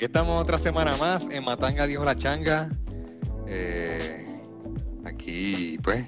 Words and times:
aquí 0.00 0.06
estamos 0.06 0.40
otra 0.40 0.56
semana 0.56 0.96
más 0.96 1.28
en 1.28 1.44
Matanga 1.44 1.86
Dios 1.86 2.02
la 2.02 2.16
Changa. 2.16 2.70
Eh, 3.46 4.40
aquí, 5.04 5.78
pues, 5.82 6.06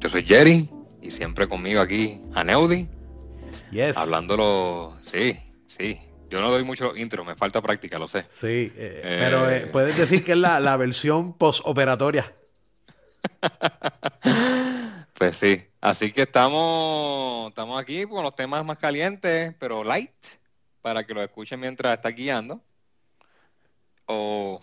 yo 0.00 0.08
soy 0.08 0.24
Jerry 0.24 0.68
y 1.00 1.12
siempre 1.12 1.46
conmigo 1.46 1.80
aquí 1.80 2.20
Aneudi. 2.34 2.88
Yes. 3.70 3.96
Hablándolo, 3.96 4.98
sí, 5.02 5.38
sí. 5.68 6.00
Yo 6.28 6.40
no 6.40 6.50
doy 6.50 6.64
mucho 6.64 6.96
intro, 6.96 7.24
me 7.24 7.36
falta 7.36 7.62
práctica, 7.62 7.96
lo 8.00 8.08
sé. 8.08 8.24
Sí, 8.26 8.72
eh, 8.74 9.20
pero 9.20 9.48
eh, 9.48 9.68
puedes 9.70 9.96
decir 9.96 10.24
que 10.24 10.32
es 10.32 10.38
la, 10.38 10.58
la 10.58 10.76
versión 10.76 11.32
postoperatoria. 11.32 12.34
pues 15.14 15.36
sí, 15.36 15.62
así 15.80 16.10
que 16.10 16.22
estamos, 16.22 17.50
estamos 17.50 17.80
aquí 17.80 18.04
con 18.04 18.24
los 18.24 18.34
temas 18.34 18.64
más 18.64 18.78
calientes, 18.78 19.54
pero 19.60 19.84
light, 19.84 20.10
para 20.82 21.06
que 21.06 21.14
lo 21.14 21.22
escuchen 21.22 21.60
mientras 21.60 21.94
está 21.94 22.08
guiando 22.08 22.64
o, 24.08 24.60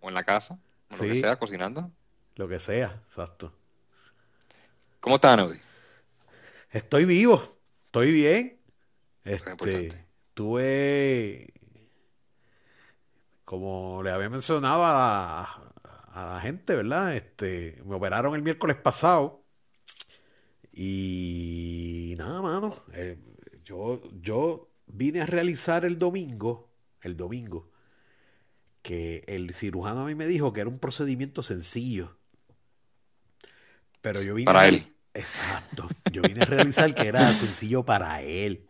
o 0.00 0.08
en 0.08 0.14
la 0.14 0.24
casa, 0.24 0.58
o 0.90 0.96
lo 0.96 1.12
que 1.12 1.20
sea, 1.20 1.38
cocinando. 1.38 1.90
Lo 2.36 2.48
que 2.48 2.58
sea, 2.58 3.00
exacto. 3.04 3.52
¿Cómo 5.00 5.16
estás, 5.16 5.38
Audi? 5.38 5.58
Estoy 6.70 7.04
vivo, 7.04 7.42
estoy 7.86 8.12
bien. 8.12 8.58
Este, 9.22 10.04
tuve, 10.34 11.52
como 13.44 14.02
le 14.02 14.10
había 14.10 14.28
mencionado 14.28 14.82
a 14.84 15.70
la, 16.14 16.40
gente, 16.40 16.74
¿verdad? 16.74 17.14
Este, 17.14 17.80
me 17.84 17.94
operaron 17.94 18.34
el 18.34 18.42
miércoles 18.42 18.76
pasado 18.76 19.44
y 20.72 22.14
nada, 22.18 22.42
mano. 22.42 22.74
Eh, 22.92 23.18
yo, 23.64 24.02
yo 24.20 24.70
vine 24.86 25.20
a 25.20 25.26
realizar 25.26 25.84
el 25.84 25.98
domingo, 25.98 26.70
el 27.02 27.16
domingo, 27.16 27.70
que 28.84 29.24
el 29.26 29.54
cirujano 29.54 30.02
a 30.02 30.06
mí 30.06 30.14
me 30.14 30.26
dijo 30.26 30.52
que 30.52 30.60
era 30.60 30.68
un 30.68 30.78
procedimiento 30.78 31.42
sencillo. 31.42 32.18
Pero 34.02 34.22
yo 34.22 34.34
vine 34.34 34.44
para 34.44 34.68
él. 34.68 34.94
Exacto. 35.14 35.88
Yo 36.12 36.20
vine 36.22 36.42
a 36.42 36.44
realizar 36.44 36.94
que 36.94 37.08
era 37.08 37.32
sencillo 37.34 37.82
para 37.84 38.20
él. 38.20 38.68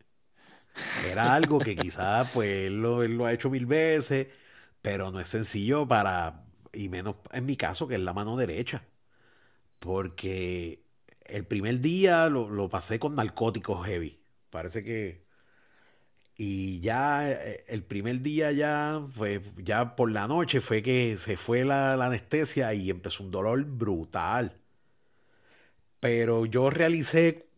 Era 1.05 1.35
algo 1.35 1.59
que 1.59 1.75
quizás 1.75 2.31
pues 2.33 2.49
él 2.69 2.81
lo, 2.81 3.03
él 3.03 3.17
lo 3.19 3.27
ha 3.27 3.33
hecho 3.33 3.51
mil 3.51 3.67
veces, 3.67 4.29
pero 4.83 5.11
no 5.11 5.19
es 5.19 5.29
sencillo 5.29 5.89
para, 5.89 6.45
y 6.73 6.89
menos 6.89 7.17
en 7.33 7.45
mi 7.45 7.57
caso, 7.57 7.89
que 7.89 7.97
es 7.97 8.01
la 8.01 8.13
mano 8.13 8.37
derecha. 8.37 8.85
Porque 9.81 10.85
el 11.27 11.45
primer 11.45 11.81
día 11.81 12.29
lo, 12.29 12.49
lo 12.49 12.69
pasé 12.69 13.01
con 13.01 13.17
narcóticos 13.17 13.85
heavy. 13.87 14.21
Parece 14.51 14.85
que 14.85 15.24
y 16.37 16.81
ya 16.81 17.31
eh, 17.31 17.65
el 17.69 17.85
primer 17.85 18.21
día 18.21 18.51
ya 18.53 19.01
fue, 19.15 19.41
ya 19.59 19.97
por 19.97 20.11
la 20.11 20.27
noche 20.27 20.61
fue 20.61 20.83
que 20.83 21.17
se 21.19 21.37
fue 21.37 21.65
la, 21.65 21.95
anestesia 21.95 22.75
y 22.75 22.91
empezó 22.91 23.23
un 23.23 23.31
dolor 23.31 23.65
brutal. 23.65 24.59
Pero 26.01 26.47
yo 26.47 26.71
realicé 26.71 27.49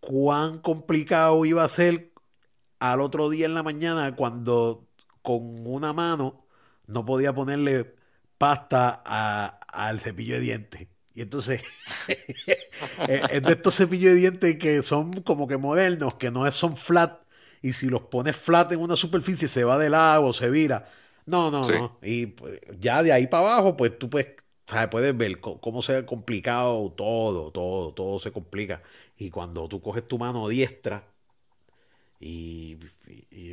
cuán 0.00 0.58
complicado 0.58 1.44
iba 1.44 1.64
a 1.64 1.68
ser 1.68 2.12
al 2.80 3.00
otro 3.00 3.30
día 3.30 3.46
en 3.46 3.54
la 3.54 3.62
mañana 3.62 4.14
cuando 4.16 4.86
con 5.22 5.66
una 5.66 5.92
mano 5.92 6.44
no 6.86 7.04
podía 7.06 7.34
ponerle 7.34 7.94
pasta 8.38 8.90
al 8.90 10.00
cepillo 10.00 10.34
de 10.36 10.40
dientes. 10.40 10.88
Y 11.14 11.22
entonces 11.22 11.62
es 13.08 13.42
de 13.42 13.52
estos 13.52 13.76
cepillos 13.76 14.12
de 14.12 14.18
dientes 14.18 14.58
que 14.58 14.82
son 14.82 15.12
como 15.22 15.46
que 15.48 15.56
modernos, 15.56 16.14
que 16.14 16.30
no 16.30 16.50
son 16.52 16.76
flat, 16.76 17.23
y 17.64 17.72
si 17.72 17.88
los 17.88 18.02
pones 18.02 18.36
flat 18.36 18.70
en 18.72 18.80
una 18.80 18.94
superficie 18.94 19.48
se 19.48 19.64
va 19.64 19.78
de 19.78 19.88
lado, 19.88 20.34
se 20.34 20.50
vira. 20.50 20.86
No, 21.24 21.50
no, 21.50 21.66
no. 21.66 21.98
Y 22.02 22.26
pues, 22.26 22.60
ya 22.78 23.02
de 23.02 23.10
ahí 23.10 23.26
para 23.26 23.54
abajo, 23.54 23.74
pues 23.74 23.98
tú 23.98 24.10
puedes, 24.10 24.34
puedes 24.90 25.16
ver 25.16 25.40
cómo 25.40 25.80
se 25.80 25.96
ha 25.96 26.04
complicado 26.04 26.92
todo, 26.92 27.50
todo, 27.52 27.94
todo 27.94 28.18
se 28.18 28.32
complica. 28.32 28.82
Y 29.16 29.30
cuando 29.30 29.66
tú 29.66 29.80
coges 29.80 30.06
tu 30.06 30.18
mano 30.18 30.46
diestra 30.46 31.08
y, 32.20 32.80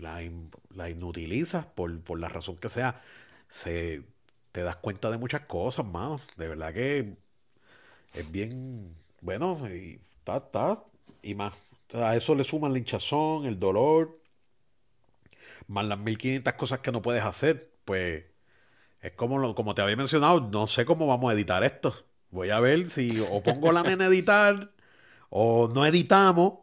la, 0.02 0.90
inutilizas 0.90 1.66
por, 1.68 1.98
por, 2.02 2.20
la 2.20 2.28
razón 2.28 2.58
que 2.58 2.68
sea, 2.68 3.02
se, 3.48 4.04
te 4.52 4.62
das 4.62 4.76
cuenta 4.76 5.10
de 5.10 5.20
muchas 5.20 5.46
cosas, 5.46 5.86
mano. 5.86 6.20
De 6.36 6.50
verdad 6.50 6.74
que 6.74 7.14
es 8.14 8.30
bien, 8.30 8.94
bueno, 9.22 9.58
y 9.74 10.02
está, 10.20 10.36
está, 10.36 10.84
y 11.22 11.34
más 11.34 11.54
a 11.94 12.16
eso 12.16 12.36
le 12.36 12.44
suman 12.44 12.72
la 12.72 12.80
hinchazón, 12.80 13.46
el 13.46 13.60
dolor, 13.60 14.20
más 15.68 15.86
las 15.86 16.00
1500 16.00 16.54
cosas 16.54 16.80
que 16.80 16.92
no 16.92 17.02
puedes 17.02 17.24
hacer. 17.24 17.72
Pues 17.86 18.26
es 19.02 19.12
como, 19.14 19.56
como 19.56 19.74
te 19.74 19.82
había 19.82 19.96
mencionado, 19.96 20.42
no 20.52 20.68
sé 20.68 20.86
cómo 20.86 21.08
vamos 21.08 21.32
a 21.32 21.34
editar 21.34 21.64
esto. 21.64 21.94
Voy 22.30 22.50
a 22.50 22.60
ver 22.60 22.90
si 22.90 23.20
o 23.30 23.42
pongo 23.44 23.72
la 23.72 23.84
nena 23.84 24.06
a 24.06 24.08
editar, 24.08 24.72
o 25.30 25.70
no 25.74 25.86
editamos, 25.86 26.60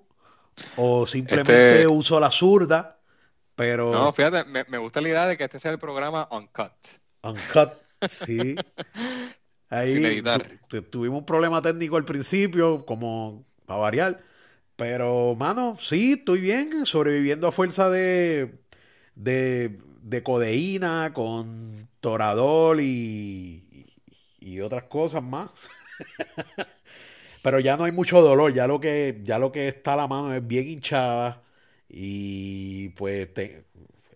o 0.76 1.06
simplemente 1.06 1.72
este 1.72 1.86
uso 1.86 2.18
la 2.20 2.30
zurda. 2.30 2.98
Pero. 3.54 3.92
No, 3.92 4.12
fíjate, 4.12 4.44
me, 4.44 4.78
gusta 4.78 5.00
la 5.00 5.08
idea 5.08 5.26
de 5.26 5.36
que 5.36 5.44
este 5.44 5.58
sea 5.58 5.72
el 5.72 5.78
programa 5.78 6.28
Uncut. 6.30 6.72
Uncut, 7.22 7.72
sí. 8.08 8.56
Ahí 9.70 10.22
tuvimos 10.90 11.18
un 11.18 11.26
problema 11.26 11.60
técnico 11.60 11.96
al 11.96 12.04
principio, 12.04 12.86
como 12.86 13.44
para 13.66 13.80
variar. 13.80 14.22
Pero, 14.78 15.34
mano, 15.34 15.76
sí, 15.80 16.12
estoy 16.12 16.40
bien, 16.40 16.86
sobreviviendo 16.86 17.48
a 17.48 17.52
fuerza 17.52 17.90
de, 17.90 18.60
de, 19.16 19.76
de 20.02 20.22
codeína, 20.22 21.12
con 21.14 21.88
toradol 22.00 22.80
y, 22.80 23.86
y 24.40 24.60
otras 24.60 24.84
cosas 24.84 25.22
más. 25.24 25.50
Pero 27.42 27.60
ya 27.60 27.76
no 27.76 27.84
hay 27.84 27.92
mucho 27.92 28.20
dolor, 28.20 28.52
ya 28.54 28.66
lo 28.68 28.80
que, 28.80 29.20
ya 29.24 29.38
lo 29.38 29.52
que 29.52 29.68
está 29.68 29.96
la 29.96 30.06
mano 30.06 30.34
es 30.34 30.46
bien 30.46 30.68
hinchada. 30.68 31.42
Y 31.88 32.90
pues 32.90 33.28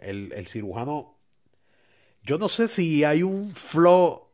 el, 0.00 0.32
el 0.32 0.46
cirujano, 0.46 1.16
yo 2.22 2.38
no 2.38 2.48
sé 2.48 2.68
si 2.68 3.04
hay 3.04 3.22
un 3.22 3.54
flow 3.54 4.28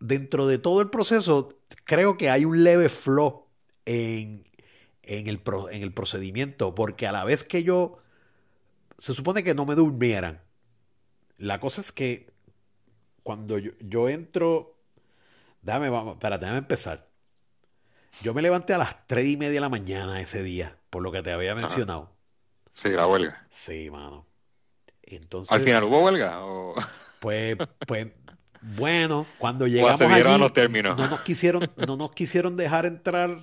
dentro 0.00 0.46
de 0.46 0.58
todo 0.58 0.80
el 0.80 0.90
proceso, 0.90 1.48
creo 1.84 2.16
que 2.16 2.30
hay 2.30 2.44
un 2.44 2.62
leve 2.64 2.88
flow 2.88 3.46
en, 3.84 4.44
en 5.04 5.26
el, 5.26 5.40
en 5.70 5.82
el 5.82 5.92
procedimiento, 5.92 6.74
porque 6.74 7.06
a 7.06 7.12
la 7.12 7.24
vez 7.24 7.44
que 7.44 7.64
yo, 7.64 7.98
se 8.98 9.14
supone 9.14 9.42
que 9.42 9.54
no 9.54 9.66
me 9.66 9.74
durmieran. 9.74 10.40
La 11.38 11.58
cosa 11.60 11.80
es 11.80 11.92
que 11.92 12.30
cuando 13.22 13.58
yo, 13.58 14.08
entro, 14.08 14.76
déjame, 15.62 15.88
vamos, 15.90 16.14
espérate, 16.14 16.44
déjame 16.44 16.58
empezar. 16.58 17.08
Yo 18.20 18.34
me 18.34 18.42
levanté 18.42 18.74
a 18.74 18.78
las 18.78 19.06
3 19.06 19.26
y 19.26 19.36
media 19.36 19.54
de 19.54 19.60
la 19.60 19.68
mañana 19.68 20.20
ese 20.20 20.42
día, 20.42 20.76
por 20.90 21.02
lo 21.02 21.10
que 21.10 21.22
te 21.22 21.32
había 21.32 21.54
mencionado. 21.54 22.12
Sí, 22.72 22.90
la 22.90 23.06
huelga. 23.06 23.46
Sí, 23.50 23.90
mano. 23.90 24.26
Entonces, 25.02 25.52
¿Al 25.52 25.60
final 25.60 25.84
hubo 25.84 26.04
huelga? 26.04 26.40
Pues, 27.20 27.56
pues, 27.86 28.08
bueno, 28.60 29.26
cuando 29.38 29.66
llegamos 29.66 30.00
allí, 30.00 30.82
no 30.82 31.08
nos 31.08 31.20
quisieron, 31.22 31.68
no 31.76 31.96
nos 31.96 32.12
quisieron 32.12 32.56
dejar 32.56 32.86
entrar 32.86 33.38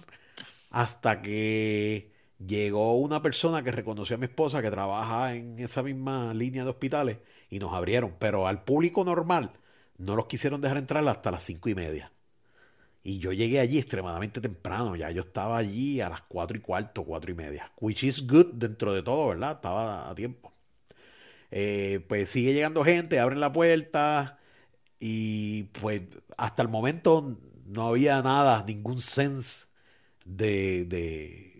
hasta 0.69 1.21
que 1.21 2.11
llegó 2.45 2.97
una 2.97 3.21
persona 3.21 3.63
que 3.63 3.71
reconoció 3.71 4.15
a 4.15 4.19
mi 4.19 4.25
esposa 4.25 4.61
que 4.61 4.71
trabaja 4.71 5.35
en 5.35 5.59
esa 5.59 5.83
misma 5.83 6.33
línea 6.33 6.63
de 6.63 6.69
hospitales 6.69 7.17
y 7.49 7.59
nos 7.59 7.73
abrieron, 7.73 8.15
pero 8.19 8.47
al 8.47 8.63
público 8.63 9.03
normal 9.05 9.51
no 9.97 10.15
los 10.15 10.27
quisieron 10.27 10.61
dejar 10.61 10.77
entrar 10.77 11.07
hasta 11.07 11.31
las 11.31 11.43
cinco 11.43 11.69
y 11.69 11.75
media. 11.75 12.11
Y 13.03 13.19
yo 13.19 13.31
llegué 13.33 13.59
allí 13.59 13.79
extremadamente 13.79 14.41
temprano, 14.41 14.95
ya 14.95 15.09
yo 15.11 15.21
estaba 15.21 15.57
allí 15.57 16.01
a 16.01 16.09
las 16.09 16.21
cuatro 16.21 16.57
y 16.57 16.61
cuarto, 16.61 17.03
cuatro 17.05 17.31
y 17.31 17.33
media, 17.35 17.71
which 17.79 18.03
is 18.03 18.27
good 18.27 18.47
dentro 18.53 18.93
de 18.93 19.03
todo, 19.03 19.29
¿verdad? 19.29 19.53
Estaba 19.53 20.09
a 20.09 20.15
tiempo. 20.15 20.51
Eh, 21.51 22.05
pues 22.07 22.29
sigue 22.29 22.53
llegando 22.53 22.83
gente, 22.83 23.19
abren 23.19 23.39
la 23.39 23.51
puerta 23.51 24.39
y 24.99 25.63
pues 25.81 26.03
hasta 26.37 26.61
el 26.61 26.69
momento 26.69 27.37
no 27.65 27.87
había 27.87 28.21
nada, 28.21 28.63
ningún 28.67 29.01
sense 29.01 29.67
de, 30.29 31.59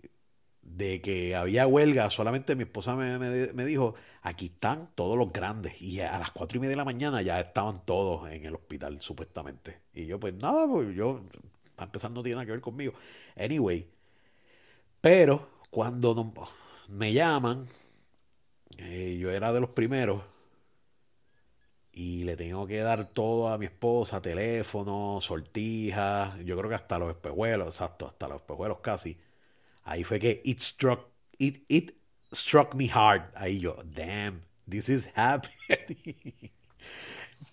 de, 0.62 1.00
que 1.02 1.34
había 1.34 1.66
huelga, 1.66 2.08
solamente 2.10 2.56
mi 2.56 2.62
esposa 2.62 2.96
me, 2.96 3.64
dijo, 3.64 3.94
aquí 4.22 4.46
están 4.46 4.90
todos 4.94 5.18
los 5.18 5.32
grandes. 5.32 5.80
Y 5.82 6.00
a 6.00 6.18
las 6.18 6.30
cuatro 6.30 6.56
y 6.58 6.60
media 6.60 6.70
de 6.70 6.76
la 6.76 6.84
mañana 6.84 7.22
ya 7.22 7.40
estaban 7.40 7.84
todos 7.84 8.30
en 8.30 8.44
el 8.46 8.54
hospital, 8.54 9.00
supuestamente. 9.00 9.80
Y 9.92 10.06
yo, 10.06 10.18
pues 10.20 10.34
nada, 10.34 10.66
pues 10.66 10.94
yo, 10.94 11.22
a 11.76 11.86
no 12.08 12.22
tiene 12.22 12.36
nada 12.36 12.46
que 12.46 12.52
ver 12.52 12.60
conmigo. 12.60 12.94
Anyway, 13.36 13.88
pero 15.00 15.48
cuando 15.70 16.32
me 16.88 17.12
llaman, 17.12 17.66
eh, 18.78 19.18
yo 19.20 19.30
era 19.30 19.52
de 19.52 19.60
los 19.60 19.70
primeros 19.70 20.22
y 21.92 22.24
le 22.24 22.36
tengo 22.36 22.66
que 22.66 22.78
dar 22.78 23.08
todo 23.12 23.48
a 23.48 23.58
mi 23.58 23.66
esposa, 23.66 24.20
teléfono, 24.22 25.20
sortijas, 25.20 26.38
yo 26.44 26.56
creo 26.56 26.68
que 26.70 26.76
hasta 26.76 26.98
los 26.98 27.10
espejuelos, 27.10 27.68
exacto, 27.74 28.06
hasta 28.06 28.28
los 28.28 28.38
espejuelos 28.38 28.80
casi. 28.80 29.18
Ahí 29.84 30.04
fue 30.04 30.20
que 30.20 30.42
it 30.44 30.60
struck, 30.60 31.08
it, 31.38 31.64
it 31.68 31.92
struck 32.32 32.74
me 32.74 32.88
hard. 32.92 33.22
Ahí 33.34 33.60
yo, 33.60 33.76
damn, 33.84 34.42
this 34.68 34.88
is 34.88 35.08
happening. 35.16 36.50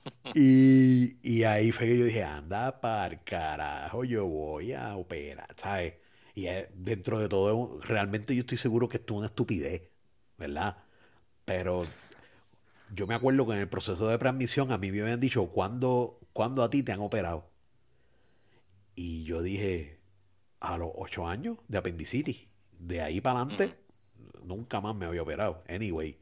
y, 0.33 1.17
y 1.23 1.43
ahí 1.43 1.71
fue 1.71 1.87
que 1.87 1.97
yo 1.99 2.05
dije, 2.05 2.23
anda 2.23 2.79
para 2.81 3.17
carajo, 3.23 4.03
yo 4.03 4.27
voy 4.27 4.73
a 4.73 4.95
operar, 4.97 5.55
¿sabes? 5.57 5.95
Y 6.35 6.47
dentro 6.75 7.19
de 7.19 7.27
todo, 7.29 7.79
realmente 7.81 8.35
yo 8.35 8.41
estoy 8.41 8.57
seguro 8.57 8.87
que 8.87 8.97
esto 8.97 9.15
es 9.15 9.17
una 9.19 9.27
estupidez, 9.27 9.89
¿verdad? 10.37 10.77
Pero 11.45 11.85
yo 12.93 13.07
me 13.07 13.15
acuerdo 13.15 13.45
que 13.45 13.53
en 13.53 13.59
el 13.59 13.69
proceso 13.69 14.07
de 14.07 14.17
transmisión 14.17 14.71
a 14.71 14.77
mí 14.77 14.91
me 14.91 15.01
habían 15.01 15.19
dicho, 15.19 15.47
¿cuándo, 15.47 16.19
¿cuándo 16.33 16.63
a 16.63 16.69
ti 16.69 16.83
te 16.83 16.91
han 16.91 17.01
operado? 17.01 17.49
Y 18.95 19.23
yo 19.23 19.41
dije, 19.41 19.99
a 20.59 20.77
los 20.77 20.91
ocho 20.95 21.27
años 21.27 21.57
de 21.67 21.77
apendicitis. 21.77 22.47
De 22.79 23.01
ahí 23.01 23.21
para 23.21 23.41
adelante, 23.41 23.75
nunca 24.43 24.81
más 24.81 24.95
me 24.95 25.05
había 25.05 25.21
operado. 25.21 25.63
Anyway, 25.67 26.17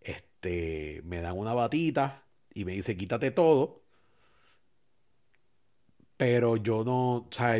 este, 0.00 1.02
me 1.04 1.20
dan 1.20 1.36
una 1.38 1.54
batita 1.54 2.24
y 2.54 2.64
me 2.64 2.72
dice, 2.72 2.96
quítate 2.96 3.30
todo. 3.30 3.82
Pero 6.16 6.56
yo 6.56 6.84
no, 6.84 7.16
o 7.16 7.28
sea, 7.30 7.58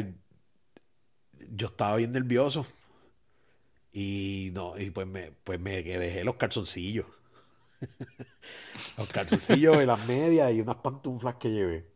yo 1.50 1.66
estaba 1.68 1.96
bien 1.96 2.12
nervioso. 2.12 2.66
Y 3.92 4.50
no, 4.52 4.78
y 4.78 4.90
pues 4.90 5.06
me, 5.06 5.32
pues 5.44 5.58
me 5.60 5.82
dejé 5.82 6.24
los 6.24 6.36
calzoncillos. 6.36 7.06
los 8.96 9.08
calzoncillos 9.08 9.82
y 9.82 9.86
las 9.86 10.00
medias 10.00 10.52
y 10.52 10.60
unas 10.60 10.76
pantuflas 10.76 11.36
que 11.36 11.50
llevé. 11.50 11.90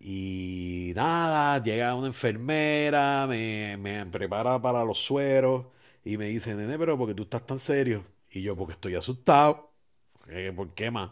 Y 0.00 0.92
nada, 0.94 1.62
llega 1.62 1.94
una 1.94 2.08
enfermera, 2.08 3.26
me, 3.26 3.76
me 3.78 4.04
prepara 4.06 4.60
para 4.60 4.84
los 4.84 4.98
sueros 4.98 5.66
y 6.04 6.18
me 6.18 6.26
dice, 6.26 6.54
nene, 6.54 6.78
pero 6.78 6.98
¿por 6.98 7.08
qué 7.08 7.14
tú 7.14 7.22
estás 7.24 7.46
tan 7.46 7.58
serio? 7.58 8.04
Y 8.30 8.42
yo, 8.42 8.54
porque 8.56 8.72
estoy 8.74 8.94
asustado. 8.96 9.72
¿Por 10.56 10.74
qué 10.74 10.90
más? 10.90 11.10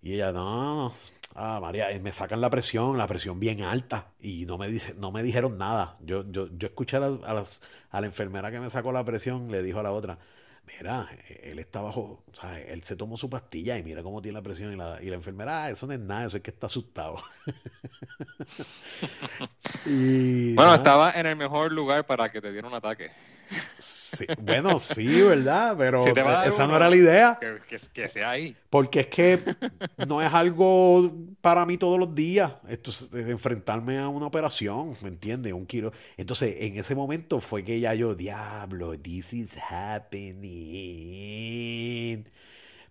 Y 0.00 0.14
ella, 0.14 0.32
no, 0.32 0.92
ah, 1.34 1.60
María, 1.60 1.90
eh, 1.92 2.00
me 2.00 2.12
sacan 2.12 2.40
la 2.40 2.50
presión, 2.50 2.98
la 2.98 3.06
presión 3.06 3.38
bien 3.40 3.62
alta. 3.62 4.12
Y 4.20 4.46
no 4.46 4.58
me, 4.58 4.68
dice, 4.68 4.94
no 4.94 5.12
me 5.12 5.22
dijeron 5.22 5.58
nada. 5.58 5.96
Yo, 6.02 6.24
yo, 6.30 6.48
yo 6.56 6.66
escuché 6.68 6.96
a, 6.96 7.00
las, 7.00 7.60
a 7.90 8.00
la 8.00 8.06
enfermera 8.06 8.50
que 8.50 8.60
me 8.60 8.68
sacó 8.70 8.90
la 8.92 9.04
presión, 9.04 9.50
le 9.50 9.62
dijo 9.62 9.78
a 9.80 9.82
la 9.84 9.92
otra, 9.92 10.18
mira, 10.66 11.08
él 11.42 11.58
está 11.58 11.82
bajo, 11.82 12.22
o 12.30 12.34
sea, 12.34 12.60
él 12.60 12.82
se 12.84 12.96
tomó 12.96 13.16
su 13.16 13.28
pastilla 13.28 13.76
y 13.78 13.82
mira 13.82 14.02
cómo 14.02 14.22
tiene 14.22 14.38
la 14.38 14.42
presión 14.42 14.72
y 14.72 14.76
la, 14.76 15.02
y 15.02 15.06
la 15.06 15.16
enfermera, 15.16 15.64
ah, 15.64 15.70
eso 15.70 15.86
no 15.86 15.92
es 15.92 16.00
nada, 16.00 16.26
eso 16.26 16.36
es 16.36 16.42
que 16.42 16.50
está 16.50 16.66
asustado. 16.66 17.16
bueno, 19.84 20.74
estaba 20.74 21.12
en 21.12 21.26
el 21.26 21.36
mejor 21.36 21.72
lugar 21.72 22.06
para 22.06 22.30
que 22.30 22.40
te 22.40 22.52
diera 22.52 22.68
un 22.68 22.74
ataque 22.74 23.10
bueno, 24.38 24.78
sí, 24.78 25.22
¿verdad? 25.22 25.74
Pero 25.76 26.06
esa 26.06 26.66
no 26.66 26.76
era 26.76 26.88
la 26.88 26.96
idea. 26.96 27.38
Que, 27.92 28.08
sea 28.08 28.30
ahí. 28.30 28.56
Porque 28.70 29.00
es 29.00 29.06
que 29.08 29.40
no 30.06 30.22
es 30.22 30.32
algo 30.32 31.12
para 31.40 31.66
mí 31.66 31.76
todos 31.76 31.98
los 31.98 32.14
días. 32.14 32.52
Esto 32.68 32.90
es 32.90 33.12
enfrentarme 33.12 33.98
a 33.98 34.08
una 34.08 34.26
operación, 34.26 34.96
¿me 35.02 35.08
entiendes? 35.08 35.52
Un 35.52 35.66
kilo. 35.66 35.92
Entonces, 36.16 36.56
en 36.60 36.76
ese 36.76 36.94
momento 36.94 37.40
fue 37.40 37.64
que 37.64 37.80
ya 37.80 37.94
yo, 37.94 38.14
diablo, 38.14 38.98
this 38.98 39.32
is 39.32 39.56
happening. 39.70 40.42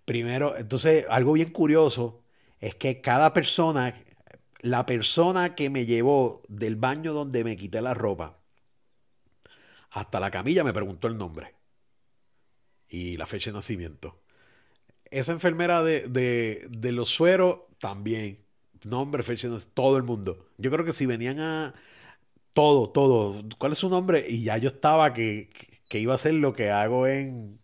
Primero, 0.06 0.58
entonces, 0.58 1.06
algo 1.10 1.34
bien 1.34 1.52
curioso 1.52 2.22
es 2.60 2.76
que 2.76 3.02
cada 3.02 3.34
persona, 3.34 3.94
la 4.62 4.86
persona 4.86 5.56
que 5.56 5.70
me 5.70 5.86
llevó 5.86 6.42
del 6.48 6.76
baño 6.76 7.14
donde 7.14 7.44
me 7.44 7.58
quité 7.58 7.82
la 7.82 7.94
ropa, 7.94 8.41
hasta 9.92 10.20
la 10.20 10.32
camilla 10.32 10.64
me 10.64 10.74
preguntó 10.74 11.08
el 11.08 11.18
nombre 11.18 11.54
y 12.88 13.18
la 13.18 13.26
fecha 13.26 13.52
de 13.52 13.56
nacimiento. 13.56 14.22
Esa 15.06 15.34
enfermera 15.34 15.84
de, 15.84 16.70
los 16.82 17.10
sueros 17.10 17.62
también. 17.80 18.40
Nombre, 18.84 19.24
fecha 19.24 19.48
de 19.48 19.54
nacimiento, 19.54 19.76
todo 19.76 19.98
el 19.98 20.04
mundo. 20.04 20.48
Yo 20.58 20.72
creo 20.72 20.86
que 20.86 20.94
si 20.94 21.06
venían 21.06 21.40
a 21.40 21.74
todo, 22.54 22.90
todo, 22.90 23.44
¿cuál 23.58 23.74
es 23.74 23.80
su 23.80 23.90
nombre? 23.90 24.26
Y 24.28 24.44
ya 24.44 24.58
yo 24.58 24.70
estaba 24.70 25.14
que, 25.14 25.50
iba 25.92 26.14
a 26.14 26.16
hacer 26.16 26.36
lo 26.36 26.54
que 26.54 26.72
hago 26.72 27.06
en, 27.08 27.60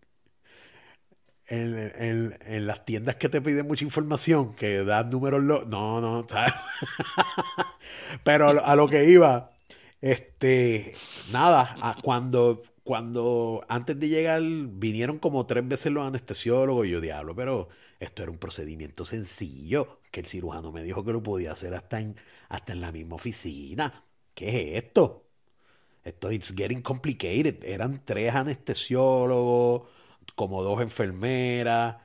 en, 1.48 2.68
las 2.68 2.86
tiendas 2.86 3.16
que 3.16 3.30
te 3.30 3.42
piden 3.42 3.68
mucha 3.68 3.86
información, 3.86 4.54
que 4.56 4.84
dan 4.84 5.10
números. 5.10 5.44
No, 5.44 6.02
no, 6.02 6.28
Pero 8.24 8.50
a 8.64 8.76
lo 8.76 8.90
que 8.90 9.10
iba 9.10 9.57
este, 10.02 10.94
nada, 11.32 11.98
cuando, 12.04 12.64
cuando 12.84 13.66
antes 13.70 14.00
de 14.00 14.10
llegar 14.10 14.42
vinieron 14.44 15.20
como 15.20 15.46
tres 15.46 15.68
veces 15.68 15.92
los 15.92 16.06
anestesiólogos 16.08 16.88
y 16.88 16.92
yo 16.92 17.02
diablo, 17.02 17.36
pero 17.36 17.70
esto 18.00 18.24
era 18.24 18.32
un 18.32 18.38
procedimiento 18.38 19.06
sencillo, 19.06 20.00
que 20.12 20.20
el 20.22 20.28
cirujano 20.28 20.72
me 20.72 20.84
dijo 20.84 21.04
que 21.04 21.14
lo 21.14 21.24
podía 21.24 21.52
hacer 21.52 21.74
hasta 21.74 22.00
en, 22.02 22.16
hasta 22.50 22.74
en 22.74 22.82
la 22.82 22.92
misma 22.92 23.16
oficina. 23.16 24.04
¿Qué 24.34 24.78
es 24.78 24.84
esto? 24.84 25.26
Esto 26.04 26.30
es 26.30 26.54
getting 26.56 26.82
complicated. 26.82 27.64
Eran 27.64 28.04
tres 28.06 28.34
anestesiólogos, 28.36 29.90
como 30.36 30.64
dos 30.64 30.82
enfermeras. 30.82 31.98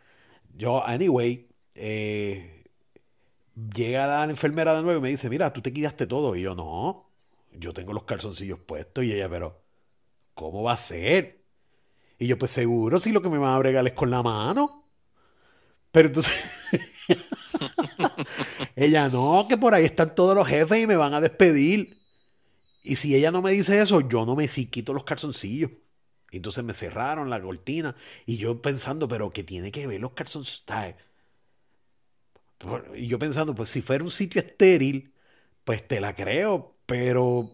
Yo, 0.57 0.85
anyway, 0.87 1.49
eh, 1.75 2.65
llega 3.75 4.07
la 4.07 4.25
enfermera 4.31 4.75
de 4.75 4.83
nuevo 4.83 4.99
y 4.99 5.03
me 5.03 5.09
dice, 5.11 5.29
mira, 5.31 5.53
tú 5.53 5.63
te 5.63 5.73
quitaste 5.73 6.07
todo. 6.07 6.37
Y 6.37 6.43
yo, 6.43 6.55
no, 6.55 7.12
yo 7.53 7.73
tengo 7.73 7.93
los 7.93 8.05
calzoncillos 8.05 8.61
puestos 8.61 9.05
y 9.05 9.13
ella, 9.13 9.29
pero, 9.29 9.63
¿cómo 10.35 10.63
va 10.63 10.73
a 10.75 10.77
ser? 10.77 11.45
Y 12.19 12.27
yo, 12.29 12.39
pues 12.39 12.53
seguro, 12.53 12.99
si 13.01 13.13
lo 13.13 13.23
que 13.23 13.31
me 13.31 13.39
van 13.39 13.55
a 13.55 13.59
bregar 13.59 13.87
es 13.87 13.95
con 13.95 14.11
la 14.11 14.23
mano. 14.23 14.89
Pero 15.91 16.09
entonces, 16.09 16.35
ella, 18.77 19.09
no, 19.09 19.47
que 19.49 19.59
por 19.59 19.75
ahí 19.75 19.85
están 19.85 20.15
todos 20.15 20.35
los 20.35 20.49
jefes 20.49 20.83
y 20.83 20.87
me 20.87 20.97
van 20.97 21.15
a 21.15 21.21
despedir. 21.21 22.01
Y 22.83 22.97
si 22.97 23.15
ella 23.15 23.31
no 23.31 23.43
me 23.43 23.53
dice 23.53 23.81
eso, 23.81 24.01
yo 24.01 24.27
no 24.27 24.37
me 24.37 24.49
si 24.49 24.67
quito 24.67 24.95
los 24.95 25.05
calzoncillos. 25.05 25.71
Entonces 26.31 26.65
me 26.65 26.75
cerraron 26.75 27.31
la 27.31 27.43
cortina 27.43 27.95
y 28.27 28.39
yo 28.39 28.63
pensando, 28.63 29.09
pero 29.09 29.31
¿qué 29.31 29.45
tiene 29.45 29.71
que 29.71 29.87
ver 29.87 30.01
los 30.01 30.13
calzoncillos? 30.13 30.95
Y 32.95 33.07
yo 33.09 33.19
pensando, 33.19 33.55
pues 33.55 33.69
si 33.71 33.83
fuera 33.83 34.05
un 34.05 34.11
sitio 34.11 34.41
estéril, 34.41 35.13
pues 35.65 35.87
te 35.87 36.01
la 36.01 36.15
creo, 36.15 36.72
pero 36.93 37.49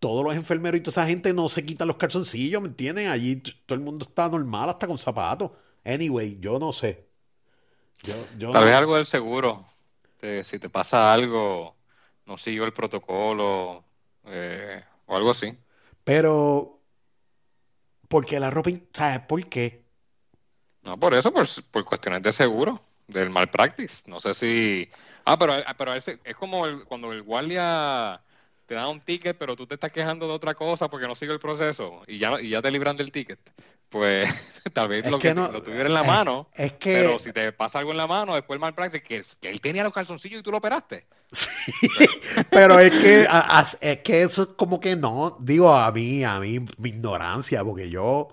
todos 0.00 0.24
los 0.24 0.34
enfermeros 0.34 0.80
y 0.80 0.82
toda 0.82 0.90
esa 0.90 1.06
gente 1.06 1.32
no 1.32 1.48
se 1.48 1.64
quitan 1.64 1.86
los 1.86 1.96
calzoncillos, 1.96 2.60
¿me 2.60 2.66
entienden? 2.66 3.06
Allí 3.06 3.36
todo 3.36 3.76
el 3.76 3.84
mundo 3.84 4.04
está 4.04 4.28
normal 4.28 4.68
hasta 4.68 4.88
con 4.88 4.98
zapatos. 4.98 5.52
Anyway, 5.84 6.38
yo 6.40 6.58
no 6.58 6.72
sé. 6.72 7.06
Tal 8.02 8.64
vez 8.64 8.74
algo 8.74 8.96
del 8.96 9.06
seguro. 9.06 9.64
si 10.42 10.58
te 10.58 10.68
pasa 10.68 11.12
algo, 11.12 11.76
no 12.26 12.36
sigo 12.36 12.64
el 12.64 12.72
protocolo 12.72 13.84
eh, 14.24 14.82
o 15.06 15.16
algo 15.16 15.30
así. 15.30 15.56
Pero, 16.02 16.80
porque 18.08 18.40
la 18.40 18.50
ropa, 18.50 18.70
¿sabes 18.92 19.20
por 19.20 19.48
qué? 19.48 19.84
No, 20.82 20.98
por 20.98 21.14
eso, 21.14 21.32
por, 21.32 21.46
por 21.70 21.84
cuestiones 21.84 22.22
de 22.24 22.32
seguro, 22.32 22.80
del 23.06 23.30
malpractice. 23.30 24.10
No 24.10 24.18
sé 24.18 24.34
si... 24.34 24.90
Ah, 25.24 25.38
pero, 25.38 25.52
pero 25.76 25.92
es, 25.92 26.10
como 26.38 26.64
cuando 26.86 27.12
el 27.12 27.22
guardia 27.22 28.18
te 28.68 28.74
dan 28.74 28.88
un 28.88 29.00
ticket, 29.00 29.34
pero 29.38 29.56
tú 29.56 29.66
te 29.66 29.74
estás 29.74 29.90
quejando 29.90 30.28
de 30.28 30.34
otra 30.34 30.54
cosa 30.54 30.90
porque 30.90 31.08
no 31.08 31.14
sigue 31.14 31.32
el 31.32 31.40
proceso 31.40 32.02
y 32.06 32.18
ya, 32.18 32.38
y 32.38 32.50
ya 32.50 32.60
te 32.60 32.70
libran 32.70 32.98
del 32.98 33.10
ticket, 33.10 33.40
pues 33.88 34.28
tal 34.74 34.88
vez 34.88 35.10
lo, 35.10 35.18
que, 35.18 35.34
lo 35.34 35.62
tuviera 35.62 35.86
en 35.86 35.94
la 35.94 36.02
mano, 36.02 36.50
es 36.54 36.74
que, 36.74 36.92
pero 36.92 37.18
si 37.18 37.32
te 37.32 37.50
pasa 37.52 37.78
algo 37.78 37.92
en 37.92 37.96
la 37.96 38.06
mano, 38.06 38.34
después 38.34 38.56
el 38.56 38.60
malpractice, 38.60 39.02
que, 39.02 39.24
que 39.40 39.48
él 39.48 39.62
tenía 39.62 39.84
los 39.84 39.94
calzoncillos 39.94 40.40
y 40.40 40.42
tú 40.42 40.50
lo 40.50 40.58
operaste. 40.58 41.06
pero 42.50 42.78
es 42.78 42.90
que, 42.90 43.26
es 43.80 43.98
que 44.00 44.22
eso 44.22 44.42
es 44.42 44.48
como 44.48 44.80
que 44.80 44.96
no, 44.96 45.38
digo 45.40 45.74
a 45.74 45.90
mí, 45.90 46.22
a 46.22 46.38
mí, 46.38 46.60
mi 46.76 46.90
ignorancia, 46.90 47.64
porque 47.64 47.88
yo, 47.88 48.28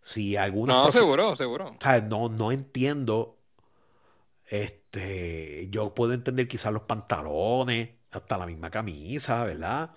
si 0.00 0.36
alguna... 0.36 0.74
No, 0.74 0.92
seguro, 0.92 1.34
seguro. 1.34 1.70
O 1.70 1.82
sea, 1.82 2.00
no, 2.00 2.28
no 2.28 2.52
entiendo, 2.52 3.38
este, 4.46 5.66
yo 5.70 5.92
puedo 5.94 6.12
entender 6.12 6.46
quizás 6.46 6.72
los 6.72 6.82
pantalones, 6.82 7.88
hasta 8.18 8.38
la 8.38 8.46
misma 8.46 8.70
camisa, 8.70 9.44
¿verdad? 9.44 9.90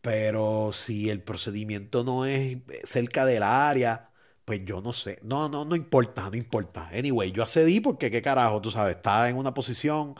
Pero 0.00 0.72
si 0.72 1.10
el 1.10 1.22
procedimiento 1.22 2.04
no 2.04 2.24
es 2.24 2.58
cerca 2.84 3.24
del 3.26 3.42
área, 3.42 4.10
pues 4.44 4.64
yo 4.64 4.80
no 4.80 4.92
sé. 4.92 5.18
No, 5.22 5.48
no, 5.48 5.64
no 5.64 5.76
importa, 5.76 6.30
no 6.30 6.36
importa. 6.36 6.88
Anyway, 6.92 7.32
yo 7.32 7.42
accedí 7.42 7.80
porque 7.80 8.10
qué 8.10 8.22
carajo, 8.22 8.60
tú 8.62 8.70
sabes, 8.70 8.96
estaba 8.96 9.28
en 9.28 9.36
una 9.36 9.52
posición 9.54 10.14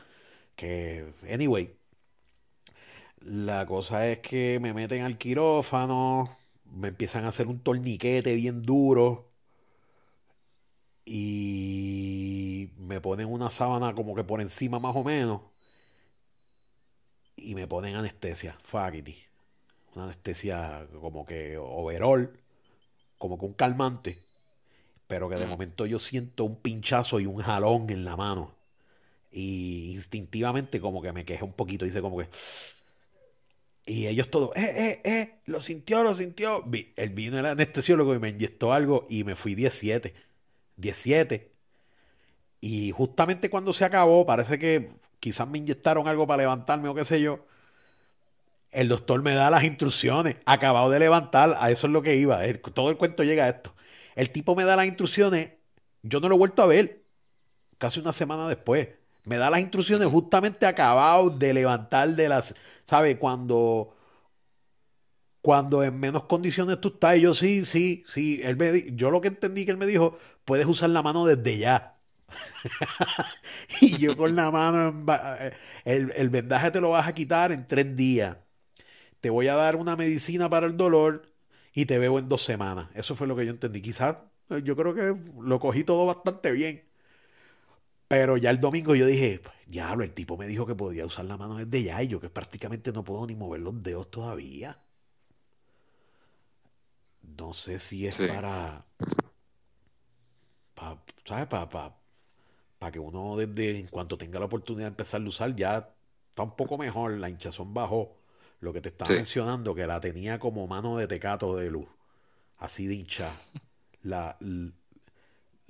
que, 0.57 1.15
anyway, 1.33 1.71
la 3.21 3.67
cosa 3.67 4.07
es 4.09 4.19
que 4.21 4.59
me 4.61 4.73
meten 4.75 5.03
al 5.03 5.19
quirófano, 5.19 6.37
me 6.65 6.89
empiezan 6.89 7.25
a 7.25 7.29
hacer 7.29 7.47
un 7.49 7.61
torniquete 7.61 8.35
bien 8.35 8.63
duro 8.63 9.31
y 11.05 12.71
me 12.79 13.01
ponen 13.01 13.27
una 13.29 13.51
sábana 13.51 13.95
como 13.95 14.15
que 14.15 14.25
por 14.25 14.41
encima 14.41 14.79
más 14.79 14.95
o 14.97 15.05
menos 15.05 15.43
y 17.41 17.55
me 17.55 17.67
ponen 17.67 17.97
anestesia, 17.97 18.59
faculty. 18.63 19.17
Una 19.95 20.05
anestesia 20.07 20.87
como 21.01 21.27
que 21.27 21.57
overall. 21.59 22.33
como 23.19 23.39
que 23.39 23.47
un 23.47 23.55
calmante, 23.55 24.19
pero 25.07 25.29
que 25.29 25.37
de 25.37 25.47
Mm. 25.47 25.49
momento 25.49 25.87
yo 25.87 25.99
siento 25.99 26.45
un 26.45 26.57
pinchazo 26.57 27.21
y 27.21 27.27
un 27.27 27.39
jalón 27.39 27.91
en 27.91 28.05
la 28.05 28.17
mano. 28.17 28.55
Y 29.33 29.93
instintivamente 29.95 30.81
como 30.81 31.03
que 31.03 31.13
me 31.13 31.25
quejé 31.25 31.45
un 31.45 31.53
poquito, 31.55 31.87
hice 31.87 32.03
como 32.03 32.19
que... 32.19 32.29
Y 33.87 34.07
ellos 34.07 34.31
todos, 34.31 34.55
eh, 34.57 35.01
eh, 35.05 35.11
eh, 35.11 35.41
lo 35.47 35.61
sintió, 35.61 36.03
lo 36.05 36.15
sintió. 36.15 36.65
Él 36.97 37.11
vino 37.11 37.39
el 37.39 37.47
anestesiólogo 37.47 38.15
y 38.15 38.19
me 38.19 38.29
inyectó 38.29 38.73
algo 38.73 39.07
y 39.11 39.25
me 39.25 39.35
fui 39.35 39.55
17. 39.55 40.15
17. 40.77 41.53
Y 42.61 42.91
justamente 42.93 43.49
cuando 43.51 43.73
se 43.73 43.85
acabó, 43.85 44.27
parece 44.27 44.59
que 44.59 44.91
quizás 45.21 45.47
me 45.49 45.59
inyectaron 45.59 46.09
algo 46.09 46.27
para 46.27 46.43
levantarme 46.43 46.89
o 46.89 46.95
qué 46.95 47.05
sé 47.05 47.21
yo. 47.21 47.47
El 48.73 48.89
doctor 48.89 49.23
me 49.23 49.35
da 49.35 49.51
las 49.51 49.65
instrucciones. 49.65 50.37
Acabado 50.47 50.91
de 50.91 50.99
levantar, 50.99 51.57
a 51.59 51.71
eso 51.71 51.87
es 51.87 51.93
lo 51.93 52.03
que 52.03 52.17
iba. 52.17 52.41
Todo 52.75 52.91
el 52.91 52.97
cuento 52.97 53.25
llega 53.25 53.45
a 53.45 53.49
esto. 53.51 53.75
El 54.15 54.31
tipo 54.31 54.55
me 54.57 54.65
da 54.65 54.77
las 54.77 54.87
instrucciones. 54.87 55.53
Yo 56.03 56.21
no 56.21 56.29
lo 56.29 56.37
he 56.37 56.39
vuelto 56.39 56.63
a 56.63 56.67
ver. 56.67 57.05
Casi 57.79 58.01
una 58.01 58.13
semana 58.13 58.49
después. 58.49 58.89
Me 59.25 59.37
da 59.37 59.51
las 59.51 59.61
instrucciones 59.61 60.09
justamente 60.09 60.67
acabado 60.67 61.31
de 61.31 61.53
levantar 61.55 62.09
de 62.11 62.29
las. 62.29 62.55
¿Sabe? 62.85 63.19
Cuando. 63.19 63.97
Cuando 65.43 65.83
en 65.83 65.99
menos 65.99 66.25
condiciones 66.25 66.81
tú 66.81 66.89
estás. 66.89 67.17
Y 67.19 67.23
yo 67.23 67.35
sí, 67.35 67.65
sí, 67.65 68.05
sí. 68.09 68.41
Él 68.45 68.57
me 68.57 68.95
yo 68.95 69.11
lo 69.11 69.21
que 69.21 69.29
entendí 69.29 69.65
que 69.65 69.73
él 69.73 69.79
me 69.79 69.87
dijo, 69.87 70.17
puedes 70.45 70.67
usar 70.67 70.91
la 70.91 71.03
mano 71.03 71.25
desde 71.25 71.59
ya. 71.59 72.00
Y 73.81 73.99
yo 73.99 74.17
con 74.17 74.35
la 74.37 74.51
mano, 74.51 74.93
ba- 75.05 75.39
el, 75.85 76.13
el 76.17 76.31
vendaje 76.31 76.71
te 76.71 76.81
lo 76.81 76.91
vas 76.91 77.07
a 77.09 77.15
quitar 77.15 77.53
en 77.53 77.67
tres 77.67 77.95
días. 77.97 78.37
Te 79.21 79.31
voy 79.31 79.49
a 79.49 79.55
dar 79.57 79.77
una 79.77 79.97
medicina 79.97 80.51
para 80.51 80.67
el 80.67 80.77
dolor 80.77 81.33
y 81.75 81.87
te 81.87 81.99
veo 81.99 82.19
en 82.19 82.29
dos 82.29 82.43
semanas. 82.45 82.89
Eso 82.95 83.17
fue 83.17 83.27
lo 83.29 83.37
que 83.37 83.47
yo 83.47 83.53
entendí. 83.53 83.83
Quizás 83.83 84.17
eh, 84.51 84.63
yo 84.65 84.77
creo 84.77 84.95
que 84.95 85.17
lo 85.43 85.61
cogí 85.61 85.85
todo 85.85 86.07
bastante 86.07 86.53
bien. 86.53 86.85
Pero 88.09 88.37
ya 88.37 88.51
el 88.51 88.59
domingo 88.61 88.95
yo 88.95 89.07
dije, 89.07 89.41
"Pues, 89.43 89.55
diablo, 89.67 90.05
el 90.05 90.13
tipo 90.13 90.37
me 90.37 90.47
dijo 90.47 90.67
que 90.67 90.75
podía 90.75 91.07
usar 91.07 91.25
la 91.27 91.37
mano 91.39 91.55
desde 91.57 91.83
ya 91.83 92.03
y 92.03 92.09
yo 92.09 92.21
que 92.21 92.29
prácticamente 92.31 92.93
no 92.93 93.05
puedo 93.05 93.27
ni 93.27 93.35
mover 93.37 93.61
los 93.61 93.83
dedos 93.83 94.11
todavía. 94.11 94.79
No 97.39 97.55
sé 97.55 97.79
si 97.79 98.07
es 98.07 98.15
Sí. 98.17 98.27
para, 98.27 98.85
pa- 100.75 100.99
¿sabes? 101.25 101.47
Para 101.47 101.69
para 101.71 101.91
que 102.91 102.99
uno 102.99 103.37
desde 103.37 103.79
en 103.79 103.89
cuanto 103.89 104.17
tenga 104.19 104.39
la 104.41 104.47
oportunidad 104.47 104.87
de 104.87 104.91
empezar 104.91 105.21
a 105.23 105.25
usar 105.29 105.55
ya 105.57 105.95
está 106.31 106.43
un 106.43 106.57
poco 106.57 106.79
mejor, 106.79 107.13
la 107.19 107.29
hinchazón 107.31 107.75
bajó. 107.75 108.17
Lo 108.61 108.73
que 108.73 108.81
te 108.81 108.89
estaba 108.91 109.13
Sí. 109.13 109.15
mencionando, 109.15 109.75
que 109.75 109.87
la 109.87 110.01
tenía 110.01 110.39
como 110.39 110.67
mano 110.67 110.97
de 110.97 111.07
tecato 111.09 111.57
de 111.57 111.71
luz, 111.71 111.89
así 112.59 112.87
de 112.89 112.95
hincha. 112.97 113.43
La, 114.03 114.37
l- 114.41 114.73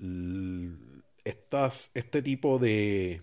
l- 0.00 1.02
estas, 1.24 1.90
este 1.94 2.22
tipo 2.22 2.58
de, 2.58 3.22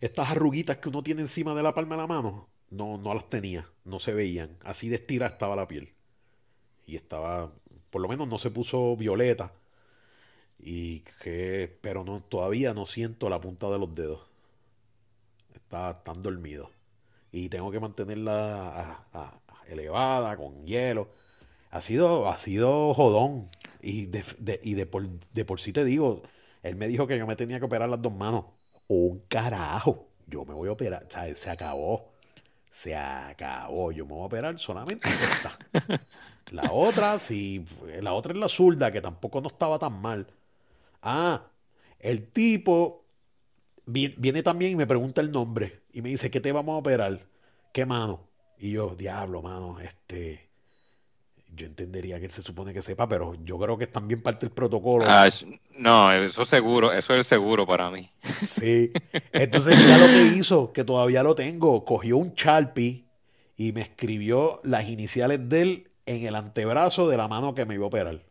estas 0.00 0.30
arruguitas 0.30 0.78
que 0.78 0.88
uno 0.88 1.02
tiene 1.02 1.22
encima 1.22 1.54
de 1.54 1.62
la 1.62 1.74
palma 1.74 1.94
de 1.96 2.02
la 2.02 2.06
mano, 2.06 2.48
no, 2.70 2.98
no 2.98 3.14
las 3.14 3.28
tenía, 3.28 3.68
no 3.84 3.98
se 3.98 4.12
veían. 4.14 4.56
Así 4.64 4.88
de 4.88 4.96
estirada 4.96 5.32
estaba 5.32 5.56
la 5.56 5.68
piel. 5.68 5.92
Y 6.86 6.96
estaba, 6.96 7.52
por 7.90 8.02
lo 8.02 8.08
menos 8.08 8.28
no 8.28 8.38
se 8.38 8.50
puso 8.50 8.96
violeta. 8.96 9.52
Y 10.58 11.00
que, 11.22 11.70
pero 11.82 12.04
no, 12.04 12.20
todavía 12.22 12.74
no 12.74 12.86
siento 12.86 13.28
la 13.28 13.40
punta 13.40 13.70
de 13.70 13.78
los 13.78 13.94
dedos. 13.94 14.20
Está 15.54 16.02
tan 16.02 16.22
dormido. 16.22 16.70
Y 17.32 17.48
tengo 17.50 17.70
que 17.72 17.80
mantenerla 17.80 18.68
a- 18.68 19.06
a- 19.14 19.40
elevada, 19.68 20.36
con 20.36 20.66
hielo. 20.66 21.08
Ha 21.70 21.80
sido, 21.82 22.28
ha 22.30 22.38
sido 22.38 22.94
jodón. 22.94 23.50
Y, 23.82 24.06
de, 24.08 24.24
de- 24.38 24.60
y 24.64 24.74
de, 24.74 24.86
por, 24.86 25.08
de 25.08 25.44
por 25.46 25.60
sí 25.60 25.72
te 25.72 25.84
digo, 25.84 26.22
él 26.62 26.76
me 26.76 26.88
dijo 26.88 27.06
que 27.06 27.18
yo 27.18 27.26
me 27.26 27.36
tenía 27.36 27.58
que 27.60 27.66
operar 27.66 27.88
las 27.90 28.02
dos 28.02 28.12
manos. 28.14 28.46
Un 28.88 29.20
carajo. 29.28 30.08
Yo 30.26 30.44
me 30.46 30.54
voy 30.54 30.68
a 30.70 30.72
operar. 30.72 31.04
O 31.08 31.10
sea, 31.12 31.34
se 31.36 31.50
acabó. 31.50 32.12
Se 32.70 32.96
acabó. 32.96 33.92
Yo 33.92 34.06
me 34.06 34.12
voy 34.14 34.22
a 34.24 34.26
operar 34.26 34.58
solamente 34.58 35.14
esta. 35.24 35.58
La 36.50 36.72
otra, 36.72 37.18
sí. 37.18 37.66
La 38.02 38.12
otra 38.14 38.32
es 38.32 38.38
la 38.38 38.48
zurda, 38.48 38.92
que 38.92 39.00
tampoco 39.00 39.40
no 39.40 39.48
estaba 39.48 39.78
tan 39.78 40.00
mal. 40.00 40.26
Ah, 41.04 41.50
el 42.00 42.28
tipo 42.28 43.04
vi- 43.86 44.14
viene 44.18 44.42
también 44.42 44.72
y 44.72 44.76
me 44.76 44.86
pregunta 44.88 45.20
el 45.22 45.32
nombre. 45.32 45.82
Y 45.92 46.02
me 46.02 46.10
dice, 46.10 46.30
¿qué 46.30 46.40
te 46.40 46.52
vamos 46.52 46.74
a 46.74 46.78
operar? 46.78 47.20
¿Qué 47.72 47.86
mano? 47.86 48.28
Y 48.58 48.72
yo, 48.72 48.94
diablo, 48.96 49.42
mano, 49.42 49.80
este. 49.80 50.50
Yo 51.56 51.66
entendería 51.66 52.18
que 52.18 52.26
él 52.26 52.32
se 52.32 52.42
supone 52.42 52.72
que 52.72 52.82
sepa, 52.82 53.08
pero 53.08 53.34
yo 53.44 53.58
creo 53.58 53.78
que 53.78 53.84
es 53.84 53.90
también 53.92 54.22
parte 54.22 54.46
del 54.46 54.54
protocolo. 54.54 55.04
Ah, 55.06 55.28
no, 55.78 56.12
eso 56.12 56.44
seguro, 56.44 56.92
eso 56.92 57.14
es 57.14 57.26
seguro 57.28 57.66
para 57.66 57.90
mí. 57.90 58.10
Sí. 58.44 58.92
Entonces, 59.32 59.76
mira 59.78 59.98
lo 59.98 60.06
que 60.06 60.36
hizo, 60.36 60.72
que 60.72 60.84
todavía 60.84 61.22
lo 61.22 61.34
tengo. 61.36 61.84
Cogió 61.84 62.16
un 62.16 62.34
Sharpie 62.34 63.04
y 63.56 63.72
me 63.72 63.82
escribió 63.82 64.60
las 64.64 64.88
iniciales 64.88 65.48
de 65.48 65.62
él 65.62 65.90
en 66.06 66.26
el 66.26 66.34
antebrazo 66.34 67.08
de 67.08 67.16
la 67.16 67.28
mano 67.28 67.54
que 67.54 67.66
me 67.66 67.74
iba 67.74 67.84
a 67.84 67.88
operar. 67.88 68.24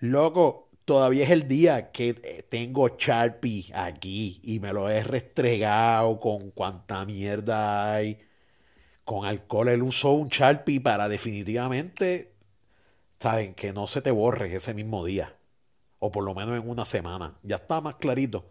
Loco, 0.00 0.65
todavía 0.86 1.24
es 1.24 1.30
el 1.30 1.48
día 1.48 1.90
que 1.92 2.14
eh, 2.22 2.42
tengo 2.48 2.88
Sharpie 2.96 3.66
aquí 3.74 4.40
y 4.42 4.60
me 4.60 4.72
lo 4.72 4.88
he 4.88 5.02
restregado 5.02 6.18
con 6.20 6.50
cuanta 6.52 7.04
mierda 7.04 7.94
hay. 7.94 8.18
Con 9.04 9.26
alcohol 9.26 9.68
él 9.68 9.82
usó 9.82 10.12
un 10.12 10.28
Sharpie 10.28 10.80
para 10.80 11.08
definitivamente, 11.08 12.34
saben, 13.18 13.54
que 13.54 13.72
no 13.72 13.86
se 13.88 14.02
te 14.02 14.10
borre 14.10 14.54
ese 14.54 14.74
mismo 14.74 15.04
día. 15.04 15.36
O 15.98 16.10
por 16.10 16.24
lo 16.24 16.34
menos 16.34 16.62
en 16.62 16.68
una 16.68 16.84
semana. 16.84 17.36
Ya 17.42 17.56
está 17.56 17.80
más 17.80 17.96
clarito. 17.96 18.46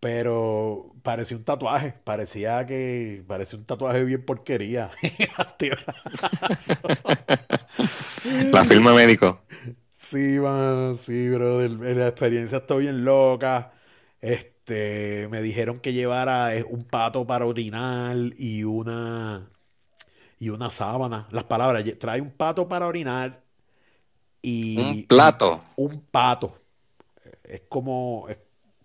Pero 0.00 0.94
parecía 1.02 1.36
un 1.36 1.44
tatuaje. 1.44 1.94
Parecía 2.04 2.64
que. 2.66 3.24
Parecía 3.26 3.58
un 3.58 3.64
tatuaje 3.64 4.04
bien 4.04 4.24
porquería. 4.24 4.90
La 8.52 8.64
firma 8.64 8.94
médico. 8.94 9.42
Sí, 10.10 10.38
man, 10.40 10.96
sí, 10.98 11.28
brother. 11.30 11.70
La 11.96 12.08
experiencia 12.08 12.58
está 12.58 12.76
bien 12.76 13.04
loca. 13.04 13.72
Este, 14.20 15.28
me 15.30 15.42
dijeron 15.42 15.78
que 15.80 15.92
llevara 15.92 16.54
eh, 16.56 16.64
un 16.68 16.84
pato 16.84 17.26
para 17.26 17.46
orinar 17.46 18.16
y 18.38 18.64
una 18.64 19.50
y 20.38 20.50
una 20.50 20.70
sábana. 20.70 21.26
Las 21.32 21.44
palabras, 21.44 21.84
trae 21.98 22.20
un 22.22 22.32
pato 22.32 22.68
para 22.68 22.86
orinar 22.88 23.44
y, 24.42 24.68
Un 24.82 24.90
plato. 25.06 25.50
un 25.76 26.02
pato. 26.10 26.58
Es 27.44 27.62
como, 27.68 28.26
es- 28.28 28.38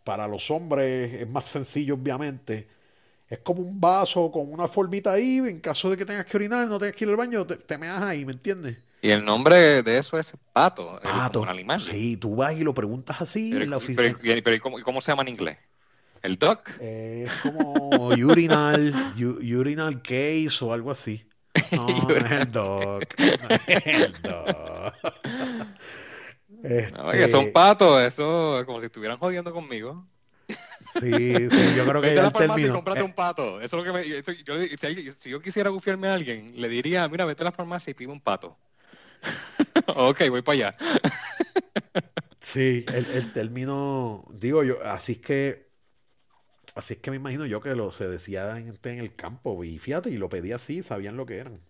para 0.03 0.27
los 0.27 0.51
hombres 0.51 1.13
es 1.13 1.29
más 1.29 1.45
sencillo, 1.45 1.95
obviamente. 1.95 2.67
Es 3.29 3.39
como 3.39 3.61
un 3.63 3.79
vaso 3.81 4.31
con 4.31 4.51
una 4.53 4.67
formita 4.69 5.13
ahí. 5.13 5.39
En 5.39 5.59
caso 5.61 5.89
de 5.91 5.97
que 5.97 6.05
tengas 6.05 6.25
que 6.27 6.37
orinar, 6.37 6.67
no 6.67 6.79
tengas 6.79 6.95
que 6.97 7.05
ir 7.05 7.11
al 7.11 7.17
baño, 7.17 7.45
te, 7.47 7.57
te 7.57 7.77
meas 7.79 8.01
ahí, 8.03 8.25
¿me 8.25 8.33
entiendes? 8.33 8.79
Y 9.03 9.09
el 9.11 9.25
nombre 9.25 9.83
de 9.83 9.97
eso 9.97 10.17
es 10.17 10.33
pato, 10.53 10.95
el- 11.03 11.09
Pato. 11.09 11.41
un 11.41 11.49
animal. 11.49 11.81
Sí, 11.81 12.15
tú 12.15 12.37
vas 12.37 12.53
y 12.55 12.63
lo 12.63 12.73
preguntas 12.73 13.21
así 13.21 13.49
Pero, 13.51 13.65
en 13.65 13.69
la 13.69 13.75
oficina. 13.77 14.17
pero- 14.17 14.41
pero 14.41 14.55
¿y 14.55 14.81
cómo, 14.81 15.01
se 15.01 15.11
llama 15.11 15.23
en 15.23 15.27
inglés? 15.27 15.57
¿El 16.21 16.39
duck? 16.39 16.69
Es 16.79 17.29
como 17.41 18.07
urinal, 18.07 18.93
urinal 19.19 20.01
case 20.01 20.57
o 20.61 20.71
algo 20.71 20.89
así. 20.89 21.27
No, 21.73 21.85
no 21.87 22.15
es 22.15 22.31
el 22.31 22.51
dog. 22.51 23.03
No 23.19 23.55
es 23.67 23.85
el 23.85 24.13
dog. 24.21 24.93
No, 26.93 27.11
que 27.11 27.27
son 27.27 27.41
Este, 27.41 27.51
patos, 27.51 28.01
eso 28.03 28.59
es 28.59 28.65
como 28.65 28.79
si 28.79 28.85
estuvieran 28.85 29.17
jodiendo 29.17 29.51
conmigo. 29.51 30.07
sí, 30.93 31.11
sí, 31.49 31.73
yo 31.75 31.85
creo 31.85 32.01
que 32.01 32.07
Vete 32.07 32.19
a 32.21 32.23
ya 32.23 32.31
farmacia 32.31 32.67
y 32.67 32.69
cómprate 32.69 33.01
eh, 33.01 33.03
un 33.03 33.13
pato. 33.13 33.59
Eso 33.59 33.77
es 33.77 33.83
lo 33.85 33.91
que 33.93 33.99
me, 33.99 34.17
eso- 34.17 34.31
yo, 34.31 34.55
si, 35.11 35.29
yo 35.29 35.41
quisiera 35.41 35.69
gufiarme 35.71 36.07
a 36.07 36.13
alguien, 36.13 36.53
le 36.55 36.69
diría, 36.69 37.05
mira, 37.09 37.25
vete 37.25 37.43
a 37.43 37.45
la 37.45 37.51
farmacia 37.51 37.91
y 37.91 37.93
pide 37.95 38.09
un 38.13 38.21
pato. 38.21 38.57
ok, 39.95 40.29
voy 40.29 40.41
para 40.41 40.53
allá. 40.53 40.75
Sí, 42.39 42.85
el, 42.93 43.05
el 43.11 43.33
término, 43.33 44.25
digo 44.31 44.63
yo, 44.63 44.83
así 44.83 45.13
es 45.13 45.19
que, 45.19 45.69
así 46.75 46.95
es 46.95 46.99
que 46.99 47.09
me 47.09 47.17
imagino 47.17 47.45
yo 47.45 47.61
que 47.61 47.75
lo 47.75 47.91
se 47.91 48.07
decía 48.07 48.57
en, 48.57 48.77
en 48.83 48.99
el 48.99 49.15
campo 49.15 49.63
y 49.63 49.79
fíjate, 49.79 50.09
y 50.09 50.17
lo 50.17 50.29
pedí 50.29 50.51
así, 50.51 50.83
sabían 50.83 51.15
lo 51.15 51.25
que 51.25 51.37
eran. 51.37 51.61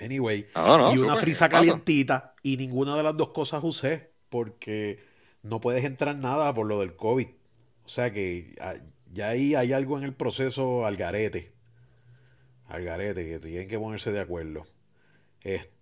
Anyway, 0.00 0.46
no, 0.54 0.94
y 0.94 0.98
una 0.98 1.16
frisa 1.16 1.48
calientita 1.48 2.34
y 2.42 2.56
ninguna 2.56 2.96
de 2.96 3.02
las 3.02 3.16
dos 3.16 3.30
cosas 3.30 3.64
usé 3.64 4.12
porque 4.28 5.02
no 5.42 5.60
puedes 5.60 5.84
entrar 5.84 6.16
nada 6.16 6.54
por 6.54 6.66
lo 6.66 6.78
del 6.78 6.94
COVID. 6.94 7.26
O 7.84 7.88
sea 7.88 8.12
que 8.12 8.54
ah, 8.60 8.76
ya 9.10 9.30
ahí 9.30 9.54
hay 9.56 9.72
algo 9.72 9.98
en 9.98 10.04
el 10.04 10.14
proceso 10.14 10.86
al 10.86 10.96
garete. 10.96 11.52
Al 12.68 12.84
garete, 12.84 13.28
que 13.28 13.38
tienen 13.40 13.68
que 13.68 13.78
ponerse 13.78 14.12
de 14.12 14.20
acuerdo. 14.20 14.66
Este. 15.40 15.79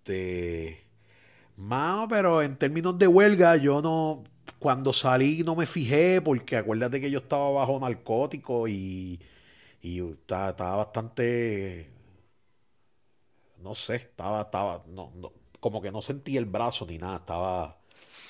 Mano, 1.57 2.07
pero 2.09 2.41
en 2.41 2.57
términos 2.57 2.97
de 2.97 3.07
huelga, 3.07 3.55
yo 3.57 3.81
no. 3.81 4.23
Cuando 4.59 4.93
salí 4.93 5.43
no 5.43 5.55
me 5.55 5.65
fijé, 5.65 6.21
porque 6.21 6.57
acuérdate 6.57 6.99
que 7.01 7.11
yo 7.11 7.19
estaba 7.19 7.49
bajo 7.51 7.79
narcótico 7.79 8.67
y. 8.67 9.19
Y 9.81 10.01
estaba, 10.01 10.49
estaba 10.51 10.75
bastante. 10.77 11.89
No 13.61 13.75
sé, 13.75 13.95
estaba, 13.95 14.41
estaba. 14.41 14.83
No, 14.87 15.11
no. 15.15 15.31
como 15.59 15.81
que 15.81 15.91
no 15.91 16.01
sentí 16.01 16.37
el 16.37 16.45
brazo 16.45 16.85
ni 16.85 16.97
nada, 16.97 17.17
estaba... 17.17 17.77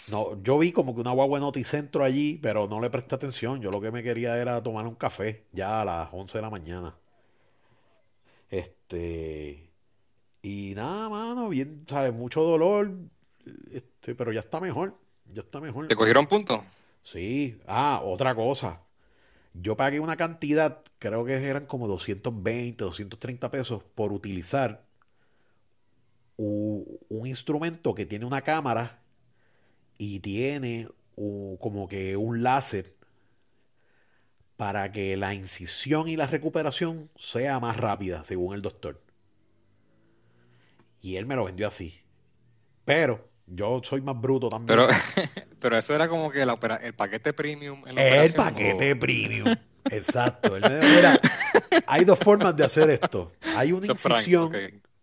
No, 0.07 0.41
yo 0.43 0.57
vi 0.59 0.71
como 0.71 0.95
que 0.95 1.01
una 1.01 1.11
guagua 1.11 1.37
en 1.39 1.43
Noticentro 1.43 2.03
allí, 2.03 2.39
pero 2.41 2.67
no 2.67 2.81
le 2.81 2.89
presté 2.89 3.15
atención. 3.15 3.61
Yo 3.61 3.71
lo 3.71 3.81
que 3.81 3.91
me 3.91 4.03
quería 4.03 4.37
era 4.41 4.63
tomar 4.63 4.87
un 4.87 4.95
café 4.95 5.45
ya 5.53 5.81
a 5.81 5.85
las 5.85 6.09
11 6.13 6.37
de 6.39 6.41
la 6.41 6.49
mañana. 6.49 6.97
Este. 8.49 9.68
Y 10.41 10.73
nada, 10.75 11.09
mano, 11.09 11.49
bien, 11.49 11.85
¿sabes? 11.87 12.13
Mucho 12.13 12.41
dolor. 12.43 12.91
Este, 13.71 14.15
pero 14.15 14.31
ya 14.31 14.39
está 14.39 14.59
mejor. 14.59 14.95
Ya 15.27 15.41
está 15.41 15.59
mejor. 15.61 15.87
¿Te 15.87 15.95
cogieron 15.95 16.27
puntos? 16.27 16.61
Sí. 17.03 17.59
Ah, 17.67 18.01
otra 18.03 18.33
cosa. 18.35 18.81
Yo 19.53 19.75
pagué 19.75 19.99
una 19.99 20.15
cantidad, 20.15 20.81
creo 20.99 21.25
que 21.25 21.35
eran 21.35 21.65
como 21.65 21.87
220, 21.87 22.83
230 22.83 23.51
pesos 23.51 23.83
por 23.95 24.13
utilizar 24.13 24.85
un, 26.37 26.85
un 27.09 27.27
instrumento 27.27 27.93
que 27.95 28.05
tiene 28.05 28.25
una 28.25 28.41
cámara 28.41 29.01
y 29.97 30.19
tiene 30.19 30.87
un- 31.15 31.57
como 31.57 31.87
que 31.87 32.15
un 32.15 32.43
láser 32.43 32.95
para 34.57 34.91
que 34.91 35.15
la 35.15 35.33
incisión 35.33 36.07
y 36.07 36.15
la 36.17 36.27
recuperación 36.27 37.09
sea 37.15 37.59
más 37.59 37.77
rápida, 37.77 38.23
según 38.23 38.53
el 38.55 38.61
doctor. 38.61 39.01
Y 41.01 41.15
él 41.15 41.25
me 41.25 41.35
lo 41.35 41.45
vendió 41.45 41.67
así. 41.67 41.99
Pero 42.85 43.29
yo 43.45 43.81
soy 43.83 44.01
más 44.01 44.19
bruto 44.19 44.49
también. 44.49 44.79
Pero, 44.79 44.87
pero 45.59 45.77
eso 45.77 45.93
era 45.95 46.07
como 46.07 46.31
que 46.31 46.45
la 46.45 46.53
opera- 46.53 46.77
el 46.81 46.93
paquete 46.93 47.33
premium. 47.33 47.81
en 47.87 47.95
la 47.95 48.23
el 48.25 48.33
paquete 48.33 48.93
o- 48.93 48.99
premium. 48.99 49.55
Exacto. 49.91 50.55
Él 50.55 50.61
me 50.63 50.75
dijo, 50.79 50.87
mira, 50.95 51.19
hay 51.87 52.03
dos 52.05 52.19
formas 52.19 52.55
de 52.55 52.63
hacer 52.65 52.89
esto. 52.89 53.31
Hay 53.55 53.71
una 53.71 53.87
incisión. 53.87 54.53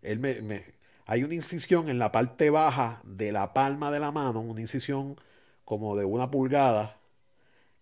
Él 0.01 0.19
me, 0.19 0.41
me- 0.41 0.63
hay 1.05 1.23
una 1.23 1.33
incisión 1.33 1.89
en 1.89 1.99
la 1.99 2.11
parte 2.11 2.49
baja 2.49 3.01
de 3.03 3.31
la 3.31 3.53
palma 3.53 3.91
de 3.91 3.99
la 3.99 4.11
mano, 4.11 4.39
una 4.41 4.61
incisión 4.61 5.15
como 5.65 5.95
de 5.95 6.05
una 6.05 6.29
pulgada, 6.29 6.97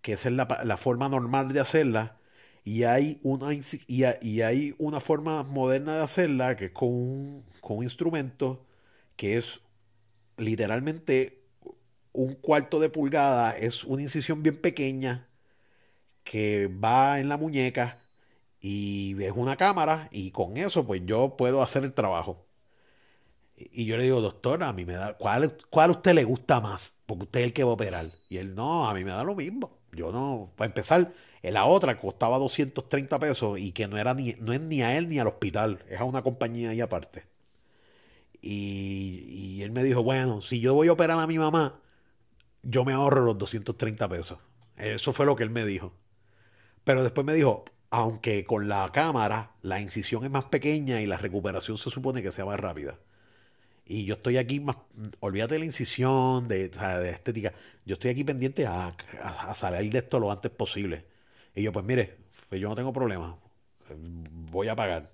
que 0.02 0.14
esa 0.14 0.30
es 0.30 0.36
la, 0.36 0.62
la 0.64 0.78
forma 0.78 1.10
normal 1.10 1.52
de 1.52 1.60
hacerla. 1.60 2.18
Y 2.66 2.84
hay, 2.86 3.20
una, 3.24 3.50
y, 3.88 4.04
ha- 4.06 4.20
y 4.22 4.42
hay 4.44 4.76
una 4.80 5.02
forma 5.02 5.44
moderna 5.44 5.98
de 5.98 6.04
hacerla, 6.04 6.58
que 6.58 6.68
es 6.68 6.72
con 6.74 6.90
un, 6.90 7.46
con 7.62 7.80
un 7.80 7.86
instrumento 7.86 8.66
que 9.18 9.38
es 9.38 9.62
literalmente 10.38 11.44
un 12.14 12.36
cuarto 12.36 12.80
de 12.80 12.90
pulgada, 12.90 13.52
es 13.58 13.84
una 13.86 14.04
incisión 14.04 14.44
bien 14.44 14.62
pequeña 14.62 15.30
que 16.24 16.68
va 16.68 17.20
en 17.20 17.30
la 17.30 17.38
muñeca 17.38 18.00
y 18.62 19.22
es 19.24 19.34
una 19.36 19.58
cámara 19.58 20.10
y 20.12 20.32
con 20.32 20.58
eso 20.58 20.86
pues 20.88 21.02
yo 21.06 21.38
puedo 21.38 21.62
hacer 21.64 21.84
el 21.86 21.94
trabajo. 21.94 22.46
Y 23.58 23.86
yo 23.86 23.96
le 23.98 24.04
digo, 24.04 24.20
doctora, 24.22 24.68
a 24.70 24.74
mí 24.74 24.84
me 24.86 24.94
da, 24.96 25.18
¿cuál, 25.18 25.56
cuál 25.70 25.92
usted 25.92 26.14
le 26.14 26.24
gusta 26.26 26.60
más? 26.60 26.98
Porque 27.06 27.24
usted 27.24 27.40
es 27.42 27.46
el 27.48 27.54
que 27.54 27.64
va 27.64 27.72
a 27.72 27.74
operar. 27.74 28.06
Y 28.30 28.38
él, 28.38 28.54
no, 28.54 28.88
a 28.90 28.94
mí 28.94 29.04
me 29.06 29.12
da 29.12 29.24
lo 29.24 29.34
mismo. 29.36 29.78
Yo 29.94 30.12
no, 30.12 30.52
para 30.58 30.68
empezar, 30.68 31.14
la 31.52 31.66
otra 31.66 32.00
costaba 32.00 32.38
230 32.40 33.20
pesos 33.20 33.60
y 33.60 33.72
que 33.72 33.88
no 33.88 33.98
era 33.98 34.14
ni, 34.14 34.34
no 34.40 34.54
es 34.54 34.62
ni 34.62 34.82
a 34.82 34.98
él 34.98 35.10
ni 35.10 35.20
al 35.20 35.28
hospital, 35.28 35.84
es 35.90 36.00
a 36.00 36.04
una 36.06 36.24
compañía 36.24 36.72
ahí 36.72 36.82
aparte. 36.82 37.26
Y, 38.42 39.62
él 39.64 39.72
me 39.72 39.84
dijo, 39.84 40.04
bueno, 40.04 40.42
si 40.42 40.60
yo 40.60 40.74
voy 40.76 40.88
a 40.88 40.94
operar 40.94 41.20
a 41.20 41.28
mi 41.28 41.40
mamá, 41.40 41.80
yo 42.64 42.86
me 42.86 42.94
ahorro 42.94 43.22
los 43.24 43.38
230 43.38 44.08
pesos. 44.10 44.40
Eso 44.78 45.14
fue 45.14 45.26
lo 45.26 45.36
que 45.36 45.44
él 45.44 45.50
me 45.50 45.66
dijo. 45.66 45.94
Pero 46.84 47.04
después 47.04 47.26
me 47.26 47.34
dijo, 47.34 47.66
aunque 47.90 48.46
con 48.46 48.68
la 48.70 48.92
cámara 48.94 49.54
la 49.62 49.80
incisión 49.82 50.24
es 50.26 50.32
más 50.32 50.46
pequeña 50.46 51.02
y 51.02 51.08
la 51.08 51.18
recuperación 51.18 51.78
se 51.78 51.90
supone 51.90 52.22
que 52.22 52.32
sea 52.32 52.46
más 52.46 52.60
rápida. 52.60 53.00
Y 53.86 54.06
yo 54.06 54.16
estoy 54.16 54.38
aquí 54.38 54.60
más, 54.60 54.78
olvídate 55.20 55.56
de 55.56 55.60
la 55.60 55.66
incisión, 55.66 56.48
de, 56.48 56.66
estética. 57.12 57.54
Yo 57.86 57.94
estoy 57.96 58.12
aquí 58.12 58.24
pendiente 58.24 58.66
a- 58.68 58.96
a 59.24 59.56
salir 59.56 59.92
de 59.92 60.00
esto 60.00 60.20
lo 60.20 60.32
antes 60.32 60.52
posible. 60.52 61.06
Y 61.56 61.64
yo, 61.64 61.72
pues 61.72 61.86
mire, 61.86 62.18
pues 62.50 62.62
yo 62.62 62.70
no 62.70 62.76
tengo 62.76 62.94
problema. 62.94 63.38
Voy 64.52 64.68
a 64.68 64.76
pagar. 64.76 65.12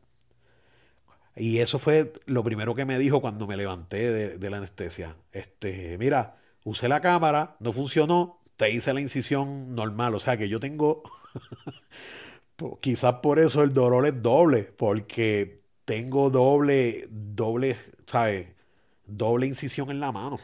Y 1.35 1.59
eso 1.59 1.79
fue 1.79 2.11
lo 2.25 2.43
primero 2.43 2.75
que 2.75 2.85
me 2.85 2.97
dijo 2.97 3.21
cuando 3.21 3.47
me 3.47 3.55
levanté 3.57 4.11
de, 4.11 4.37
de 4.37 4.49
la 4.49 4.57
anestesia. 4.57 5.15
Este, 5.31 5.97
mira, 5.97 6.37
usé 6.63 6.87
la 6.87 6.99
cámara, 7.01 7.55
no 7.59 7.71
funcionó, 7.73 8.41
te 8.57 8.69
hice 8.71 8.93
la 8.93 9.01
incisión 9.01 9.75
normal. 9.75 10.15
O 10.15 10.19
sea 10.19 10.37
que 10.37 10.49
yo 10.49 10.59
tengo, 10.59 11.03
quizás 12.81 13.15
por 13.15 13.39
eso 13.39 13.63
el 13.63 13.73
dolor 13.73 14.05
es 14.05 14.21
doble, 14.21 14.63
porque 14.63 15.61
tengo 15.85 16.29
doble, 16.29 17.07
doble, 17.09 17.77
¿sabes? 18.05 18.47
Doble 19.05 19.47
incisión 19.47 19.89
en 19.91 19.99
la 19.99 20.11
mano. 20.11 20.35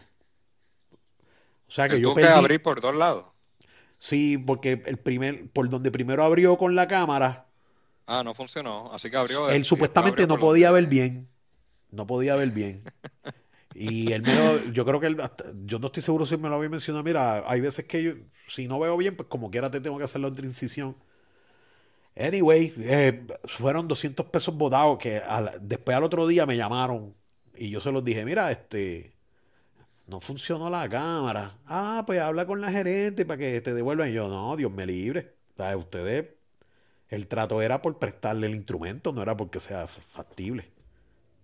O 1.67 1.71
sea 1.71 1.89
que 1.89 1.99
yo 1.99 2.13
que 2.13 2.21
perdí. 2.21 2.31
abrir 2.31 2.61
por 2.61 2.81
dos 2.81 2.95
lados. 2.95 3.25
Sí, 3.97 4.37
porque 4.37 4.81
el 4.85 4.97
primer, 4.99 5.49
por 5.49 5.69
donde 5.69 5.91
primero 5.91 6.23
abrió 6.23 6.57
con 6.57 6.75
la 6.75 6.87
cámara, 6.87 7.45
Ah, 8.09 8.23
no 8.23 8.33
funcionó. 8.33 8.91
Así 8.93 9.09
que 9.09 9.17
abrió. 9.17 9.49
él 9.49 9.65
supuestamente 9.65 10.23
abrió 10.23 10.35
no 10.35 10.39
podía 10.39 10.71
ver 10.71 10.87
bien. 10.87 11.27
No 11.91 12.07
podía 12.07 12.35
ver 12.35 12.51
bien. 12.51 12.83
Y 13.75 14.11
él 14.11 14.23
me 14.23 14.33
lo- 14.33 14.71
yo 14.71 14.85
creo 14.85 14.99
que 14.99 15.07
él, 15.07 15.17
yo 15.65 15.77
no 15.77 15.87
estoy 15.87 16.01
seguro 16.01 16.25
si 16.25 16.35
me 16.37 16.49
lo 16.49 16.55
había 16.55 16.69
mencionado. 16.69 17.03
Mira, 17.03 17.43
hay 17.47 17.61
veces 17.61 17.85
que 17.85 18.01
yo, 18.01 18.13
si 18.47 18.67
no 18.67 18.79
veo 18.79 18.97
bien, 18.97 19.15
pues 19.15 19.29
como 19.29 19.51
quiera 19.51 19.69
te 19.69 19.79
tengo 19.81 19.99
que 19.99 20.03
hacer 20.05 20.21
la 20.21 20.29
otra 20.29 20.45
incisión. 20.45 20.95
Anyway, 22.15 22.73
eh, 22.79 23.27
fueron 23.45 23.87
200 23.87 24.25
pesos 24.27 24.55
botados 24.55 24.97
que 24.97 25.17
al- 25.17 25.59
después 25.61 25.95
al 25.95 26.03
otro 26.03 26.25
día 26.25 26.45
me 26.47 26.57
llamaron 26.57 27.13
y 27.55 27.69
yo 27.69 27.79
se 27.79 27.91
los 27.91 28.03
dije, 28.03 28.25
mira, 28.25 28.51
este, 28.51 29.13
no 30.07 30.21
funcionó 30.21 30.69
la 30.69 30.87
cámara. 30.89 31.57
Ah, 31.67 32.03
pues 32.05 32.19
habla 32.19 32.45
con 32.47 32.61
la 32.61 32.71
gerente 32.71 33.25
para 33.25 33.37
que 33.37 33.61
te 33.61 33.73
devuelvan. 33.73 34.09
Y 34.09 34.13
yo, 34.13 34.27
no, 34.29 34.55
Dios 34.55 34.71
me 34.71 34.85
libre. 34.85 35.35
O 35.53 35.57
sea, 35.57 35.75
ustedes, 35.77 36.25
el 37.09 37.27
trato 37.27 37.61
era 37.61 37.81
por 37.81 37.99
prestarle 37.99 38.47
el 38.47 38.55
instrumento, 38.55 39.13
no 39.13 39.21
era 39.21 39.35
porque 39.37 39.59
sea 39.59 39.87
factible. 39.87 40.71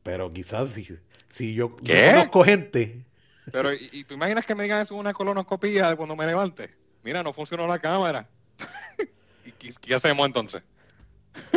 Pero 0.03 0.31
quizás 0.33 0.69
si, 0.71 0.87
si 1.29 1.53
yo, 1.53 1.75
conozco 1.77 2.43
gente, 2.43 3.05
Pero, 3.51 3.73
¿y, 3.73 3.89
y 3.91 4.03
tú 4.05 4.15
imaginas 4.15 4.45
que 4.45 4.55
me 4.55 4.63
digan 4.63 4.81
eso 4.81 4.93
en 4.93 5.01
una 5.01 5.13
colonoscopía 5.13 5.89
de 5.89 5.95
cuando 5.95 6.15
me 6.15 6.25
levante? 6.25 6.73
Mira, 7.03 7.23
no 7.23 7.33
funcionó 7.33 7.67
la 7.67 7.79
cámara. 7.79 8.29
¿Y 9.45 9.51
qué, 9.53 9.73
qué 9.81 9.95
hacemos 9.95 10.25
entonces? 10.25 10.63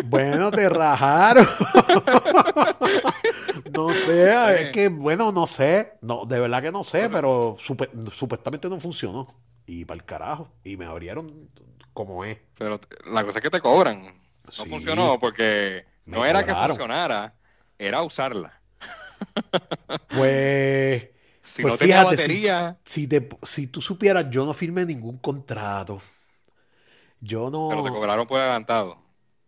Bueno, 0.07 0.51
te 0.51 0.69
rajaron. 0.69 1.47
No 3.73 3.91
sé, 3.91 4.63
es 4.63 4.71
que, 4.71 4.89
bueno, 4.89 5.33
no 5.33 5.47
sé. 5.47 5.95
No, 6.01 6.25
de 6.25 6.39
verdad 6.41 6.63
que 6.63 6.73
no 6.73 6.85
sé, 6.85 7.09
pero 7.11 7.57
supuestamente 8.13 8.69
no 8.69 8.81
funcionó. 8.81 9.35
Y 9.67 9.85
para 9.85 9.99
el 9.99 10.05
carajo. 10.05 10.51
Y 10.65 10.77
me 10.77 10.87
abrieron 10.87 11.51
como 11.93 12.25
es. 12.25 12.39
Pero 12.57 12.81
la 13.07 13.25
cosa 13.25 13.39
es 13.39 13.43
que 13.43 13.51
te 13.51 13.61
cobran. 13.61 14.05
No 14.45 14.53
Sí. 14.53 14.69
funcionó 14.69 15.19
porque 15.19 15.85
no 16.05 16.25
era 16.25 16.45
que 16.47 16.55
funcionara, 16.55 17.35
era 17.79 18.03
usarla. 18.03 18.61
Pues, 20.09 21.09
Si 21.43 21.63
Pues 21.63 21.73
no 21.73 21.79
fíjate, 21.79 22.17
si- 22.17 22.23
batería, 22.23 22.79
si, 22.85 23.07
te, 23.09 23.29
si 23.43 23.67
tú 23.67 23.81
supieras, 23.83 24.31
yo 24.31 24.45
no 24.47 24.55
firmé 24.55 24.85
ningún 24.85 25.19
contrato. 25.19 26.01
Yo 27.21 27.51
no... 27.51 27.69
pero 27.71 27.83
te 27.83 27.91
cobraron 27.91 28.27
por 28.27 28.39
adelantado. 28.41 28.99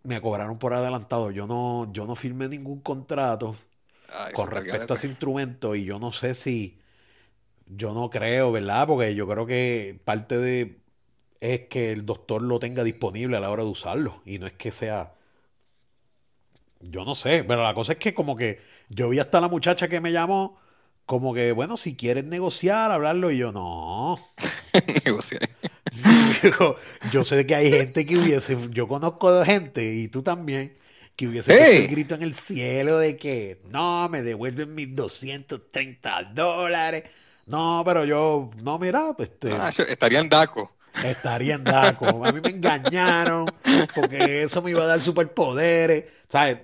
Me 0.02 0.20
cobraron 0.20 0.58
por 0.58 0.74
adelantado. 0.74 1.30
Yo 1.30 1.46
no, 1.46 1.92
yo 1.92 2.06
no 2.06 2.16
firmé 2.16 2.48
ningún 2.48 2.80
contrato 2.80 3.56
Ay, 4.08 4.32
con 4.32 4.50
respecto 4.50 4.94
a 4.94 4.96
ese 4.96 5.06
instrumento 5.08 5.74
y 5.74 5.84
yo 5.84 5.98
no 5.98 6.12
sé 6.12 6.34
si, 6.34 6.78
yo 7.66 7.94
no 7.94 8.11
creo, 8.11 8.52
¿verdad? 8.52 8.87
Porque 8.87 9.14
yo 9.14 9.26
creo 9.28 9.46
que 9.46 10.00
parte 10.04 10.38
de 10.38 10.80
es 11.40 11.68
que 11.68 11.92
el 11.92 12.06
doctor 12.06 12.42
lo 12.42 12.58
tenga 12.58 12.84
disponible 12.84 13.37
a 13.37 13.40
la 13.40 13.50
hora 13.50 13.62
de 13.64 13.70
usarlo 13.70 14.22
y 14.24 14.38
no 14.38 14.46
es 14.46 14.54
que 14.54 14.72
sea, 14.72 15.14
yo 16.80 17.04
no 17.04 17.14
sé, 17.14 17.44
pero 17.44 17.62
la 17.62 17.74
cosa 17.74 17.92
es 17.92 17.98
que 17.98 18.14
como 18.14 18.37
que 18.37 18.61
yo 18.88 19.08
vi 19.08 19.18
hasta 19.18 19.40
la 19.40 19.48
muchacha 19.48 19.88
que 19.88 20.00
me 20.00 20.12
llamó 20.12 20.58
como 21.08 21.32
que, 21.32 21.52
bueno, 21.52 21.78
si 21.78 21.96
quieres 21.96 22.24
negociar, 22.24 22.90
hablarlo 22.92 23.30
y 23.30 23.38
yo 23.38 23.50
no. 23.50 24.20
Negociar. 25.06 25.48
Sí, 25.90 26.06
yo 27.10 27.24
sé 27.24 27.46
que 27.46 27.54
hay 27.54 27.70
gente 27.70 28.04
que 28.04 28.18
hubiese, 28.18 28.58
yo 28.72 28.86
conozco 28.86 29.42
gente 29.42 29.94
y 29.94 30.08
tú 30.08 30.22
también, 30.22 30.76
que 31.16 31.26
hubiese 31.26 31.50
puesto 31.50 31.64
¡Ey! 31.66 31.84
el 31.84 31.88
grito 31.88 32.14
en 32.14 32.22
el 32.22 32.34
cielo 32.34 32.98
de 32.98 33.16
que 33.16 33.58
no, 33.70 34.06
me 34.10 34.20
devuelven 34.20 34.74
mis 34.74 34.94
230 34.94 36.24
dólares. 36.34 37.04
No, 37.46 37.80
pero 37.86 38.04
yo, 38.04 38.50
no, 38.62 38.78
mira, 38.78 39.14
pues, 39.16 39.30
este, 39.30 39.52
Ah, 39.52 39.70
estaría 39.70 40.20
en 40.20 40.28
DACO. 40.28 40.70
estaría 41.02 41.54
en 41.54 41.64
DACO. 41.64 42.22
A 42.22 42.32
mí 42.32 42.40
me 42.42 42.50
engañaron 42.50 43.46
porque 43.94 44.42
eso 44.42 44.60
me 44.60 44.72
iba 44.72 44.82
a 44.82 44.86
dar 44.86 45.00
superpoderes. 45.00 46.04
¿Sabes? 46.28 46.58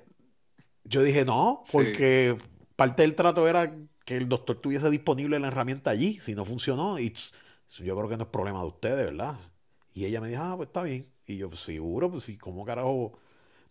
Yo 0.84 1.02
dije 1.02 1.24
no, 1.24 1.64
porque 1.72 2.36
parte 2.76 3.00
del 3.00 3.14
trato 3.14 3.48
era 3.48 3.72
que 4.04 4.16
el 4.16 4.28
doctor 4.28 4.56
tuviese 4.60 4.90
disponible 4.90 5.38
la 5.38 5.48
herramienta 5.48 5.90
allí. 5.90 6.18
Si 6.20 6.34
no 6.34 6.44
funcionó, 6.44 6.98
it's- 6.98 7.34
yo 7.78 7.96
creo 7.96 8.08
que 8.08 8.16
no 8.16 8.24
es 8.24 8.28
problema 8.30 8.60
de 8.60 8.66
ustedes, 8.66 9.04
¿verdad? 9.06 9.36
Y 9.94 10.04
ella 10.06 10.20
me 10.20 10.28
dijo, 10.28 10.42
ah, 10.42 10.56
pues 10.56 10.68
está 10.68 10.82
bien. 10.82 11.08
Y 11.26 11.36
yo, 11.38 11.48
pues 11.48 11.60
seguro, 11.60 12.10
pues 12.10 12.24
sí, 12.24 12.36
¿cómo 12.38 12.64
carajo? 12.64 13.12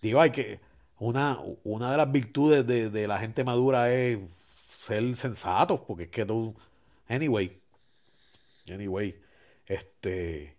Digo, 0.01 0.21
hay 0.21 0.31
que. 0.31 0.59
Una, 0.99 1.39
una 1.63 1.91
de 1.91 1.97
las 1.97 2.11
virtudes 2.11 2.65
de, 2.67 2.89
de 2.89 3.07
la 3.07 3.19
gente 3.19 3.43
madura 3.43 3.93
es 3.93 4.19
ser 4.67 5.15
sensatos, 5.15 5.81
porque 5.87 6.03
es 6.05 6.09
que 6.09 6.25
tú. 6.25 6.55
Anyway. 7.09 7.59
Anyway. 8.69 9.15
Este. 9.65 10.55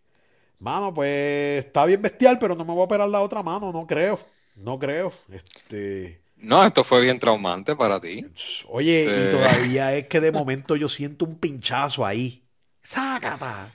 Mano, 0.61 0.95
pues 0.95 1.65
está 1.67 1.87
bien 1.87 2.03
bestial, 2.03 2.39
pero 2.41 2.57
no 2.57 2.65
me 2.67 2.73
voy 2.73 2.83
a 2.83 2.85
operar 2.87 3.09
la 3.09 3.23
otra 3.23 3.43
mano, 3.45 3.73
no 3.73 3.87
creo. 3.87 4.21
No 4.57 4.79
creo. 4.79 5.13
Este. 5.31 6.23
No, 6.45 6.65
esto 6.65 6.85
fue 6.85 7.03
bien 7.03 7.19
traumante 7.19 7.75
para 7.77 8.01
ti. 8.01 8.25
Oye, 8.69 9.13
y 9.15 9.27
Eh. 9.27 9.29
todavía 9.29 9.95
es 9.97 10.09
que 10.09 10.21
de 10.21 10.33
momento 10.33 10.77
yo 10.77 10.89
siento 10.89 11.25
un 11.25 11.39
pinchazo 11.39 12.05
ahí. 12.05 12.49
¡Sácata! 12.83 13.73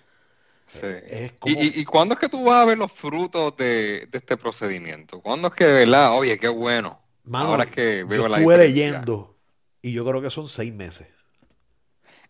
Sí. 0.67 0.87
Es 1.07 1.33
¿Y, 1.43 1.53
como. 1.53 1.59
y, 1.59 1.79
y 1.81 1.85
cuándo 1.85 2.13
es 2.13 2.19
que 2.19 2.29
tú 2.29 2.43
vas 2.45 2.61
a 2.63 2.65
ver 2.65 2.77
los 2.77 2.91
frutos 2.91 3.55
de, 3.57 4.07
de 4.11 4.17
este 4.17 4.37
procedimiento? 4.37 5.21
¿Cuándo 5.21 5.47
es 5.49 5.53
que 5.55 5.65
de 5.65 5.73
verdad, 5.85 6.17
oye, 6.17 6.37
qué 6.39 6.47
bueno? 6.47 7.01
Mano, 7.23 7.49
Ahora 7.49 7.63
es 7.63 7.71
que 7.71 8.03
yo 8.11 8.23
veo 8.23 8.27
la 8.27 8.37
estuve 8.37 8.57
diferencia. 8.57 8.67
leyendo 8.67 9.39
y 9.81 9.93
yo 9.93 10.05
creo 10.05 10.21
que 10.21 10.29
son 10.29 10.47
seis 10.47 10.73
meses. 10.73 11.07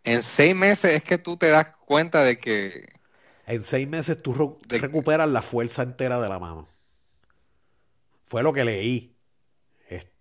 En 0.03 0.23
seis 0.23 0.55
meses 0.55 0.93
es 0.93 1.03
que 1.03 1.17
tú 1.17 1.37
te 1.37 1.49
das 1.49 1.67
cuenta 1.85 2.23
de 2.23 2.37
que 2.37 2.89
En 3.45 3.63
seis 3.65 3.85
meses 3.85 4.21
tú 4.21 4.57
De- 4.67 4.77
recuperas 4.79 5.27
la 5.29 5.41
fuerza 5.41 5.83
entera 5.83 6.21
de 6.21 6.29
la 6.29 6.39
mano. 6.39 6.69
Fue 8.27 8.43
lo 8.43 8.53
que 8.53 8.63
leí. 8.63 9.18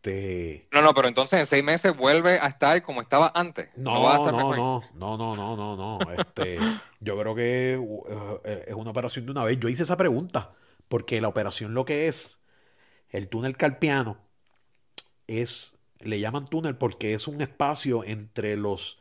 Este. 0.03 0.69
No, 0.73 0.83
no, 0.83 0.95
pero 0.95 1.09
entonces 1.09 1.39
en 1.41 1.47
seis 1.47 1.65
meses 1.65 1.97
vuelve 1.97 2.39
a 2.41 2.47
estar 2.47 2.81
como 2.83 3.01
estaba 3.01 3.33
antes. 3.35 3.69
No, 3.75 4.03
va 4.03 4.15
a 4.15 4.17
no, 4.17 4.19
estar 4.19 4.33
no, 4.33 4.39
mejor. 4.51 4.83
no, 4.93 5.17
no, 5.17 5.37
no, 5.37 5.57
no, 5.57 5.77
no, 5.77 6.11
Este, 6.13 6.59
yo 7.01 7.19
creo 7.19 7.35
que 7.35 7.79
uh, 7.81 8.41
eh, 8.45 8.65
es 8.69 8.75
una 8.75 8.91
operación 8.91 9.27
de 9.27 9.33
una 9.33 9.45
vez. 9.45 9.59
Yo 9.61 9.69
hice 9.69 9.85
esa 9.85 9.97
pregunta 9.97 10.55
porque 10.89 11.21
la 11.21 11.29
operación 11.29 11.75
lo 11.75 11.85
que 11.85 12.09
es, 12.09 12.41
el 13.11 13.29
túnel 13.29 13.57
carpiano, 13.57 14.19
es, 15.27 15.77
le 16.01 16.21
llaman 16.21 16.47
túnel 16.47 16.77
porque 16.77 17.15
es 17.15 17.29
un 17.29 17.41
espacio 17.41 18.05
entre 18.05 18.57
los 18.57 18.99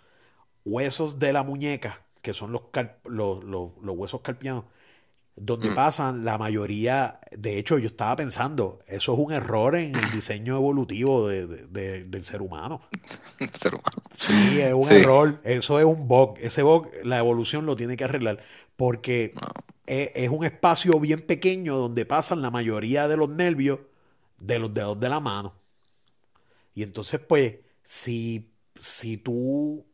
huesos 0.66 1.20
de 1.20 1.34
la 1.34 1.44
muñeca, 1.44 2.06
que 2.22 2.34
son 2.34 2.52
los, 2.54 2.64
car- 2.72 3.00
los, 3.06 3.44
los- 3.44 3.72
los 3.82 3.98
huesos 3.98 4.22
carpianos, 4.22 4.66
donde 5.40 5.70
Mm. 5.70 5.76
pasan 5.76 6.26
la 6.26 6.38
mayoría, 6.40 7.20
de 7.32 7.60
hecho 7.60 7.78
yo 7.78 7.86
estaba 7.86 8.16
pensando, 8.16 8.80
eso 8.88 9.14
es 9.14 9.20
un 9.20 9.32
error 9.32 9.76
en 9.76 9.96
el 9.96 10.12
diseño 10.12 10.56
evolutivo 10.58 11.28
de- 11.28 11.46
de- 11.46 11.68
de- 11.68 12.04
del 12.06 12.24
ser 12.24 12.42
humano. 12.42 12.82
Ser 13.54 13.76
humano. 13.76 14.04
Sí, 14.14 14.60
es 14.60 14.74
un 14.74 14.84
Sí. 14.86 14.96
error. 14.96 15.40
Eso 15.44 15.80
es 15.80 15.86
un 15.86 16.08
bug. 16.08 16.38
Ese 16.42 16.64
bug, 16.64 16.90
la 17.04 17.20
evolución 17.20 17.66
lo 17.66 17.76
tiene 17.76 17.96
que 17.96 18.04
arreglar. 18.04 18.40
Porque 18.76 19.34
No. 19.36 19.48
es, 19.86 20.12
es 20.16 20.30
un 20.30 20.44
espacio 20.44 21.00
bien 21.00 21.22
pequeño 21.22 21.78
donde 21.78 22.06
pasan 22.06 22.42
la 22.42 22.50
mayoría 22.52 23.08
de 23.08 23.18
los 23.18 23.30
nervios 23.30 23.80
de 24.40 24.60
los 24.60 24.74
dedos 24.74 25.00
de 25.00 25.10
la 25.10 25.20
mano. 25.20 25.54
Y 26.74 26.84
entonces, 26.84 27.20
pues, 27.20 27.56
si, 27.84 28.52
si 28.76 29.18
tú, 29.18 29.86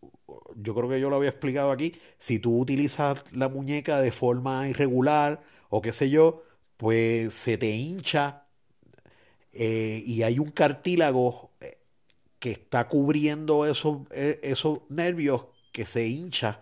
yo 0.55 0.75
creo 0.75 0.89
que 0.89 0.99
yo 0.99 1.09
lo 1.09 1.17
había 1.17 1.29
explicado 1.29 1.71
aquí, 1.71 1.93
si 2.17 2.39
tú 2.39 2.59
utilizas 2.59 3.23
la 3.33 3.49
muñeca 3.49 3.99
de 3.99 4.11
forma 4.11 4.67
irregular 4.67 5.43
o 5.69 5.81
qué 5.81 5.93
sé 5.93 6.09
yo, 6.09 6.43
pues 6.77 7.33
se 7.33 7.57
te 7.57 7.69
hincha 7.71 8.43
eh, 9.53 10.03
y 10.05 10.23
hay 10.23 10.39
un 10.39 10.49
cartílago 10.49 11.51
eh, 11.61 11.77
que 12.39 12.51
está 12.51 12.87
cubriendo 12.87 13.65
esos, 13.65 13.99
eh, 14.11 14.39
esos 14.43 14.79
nervios 14.89 15.45
que 15.71 15.85
se 15.85 16.07
hincha, 16.07 16.61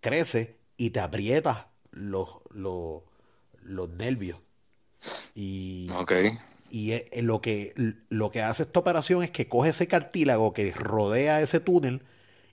crece 0.00 0.56
y 0.76 0.90
te 0.90 1.00
aprieta 1.00 1.68
los, 1.92 2.28
los, 2.50 3.02
los 3.62 3.88
nervios. 3.90 4.38
Y, 5.34 5.88
y 6.70 7.00
lo 7.22 7.40
que, 7.40 7.74
lo 8.08 8.30
que 8.30 8.42
hace 8.42 8.64
esta 8.64 8.80
operación 8.80 9.22
es 9.22 9.30
que 9.30 9.48
coge 9.48 9.70
ese 9.70 9.86
cartílago 9.86 10.52
que 10.52 10.72
rodea 10.72 11.40
ese 11.40 11.60
túnel 11.60 12.02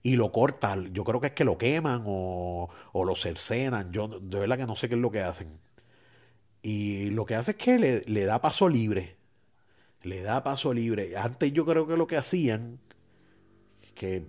y 0.04 0.16
lo 0.18 0.32
corta. 0.32 0.78
Yo 0.92 1.04
creo 1.04 1.22
que 1.22 1.28
es 1.28 1.34
que 1.34 1.46
lo 1.46 1.58
queman 1.58 2.04
o, 2.06 2.70
o 2.94 3.06
lo 3.06 3.16
cercenan. 3.16 3.92
Yo 3.92 4.08
de 4.10 4.40
verdad 4.40 4.58
que 4.58 4.68
no 4.68 4.76
sé 4.76 4.90
qué 4.90 4.96
es 4.96 5.02
lo 5.02 5.12
que 5.12 5.22
hacen. 5.22 5.60
Y 6.62 7.10
lo 7.12 7.26
que 7.26 7.36
hace 7.36 7.52
es 7.52 7.58
que 7.58 7.78
le, 7.80 8.02
le 8.08 8.26
da 8.26 8.42
paso 8.42 8.70
libre. 8.70 9.18
Le 10.04 10.22
da 10.24 10.44
paso 10.44 10.74
libre. 10.74 11.18
Antes 11.18 11.54
yo 11.54 11.66
creo 11.66 11.88
que 11.88 11.98
lo 11.98 12.08
que 12.08 12.18
hacían, 12.18 12.80
que, 13.96 14.26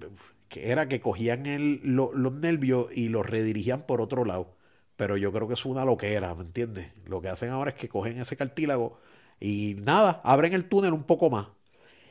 que 0.48 0.70
era 0.70 0.88
que 0.88 1.00
cogían 1.00 1.46
el- 1.46 1.80
lo- 1.82 2.12
los 2.14 2.32
nervios 2.34 2.86
y 2.96 3.08
los 3.08 3.26
redirigían 3.26 3.86
por 3.86 4.00
otro 4.00 4.24
lado. 4.24 4.54
Pero 4.96 5.16
yo 5.16 5.32
creo 5.32 5.48
que 5.48 5.54
es 5.54 5.64
una 5.64 5.84
loquera, 5.84 6.34
¿me 6.34 6.42
entiendes? 6.42 6.92
Lo 7.06 7.20
que 7.20 7.28
hacen 7.28 7.50
ahora 7.50 7.70
es 7.70 7.76
que 7.76 7.88
cogen 7.88 8.18
ese 8.18 8.36
cartílago 8.36 8.98
y 9.40 9.74
nada, 9.82 10.20
abren 10.24 10.52
el 10.52 10.68
túnel 10.68 10.92
un 10.92 11.02
poco 11.04 11.30
más. 11.30 11.48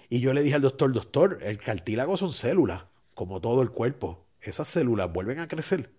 Y 0.09 0.19
yo 0.21 0.33
le 0.33 0.43
dije 0.43 0.55
al 0.55 0.61
doctor, 0.63 0.93
doctor, 0.93 1.39
el 1.43 1.59
cartílago 1.59 2.17
son 2.17 2.33
células, 2.33 2.83
como 3.13 3.41
todo 3.41 3.61
el 3.61 3.71
cuerpo. 3.71 4.25
Esas 4.41 4.67
células 4.67 5.11
vuelven 5.11 5.39
a 5.39 5.47
crecer. 5.47 5.91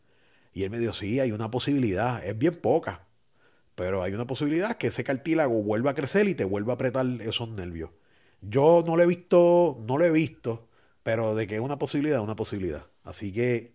Y 0.52 0.62
él 0.62 0.70
me 0.70 0.78
dijo, 0.78 0.92
sí, 0.92 1.20
hay 1.20 1.32
una 1.32 1.50
posibilidad, 1.50 2.24
es 2.24 2.38
bien 2.38 2.60
poca, 2.60 3.06
pero 3.74 4.02
hay 4.02 4.12
una 4.12 4.26
posibilidad 4.26 4.76
que 4.76 4.88
ese 4.88 5.02
cartílago 5.02 5.62
vuelva 5.62 5.92
a 5.92 5.94
crecer 5.94 6.28
y 6.28 6.34
te 6.34 6.44
vuelva 6.44 6.72
a 6.72 6.76
apretar 6.76 7.06
esos 7.20 7.48
nervios. 7.50 7.90
Yo 8.40 8.84
no 8.86 8.96
lo 8.96 9.02
he 9.02 9.06
visto, 9.06 9.82
no 9.86 9.98
lo 9.98 10.04
he 10.04 10.10
visto, 10.10 10.68
pero 11.02 11.34
de 11.34 11.46
que 11.46 11.56
es 11.56 11.60
una 11.60 11.78
posibilidad, 11.78 12.20
una 12.20 12.36
posibilidad. 12.36 12.86
Así 13.02 13.32
que 13.32 13.74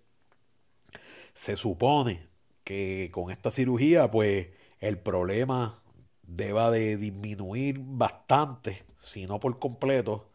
se 1.34 1.58
supone 1.58 2.28
que 2.64 3.10
con 3.12 3.32
esta 3.32 3.52
cirugía, 3.52 4.10
pues 4.12 4.48
el 4.80 5.00
problema 5.00 5.82
deba 6.24 6.72
de 6.72 6.98
disminuir 6.98 7.80
bastante, 7.80 8.84
si 9.02 9.26
no 9.26 9.40
por 9.40 9.60
completo, 9.60 10.29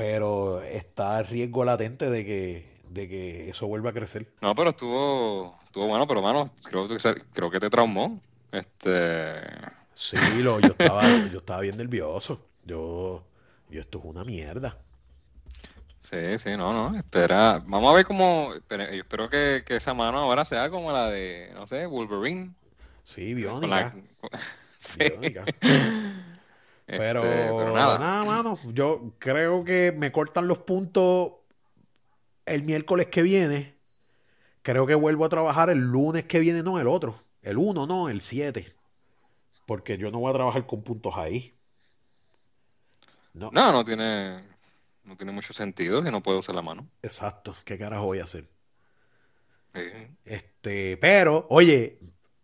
pero 0.00 0.62
está 0.62 1.20
el 1.20 1.26
riesgo 1.26 1.62
latente 1.62 2.08
de 2.08 2.24
que, 2.24 2.80
de 2.88 3.06
que 3.06 3.50
eso 3.50 3.66
vuelva 3.66 3.90
a 3.90 3.92
crecer. 3.92 4.26
No, 4.40 4.54
pero 4.54 4.70
estuvo, 4.70 5.54
estuvo 5.64 5.88
bueno, 5.88 6.08
pero 6.08 6.22
mano, 6.22 6.50
creo, 6.64 6.88
creo 7.34 7.50
que 7.50 7.60
te 7.60 7.68
traumó. 7.68 8.18
Este, 8.50 9.34
Sí, 9.92 10.40
lo, 10.42 10.60
yo 10.60 10.72
estaba, 10.72 11.26
yo 11.28 11.38
estaba 11.40 11.60
bien 11.60 11.76
nervioso. 11.76 12.48
Yo, 12.64 13.22
yo 13.68 13.80
esto 13.80 13.98
es 13.98 14.04
una 14.06 14.24
mierda. 14.24 14.78
sí, 16.00 16.38
sí, 16.38 16.50
no, 16.56 16.72
no, 16.72 16.96
espera, 16.96 17.62
vamos 17.66 17.92
a 17.92 17.94
ver 17.96 18.04
cómo, 18.06 18.52
espera, 18.54 18.86
yo 18.90 19.02
espero 19.02 19.28
que, 19.28 19.62
que 19.66 19.76
esa 19.76 19.94
mano 19.94 20.18
ahora 20.18 20.44
sea 20.44 20.70
como 20.70 20.90
la 20.92 21.10
de, 21.10 21.50
no 21.54 21.66
sé, 21.66 21.86
Wolverine. 21.86 22.54
Sí, 23.02 23.34
biónica. 23.34 23.94
la- 24.22 24.30
sí. 24.80 24.98
biónica. 25.00 25.44
Este, 26.90 26.98
Pero, 26.98 27.22
nada, 27.72 28.00
nada, 28.00 28.24
mano. 28.24 28.58
Yo 28.72 29.14
creo 29.20 29.62
que 29.64 29.94
me 29.96 30.10
cortan 30.10 30.48
los 30.48 30.58
puntos 30.58 31.34
el 32.46 32.64
miércoles 32.64 33.06
que 33.06 33.22
viene. 33.22 33.76
Creo 34.62 34.88
que 34.88 34.96
vuelvo 34.96 35.24
a 35.24 35.28
trabajar 35.28 35.70
el 35.70 35.78
lunes 35.78 36.24
que 36.24 36.40
viene, 36.40 36.64
no 36.64 36.80
el 36.80 36.88
otro. 36.88 37.22
El 37.42 37.58
1, 37.58 37.86
no, 37.86 38.08
el 38.08 38.20
7. 38.20 38.74
Porque 39.66 39.98
yo 39.98 40.10
no 40.10 40.18
voy 40.18 40.30
a 40.30 40.34
trabajar 40.34 40.66
con 40.66 40.82
puntos 40.82 41.14
ahí. 41.16 41.54
No, 43.34 43.50
no, 43.52 43.70
no 43.70 43.84
tiene, 43.84 44.42
no 45.04 45.16
tiene 45.16 45.30
mucho 45.30 45.52
sentido 45.52 46.02
que 46.02 46.10
no 46.10 46.24
puedo 46.24 46.40
usar 46.40 46.56
la 46.56 46.62
mano. 46.62 46.88
exacto. 47.02 47.54
¿Qué 47.64 47.78
carajo 47.78 48.06
voy 48.06 48.18
a 48.18 48.24
hacer? 48.24 48.50
Sí. 49.76 49.82
Este, 50.24 50.96
pero, 50.96 51.46
oye, 51.50 52.00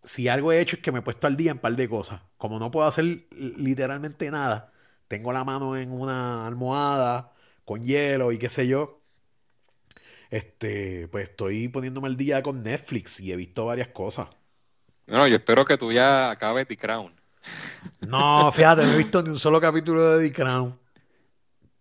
si 0.06 0.28
algo 0.28 0.52
he 0.52 0.60
hecho 0.60 0.76
es 0.76 0.82
que 0.82 0.90
me 0.92 1.00
he 1.00 1.02
puesto 1.02 1.26
al 1.26 1.36
día 1.36 1.50
en 1.50 1.58
un 1.58 1.60
par 1.60 1.76
de 1.76 1.86
cosas. 1.88 2.22
Como 2.38 2.58
no 2.58 2.70
puedo 2.70 2.86
hacer 2.86 3.04
literalmente 3.36 4.30
nada, 4.30 4.72
tengo 5.08 5.32
la 5.34 5.44
mano 5.44 5.76
en 5.76 5.92
una 5.92 6.46
almohada 6.46 7.32
con 7.66 7.84
hielo 7.84 8.32
y 8.32 8.38
qué 8.38 8.48
sé 8.48 8.66
yo. 8.66 9.02
Este, 10.30 11.06
pues 11.08 11.28
estoy 11.30 11.68
poniéndome 11.68 12.08
al 12.08 12.16
día 12.16 12.42
con 12.42 12.62
Netflix 12.62 13.20
y 13.20 13.32
he 13.32 13.36
visto 13.36 13.66
varias 13.66 13.88
cosas. 13.88 14.28
Bueno, 15.06 15.26
yo 15.28 15.36
espero 15.36 15.64
que 15.64 15.76
tú 15.76 15.92
ya 15.92 16.30
acabes 16.30 16.66
The 16.66 16.76
Crown. 16.76 17.14
No, 18.00 18.50
fíjate, 18.52 18.84
no 18.84 18.92
he 18.92 18.96
visto 18.96 19.22
ni 19.22 19.28
un 19.30 19.38
solo 19.38 19.60
capítulo 19.60 20.04
de 20.16 20.28
The 20.28 20.34
Crown. 20.34 20.78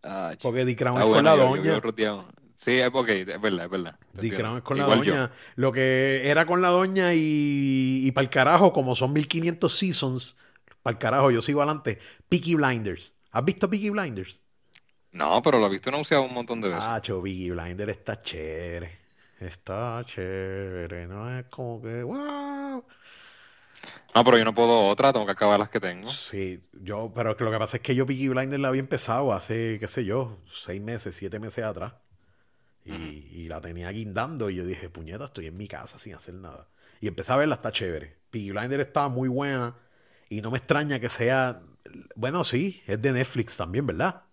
Ah. 0.03 0.31
Porque 0.41 0.65
The 0.65 0.75
Crown 0.75 0.97
es 0.99 1.05
con 1.05 1.23
la 1.23 1.35
yo- 1.35 1.43
doña. 1.49 1.81
yo. 1.81 2.27
Sí, 2.55 2.79
es 2.79 2.89
porque, 2.89 3.21
es 3.21 3.41
verdad, 3.41 3.65
es 3.65 3.71
verdad. 3.71 3.99
Es 4.17 4.63
con 4.63 4.77
la 4.77 4.83
Igual 4.83 5.03
yo. 5.03 5.13
doña. 5.13 5.31
Lo 5.55 5.71
que 5.71 6.21
era 6.23 6.45
con 6.45 6.61
la 6.61 6.69
doña 6.69 7.13
y, 7.13 8.01
y 8.05 8.11
para 8.11 8.23
el 8.23 8.29
carajo, 8.29 8.71
como 8.71 8.95
son 8.95 9.11
1500 9.13 9.77
seasons, 9.77 10.35
para 10.81 10.93
el 10.93 10.97
carajo, 10.97 11.31
yo 11.31 11.41
sigo 11.41 11.61
adelante. 11.61 11.99
Peaky 12.29 12.55
Blinders. 12.55 13.15
¿Has 13.31 13.43
visto 13.43 13.69
Peaky 13.69 13.89
Blinders? 13.89 14.41
No, 15.11 15.41
pero 15.41 15.59
lo 15.59 15.67
he 15.67 15.69
visto 15.69 15.89
anunciado 15.89 16.23
un 16.23 16.33
montón 16.33 16.61
de 16.61 16.69
veces. 16.69 16.83
Ah, 16.85 16.99
cho, 17.01 17.21
Peaky 17.21 17.51
Blinders 17.51 17.91
está 17.91 18.21
chévere. 18.21 18.99
Está 19.39 20.01
chévere. 20.05 21.07
No 21.07 21.37
es 21.37 21.45
como 21.45 21.81
que, 21.81 22.03
wow. 22.03 22.85
No, 24.15 24.23
pero 24.23 24.37
yo 24.37 24.45
no 24.45 24.55
puedo 24.55 24.87
otra, 24.87 25.11
tengo 25.11 25.25
que 25.25 25.33
acabar 25.33 25.59
las 25.59 25.69
que 25.69 25.81
tengo. 25.81 26.09
Sí, 26.09 26.63
yo, 26.71 27.11
pero 27.13 27.31
es 27.31 27.35
que 27.35 27.43
lo 27.43 27.51
que 27.51 27.57
pasa 27.57 27.77
es 27.77 27.83
que 27.83 27.95
yo 27.95 28.05
Peaky 28.05 28.29
Blinders 28.29 28.61
la 28.61 28.69
había 28.69 28.79
empezado 28.79 29.33
hace, 29.33 29.77
qué 29.79 29.87
sé 29.89 30.05
yo, 30.05 30.37
seis 30.49 30.81
meses, 30.81 31.15
siete 31.15 31.39
meses 31.39 31.65
atrás. 31.65 31.93
Y, 32.85 32.91
y 33.33 33.47
la 33.47 33.61
tenía 33.61 33.89
guindando 33.91 34.49
y 34.49 34.55
yo 34.55 34.65
dije, 34.65 34.89
puñeta, 34.89 35.25
estoy 35.25 35.47
en 35.47 35.57
mi 35.57 35.67
casa 35.67 35.97
sin 35.99 36.13
hacer 36.15 36.35
nada. 36.35 36.69
Y 37.01 37.07
empecé 37.07 37.31
a 37.33 37.37
verla, 37.37 37.55
está 37.55 37.71
chévere. 37.71 38.15
Peaky 38.31 38.51
Blinders 38.51 38.85
estaba 38.85 39.09
muy 39.09 39.27
buena 39.29 39.75
y 40.29 40.41
no 40.41 40.51
me 40.51 40.57
extraña 40.59 40.99
que 40.99 41.09
sea, 41.09 41.61
bueno, 42.15 42.43
sí, 42.43 42.81
es 42.87 43.01
de 43.01 43.11
Netflix 43.11 43.57
también, 43.57 43.87
¿verdad? 43.87 44.23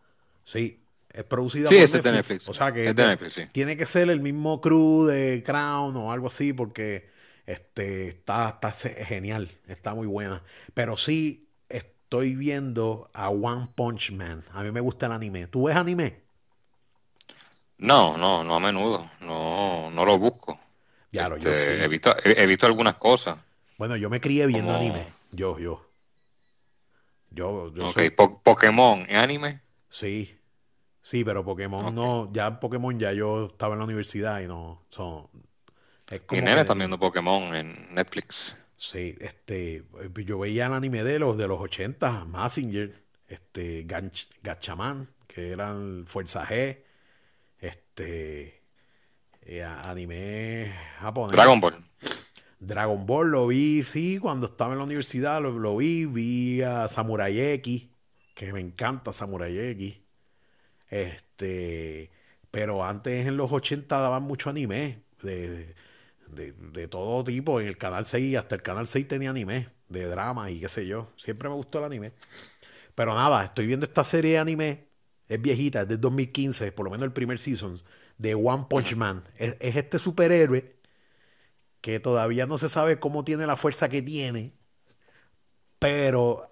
Sí, 0.44 0.78
Es 1.10 1.24
producida 1.24 1.68
Sí, 1.68 1.74
por 1.74 1.84
ese 1.84 1.98
es 1.98 2.02
de 2.02 2.12
Netflix. 2.12 2.48
O 2.48 2.54
sea 2.54 2.72
que 2.72 2.86
Es 2.86 2.90
es 2.90 2.96
de 2.96 3.02
de- 3.02 3.08
Netflix, 3.08 3.34
sí. 3.34 3.42
tiene 3.52 3.76
que 3.76 3.86
ser 3.86 4.08
el 4.10 4.20
mismo 4.20 4.60
crew 4.60 5.04
de 5.06 5.42
Crown 5.44 5.96
o 5.96 6.12
algo 6.12 6.26
así 6.28 6.52
porque 6.52 7.10
este, 7.46 8.08
está, 8.08 8.48
está 8.50 8.72
genial, 8.72 9.50
está 9.66 9.94
muy 9.94 10.06
buena. 10.06 10.42
Pero 10.74 10.96
sí 10.96 11.48
estoy 11.68 12.34
viendo 12.36 13.10
a 13.14 13.28
One 13.30 13.68
Punch 13.74 14.12
Man. 14.12 14.42
A 14.52 14.62
mí 14.62 14.70
me 14.70 14.80
gusta 14.80 15.06
el 15.06 15.12
anime. 15.12 15.46
¿Tú 15.48 15.64
ves 15.64 15.76
anime? 15.76 16.21
No, 17.82 18.16
no, 18.16 18.44
no 18.44 18.54
a 18.56 18.60
menudo. 18.60 19.10
No, 19.20 19.90
no 19.90 20.04
lo 20.04 20.18
busco. 20.18 20.58
Ya 21.10 21.28
yo 21.28 21.50
Este, 21.50 21.76
sí. 21.78 21.82
he 21.82 21.88
visto, 21.88 22.14
he, 22.24 22.42
he 22.42 22.46
visto 22.46 22.66
algunas 22.66 22.94
cosas. 22.96 23.36
Bueno, 23.76 23.96
yo 23.96 24.08
me 24.08 24.20
crié 24.20 24.46
viendo 24.46 24.72
Como- 24.72 24.78
anime. 24.78 25.04
Yo, 25.32 25.58
yo. 25.58 25.84
Yo, 27.30 27.72
yo 27.74 27.88
Ok, 27.88 27.94
soy- 27.94 28.10
Po- 28.10 28.40
Pokémon, 28.42 29.06
¿es 29.08 29.16
anime? 29.16 29.60
Sí. 29.88 30.38
Sí, 31.00 31.24
pero 31.24 31.44
Pokémon 31.44 31.86
Ok. 31.86 31.92
no. 31.92 32.30
Ya 32.32 32.46
en 32.46 32.60
Pokémon 32.60 32.98
ya 32.98 33.12
yo 33.12 33.46
estaba 33.46 33.74
en 33.74 33.80
la 33.80 33.84
universidad 33.84 34.40
y 34.40 34.46
no. 34.46 34.84
Son, 34.90 35.26
es 36.10 36.20
como 36.20 36.36
Mis 36.36 36.42
nenes 36.42 36.54
que- 36.56 36.60
están 36.62 36.78
viendo 36.78 36.98
Pokémon 36.98 37.54
en 37.54 37.94
Netflix. 37.94 38.54
Sí, 38.76 39.16
este, 39.20 39.84
yo 40.24 40.38
veía 40.38 40.66
el 40.66 40.72
anime 40.74 41.02
de 41.04 41.18
los 41.18 41.36
de 41.38 41.46
los 41.48 41.60
80, 41.60 42.24
Massinger, 42.26 42.92
este, 43.28 43.86
Ganch- 43.86 44.28
Gatchaman, 44.42 45.08
que 45.26 45.50
eran 45.52 46.04
Fuerza 46.06 46.46
G, 46.46 46.78
este, 47.62 48.62
eh, 49.42 49.62
anime 49.62 50.72
japonés. 50.98 51.32
Dragon 51.32 51.60
Ball. 51.60 51.74
Dragon 52.58 53.06
Ball 53.06 53.30
lo 53.30 53.46
vi, 53.46 53.82
sí, 53.82 54.18
cuando 54.18 54.46
estaba 54.46 54.72
en 54.72 54.78
la 54.78 54.84
universidad 54.84 55.40
lo, 55.40 55.58
lo 55.58 55.76
vi, 55.76 56.06
vi 56.06 56.62
a 56.62 56.88
Samurai 56.88 57.40
X, 57.40 57.88
que 58.34 58.52
me 58.52 58.60
encanta 58.60 59.12
Samurai 59.12 59.58
X. 59.58 59.96
Este, 60.90 62.10
pero 62.50 62.84
antes 62.84 63.26
en 63.26 63.36
los 63.36 63.50
80 63.50 63.98
daban 63.98 64.22
mucho 64.24 64.50
anime 64.50 65.02
de, 65.22 65.74
de, 66.28 66.52
de 66.52 66.88
todo 66.88 67.24
tipo, 67.24 67.60
en 67.60 67.68
el 67.68 67.78
canal 67.78 68.04
6, 68.04 68.36
hasta 68.36 68.54
el 68.56 68.62
canal 68.62 68.86
6 68.86 69.08
tenía 69.08 69.30
anime, 69.30 69.68
de 69.88 70.06
drama 70.06 70.50
y 70.50 70.60
qué 70.60 70.68
sé 70.68 70.86
yo. 70.86 71.10
Siempre 71.16 71.48
me 71.48 71.54
gustó 71.54 71.78
el 71.78 71.84
anime. 71.84 72.12
Pero 72.94 73.14
nada, 73.14 73.44
estoy 73.44 73.66
viendo 73.66 73.86
esta 73.86 74.04
serie 74.04 74.32
de 74.32 74.38
anime, 74.38 74.91
es 75.34 75.42
viejita, 75.42 75.82
es 75.82 75.88
del 75.88 76.00
2015, 76.00 76.72
por 76.72 76.84
lo 76.84 76.90
menos 76.90 77.04
el 77.04 77.12
primer 77.12 77.38
season, 77.38 77.80
de 78.18 78.34
One 78.34 78.66
Punch 78.68 78.94
Man. 78.96 79.24
Es, 79.36 79.56
es 79.60 79.76
este 79.76 79.98
superhéroe 79.98 80.76
que 81.80 82.00
todavía 82.00 82.46
no 82.46 82.58
se 82.58 82.68
sabe 82.68 82.98
cómo 82.98 83.24
tiene 83.24 83.46
la 83.46 83.56
fuerza 83.56 83.88
que 83.88 84.02
tiene, 84.02 84.54
pero 85.78 86.48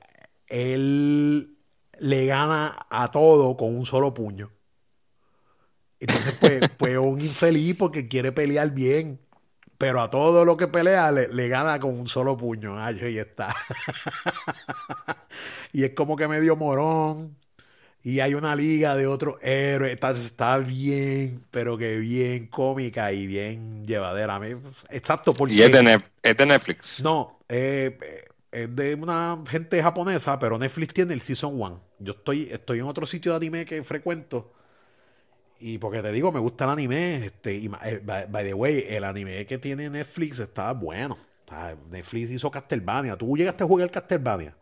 él 0.48 1.56
le 1.98 2.26
gana 2.26 2.76
a 2.90 3.10
todo 3.10 3.56
con 3.56 3.76
un 3.76 3.86
solo 3.86 4.12
puño. 4.12 4.50
Entonces, 6.00 6.34
pues, 6.40 6.62
pues 6.78 6.98
un 6.98 7.20
infeliz 7.20 7.76
porque 7.76 8.08
quiere 8.08 8.32
pelear 8.32 8.72
bien, 8.72 9.20
pero 9.78 10.00
a 10.02 10.10
todo 10.10 10.44
lo 10.44 10.56
que 10.56 10.68
pelea 10.68 11.12
le, 11.12 11.28
le 11.28 11.48
gana 11.48 11.78
con 11.78 11.98
un 11.98 12.08
solo 12.08 12.36
puño. 12.36 12.78
Ay, 12.78 12.98
ahí 13.00 13.18
está. 13.18 13.54
y 15.72 15.84
es 15.84 15.94
como 15.94 16.16
que 16.16 16.26
medio 16.28 16.56
morón. 16.56 17.39
Y 18.02 18.20
hay 18.20 18.34
una 18.34 18.56
liga 18.56 18.96
de 18.96 19.06
otros 19.06 19.36
héroes. 19.42 19.92
Está, 19.92 20.10
está 20.12 20.58
bien, 20.58 21.44
pero 21.50 21.76
que 21.76 21.96
bien 21.96 22.46
cómica 22.46 23.12
y 23.12 23.26
bien 23.26 23.86
llevadera. 23.86 24.40
Exacto, 24.88 25.34
porque... 25.34 25.54
Y 25.54 25.62
es 25.62 25.72
de, 25.72 26.02
es 26.22 26.36
de 26.36 26.46
Netflix. 26.46 27.00
No, 27.02 27.40
eh, 27.48 27.98
eh, 28.00 28.24
es 28.52 28.74
de 28.74 28.94
una 28.94 29.38
gente 29.46 29.82
japonesa, 29.82 30.38
pero 30.38 30.58
Netflix 30.58 30.94
tiene 30.94 31.12
el 31.12 31.20
Season 31.20 31.60
1. 31.60 31.80
Yo 31.98 32.12
estoy, 32.12 32.48
estoy 32.50 32.78
en 32.78 32.86
otro 32.86 33.04
sitio 33.04 33.32
de 33.32 33.36
anime 33.36 33.66
que 33.66 33.84
frecuento. 33.84 34.54
Y 35.58 35.76
porque 35.76 36.00
te 36.00 36.10
digo, 36.10 36.32
me 36.32 36.40
gusta 36.40 36.64
el 36.64 36.70
anime. 36.70 37.26
Este, 37.26 37.54
y, 37.54 37.70
eh, 37.84 38.00
by, 38.02 38.26
by 38.28 38.44
the 38.44 38.54
way, 38.54 38.86
el 38.88 39.04
anime 39.04 39.44
que 39.44 39.58
tiene 39.58 39.90
Netflix 39.90 40.38
está 40.38 40.72
bueno. 40.72 41.18
Netflix 41.90 42.30
hizo 42.30 42.50
Castlevania. 42.50 43.16
¿Tú 43.16 43.36
llegaste 43.36 43.64
a 43.64 43.66
jugar 43.66 43.90
Castlevania? 43.90 44.54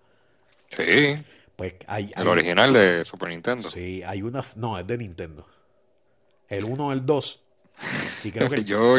Sí, 0.71 1.17
Pues 1.59 1.75
hay, 1.89 2.13
el 2.17 2.29
original 2.29 2.73
de 2.73 3.05
Super 3.05 3.31
Nintendo. 3.31 3.69
Sí, 3.69 4.01
hay 4.05 4.23
unas. 4.23 4.57
No, 4.57 4.79
es 4.79 4.87
de 4.87 4.97
Nintendo. 4.97 5.45
El 6.49 6.63
1, 6.63 6.93
el 6.93 7.05
2. 7.05 7.43
Y 8.25 8.31
creo 8.31 8.49
que 8.51 8.55
el 8.55 8.65
Yo, 8.65 8.95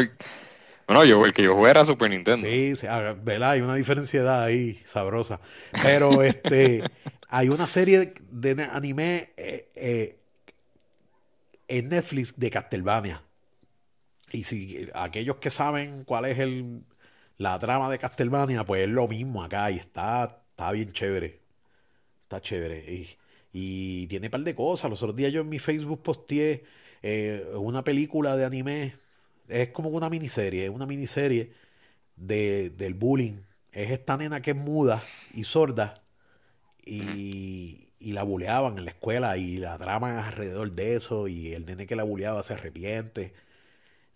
bueno, 0.86 1.06
yo, 1.06 1.24
el 1.24 1.32
que 1.32 1.42
yo 1.42 1.54
jugué 1.56 1.70
era 1.70 1.86
Super 1.86 2.10
Nintendo. 2.10 2.46
Sí, 2.46 2.76
sí, 2.76 2.86
ah, 2.86 3.16
¿verdad? 3.22 3.52
Hay 3.52 3.62
una 3.62 3.76
diferencia 3.76 4.44
ahí 4.44 4.78
sabrosa. 4.84 5.40
Pero 5.82 6.22
este, 6.22 6.84
hay 7.30 7.48
una 7.48 7.66
serie 7.66 8.12
de 8.30 8.54
ne- 8.54 8.64
anime 8.64 9.32
eh, 9.38 9.70
eh, 9.74 10.18
en 11.68 11.88
Netflix 11.88 12.38
de 12.38 12.50
Castlevania. 12.50 13.22
Y 14.32 14.44
si 14.44 14.86
aquellos 14.92 15.36
que 15.36 15.48
saben 15.48 16.04
cuál 16.04 16.26
es 16.26 16.38
el, 16.38 16.82
la 17.38 17.58
trama 17.58 17.88
de 17.88 17.98
Castlevania, 17.98 18.64
pues 18.64 18.82
es 18.82 18.90
lo 18.90 19.08
mismo 19.08 19.42
acá 19.42 19.70
y 19.70 19.78
está, 19.78 20.42
está 20.50 20.70
bien 20.72 20.92
chévere. 20.92 21.39
Está 22.30 22.40
chévere. 22.40 22.84
Y, 22.88 23.08
y 23.52 24.06
tiene 24.06 24.28
un 24.28 24.30
par 24.30 24.40
de 24.42 24.54
cosas. 24.54 24.88
Los 24.88 25.02
otros 25.02 25.16
días 25.16 25.32
yo 25.32 25.40
en 25.40 25.48
mi 25.48 25.58
Facebook 25.58 26.00
posteé 26.02 26.62
eh, 27.02 27.44
una 27.56 27.82
película 27.82 28.36
de 28.36 28.44
anime. 28.44 28.94
Es 29.48 29.70
como 29.70 29.88
una 29.90 30.08
miniserie, 30.08 30.64
es 30.66 30.70
una 30.70 30.86
miniserie 30.86 31.52
de, 32.16 32.70
del 32.70 32.94
bullying. 32.94 33.40
Es 33.72 33.90
esta 33.90 34.16
nena 34.16 34.42
que 34.42 34.52
es 34.52 34.56
muda 34.56 35.02
y 35.34 35.44
sorda 35.44 35.94
y, 36.86 37.92
y 37.98 38.12
la 38.12 38.22
buleaban 38.24 38.78
en 38.78 38.84
la 38.86 38.92
escuela 38.92 39.36
y 39.38 39.58
la 39.58 39.78
trama 39.78 40.26
alrededor 40.28 40.72
de 40.72 40.96
eso 40.96 41.28
y 41.28 41.52
el 41.54 41.66
nene 41.66 41.86
que 41.86 41.96
la 41.96 42.04
buleaba 42.04 42.42
se 42.42 42.54
arrepiente. 42.54 43.34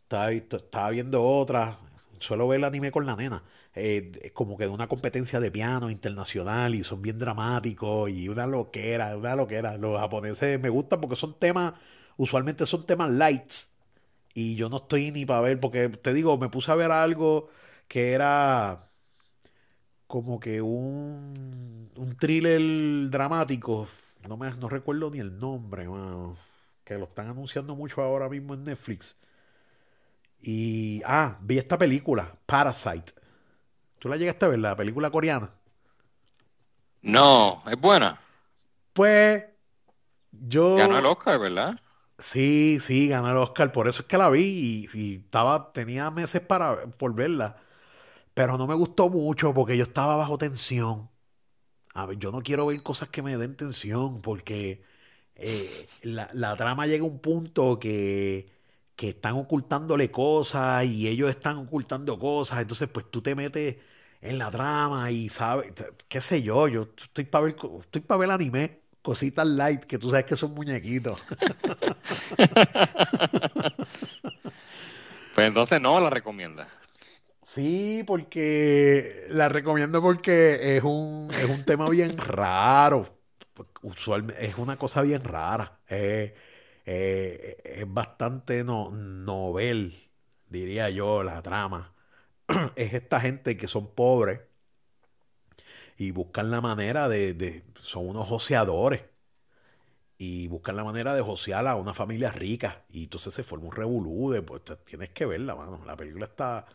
Estaba, 0.05 0.33
estaba 0.33 0.91
viendo 0.91 1.23
otra, 1.25 1.79
suelo 2.21 2.49
ver 2.49 2.59
el 2.59 2.65
anime 2.65 2.91
con 2.93 3.07
la 3.07 3.17
nena. 3.17 3.43
Eh, 3.77 4.31
como 4.35 4.57
que 4.57 4.65
de 4.65 4.71
una 4.71 4.87
competencia 4.89 5.41
de 5.41 5.51
piano 5.51 5.91
internacional 5.91 6.75
y 6.77 6.85
son 6.85 7.03
bien 7.03 7.19
dramáticos 7.19 8.09
y 8.11 8.29
una 8.29 8.47
loquera, 8.47 9.17
una 9.17 9.35
loquera. 9.37 9.77
Los 9.79 9.99
japoneses 10.01 10.61
me 10.61 10.69
gustan 10.69 11.01
porque 11.01 11.17
son 11.17 11.39
temas, 11.39 11.75
usualmente 12.17 12.67
son 12.67 12.87
temas 12.87 13.11
lights 13.11 13.73
y 14.35 14.57
yo 14.57 14.69
no 14.69 14.79
estoy 14.79 15.13
ni 15.13 15.27
para 15.27 15.41
ver, 15.43 15.61
porque 15.61 15.89
te 15.89 16.13
digo, 16.15 16.39
me 16.39 16.49
puse 16.49 16.71
a 16.73 16.75
ver 16.77 16.91
algo 16.93 17.49
que 17.89 18.13
era 18.13 18.91
como 20.07 20.41
que 20.41 20.63
un, 20.63 21.91
un 21.97 22.17
thriller 22.17 23.11
dramático. 23.11 23.89
No, 24.29 24.37
me, 24.37 24.51
no 24.57 24.69
recuerdo 24.69 25.11
ni 25.11 25.19
el 25.19 25.39
nombre, 25.39 25.87
que 26.85 26.99
lo 26.99 27.05
están 27.05 27.29
anunciando 27.29 27.77
mucho 27.77 28.03
ahora 28.03 28.29
mismo 28.29 28.55
en 28.55 28.65
Netflix. 28.65 29.17
Y, 30.41 31.03
ah, 31.07 31.39
vi 31.43 31.59
esta 31.59 31.79
película, 31.79 32.37
Parasite. 32.47 33.13
¿Tú 34.05 34.11
la 34.11 34.19
llegaste 34.19 34.45
a 34.45 34.49
ver, 34.49 34.59
la 34.59 34.77
película 34.77 35.09
coreana? 35.11 35.51
No, 37.01 37.63
es 37.67 37.81
buena. 37.81 38.21
Pues, 38.93 39.45
yo... 40.31 40.77
Ganó 40.77 40.99
el 40.99 41.07
Oscar, 41.07 41.41
¿verdad? 41.41 41.81
Sí, 42.19 42.81
sí, 42.83 43.09
ganó 43.09 43.31
el 43.31 43.39
Oscar, 43.39 43.73
por 43.73 43.89
eso 43.89 44.03
es 44.03 44.09
que 44.09 44.19
la 44.19 44.29
vi 44.29 44.43
y, 44.93 44.99
y 44.99 45.15
estaba, 45.25 45.73
tenía 45.73 46.11
meses 46.11 46.43
para 46.43 46.85
por 46.99 47.15
verla, 47.15 47.57
pero 48.35 48.59
no 48.59 48.67
me 48.67 48.75
gustó 48.75 49.09
mucho 49.09 49.55
porque 49.55 49.79
yo 49.79 49.85
estaba 49.85 50.17
bajo 50.17 50.37
tensión. 50.37 51.09
A 51.95 52.07
ver, 52.07 52.19
yo 52.19 52.31
no 52.31 52.43
quiero 52.43 52.67
ver 52.67 52.83
cosas 52.83 53.09
que 53.09 53.23
me 53.23 53.39
den 53.39 53.57
tensión 53.57 54.21
porque 54.21 54.85
eh, 55.37 55.89
la, 56.03 56.29
la 56.35 56.57
trama 56.57 56.87
llega 56.87 57.05
a 57.05 57.09
un 57.09 57.21
punto 57.21 57.79
que, 57.79 58.53
que 58.97 59.11
están 59.11 59.37
ocultándole 59.37 60.11
cosas 60.11 60.85
y 60.85 61.09
ellos 61.09 61.31
están 61.31 61.57
ocultando 61.59 62.19
cosas, 62.19 62.61
entonces 62.61 62.89
pues 62.91 63.11
tú 63.11 63.23
te 63.23 63.35
metes 63.35 63.77
en 64.25 64.39
la 64.39 64.51
trama 64.51 65.11
y 65.11 65.29
sabes, 65.29 65.73
qué 66.09 66.21
sé 66.21 66.43
yo, 66.43 66.67
yo 66.67 66.89
estoy 66.97 67.25
para 67.25 67.45
ver, 67.45 67.57
estoy 67.81 68.01
para 68.01 68.19
ver 68.19 68.31
anime, 68.31 68.81
cositas 69.03 69.47
light 69.47 69.85
que 69.85 69.99
tú 69.99 70.11
sabes 70.11 70.25
que 70.25 70.37
son 70.37 70.55
muñequitos. 70.55 71.23
Pues 75.35 75.49
entonces 75.49 75.81
no 75.81 76.01
la 76.01 76.11
recomienda. 76.11 76.69
Sí, 77.43 78.05
porque 78.07 79.27
la 79.31 79.49
recomiendo 79.49 80.01
porque 80.01 80.77
es 80.77 80.83
un, 80.85 81.29
es 81.33 81.45
un 81.51 81.65
tema 81.65 81.89
bien 81.91 82.17
raro. 82.17 83.07
Usualmente 83.83 84.47
es 84.47 84.57
una 84.59 84.77
cosa 84.79 85.03
bien 85.03 85.25
rara. 85.25 85.81
Eh, 85.89 86.35
eh, 86.87 87.57
es 87.65 87.93
bastante 87.93 88.65
no, 88.65 88.91
novel, 88.93 90.11
diría 90.49 90.89
yo, 90.91 91.23
la 91.25 91.43
trama. 91.43 91.94
Es 92.77 92.95
esta 92.95 93.21
gente 93.21 93.57
que 93.57 93.69
son 93.69 93.95
pobres 93.95 94.41
y 95.99 96.11
buscan 96.11 96.51
la 96.51 96.61
manera 96.61 97.09
de, 97.09 97.35
de- 97.35 97.65
son 97.81 98.09
unos 98.09 98.29
joseadores 98.29 99.03
y 100.19 100.47
buscan 100.49 100.77
la 100.77 100.85
manera 100.85 101.15
de 101.15 101.23
josear 101.23 101.67
a 101.67 101.77
una 101.77 101.93
familia 101.95 102.31
rica 102.31 102.85
y 102.91 103.05
entonces 103.05 103.35
se 103.35 103.43
forma 103.45 103.67
un 103.67 103.73
revolú 103.77 104.31
de, 104.31 104.43
pues 104.43 104.63
tienes 104.85 105.11
que 105.11 105.27
verla, 105.27 105.57
mano. 105.57 105.83
La 105.87 105.97
película 105.97 106.27
está, 106.27 106.67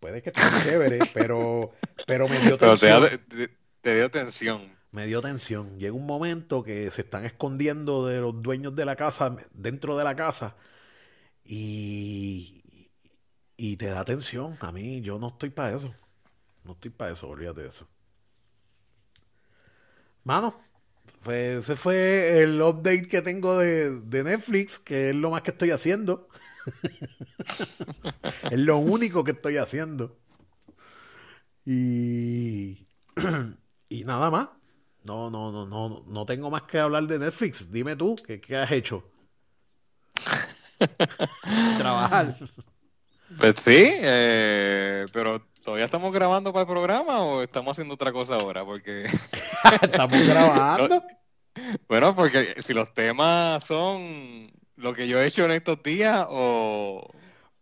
puede 0.00 0.22
que 0.22 0.30
esté 0.30 0.50
chévere, 0.52 1.06
pero, 1.12 1.72
pero 2.04 2.28
me 2.28 2.40
dio 2.40 2.58
Pero 2.58 2.78
te, 2.78 2.88
tensión. 2.88 3.10
te 3.80 3.94
dio 3.96 4.10
tensión. 4.10 4.76
Me 4.92 5.06
dio 5.06 5.20
tensión. 5.20 5.78
Llega 5.78 5.92
un 5.92 6.06
momento 6.06 6.62
que 6.62 6.90
se 6.90 7.02
están 7.02 7.24
escondiendo 7.24 8.06
de 8.06 8.20
los 8.20 8.42
dueños 8.42 8.74
de 8.74 8.84
la 8.84 8.96
casa, 8.96 9.36
dentro 9.52 9.96
de 9.96 10.04
la 10.04 10.16
casa, 10.16 10.56
y, 11.44 12.64
y 13.56 13.76
te 13.76 13.86
da 13.86 14.04
tensión. 14.04 14.56
A 14.60 14.72
mí, 14.72 15.00
yo 15.02 15.18
no 15.18 15.28
estoy 15.28 15.50
para 15.50 15.74
eso. 15.76 15.94
No 16.64 16.72
estoy 16.72 16.90
para 16.90 17.12
eso, 17.12 17.28
olvídate 17.28 17.62
de 17.62 17.68
eso. 17.68 17.88
Mano, 20.24 20.54
pues 21.22 21.58
ese 21.64 21.76
fue 21.76 22.42
el 22.42 22.60
update 22.62 23.08
que 23.08 23.22
tengo 23.22 23.58
de, 23.58 24.00
de 24.00 24.24
Netflix, 24.24 24.78
que 24.78 25.10
es 25.10 25.16
lo 25.16 25.30
más 25.30 25.42
que 25.42 25.52
estoy 25.52 25.70
haciendo. 25.70 26.28
es 28.50 28.58
lo 28.58 28.78
único 28.78 29.24
que 29.24 29.32
estoy 29.32 29.56
haciendo. 29.56 30.16
Y, 31.64 32.86
y 33.88 34.04
nada 34.04 34.30
más. 34.30 34.48
No, 35.04 35.30
no, 35.30 35.52
no, 35.52 35.66
no, 35.66 36.04
no 36.06 36.26
tengo 36.26 36.50
más 36.50 36.62
que 36.62 36.78
hablar 36.80 37.06
de 37.06 37.18
Netflix. 37.18 37.70
Dime 37.70 37.94
tú, 37.96 38.16
¿qué, 38.26 38.40
qué 38.40 38.56
has 38.56 38.70
hecho? 38.72 39.04
Trabajar. 41.78 42.36
Pues 43.38 43.56
sí, 43.58 43.74
eh, 43.76 45.06
pero 45.12 45.42
¿todavía 45.62 45.84
estamos 45.84 46.12
grabando 46.12 46.52
para 46.52 46.62
el 46.62 46.68
programa 46.68 47.22
o 47.22 47.42
estamos 47.42 47.72
haciendo 47.72 47.94
otra 47.94 48.12
cosa 48.12 48.36
ahora? 48.36 48.64
Porque 48.64 49.04
estamos 49.82 50.26
grabando. 50.26 51.02
bueno, 51.88 52.14
porque 52.14 52.62
si 52.62 52.72
los 52.72 52.92
temas 52.94 53.64
son 53.64 54.48
lo 54.76 54.94
que 54.94 55.08
yo 55.08 55.20
he 55.20 55.26
hecho 55.26 55.44
en 55.44 55.52
estos 55.52 55.82
días 55.82 56.26
o 56.28 57.08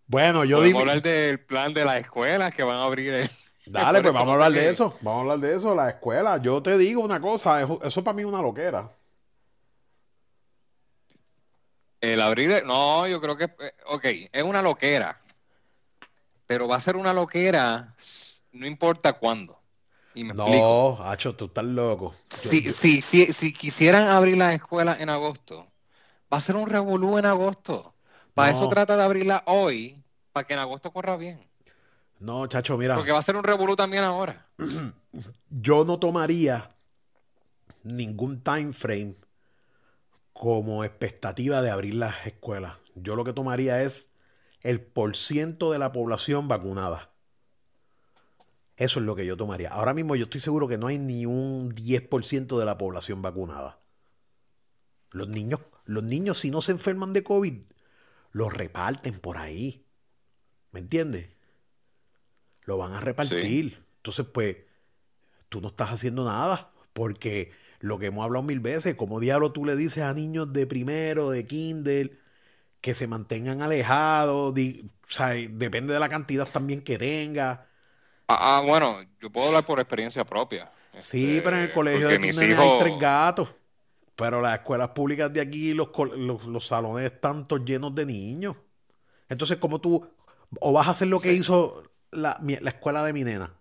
bueno, 0.06 0.44
yo 0.44 0.60
digo 0.62 0.80
hablar 0.80 1.00
del 1.00 1.40
plan 1.40 1.72
de 1.72 1.84
las 1.84 2.00
escuelas 2.00 2.54
que 2.54 2.62
van 2.62 2.76
a 2.76 2.84
abrir 2.84 3.12
el... 3.12 3.30
Dale, 3.66 4.02
pues 4.02 4.12
vamos 4.12 4.32
a 4.32 4.34
hablar 4.34 4.52
de 4.52 4.68
eso. 4.68 4.94
Vamos 5.00 5.18
a 5.18 5.20
hablar 5.22 5.38
de 5.38 5.56
eso, 5.56 5.74
la 5.74 5.88
escuela. 5.88 6.36
Yo 6.42 6.62
te 6.62 6.76
digo 6.76 7.00
una 7.02 7.20
cosa, 7.20 7.66
eso, 7.82 8.04
para 8.04 8.14
mí 8.14 8.22
es 8.22 8.28
una 8.28 8.42
loquera. 8.42 8.90
El 12.00 12.20
abrir, 12.20 12.62
no, 12.66 13.08
yo 13.08 13.18
creo 13.22 13.36
que, 13.38 13.44
eh, 13.44 13.72
ok, 13.86 14.04
es 14.30 14.42
una 14.42 14.60
loquera, 14.60 15.18
pero 16.46 16.68
va 16.68 16.76
a 16.76 16.80
ser 16.80 16.96
una 16.96 17.12
loquera 17.12 17.94
no 18.54 18.66
importa 18.66 19.14
cuándo. 19.14 19.60
Y 20.14 20.24
me 20.24 20.32
no, 20.32 21.02
Hacho, 21.02 21.34
tú 21.34 21.46
estás 21.46 21.64
loco. 21.64 22.14
Si, 22.30 22.72
si, 22.72 23.00
si, 23.02 23.32
si, 23.32 23.52
quisieran 23.52 24.08
abrir 24.08 24.36
las 24.36 24.54
escuelas 24.54 25.00
en 25.00 25.10
agosto, 25.10 25.66
va 26.32 26.38
a 26.38 26.40
ser 26.40 26.54
un 26.56 26.68
revolú 26.68 27.18
en 27.18 27.26
agosto. 27.26 27.94
Para 28.32 28.50
eso 28.50 28.68
trata 28.68 28.96
de 28.96 29.02
abrirla 29.02 29.42
hoy, 29.46 30.02
para 30.32 30.46
que 30.46 30.54
en 30.54 30.60
agosto 30.60 30.92
corra 30.92 31.16
bien. 31.16 31.40
No, 32.20 32.46
chacho, 32.46 32.76
mira. 32.78 32.94
Porque 32.94 33.12
va 33.12 33.18
a 33.18 33.22
ser 33.22 33.36
un 33.36 33.44
revolú 33.44 33.76
también 33.76 34.04
ahora. 34.04 34.46
Yo 35.50 35.84
no 35.84 35.98
tomaría 35.98 36.70
ningún 37.82 38.40
time 38.40 38.72
frame 38.72 39.16
como 40.32 40.84
expectativa 40.84 41.60
de 41.60 41.70
abrir 41.70 41.94
las 41.94 42.26
escuelas. 42.26 42.76
Yo 42.94 43.16
lo 43.16 43.24
que 43.24 43.32
tomaría 43.32 43.82
es 43.82 44.08
el 44.64 44.80
porciento 44.80 45.70
de 45.70 45.78
la 45.78 45.92
población 45.92 46.48
vacunada. 46.48 47.12
Eso 48.76 48.98
es 48.98 49.06
lo 49.06 49.14
que 49.14 49.26
yo 49.26 49.36
tomaría. 49.36 49.68
Ahora 49.68 49.94
mismo 49.94 50.16
yo 50.16 50.24
estoy 50.24 50.40
seguro 50.40 50.66
que 50.66 50.78
no 50.78 50.88
hay 50.88 50.98
ni 50.98 51.26
un 51.26 51.72
10% 51.72 52.58
de 52.58 52.64
la 52.64 52.76
población 52.76 53.22
vacunada. 53.22 53.78
Los 55.10 55.28
niños, 55.28 55.60
los 55.84 56.02
niños 56.02 56.38
si 56.38 56.50
no 56.50 56.60
se 56.60 56.72
enferman 56.72 57.12
de 57.12 57.22
COVID, 57.22 57.62
los 58.32 58.52
reparten 58.52 59.20
por 59.20 59.36
ahí. 59.36 59.86
¿Me 60.72 60.80
entiendes? 60.80 61.28
Lo 62.62 62.78
van 62.78 62.94
a 62.94 63.00
repartir. 63.00 63.84
Entonces, 63.98 64.26
pues, 64.32 64.56
tú 65.50 65.60
no 65.60 65.68
estás 65.68 65.90
haciendo 65.90 66.24
nada 66.24 66.72
porque 66.94 67.52
lo 67.80 67.98
que 67.98 68.06
hemos 68.06 68.24
hablado 68.24 68.42
mil 68.42 68.60
veces, 68.60 68.94
como 68.94 69.20
diablo 69.20 69.52
tú 69.52 69.66
le 69.66 69.76
dices 69.76 70.02
a 70.02 70.14
niños 70.14 70.52
de 70.54 70.66
primero, 70.66 71.30
de 71.30 71.46
kinder, 71.46 72.23
que 72.84 72.92
se 72.92 73.06
mantengan 73.06 73.62
alejados, 73.62 74.52
o 74.52 74.54
sea, 75.08 75.28
depende 75.28 75.94
de 75.94 75.98
la 75.98 76.10
cantidad 76.10 76.46
también 76.46 76.82
que 76.82 76.98
tenga. 76.98 77.66
Ah, 78.28 78.58
ah, 78.58 78.60
bueno, 78.60 78.98
yo 79.22 79.32
puedo 79.32 79.46
hablar 79.46 79.64
por 79.64 79.80
experiencia 79.80 80.22
propia. 80.26 80.70
Sí, 80.98 81.30
este, 81.30 81.42
pero 81.42 81.56
en 81.56 81.62
el 81.62 81.72
colegio 81.72 82.08
de 82.08 82.18
mis 82.18 82.36
hijos... 82.36 82.58
hay 82.58 82.78
tres 82.80 82.98
gatos. 82.98 83.54
Pero 84.14 84.42
las 84.42 84.58
escuelas 84.58 84.90
públicas 84.90 85.32
de 85.32 85.40
aquí, 85.40 85.72
los, 85.72 85.88
los, 86.18 86.66
salones 86.66 87.10
están 87.10 87.48
todos 87.48 87.64
llenos 87.64 87.94
de 87.94 88.04
niños. 88.04 88.58
Entonces, 89.30 89.56
como 89.56 89.80
tú, 89.80 90.06
o 90.60 90.72
vas 90.74 90.86
a 90.86 90.90
hacer 90.90 91.08
lo 91.08 91.20
que 91.20 91.32
hizo 91.32 91.84
la, 92.10 92.38
la, 92.42 92.68
escuela 92.68 93.02
de 93.02 93.14
mi 93.14 93.24
nena, 93.24 93.54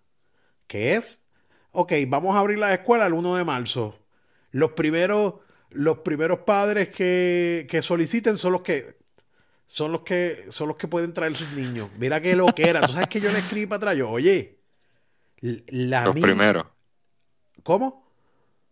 que 0.67 0.95
es, 0.95 1.23
ok, 1.71 1.93
vamos 2.09 2.35
a 2.35 2.39
abrir 2.39 2.59
la 2.59 2.73
escuela 2.73 3.05
el 3.05 3.13
1 3.13 3.35
de 3.37 3.45
marzo. 3.45 3.97
Los 4.51 4.73
primeros, 4.73 5.35
los 5.69 5.99
primeros 5.99 6.39
padres 6.39 6.89
que, 6.89 7.65
que 7.69 7.81
soliciten 7.81 8.37
son 8.37 8.51
los 8.51 8.63
que 8.63 9.01
son 9.65 9.91
los 9.91 10.01
que 10.01 10.45
son 10.49 10.67
los 10.67 10.77
que 10.77 10.87
pueden 10.87 11.13
traer 11.13 11.35
sus 11.35 11.51
niños. 11.51 11.89
Mira 11.97 12.21
qué 12.21 12.35
lo 12.35 12.47
que 12.47 12.69
era. 12.69 12.81
¿Tú 12.81 12.93
sabes 12.93 13.07
que 13.07 13.21
yo 13.21 13.31
le 13.31 13.39
escribí 13.39 13.65
para 13.65 13.77
atrás? 13.77 13.95
Yo, 13.97 14.09
oye, 14.09 14.59
la 15.41 16.05
los 16.05 16.15
primeros. 16.15 16.65
¿Cómo? 17.63 18.03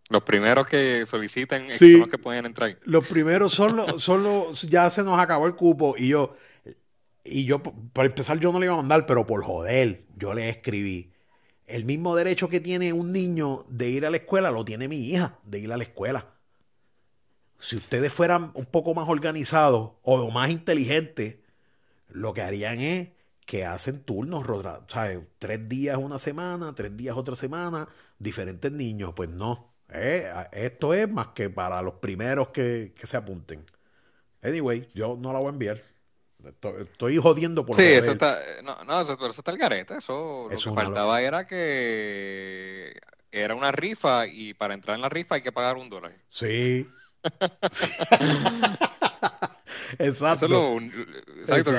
Los 0.10 0.24
primeros 0.24 0.68
que 0.68 1.06
soliciten 1.06 1.70
son 1.70 2.00
los 2.00 2.10
que 2.10 2.18
pueden 2.18 2.46
entrar. 2.46 2.78
Los 2.84 3.08
primeros 3.08 3.54
son 3.54 3.78
los, 3.78 4.04
son 4.04 4.24
los, 4.24 4.64
ya 4.64 4.90
se 4.90 5.04
nos 5.04 5.18
acabó 5.18 5.48
el 5.48 5.56
cupo 5.56 5.96
y 5.98 6.10
yo, 6.10 6.36
y 7.24 7.46
yo, 7.46 7.64
para 7.64 8.10
empezar, 8.10 8.38
yo 8.38 8.52
no 8.52 8.60
le 8.60 8.66
iba 8.66 8.74
a 8.74 8.78
mandar, 8.78 9.06
pero 9.06 9.26
por 9.26 9.42
joder, 9.42 10.04
yo 10.18 10.34
le 10.34 10.50
escribí. 10.50 11.14
El 11.66 11.86
mismo 11.86 12.14
derecho 12.18 12.50
que 12.50 12.60
tiene 12.60 12.92
un 12.92 13.14
niño 13.14 13.66
de 13.70 13.90
ir 13.90 14.06
a 14.06 14.10
la 14.10 14.18
escuela 14.18 14.52
lo 14.52 14.66
tiene 14.66 14.90
mi 14.90 14.98
hija 14.98 15.40
de 15.44 15.60
ir 15.60 15.72
a 15.72 15.78
la 15.78 15.84
escuela 15.84 16.31
si 17.62 17.76
ustedes 17.76 18.12
fueran 18.12 18.52
un 18.56 18.66
poco 18.66 18.96
más 18.96 19.08
organizados 19.08 19.92
o 20.02 20.32
más 20.32 20.50
inteligentes, 20.50 21.38
lo 22.10 22.34
que 22.34 22.42
harían 22.42 22.80
es 22.80 23.10
que 23.46 23.66
hacen 23.66 24.02
turnos, 24.02 24.46
¿sabes? 24.88 25.20
Tres 25.38 25.70
días 25.70 25.98
una 25.98 26.18
semana, 26.18 26.74
tres 26.74 26.98
días 26.98 27.16
otra 27.16 27.36
semana, 27.36 27.88
diferentes 28.18 28.72
niños. 28.72 29.14
Pues 29.16 29.30
no, 29.30 29.76
eh, 29.90 30.28
esto 30.52 30.96
es 30.96 31.08
más 31.08 31.28
que 31.30 31.52
para 31.52 31.84
los 31.84 31.96
primeros 31.96 32.50
que, 32.50 32.94
se 32.96 33.16
apunten. 33.16 33.64
Anyway, 34.42 34.90
yo 34.96 35.16
no 35.20 35.32
la 35.32 35.38
voy 35.38 35.50
a 35.50 35.52
enviar. 35.52 35.82
Estoy, 36.80 37.18
jodiendo 37.18 37.64
por 37.64 37.76
Sí, 37.76 37.84
eso 37.84 38.14
está, 38.14 38.40
no, 38.64 38.84
no, 38.86 39.02
eso, 39.02 39.16
está 39.30 39.52
el 39.52 39.60
garete. 39.60 39.98
Eso, 39.98 40.48
lo 40.50 40.58
que 40.58 40.72
faltaba 40.72 41.22
era 41.22 41.46
que 41.46 43.00
era 43.32 43.54
una 43.54 43.72
rifa 43.72 44.26
y 44.26 44.56
para 44.56 44.74
entrar 44.74 44.96
en 44.96 45.02
la 45.02 45.10
rifa 45.10 45.36
hay 45.36 45.44
que 45.44 45.52
pagar 45.52 45.78
un 45.78 45.90
dólar. 45.90 46.16
Sí, 46.28 46.90
Exacto. 50.00 50.80
exacto, 51.40 51.72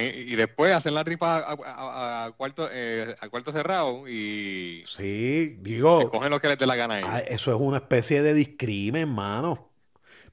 y 0.00 0.36
después 0.36 0.74
hacen 0.74 0.94
la 0.94 1.04
rifa 1.04 1.44
a, 1.46 2.32
cuarto, 2.36 2.68
eh, 2.70 3.14
cuarto 3.30 3.52
cerrado 3.52 4.08
y. 4.08 4.82
Sí, 4.86 5.58
digo. 5.60 6.10
Cogen 6.10 6.30
lo 6.30 6.40
que 6.40 6.48
les 6.48 6.58
dé 6.58 6.66
la 6.66 6.76
gana 6.76 6.94
a 6.94 7.20
Eso 7.20 7.54
es 7.54 7.60
una 7.60 7.78
especie 7.78 8.22
de 8.22 8.34
discrimen, 8.34 9.02
hermano. 9.02 9.70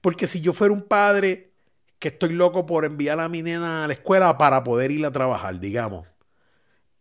Porque 0.01 0.27
si 0.27 0.41
yo 0.41 0.53
fuera 0.53 0.73
un 0.73 0.83
padre 0.83 1.51
que 1.99 2.09
estoy 2.09 2.31
loco 2.31 2.65
por 2.65 2.85
enviar 2.85 3.19
a 3.19 3.27
mi 3.27 3.41
nena 3.41 3.83
a 3.83 3.87
la 3.87 3.93
escuela 3.93 4.37
para 4.37 4.63
poder 4.63 4.91
ir 4.91 5.05
a 5.05 5.11
trabajar, 5.11 5.59
digamos, 5.59 6.07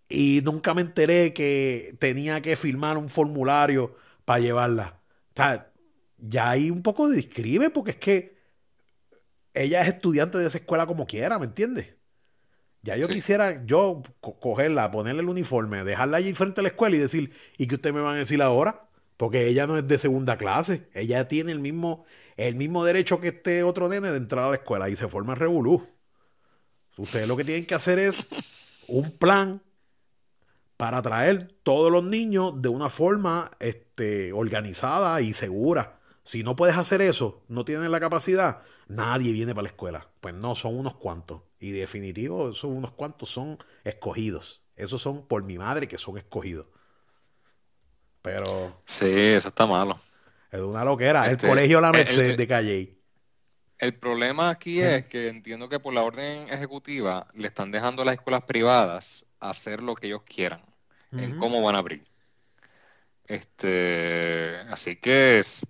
y 0.09 0.41
nunca 0.43 0.75
me 0.75 0.81
enteré 0.81 1.33
que 1.33 1.97
tenía 2.01 2.41
que 2.41 2.57
firmar 2.57 2.97
un 2.97 3.09
formulario 3.09 3.95
para 4.25 4.41
llevarla. 4.41 5.01
O 5.31 5.37
sea, 5.37 5.70
ya 6.19 6.51
hay 6.51 6.71
un 6.71 6.83
poco 6.83 7.09
de 7.09 7.16
discrimen 7.16 7.71
porque 7.71 7.93
es 7.93 7.97
que 7.97 8.39
ella 9.55 9.81
es 9.83 9.89
estudiante 9.89 10.39
de 10.39 10.47
esa 10.47 10.59
escuela 10.59 10.87
como 10.87 11.07
quiera, 11.07 11.39
¿me 11.39 11.47
entiendes? 11.47 11.95
Ya 12.83 12.97
yo 12.97 13.09
quisiera 13.09 13.64
yo 13.66 14.03
cogerla, 14.21 14.91
ponerle 14.91 15.23
el 15.23 15.29
uniforme, 15.29 15.83
dejarla 15.85 16.19
allí 16.19 16.33
frente 16.33 16.61
a 16.61 16.62
la 16.62 16.69
escuela 16.69 16.97
y 16.97 16.99
decir, 16.99 17.33
¿y 17.57 17.66
qué 17.66 17.75
usted 17.75 17.93
me 17.93 18.01
van 18.01 18.14
a 18.14 18.19
decir 18.19 18.41
ahora? 18.41 18.89
Porque 19.16 19.49
ella 19.49 19.66
no 19.66 19.77
es 19.77 19.87
de 19.87 19.99
segunda 19.99 20.39
clase, 20.39 20.89
ella 20.95 21.27
tiene 21.27 21.51
el 21.51 21.59
mismo, 21.59 22.05
el 22.37 22.55
mismo 22.55 22.85
derecho 22.85 23.21
que 23.21 23.29
este 23.29 23.64
otro 23.64 23.89
nene 23.89 24.11
de 24.11 24.16
entrar 24.16 24.45
a 24.45 24.51
la 24.51 24.57
escuela 24.57 24.89
y 24.89 24.97
se 24.97 25.09
forma 25.09 25.33
el 25.33 25.41
revolú. 25.41 25.87
Ustedes 26.97 27.27
lo 27.27 27.37
que 27.37 27.45
tienen 27.45 27.66
que 27.66 27.75
hacer 27.75 27.99
es 27.99 28.29
un 28.87 29.11
plan 29.11 29.61
para 30.77 31.03
traer 31.03 31.53
todos 31.64 31.91
los 31.91 32.05
niños 32.05 32.62
de 32.62 32.69
una 32.69 32.89
forma 32.89 33.51
este, 33.59 34.33
organizada 34.33 35.21
y 35.21 35.35
segura. 35.35 35.97
Si 36.29 36.43
no 36.43 36.57
puedes 36.57 36.76
hacer 36.76 37.01
eso, 37.01 37.43
no 37.49 37.64
tienes 37.64 37.89
la 37.89 38.01
capacidad, 38.01 38.61
nadie 38.87 39.33
viene 39.33 39.55
para 39.55 39.62
la 39.62 39.68
escuela. 39.70 40.11
Pues 40.20 40.35
no, 40.35 40.55
son 40.55 40.79
unos 40.79 40.95
cuantos. 40.95 41.41
Y 41.59 41.70
definitivo, 41.70 42.51
esos 42.51 42.64
unos 42.64 42.91
cuantos 42.91 43.31
son 43.31 43.57
escogidos. 43.83 44.61
Esos 44.76 45.01
son 45.01 45.26
por 45.26 45.43
mi 45.45 45.57
madre 45.57 45.89
que 45.89 45.97
son 45.97 46.18
escogidos. 46.18 46.66
Pero. 48.20 48.83
Sí, 48.85 49.07
eso 49.09 49.49
está 49.49 49.66
malo. 49.66 49.99
Es 50.51 50.61
una 50.61 50.85
loquera. 50.85 51.24
el 51.24 51.33
este, 51.33 51.49
colegio 51.49 51.81
La 51.81 51.93
Merced 51.93 52.37
de 52.37 52.47
Calle. 52.47 52.99
El 53.79 53.95
problema 53.95 54.51
aquí 54.51 54.83
es 54.83 55.07
que 55.07 55.29
entiendo 55.29 55.70
que 55.70 55.81
por 55.81 55.95
la 55.95 56.03
orden 56.03 56.47
ejecutiva 56.51 57.26
le 57.33 57.49
están 57.49 57.70
dejando 57.70 58.03
a 58.03 58.05
las 58.05 58.16
escuelas 58.16 58.43
privadas 58.43 59.24
hacer 59.41 59.83
lo 59.83 59.95
que 59.95 60.09
ellos 60.09 60.24
quieran 60.24 60.61
en 61.11 61.39
cómo 61.39 61.62
van 61.62 61.74
a 61.74 61.79
abrir. 61.79 62.07
Este, 63.24 64.57
así 64.68 64.97
que 64.97 65.39
es- 65.39 65.62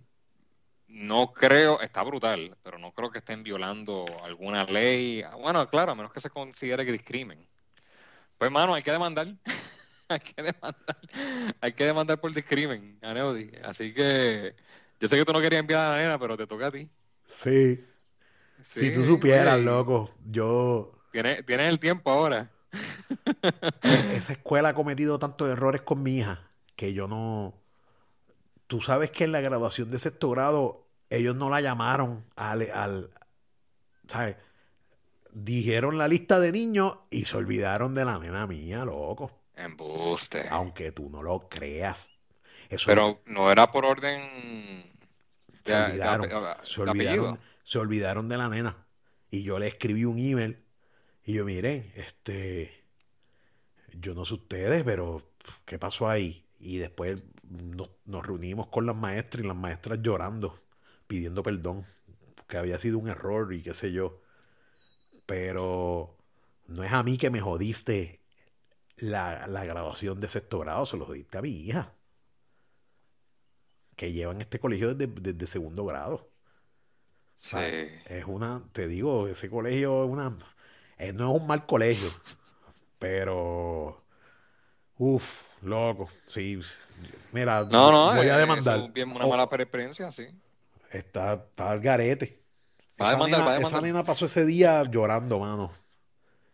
no 0.98 1.32
creo, 1.32 1.80
está 1.80 2.02
brutal, 2.02 2.56
pero 2.62 2.78
no 2.78 2.92
creo 2.92 3.10
que 3.10 3.18
estén 3.18 3.44
violando 3.44 4.04
alguna 4.24 4.64
ley. 4.64 5.22
Bueno, 5.40 5.68
claro, 5.70 5.92
a 5.92 5.94
menos 5.94 6.12
que 6.12 6.20
se 6.20 6.28
considere 6.28 6.84
que 6.84 6.92
discrimen. 6.92 7.46
Pues, 8.36 8.50
mano, 8.50 8.74
hay 8.74 8.82
que 8.82 8.90
demandar. 8.90 9.28
hay 10.08 10.18
que 10.18 10.42
demandar. 10.42 10.98
Hay 11.60 11.72
que 11.72 11.84
demandar 11.84 12.20
por 12.20 12.34
discrimen 12.34 12.98
a. 13.02 13.12
Así 13.64 13.94
que 13.94 14.56
yo 14.98 15.08
sé 15.08 15.16
que 15.16 15.24
tú 15.24 15.32
no 15.32 15.40
querías 15.40 15.60
enviar 15.60 15.80
a 15.80 15.90
la 15.90 15.98
nena, 15.98 16.18
pero 16.18 16.36
te 16.36 16.46
toca 16.46 16.66
a 16.66 16.72
ti. 16.72 16.88
Sí. 17.26 17.80
si 18.64 18.92
tú 18.92 19.04
supieras, 19.04 19.60
loco, 19.60 20.10
yo... 20.28 20.92
Tienes, 21.12 21.44
tienes 21.46 21.68
el 21.68 21.78
tiempo 21.78 22.10
ahora. 22.10 22.50
Esa 24.12 24.32
escuela 24.32 24.70
ha 24.70 24.74
cometido 24.74 25.18
tantos 25.18 25.48
errores 25.48 25.82
con 25.82 26.02
mi 26.02 26.18
hija 26.18 26.50
que 26.74 26.92
yo 26.92 27.06
no... 27.06 27.54
Tú 28.66 28.80
sabes 28.80 29.10
que 29.10 29.24
en 29.24 29.32
la 29.32 29.40
graduación 29.40 29.90
de 29.90 29.98
sexto 29.98 30.30
grado 30.30 30.87
ellos 31.10 31.36
no 31.36 31.50
la 31.50 31.60
llamaron 31.60 32.24
al... 32.36 32.70
al 32.70 33.10
¿sabes? 34.06 34.36
Dijeron 35.30 35.98
la 35.98 36.08
lista 36.08 36.40
de 36.40 36.50
niños 36.52 36.98
y 37.10 37.24
se 37.26 37.36
olvidaron 37.36 37.94
de 37.94 38.04
la 38.04 38.18
nena 38.18 38.46
mía, 38.46 38.84
loco. 38.84 39.30
Embuste. 39.54 40.46
Aunque 40.48 40.90
tú 40.90 41.10
no 41.10 41.22
lo 41.22 41.48
creas. 41.48 42.10
Eso 42.68 42.86
Pero 42.86 43.20
no 43.26 43.50
era 43.52 43.70
por 43.70 43.84
orden 43.84 44.84
se 45.64 45.72
de, 45.72 45.78
de 45.78 45.84
olvidaron. 45.84 46.30
Se 46.62 46.80
olvidaron, 46.80 47.40
se 47.60 47.78
olvidaron 47.78 48.28
de 48.28 48.36
la 48.36 48.48
nena. 48.48 48.86
Y 49.30 49.42
yo 49.42 49.58
le 49.58 49.68
escribí 49.68 50.04
un 50.04 50.18
email. 50.18 50.64
Y 51.24 51.34
yo, 51.34 51.44
miren, 51.44 51.92
este, 51.94 52.84
yo 53.92 54.14
no 54.14 54.24
sé 54.24 54.34
ustedes, 54.34 54.82
pero 54.84 55.22
¿qué 55.64 55.78
pasó 55.78 56.08
ahí? 56.08 56.46
Y 56.58 56.78
después 56.78 57.22
nos, 57.42 57.90
nos 58.06 58.24
reunimos 58.26 58.68
con 58.68 58.86
las 58.86 58.96
maestras 58.96 59.44
y 59.44 59.46
las 59.46 59.56
maestras 59.56 60.00
llorando, 60.02 60.58
pidiendo 61.08 61.42
perdón, 61.44 61.86
que 62.48 62.58
había 62.58 62.78
sido 62.80 62.98
un 62.98 63.08
error 63.10 63.52
y 63.54 63.62
qué 63.62 63.74
sé 63.74 63.92
yo. 63.92 64.20
Pero 65.26 66.16
no 66.66 66.82
es 66.84 66.92
a 66.92 67.02
mí 67.02 67.18
que 67.18 67.30
me 67.30 67.40
jodiste 67.40 68.20
la, 68.98 69.46
la 69.48 69.64
graduación 69.66 70.20
de 70.20 70.28
sexto 70.30 70.60
grado, 70.60 70.86
se 70.86 70.96
lo 70.98 71.06
jodiste 71.06 71.38
a 71.38 71.42
mi 71.42 71.50
hija, 71.50 71.94
que 73.96 74.12
lleva 74.12 74.32
en 74.32 74.40
este 74.40 74.58
colegio 74.60 74.94
desde, 74.94 75.12
desde 75.20 75.46
segundo 75.46 75.84
grado. 75.84 76.30
Sí. 77.34 77.56
Es 78.04 78.24
una, 78.26 78.62
te 78.72 78.88
digo, 78.88 79.28
ese 79.28 79.50
colegio 79.50 80.04
es 80.04 80.10
una, 80.10 80.36
eh, 80.98 81.12
no 81.12 81.28
es 81.34 81.40
un 81.40 81.46
mal 81.46 81.66
colegio, 81.66 82.08
pero, 82.98 84.04
uff, 84.98 85.44
loco, 85.62 86.08
sí, 86.26 86.58
mira, 87.32 87.64
No, 87.70 87.90
no, 87.92 88.14
voy 88.14 88.26
eh, 88.26 88.30
a 88.30 88.38
eso 88.38 88.38
demandar. 88.38 88.78
es 88.86 88.92
bien 88.92 89.10
una 89.10 89.26
Oh, 89.26 89.30
mala 89.30 89.44
experiencia, 89.44 90.10
sí. 90.10 90.26
Está, 90.90 91.34
está 91.34 91.70
al 91.70 91.80
garete. 91.80 92.42
Esa 92.96 93.12
demandar, 93.12 93.60
nena, 93.60 93.98
esa 93.98 94.04
pasó 94.04 94.26
ese 94.26 94.44
día 94.44 94.82
llorando, 94.84 95.38
mano. 95.38 95.72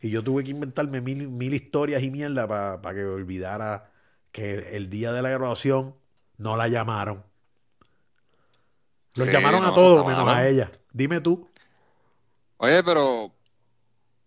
Y 0.00 0.10
yo 0.10 0.22
tuve 0.22 0.44
que 0.44 0.50
inventarme 0.50 1.00
mil, 1.00 1.28
mil 1.28 1.54
historias 1.54 2.02
y 2.02 2.10
mierda 2.10 2.46
para 2.46 2.94
que 2.94 3.04
olvidara 3.04 3.90
que 4.32 4.76
el 4.76 4.90
día 4.90 5.12
de 5.12 5.22
la 5.22 5.30
graduación 5.30 5.96
no 6.36 6.56
la 6.56 6.68
llamaron. 6.68 7.24
Los 9.16 9.26
Sí, 9.26 9.32
llamaron 9.32 9.64
a 9.64 9.72
todos 9.72 10.06
menos 10.06 10.28
a 10.28 10.46
ella. 10.46 10.70
Dime 10.92 11.20
tú. 11.20 11.48
Oye, 12.58 12.82
pero 12.82 13.32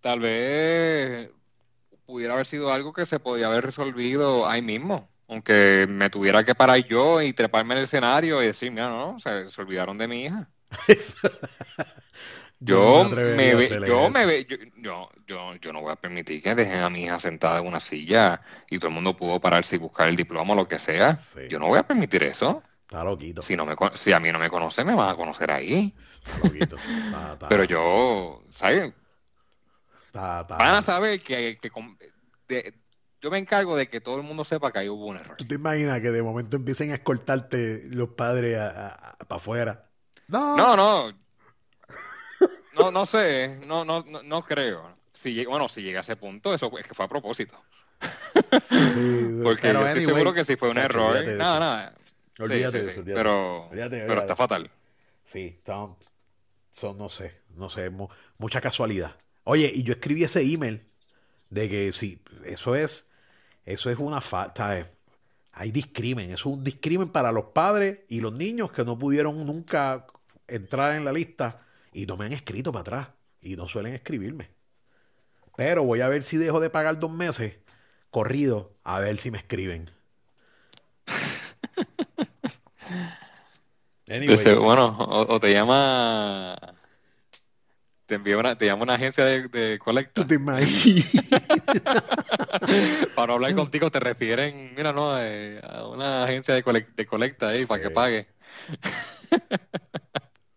tal 0.02 0.20
vez 0.20 1.30
pudiera 2.06 2.34
haber 2.34 2.46
sido 2.46 2.72
algo 2.72 2.94
que 2.94 3.06
se 3.06 3.20
podía 3.20 3.48
haber 3.48 3.66
resolvido 3.66 4.48
ahí 4.48 4.62
mismo. 4.62 5.08
Aunque 5.30 5.86
me 5.90 6.10
tuviera 6.10 6.44
que 6.46 6.56
parar 6.56 6.78
yo 6.86 7.22
y 7.22 7.34
treparme 7.34 7.74
en 7.74 7.80
el 7.80 7.84
escenario 7.84 8.42
y 8.42 8.48
decir, 8.48 8.72
mira, 8.72 8.88
no, 8.90 9.20
se, 9.20 9.50
se 9.50 9.62
olvidaron 9.62 9.98
de 9.98 10.08
mi 10.08 10.24
hija. 10.26 10.50
Yo 12.60 13.04
no 13.04 13.10
me 13.16 13.54
ve, 13.54 13.70
yo 13.86 14.06
eso. 14.06 14.10
me 14.10 14.26
ve, 14.26 14.48
yo, 14.50 14.58
yo, 14.78 15.10
yo, 15.28 15.56
yo 15.58 15.72
no 15.74 15.82
voy 15.82 15.92
a 15.92 15.96
permitir 15.96 16.42
que 16.42 16.56
dejen 16.56 16.82
a 16.82 16.90
mi 16.90 17.04
hija 17.04 17.20
sentada 17.20 17.60
en 17.60 17.68
una 17.68 17.80
silla 17.80 18.42
y 18.70 18.80
todo 18.80 18.88
el 18.88 18.96
mundo 18.96 19.16
pudo 19.16 19.40
pararse 19.40 19.76
y 19.76 19.80
buscar 19.80 20.08
el 20.08 20.16
diploma 20.16 20.54
o 20.54 20.56
lo 20.56 20.68
que 20.68 20.80
sea. 20.80 21.16
Sí. 21.16 21.42
Yo 21.50 21.60
no 21.60 21.68
voy 21.68 21.78
a 21.78 21.84
permitir 21.86 22.24
eso. 22.24 22.64
Está 22.82 23.04
loquito. 23.04 23.44
Si 23.44 23.56
no 23.56 23.64
me, 23.66 23.76
con- 23.76 23.96
si 23.96 24.12
a 24.12 24.20
mí 24.20 24.32
no 24.32 24.40
me 24.40 24.50
conoce, 24.50 24.84
me 24.84 24.96
van 24.96 25.10
a 25.10 25.16
conocer 25.16 25.52
ahí. 25.52 25.94
Está 26.00 26.38
loquito. 26.48 26.76
Está, 26.78 27.34
está- 27.34 27.48
Pero 27.48 27.64
yo, 27.66 28.44
¿sabes? 28.50 28.92
Van 30.58 30.76
a 30.76 30.82
saber 30.82 31.22
que, 31.22 31.60
que 31.62 31.70
de- 32.48 32.74
yo 33.22 33.32
me 33.32 33.38
encargo 33.38 33.76
de 33.76 33.90
que 33.90 34.02
todo 34.02 34.18
el 34.18 34.24
mundo 34.24 34.46
sepa 34.46 34.72
que 34.72 34.80
ahí 34.80 34.90
hubo 34.90 35.06
un 35.08 35.18
error. 35.18 35.38
¿Tú 35.38 35.46
te 35.46 35.56
imaginas 35.56 36.00
que 36.02 36.12
de 36.12 36.24
momento 36.24 36.56
empiecen 36.58 36.92
a 36.92 36.96
escoltarte 36.96 37.84
los 37.90 38.10
padres 38.10 38.58
para 38.58 39.38
afuera? 39.42 39.90
No. 40.28 40.56
No, 40.58 40.76
no. 40.76 41.18
No, 42.76 42.92
no 42.92 43.06
sé, 43.06 43.60
no, 43.66 43.84
no, 43.84 44.04
no, 44.04 44.22
no 44.22 44.42
creo. 44.44 44.96
Si, 45.12 45.44
bueno, 45.46 45.68
si 45.68 45.82
llega 45.82 46.00
a 46.00 46.02
ese 46.04 46.16
punto, 46.16 46.54
eso 46.54 46.72
es 46.78 46.86
que 46.86 46.94
fue 46.94 47.06
a 47.06 47.08
propósito. 47.08 47.60
Sí, 48.62 49.40
Porque 49.44 49.62
pero 49.64 49.80
yo 49.82 49.88
estoy 49.88 50.04
anyway, 50.04 50.06
seguro 50.06 50.34
que 50.34 50.46
si 50.46 50.56
fue 50.56 50.70
un 50.70 50.78
error, 50.78 51.08
olvídate 51.12 51.32
de 51.32 51.38
nada, 51.38 51.56
eso. 51.56 51.60
nada. 51.60 51.94
Sí, 52.38 52.44
Olvídate 52.44 52.84
sí, 52.84 52.90
eso, 52.92 53.00
olvídate. 53.00 53.20
Pero, 53.20 53.64
Olvídate, 53.70 53.90
pero 53.98 54.04
olvídate. 54.04 54.22
está 54.22 54.36
fatal. 54.36 54.72
Sí, 55.24 55.56
está- 55.58 55.88
son, 56.70 56.98
no 57.00 57.10
sé, 57.10 57.42
no 57.56 57.70
sé, 57.72 57.90
mu- 57.90 58.10
mucha 58.38 58.62
casualidad. 58.62 59.16
Oye, 59.44 59.72
y 59.74 59.82
yo 59.82 59.94
escribí 59.94 60.24
ese 60.24 60.42
email 60.42 60.86
de 61.50 61.68
que 61.70 61.92
sí, 61.94 62.22
eso 62.46 62.76
es, 62.76 63.07
eso 63.68 63.90
es 63.90 64.00
una 64.00 64.22
falta, 64.22 64.88
hay 65.52 65.72
discrimen, 65.72 66.32
eso 66.32 66.50
es 66.50 66.56
un 66.56 66.64
discrimen 66.64 67.10
para 67.10 67.34
los 67.34 67.48
padres 67.48 68.00
y 68.08 68.22
los 68.22 68.32
niños 68.32 68.72
que 68.72 68.86
no 68.86 68.98
pudieron 68.98 69.46
nunca 69.46 70.08
entrar 70.48 70.96
en 70.96 71.04
la 71.04 71.12
lista 71.12 71.60
y 71.92 72.06
no 72.06 72.16
me 72.16 72.26
han 72.26 72.32
escrito 72.32 72.72
para 72.72 72.82
atrás 72.82 73.10
y 73.42 73.58
no 73.58 73.68
suelen 73.68 73.94
escribirme. 73.94 74.50
Pero 75.58 75.84
voy 75.84 76.00
a 76.00 76.08
ver 76.08 76.24
si 76.24 76.38
dejo 76.38 76.62
de 76.62 76.70
pagar 76.70 76.98
dos 76.98 77.12
meses 77.12 77.56
corrido, 78.10 78.72
a 78.86 79.02
ver 79.02 79.20
si 79.20 79.32
me 79.32 79.40
escriben. 79.40 79.92
Anyway, 84.10 84.56
bueno, 84.56 84.96
o, 84.98 85.36
o 85.36 85.40
te 85.42 85.52
llama, 85.52 86.56
te 88.08 88.16
envía 88.16 88.38
una, 88.38 88.58
te 88.58 88.66
llama 88.66 88.84
una 88.84 88.96
agencia 88.96 89.24
de, 89.26 89.48
de 89.50 89.78
colecta. 89.80 90.22
¿tú 90.22 90.28
te 90.28 90.36
imaginas? 90.36 91.12
Para 93.16 93.28
no 93.28 93.34
hablar 93.34 93.54
contigo 93.54 93.92
te 93.92 94.00
refieren, 94.00 94.74
mira, 94.76 94.94
no, 94.94 95.20
eh, 95.20 95.60
a 95.64 95.86
una 95.88 96.24
agencia 96.24 96.54
de, 96.56 96.64
colec- 96.64 96.96
de 96.96 97.06
colecta 97.06 97.50
ahí 97.50 97.66
para 97.66 97.82
que 97.84 97.90
pague. 97.92 98.28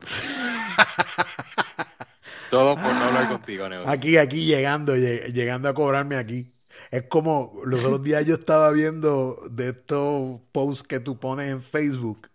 Todo 2.50 2.74
por 2.74 2.84
no 2.84 3.04
hablar 3.04 3.28
contigo, 3.28 3.68
Neo. 3.68 3.86
Aquí, 3.88 4.16
aquí 4.16 4.44
llegando, 4.44 4.96
lle- 4.96 5.32
llegando 5.32 5.68
a 5.68 5.74
cobrarme 5.74 6.16
aquí. 6.16 6.52
Es 6.90 7.04
como 7.08 7.60
los 7.64 7.84
otros 7.84 8.02
días 8.02 8.26
yo 8.26 8.34
estaba 8.36 8.70
viendo 8.72 9.38
de 9.50 9.70
estos 9.70 10.40
posts 10.52 10.86
que 10.86 11.00
tú 11.00 11.18
pones 11.18 11.50
en 11.50 11.62
Facebook 11.62 12.28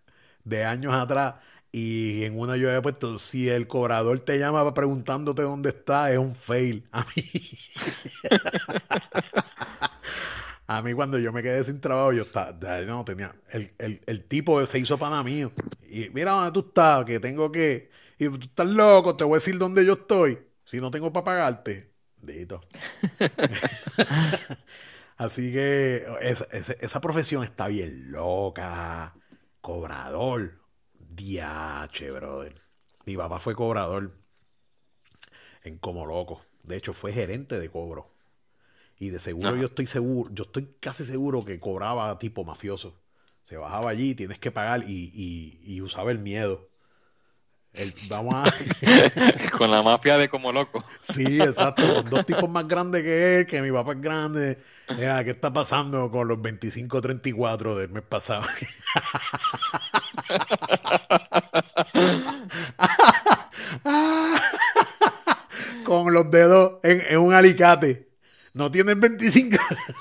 de 0.43 0.65
años 0.65 0.93
atrás 0.93 1.35
y 1.77 2.23
en 2.23 2.39
una 2.39 2.57
yo 2.57 2.69
había 2.69 2.81
puesto, 2.81 3.19
si 3.19 3.49
el 3.49 3.67
cobrador 3.67 4.19
te 4.19 4.39
llama 4.39 4.73
preguntándote 4.73 5.41
dónde 5.43 5.69
está, 5.69 6.11
es 6.11 6.17
un 6.17 6.35
fail. 6.35 6.87
A 6.93 7.05
mí, 7.15 7.23
a 10.67 10.81
mí 10.81 10.93
cuando 10.93 11.19
yo 11.19 11.31
me 11.31 11.43
quedé 11.43 11.63
sin 11.63 11.79
trabajo, 11.79 12.11
yo 12.13 12.23
estaba, 12.23 12.53
no 12.81 13.05
tenía, 13.05 13.33
el, 13.51 13.71
el, 13.77 14.01
el 14.05 14.23
tipo 14.25 14.65
se 14.65 14.79
hizo 14.79 14.97
pana 14.97 15.21
mío. 15.23 15.51
Y 15.89 16.09
mira 16.09 16.31
dónde 16.31 16.51
tú 16.51 16.67
estás, 16.67 17.05
que 17.05 17.19
tengo 17.19 17.51
que, 17.51 17.89
y 18.17 18.27
tú 18.29 18.39
estás 18.41 18.67
loco, 18.67 19.15
te 19.15 19.23
voy 19.23 19.33
a 19.35 19.37
decir 19.37 19.57
dónde 19.57 19.85
yo 19.85 19.93
estoy, 19.93 20.39
si 20.65 20.79
no 20.81 20.89
tengo 20.91 21.13
para 21.13 21.23
pagarte. 21.25 21.91
Dito. 22.21 22.61
Así 25.17 25.51
que 25.53 26.05
esa- 26.21 26.47
esa 26.79 27.01
profesión 27.01 27.43
está 27.43 27.67
bien 27.67 28.11
loca. 28.11 29.15
Cobrador. 29.61 30.59
Diache, 31.15 32.11
brother. 32.11 32.55
Mi 33.05 33.15
papá 33.15 33.39
fue 33.39 33.55
cobrador 33.55 34.11
en 35.63 35.77
Como 35.77 36.05
Loco. 36.05 36.41
De 36.63 36.77
hecho, 36.77 36.93
fue 36.93 37.13
gerente 37.13 37.59
de 37.59 37.69
cobro. 37.69 38.09
Y 38.97 39.09
de 39.09 39.19
seguro 39.19 39.49
Ajá. 39.49 39.57
yo 39.59 39.65
estoy 39.67 39.87
seguro, 39.87 40.29
yo 40.33 40.43
estoy 40.45 40.73
casi 40.79 41.05
seguro 41.05 41.43
que 41.43 41.59
cobraba 41.59 42.17
tipo 42.17 42.43
mafioso. 42.43 42.95
Se 43.43 43.57
bajaba 43.57 43.89
allí, 43.89 44.15
tienes 44.15 44.39
que 44.39 44.51
pagar 44.51 44.83
y, 44.87 45.11
y- 45.13 45.59
y 45.63 45.81
usaba 45.81 46.11
el 46.11 46.19
miedo. 46.19 46.69
El- 47.75 47.93
vamos 48.09 48.35
a... 48.35 48.43
Con 49.57 49.71
la 49.71 49.81
mafia 49.83 50.17
de 50.17 50.29
como 50.29 50.51
loco. 50.51 50.83
Sí, 51.01 51.41
exacto, 51.41 51.93
con 51.93 52.09
dos 52.09 52.25
tipos 52.25 52.49
más 52.49 52.67
grandes 52.67 53.03
que 53.03 53.39
él, 53.39 53.45
que 53.45 53.61
mi 53.61 53.71
papá 53.71 53.93
es 53.93 54.01
grande. 54.01 54.59
Mira, 54.97 55.23
¿qué 55.23 55.31
está 55.31 55.51
pasando 55.51 56.09
con 56.11 56.27
los 56.27 56.37
25-34 56.39 57.75
del 57.75 57.89
mes 57.89 58.03
pasado? 58.03 58.43
con 65.83 66.13
los 66.13 66.29
dedos 66.29 66.73
en, 66.83 67.01
en 67.09 67.19
un 67.19 67.33
alicate. 67.33 68.09
No 68.53 68.71
tienes 68.71 68.99
25. 68.99 69.57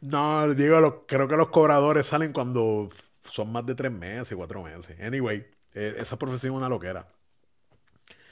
No, 0.00 0.48
digo, 0.54 1.04
creo 1.06 1.28
que 1.28 1.36
los 1.36 1.48
cobradores 1.48 2.06
salen 2.06 2.32
cuando 2.32 2.90
son 3.32 3.50
más 3.50 3.64
de 3.64 3.74
tres 3.74 3.90
meses, 3.90 4.36
cuatro 4.36 4.62
meses. 4.62 5.00
Anyway, 5.00 5.46
eh, 5.72 5.94
esa 5.96 6.18
profesión 6.18 6.52
es 6.52 6.58
una 6.58 6.68
loquera. 6.68 7.08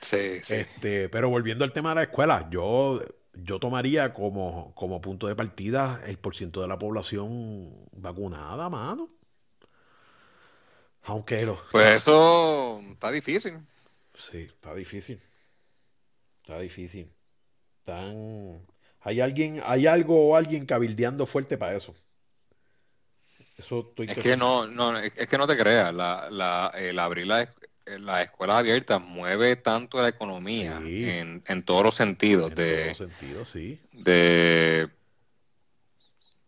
Sí, 0.02 0.40
sí. 0.44 0.54
Este, 0.54 1.08
pero 1.08 1.30
volviendo 1.30 1.64
al 1.64 1.72
tema 1.72 1.90
de 1.90 1.94
la 1.94 2.02
escuela, 2.02 2.48
yo, 2.50 3.02
yo 3.32 3.58
tomaría 3.58 4.12
como, 4.12 4.74
como 4.74 5.00
punto 5.00 5.26
de 5.26 5.34
partida 5.34 6.02
el 6.06 6.18
porciento 6.18 6.60
de 6.60 6.68
la 6.68 6.78
población 6.78 7.88
vacunada, 7.92 8.68
mano. 8.68 9.08
Aunque 11.04 11.46
lo, 11.46 11.58
Pues 11.72 12.02
eso 12.02 12.82
está 12.92 13.10
difícil. 13.10 13.58
Sí, 14.14 14.48
está 14.54 14.74
difícil. 14.74 15.18
Está 16.42 16.60
difícil. 16.60 17.10
Tan... 17.84 18.66
Hay 19.00 19.22
alguien, 19.22 19.62
hay 19.64 19.86
algo 19.86 20.28
o 20.28 20.36
alguien 20.36 20.66
cabildeando 20.66 21.24
fuerte 21.24 21.56
para 21.56 21.74
eso. 21.74 21.94
Eso 23.60 23.86
estoy 23.90 24.06
Es 24.10 24.18
que 24.18 24.36
no, 24.36 24.66
no, 24.66 24.98
es 24.98 25.12
es 25.16 25.28
que 25.28 25.36
no 25.38 25.46
te 25.46 25.56
creas, 25.56 25.92
la, 25.94 26.28
la, 26.30 26.72
el 26.74 26.98
abrir 26.98 27.26
la, 27.26 27.46
la 27.84 28.22
escuela 28.22 28.56
abierta 28.56 28.98
mueve 28.98 29.56
tanto 29.56 30.00
la 30.00 30.08
economía 30.08 30.80
Sí. 30.82 31.08
en, 31.10 31.42
en 31.46 31.62
todos 31.62 31.84
los 31.84 31.94
sentidos, 31.94 32.48
en 32.50 32.54
de, 32.56 32.84
todo 32.84 32.94
sentido, 32.94 33.44
sí. 33.44 33.78
de, 33.92 34.88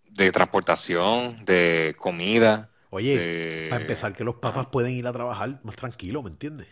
de 0.08 0.32
transportación, 0.32 1.44
de 1.44 1.94
comida, 1.98 2.70
Oye, 2.88 3.18
de... 3.18 3.66
para 3.68 3.82
empezar, 3.82 4.14
que 4.14 4.24
los 4.24 4.36
papás 4.36 4.66
pueden 4.66 4.92
ir 4.92 5.06
a 5.06 5.12
trabajar 5.12 5.60
más 5.64 5.76
tranquilos, 5.76 6.22
¿me 6.24 6.30
entiendes? 6.30 6.68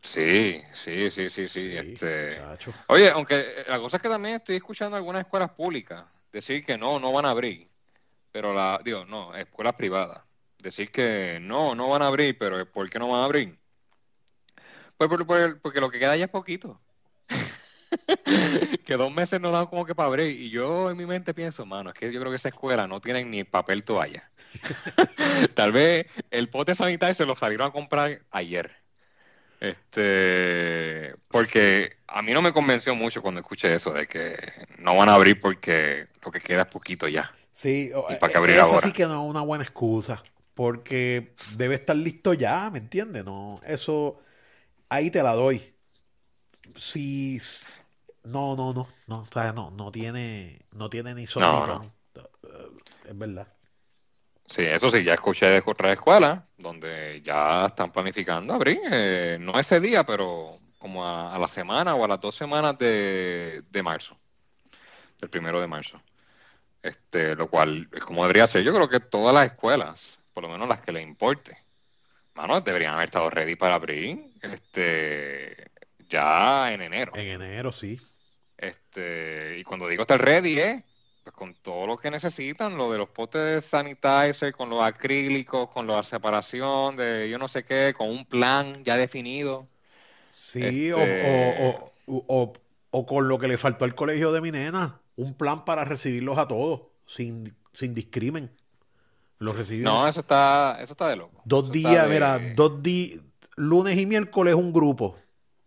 Sí, 0.00 0.62
sí, 0.72 1.10
sí, 1.10 1.28
sí, 1.28 1.48
sí. 1.48 1.70
Sí, 1.70 1.76
Este... 1.76 2.40
Oye, 2.86 3.10
aunque 3.10 3.40
eh, 3.40 3.64
la 3.68 3.80
cosa 3.80 3.96
es 3.96 4.02
que 4.02 4.08
también 4.08 4.36
estoy 4.36 4.56
escuchando 4.56 4.96
algunas 4.96 5.22
escuelas 5.22 5.50
públicas 5.50 6.04
decir 6.32 6.64
que 6.64 6.78
no, 6.78 7.00
no 7.00 7.12
van 7.12 7.26
a 7.26 7.30
abrir, 7.30 7.67
pero 8.38 8.54
la, 8.54 8.80
digo, 8.84 9.04
no, 9.04 9.34
escuelas 9.34 9.74
privadas, 9.74 10.20
decir 10.58 10.92
que 10.92 11.40
no, 11.42 11.74
no 11.74 11.88
van 11.88 12.02
a 12.02 12.06
abrir, 12.06 12.38
pero 12.38 12.64
¿por 12.70 12.88
qué 12.88 12.96
no 13.00 13.08
van 13.08 13.22
a 13.22 13.24
abrir? 13.24 13.58
Pues 14.96 15.10
por- 15.10 15.26
por- 15.26 15.60
porque 15.60 15.80
lo 15.80 15.90
que 15.90 15.98
queda 15.98 16.16
ya 16.16 16.26
es 16.26 16.30
poquito. 16.30 16.80
que 18.86 18.96
dos 18.96 19.12
meses 19.12 19.40
no 19.40 19.50
dan 19.50 19.66
como 19.66 19.84
que 19.84 19.96
para 19.96 20.06
abrir. 20.06 20.40
Y 20.40 20.50
yo 20.50 20.88
en 20.88 20.96
mi 20.96 21.04
mente 21.04 21.34
pienso, 21.34 21.66
mano, 21.66 21.90
es 21.90 21.96
que 21.96 22.12
yo 22.12 22.20
creo 22.20 22.30
que 22.30 22.36
esa 22.36 22.50
escuela 22.50 22.86
no 22.86 23.00
tienen 23.00 23.28
ni 23.28 23.42
papel 23.42 23.82
toalla. 23.82 24.30
Tal 25.54 25.72
vez 25.72 26.06
el 26.30 26.48
pote 26.48 26.76
sanitario 26.76 27.14
se 27.14 27.26
lo 27.26 27.34
salieron 27.34 27.66
a 27.66 27.72
comprar 27.72 28.20
ayer. 28.30 28.72
Este, 29.58 31.16
porque 31.26 31.96
a 32.06 32.22
mí 32.22 32.30
no 32.30 32.40
me 32.40 32.52
convenció 32.52 32.94
mucho 32.94 33.20
cuando 33.20 33.40
escuché 33.40 33.74
eso 33.74 33.92
de 33.92 34.06
que 34.06 34.36
no 34.78 34.94
van 34.94 35.08
a 35.08 35.14
abrir 35.14 35.40
porque 35.40 36.06
lo 36.24 36.30
que 36.30 36.38
queda 36.38 36.62
es 36.62 36.68
poquito 36.68 37.08
ya. 37.08 37.34
Sí, 37.58 37.90
¿Y 38.08 38.14
para 38.14 38.32
eh, 38.32 38.36
abrir 38.36 38.54
esa 38.54 38.62
ahora? 38.66 38.86
sí 38.86 38.92
que 38.92 39.02
no 39.02 39.24
es 39.24 39.30
una 39.30 39.40
buena 39.40 39.64
excusa. 39.64 40.22
Porque 40.54 41.34
debe 41.56 41.74
estar 41.74 41.96
listo 41.96 42.32
ya, 42.32 42.70
¿me 42.70 42.78
entiendes? 42.78 43.24
No, 43.24 43.56
eso 43.66 44.20
ahí 44.88 45.10
te 45.10 45.24
la 45.24 45.34
doy. 45.34 45.74
Si 46.76 47.40
no, 48.22 48.54
no, 48.54 48.72
no, 48.72 48.86
no, 49.08 49.18
o 49.22 49.26
sea, 49.26 49.52
no, 49.52 49.72
no 49.72 49.90
tiene, 49.90 50.60
no 50.70 50.88
tiene 50.88 51.16
ni 51.16 51.26
son 51.26 51.42
No, 51.42 51.66
no. 51.66 51.92
Eh, 52.14 52.68
Es 53.08 53.18
verdad. 53.18 53.48
Sí, 54.46 54.62
eso 54.62 54.88
sí, 54.88 55.02
ya 55.02 55.14
escuché 55.14 55.46
de 55.46 55.62
otras 55.66 55.92
escuelas 55.94 56.38
donde 56.58 57.20
ya 57.24 57.66
están 57.66 57.90
planificando 57.90 58.54
abrir, 58.54 58.78
eh, 58.92 59.36
no 59.40 59.58
ese 59.58 59.80
día, 59.80 60.04
pero 60.04 60.60
como 60.78 61.04
a, 61.04 61.34
a 61.34 61.38
la 61.40 61.48
semana 61.48 61.96
o 61.96 62.04
a 62.04 62.08
las 62.08 62.20
dos 62.20 62.36
semanas 62.36 62.78
de, 62.78 63.64
de 63.68 63.82
marzo, 63.82 64.16
del 65.20 65.28
primero 65.28 65.60
de 65.60 65.66
marzo. 65.66 66.00
Este, 66.88 67.36
lo 67.36 67.48
cual 67.50 67.88
es 67.92 68.04
como 68.04 68.22
debería 68.22 68.46
ser. 68.46 68.62
Yo 68.62 68.72
creo 68.74 68.88
que 68.88 69.00
todas 69.00 69.34
las 69.34 69.46
escuelas, 69.46 70.18
por 70.32 70.42
lo 70.44 70.48
menos 70.48 70.68
las 70.68 70.80
que 70.80 70.92
les 70.92 71.06
importe, 71.06 71.56
mano, 72.34 72.60
deberían 72.60 72.94
haber 72.94 73.06
estado 73.06 73.28
ready 73.30 73.56
para 73.56 73.74
abrir, 73.74 74.24
este, 74.40 75.70
ya 76.08 76.72
en 76.72 76.82
enero. 76.82 77.12
En 77.14 77.42
enero 77.42 77.72
sí. 77.72 78.00
Este, 78.56 79.58
y 79.58 79.64
cuando 79.64 79.86
digo 79.88 80.02
estar 80.02 80.20
ready, 80.20 80.58
¿eh? 80.58 80.84
Pues 81.22 81.34
con 81.34 81.54
todo 81.54 81.86
lo 81.86 81.96
que 81.96 82.10
necesitan, 82.10 82.76
lo 82.76 82.90
de 82.90 82.98
los 82.98 83.08
potes 83.10 83.40
de 83.42 83.60
sanitizer, 83.60 84.52
con 84.52 84.70
los 84.70 84.82
acrílicos, 84.82 85.68
con 85.70 85.86
la 85.86 86.02
separación 86.02 86.96
de 86.96 87.28
yo 87.28 87.38
no 87.38 87.48
sé 87.48 87.64
qué, 87.64 87.94
con 87.96 88.08
un 88.08 88.24
plan 88.24 88.82
ya 88.84 88.96
definido. 88.96 89.68
Sí, 90.30 90.90
o, 90.92 90.98
Este- 90.98 91.94
o, 92.06 92.24
o, 92.26 92.42
o- 92.42 92.52
o 92.90 93.06
con 93.06 93.28
lo 93.28 93.38
que 93.38 93.48
le 93.48 93.58
faltó 93.58 93.84
al 93.84 93.94
colegio 93.94 94.32
de 94.32 94.40
mi 94.40 94.50
nena, 94.50 95.00
un 95.18 95.34
plan 95.34 95.64
para 95.64 95.84
recibirlos 95.84 96.38
a 96.38 96.46
todos, 96.48 96.82
sin, 97.06 97.54
sin 97.72 97.92
discrimen. 97.92 98.50
Los 99.38 99.56
reciben 99.56 99.84
No, 99.84 100.06
eso 100.08 100.20
está, 100.20 100.78
eso 100.80 100.92
está 100.94 101.08
de 101.08 101.16
loco. 101.16 101.42
dos 101.44 101.64
Eso 101.64 101.72
días, 101.72 102.06
de- 102.08 102.12
mira, 102.14 102.38
dos 102.54 102.82
días, 102.82 103.20
lunes 103.56 103.98
y 103.98 104.06
miércoles 104.06 104.54
un 104.54 104.72
grupo, 104.72 105.16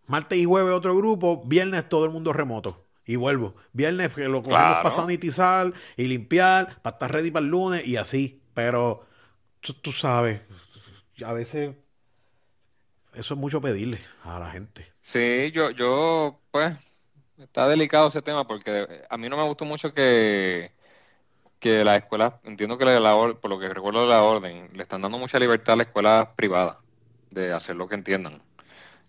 martes 0.06 0.38
y 0.38 0.44
jueves 0.44 0.72
otro 0.72 0.96
grupo, 0.96 1.42
viernes 1.46 1.88
todo 1.88 2.04
el 2.06 2.10
mundo 2.10 2.32
remoto. 2.32 2.86
Y 3.04 3.16
vuelvo. 3.16 3.54
Viernes 3.72 4.14
que 4.14 4.28
lo 4.28 4.42
cogemos 4.42 4.60
Claro. 4.60 4.82
para 4.84 4.94
sanitizar 4.94 5.72
y 5.96 6.04
limpiar, 6.04 6.80
para 6.82 6.94
estar 6.94 7.10
ready 7.12 7.30
para 7.32 7.44
el 7.44 7.50
lunes 7.50 7.86
y 7.86 7.96
así. 7.96 8.40
Pero 8.54 9.04
tú, 9.60 9.72
tú 9.74 9.90
sabes, 9.92 10.40
a 11.24 11.32
veces 11.32 11.74
eso 13.14 13.34
es 13.34 13.40
mucho 13.40 13.60
pedirle 13.60 13.98
a 14.24 14.38
la 14.38 14.50
gente. 14.50 14.86
Sí, 15.00 15.50
yo, 15.52 15.70
yo, 15.70 16.40
pues, 16.52 16.74
está 17.38 17.68
delicado 17.68 18.08
ese 18.08 18.22
tema 18.22 18.46
porque 18.46 19.04
a 19.08 19.16
mí 19.18 19.28
no 19.28 19.36
me 19.36 19.44
gustó 19.44 19.64
mucho 19.64 19.92
que, 19.94 20.72
que 21.60 21.84
la 21.84 21.96
escuela, 21.96 22.40
entiendo 22.44 22.78
que 22.78 22.84
la, 22.86 23.00
la 23.00 23.16
or- 23.16 23.40
por 23.40 23.50
lo 23.50 23.58
que 23.60 23.68
recuerdo 23.70 24.02
de 24.02 24.08
la 24.10 24.22
orden, 24.24 24.68
le 24.74 24.82
están 24.82 25.02
dando 25.02 25.18
mucha 25.18 25.38
libertad 25.40 25.74
a 25.74 25.76
la 25.78 25.84
escuela 25.84 26.34
privada 26.36 26.80
de 27.30 27.52
hacer 27.52 27.76
lo 27.76 27.88
que 27.88 27.96
entiendan. 27.96 28.42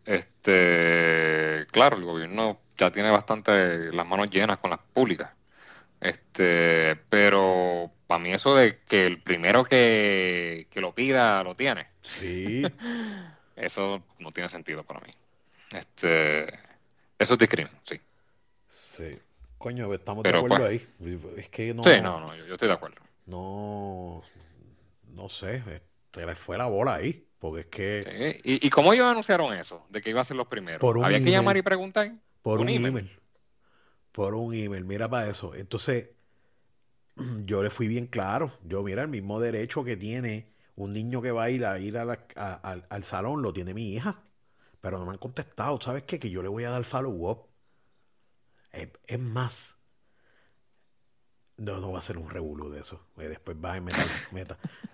Este, 0.05 1.67
claro, 1.71 1.97
el 1.97 2.05
gobierno 2.05 2.59
ya 2.77 2.91
tiene 2.91 3.11
bastante 3.11 3.93
las 3.93 4.07
manos 4.07 4.29
llenas 4.31 4.59
con 4.59 4.71
las 4.71 4.79
públicas. 4.93 5.31
Este, 6.01 6.97
pero 7.09 7.91
para 8.07 8.19
mí 8.19 8.31
eso 8.33 8.55
de 8.55 8.79
que 8.83 9.07
el 9.07 9.21
primero 9.21 9.63
que, 9.65 10.67
que 10.71 10.81
lo 10.81 10.93
pida 10.95 11.43
lo 11.43 11.55
tiene. 11.55 11.87
Sí. 12.01 12.63
Eso 13.55 14.03
no 14.19 14.31
tiene 14.31 14.49
sentido 14.49 14.83
para 14.83 14.99
mí. 15.01 15.13
Este, 15.71 16.47
eso 17.19 17.33
es 17.33 17.39
discrimen, 17.39 17.71
sí. 17.83 17.99
Sí. 18.73 19.17
Coño, 19.57 19.93
estamos 19.93 20.23
Pero, 20.23 20.39
de 20.39 20.45
acuerdo 20.45 20.65
pues, 20.65 20.81
ahí. 20.99 21.33
Es 21.37 21.49
que 21.49 21.73
no, 21.73 21.83
Sí, 21.83 22.01
no, 22.01 22.19
no, 22.19 22.35
yo, 22.35 22.45
yo 22.45 22.53
estoy 22.53 22.67
de 22.67 22.73
acuerdo. 22.73 22.97
no, 23.27 24.23
no 25.13 25.29
sé, 25.29 25.63
se 26.11 26.25
les 26.25 26.37
fue 26.37 26.57
la 26.57 26.65
bola 26.65 26.95
ahí. 26.95 27.27
Porque 27.39 27.59
es 27.61 27.65
que 27.67 28.39
Sí. 28.43 28.51
¿Y, 28.63 28.67
y 28.67 28.69
cómo 28.69 28.93
ellos 28.93 29.05
anunciaron 29.05 29.53
eso? 29.53 29.85
De 29.89 30.01
que 30.01 30.09
iba 30.09 30.21
a 30.21 30.23
ser 30.23 30.37
los 30.37 30.47
primeros. 30.47 30.79
Por 30.79 30.97
un 30.97 31.03
Había 31.03 31.21
que 31.23 31.29
llamar 31.31 31.57
y 31.57 31.61
preguntar. 31.61 32.13
por 32.41 32.59
un, 32.59 32.63
un 32.67 32.69
email. 32.69 32.87
email. 32.87 33.19
Por 34.13 34.33
un 34.35 34.53
email, 34.53 34.85
mira 34.85 35.09
para 35.09 35.29
eso. 35.29 35.53
Entonces, 35.53 36.09
yo 37.45 37.61
le 37.61 37.69
fui 37.69 37.87
bien 37.87 38.07
claro. 38.07 38.51
Yo, 38.63 38.81
mira, 38.83 39.01
el 39.03 39.09
mismo 39.09 39.39
derecho 39.39 39.83
que 39.83 39.97
tiene 39.97 40.47
un 40.75 40.93
niño 40.93 41.21
que 41.21 41.31
va 41.31 41.43
a 41.43 41.49
ir 41.49 41.65
a 41.65 41.77
ir 41.79 41.97
a 41.97 42.05
la- 42.05 42.25
a- 42.35 42.53
al, 42.53 42.85
al 42.89 43.03
salón 43.03 43.41
lo 43.41 43.51
tiene 43.53 43.73
mi 43.73 43.93
hija. 43.93 44.23
Pero 44.81 44.97
no 44.97 45.05
me 45.05 45.11
han 45.11 45.17
contestado. 45.17 45.79
¿Sabes 45.81 46.03
qué? 46.03 46.19
Que 46.19 46.29
yo 46.29 46.41
le 46.41 46.49
voy 46.49 46.63
a 46.63 46.69
dar 46.69 46.83
follow 46.85 47.29
up. 47.29 47.47
Es, 48.73 48.89
es 49.07 49.19
más. 49.19 49.75
No, 51.57 51.79
no 51.79 51.91
va 51.93 51.99
a 51.99 52.01
ser 52.01 52.17
un 52.17 52.29
revuelo 52.29 52.69
de 52.69 52.81
eso. 52.81 52.99
Eh, 53.17 53.27
Después 53.29 53.55
va 53.63 53.77
y 53.77 53.81
me, 53.81 53.91
me, 54.31 54.45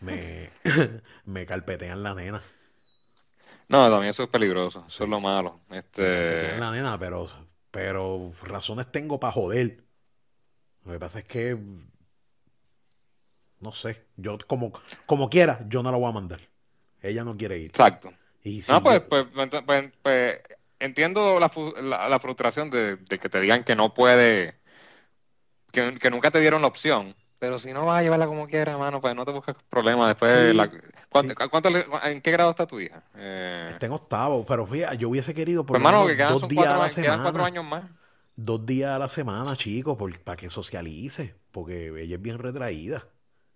me, 0.01 0.51
me 1.25 1.45
carpetean 1.45 2.03
la 2.03 2.13
nena. 2.13 2.41
No, 3.69 3.89
también 3.89 4.09
eso 4.11 4.23
es 4.23 4.30
peligroso. 4.30 4.84
Eso 4.88 5.03
es 5.03 5.09
lo 5.09 5.19
malo. 5.19 5.61
Este, 5.69 6.57
la 6.59 6.71
nena, 6.71 6.99
pero, 6.99 7.27
pero 7.71 8.34
razones 8.43 8.91
tengo 8.91 9.19
para 9.19 9.34
joder. 9.34 9.84
Lo 10.86 10.91
que 10.93 10.99
pasa 10.99 11.19
es 11.19 11.25
que. 11.25 11.57
No 13.59 13.73
sé. 13.73 14.05
Yo, 14.17 14.38
como, 14.47 14.71
como 15.05 15.30
quiera, 15.30 15.65
yo 15.67 15.84
no 15.84 15.91
la 15.91 15.97
voy 15.97 16.09
a 16.09 16.13
mandar. 16.13 16.39
Ella 17.01 17.23
no 17.23 17.38
quiere 17.38 17.57
ir. 17.57 17.69
exacto. 17.69 18.11
Y 18.43 18.61
si 18.61 18.71
No, 18.71 18.82
pues, 18.82 19.01
yo- 19.01 19.09
pues, 19.09 19.25
pues, 19.34 19.63
pues, 19.65 19.91
pues, 20.01 20.39
entiendo 20.80 21.39
la, 21.39 21.51
la, 21.82 22.09
la 22.09 22.19
frustración 22.19 22.69
de, 22.69 22.97
de 22.97 23.19
que 23.19 23.30
te 23.30 23.39
digan 23.41 23.63
que 23.63 23.75
no 23.75 23.93
puede, 23.93 24.59
que, 25.71 25.97
que 25.99 26.09
nunca 26.09 26.32
te 26.32 26.39
dieron 26.39 26.61
la 26.61 26.67
opción. 26.67 27.15
Pero 27.39 27.57
si 27.57 27.71
no 27.71 27.86
vas 27.86 27.99
a 27.99 28.03
llevarla 28.03 28.27
como 28.27 28.47
quieras, 28.47 28.73
hermano, 28.73 28.99
pues 28.99 29.15
no 29.15 29.23
te 29.25 29.32
busques 29.32 29.55
problemas. 29.69 30.09
Después, 30.09 30.51
Sí, 30.51 30.57
la- 30.57 30.69
¿cuánto- 31.09 31.41
sí. 31.41 31.49
cuánto 31.49 31.69
le- 31.69 31.86
¿en 32.03 32.21
qué 32.21 32.32
grado 32.32 32.49
está 32.49 32.67
tu 32.67 32.80
hija? 32.82 33.01
Eh, 33.15 33.69
está 33.71 33.86
en 33.86 33.93
octavo, 33.93 34.45
pero 34.45 34.67
fíjate, 34.67 34.97
yo 34.97 35.07
hubiese 35.09 35.34
querido 35.34 35.65
por 35.65 35.80
pues, 35.80 35.89
hermano, 35.89 36.05
que 36.07 36.17
quedan, 36.17 36.34
dos 36.34 36.47
días 36.49 36.65
cuatro, 36.65 36.73
a 36.73 36.77
la 36.80 36.86
a- 36.86 36.89
quedan 36.89 37.03
cuatro 37.21 37.32
semana. 37.32 37.45
años 37.45 37.63
más. 37.65 37.84
Dos 38.36 38.65
días 38.65 38.91
a 38.91 38.99
la 38.99 39.09
semana, 39.09 39.55
chicos, 39.55 39.97
para 40.23 40.36
que 40.38 40.49
socialice. 40.49 41.36
Porque 41.51 41.88
ella 42.01 42.15
es 42.15 42.21
bien 42.21 42.39
retraída. 42.39 43.07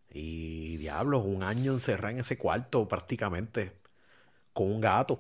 Y 0.09 0.77
diablo, 0.77 1.19
un 1.19 1.43
año 1.43 1.73
encerrada 1.73 2.11
en 2.11 2.19
ese 2.19 2.37
cuarto 2.37 2.87
prácticamente 2.87 3.73
con 4.53 4.71
un 4.71 4.79
gato. 4.81 5.19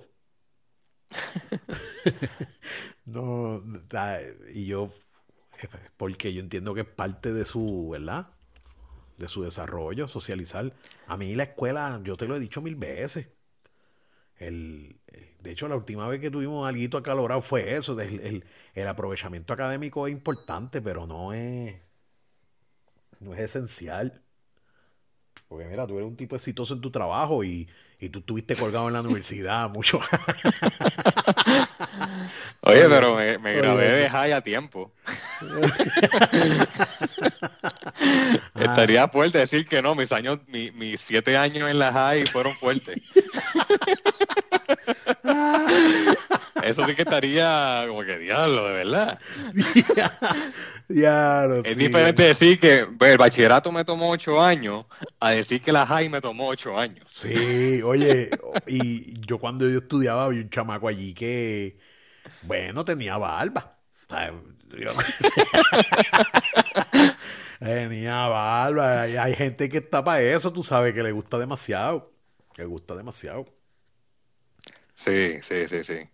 no, 3.05 3.63
y 4.53 4.65
yo, 4.65 4.91
porque 5.97 6.33
yo 6.33 6.41
entiendo 6.41 6.73
que 6.73 6.81
es 6.81 6.87
parte 6.87 7.33
de 7.33 7.45
su, 7.45 7.89
¿verdad? 7.89 8.33
de 9.17 9.27
su 9.27 9.43
desarrollo, 9.43 10.07
socializar. 10.07 10.73
A 11.07 11.17
mí 11.17 11.35
la 11.35 11.43
escuela, 11.43 11.99
yo 12.03 12.15
te 12.17 12.27
lo 12.27 12.35
he 12.35 12.39
dicho 12.39 12.61
mil 12.61 12.75
veces. 12.75 13.27
El, 14.37 14.99
de 15.41 15.51
hecho, 15.51 15.67
la 15.67 15.75
última 15.75 16.07
vez 16.07 16.19
que 16.19 16.31
tuvimos 16.31 16.67
algo 16.67 16.97
acalorado 16.97 17.41
fue 17.41 17.75
eso. 17.75 17.99
El, 17.99 18.43
el, 18.73 18.87
aprovechamiento 18.87 19.53
académico 19.53 20.07
es 20.07 20.13
importante, 20.13 20.81
pero 20.81 21.07
no 21.07 21.33
es, 21.33 21.75
no 23.19 23.33
es 23.33 23.41
esencial. 23.41 24.21
Porque 25.47 25.65
mira, 25.65 25.87
tú 25.87 25.95
eres 25.97 26.07
un 26.07 26.15
tipo 26.15 26.35
exitoso 26.35 26.73
en 26.73 26.81
tu 26.81 26.91
trabajo 26.91 27.43
y, 27.43 27.69
y 28.03 28.09
tú 28.09 28.19
estuviste 28.19 28.55
colgado 28.55 28.87
en 28.87 28.93
la 28.93 29.01
universidad 29.01 29.69
mucho. 29.73 29.99
Oye, 32.61 32.85
pero 32.87 33.15
me, 33.15 33.37
me 33.37 33.55
gradué 33.55 33.87
de 33.87 34.09
high 34.09 34.31
a 34.33 34.41
tiempo. 34.41 34.91
Estaría 38.55 39.07
fuerte 39.07 39.37
decir 39.39 39.65
que 39.67 39.81
no, 39.81 39.95
mis 39.95 40.11
años, 40.11 40.39
mis 40.47 41.01
siete 41.01 41.37
años 41.37 41.69
en 41.69 41.79
la 41.79 41.91
high 41.91 42.25
fueron 42.25 42.53
fuertes. 42.53 43.01
Eso 46.61 46.85
sí 46.85 46.93
que 46.93 47.01
estaría 47.01 47.85
como 47.87 48.03
que 48.03 48.19
diablo, 48.19 48.67
de 48.67 48.73
verdad. 48.73 49.19
es 51.65 51.77
diferente 51.77 52.23
decir 52.23 52.59
que 52.59 52.85
pues, 52.85 53.11
el 53.11 53.17
bachillerato 53.17 53.71
me 53.71 53.83
tomó 53.83 54.11
ocho 54.11 54.41
años 54.41 54.85
a 55.19 55.31
decir 55.31 55.61
que 55.61 55.71
la 55.71 55.85
high 55.85 56.09
me 56.09 56.21
tomó 56.21 56.49
ocho 56.49 56.77
años. 56.77 57.09
Sí, 57.11 57.81
oye, 57.83 58.29
y 58.67 59.19
yo 59.25 59.39
cuando 59.39 59.67
yo 59.67 59.79
estudiaba 59.79 60.25
había 60.25 60.41
un 60.41 60.49
chamaco 60.49 60.87
allí 60.87 61.13
que, 61.13 61.77
bueno, 62.43 62.85
tenía 62.85 63.17
barba. 63.17 63.79
tenía 67.59 68.27
barba. 68.27 69.01
Hay 69.01 69.35
gente 69.35 69.69
que 69.69 69.79
está 69.79 70.03
para 70.03 70.21
eso, 70.21 70.53
tú 70.53 70.63
sabes, 70.63 70.93
que 70.93 71.03
le 71.03 71.11
gusta 71.11 71.37
demasiado. 71.37 72.13
Que 72.53 72.63
le 72.63 72.67
gusta 72.67 72.95
demasiado. 72.95 73.45
Sí, 74.93 75.39
sí, 75.41 75.67
sí, 75.67 75.83
sí. 75.83 76.09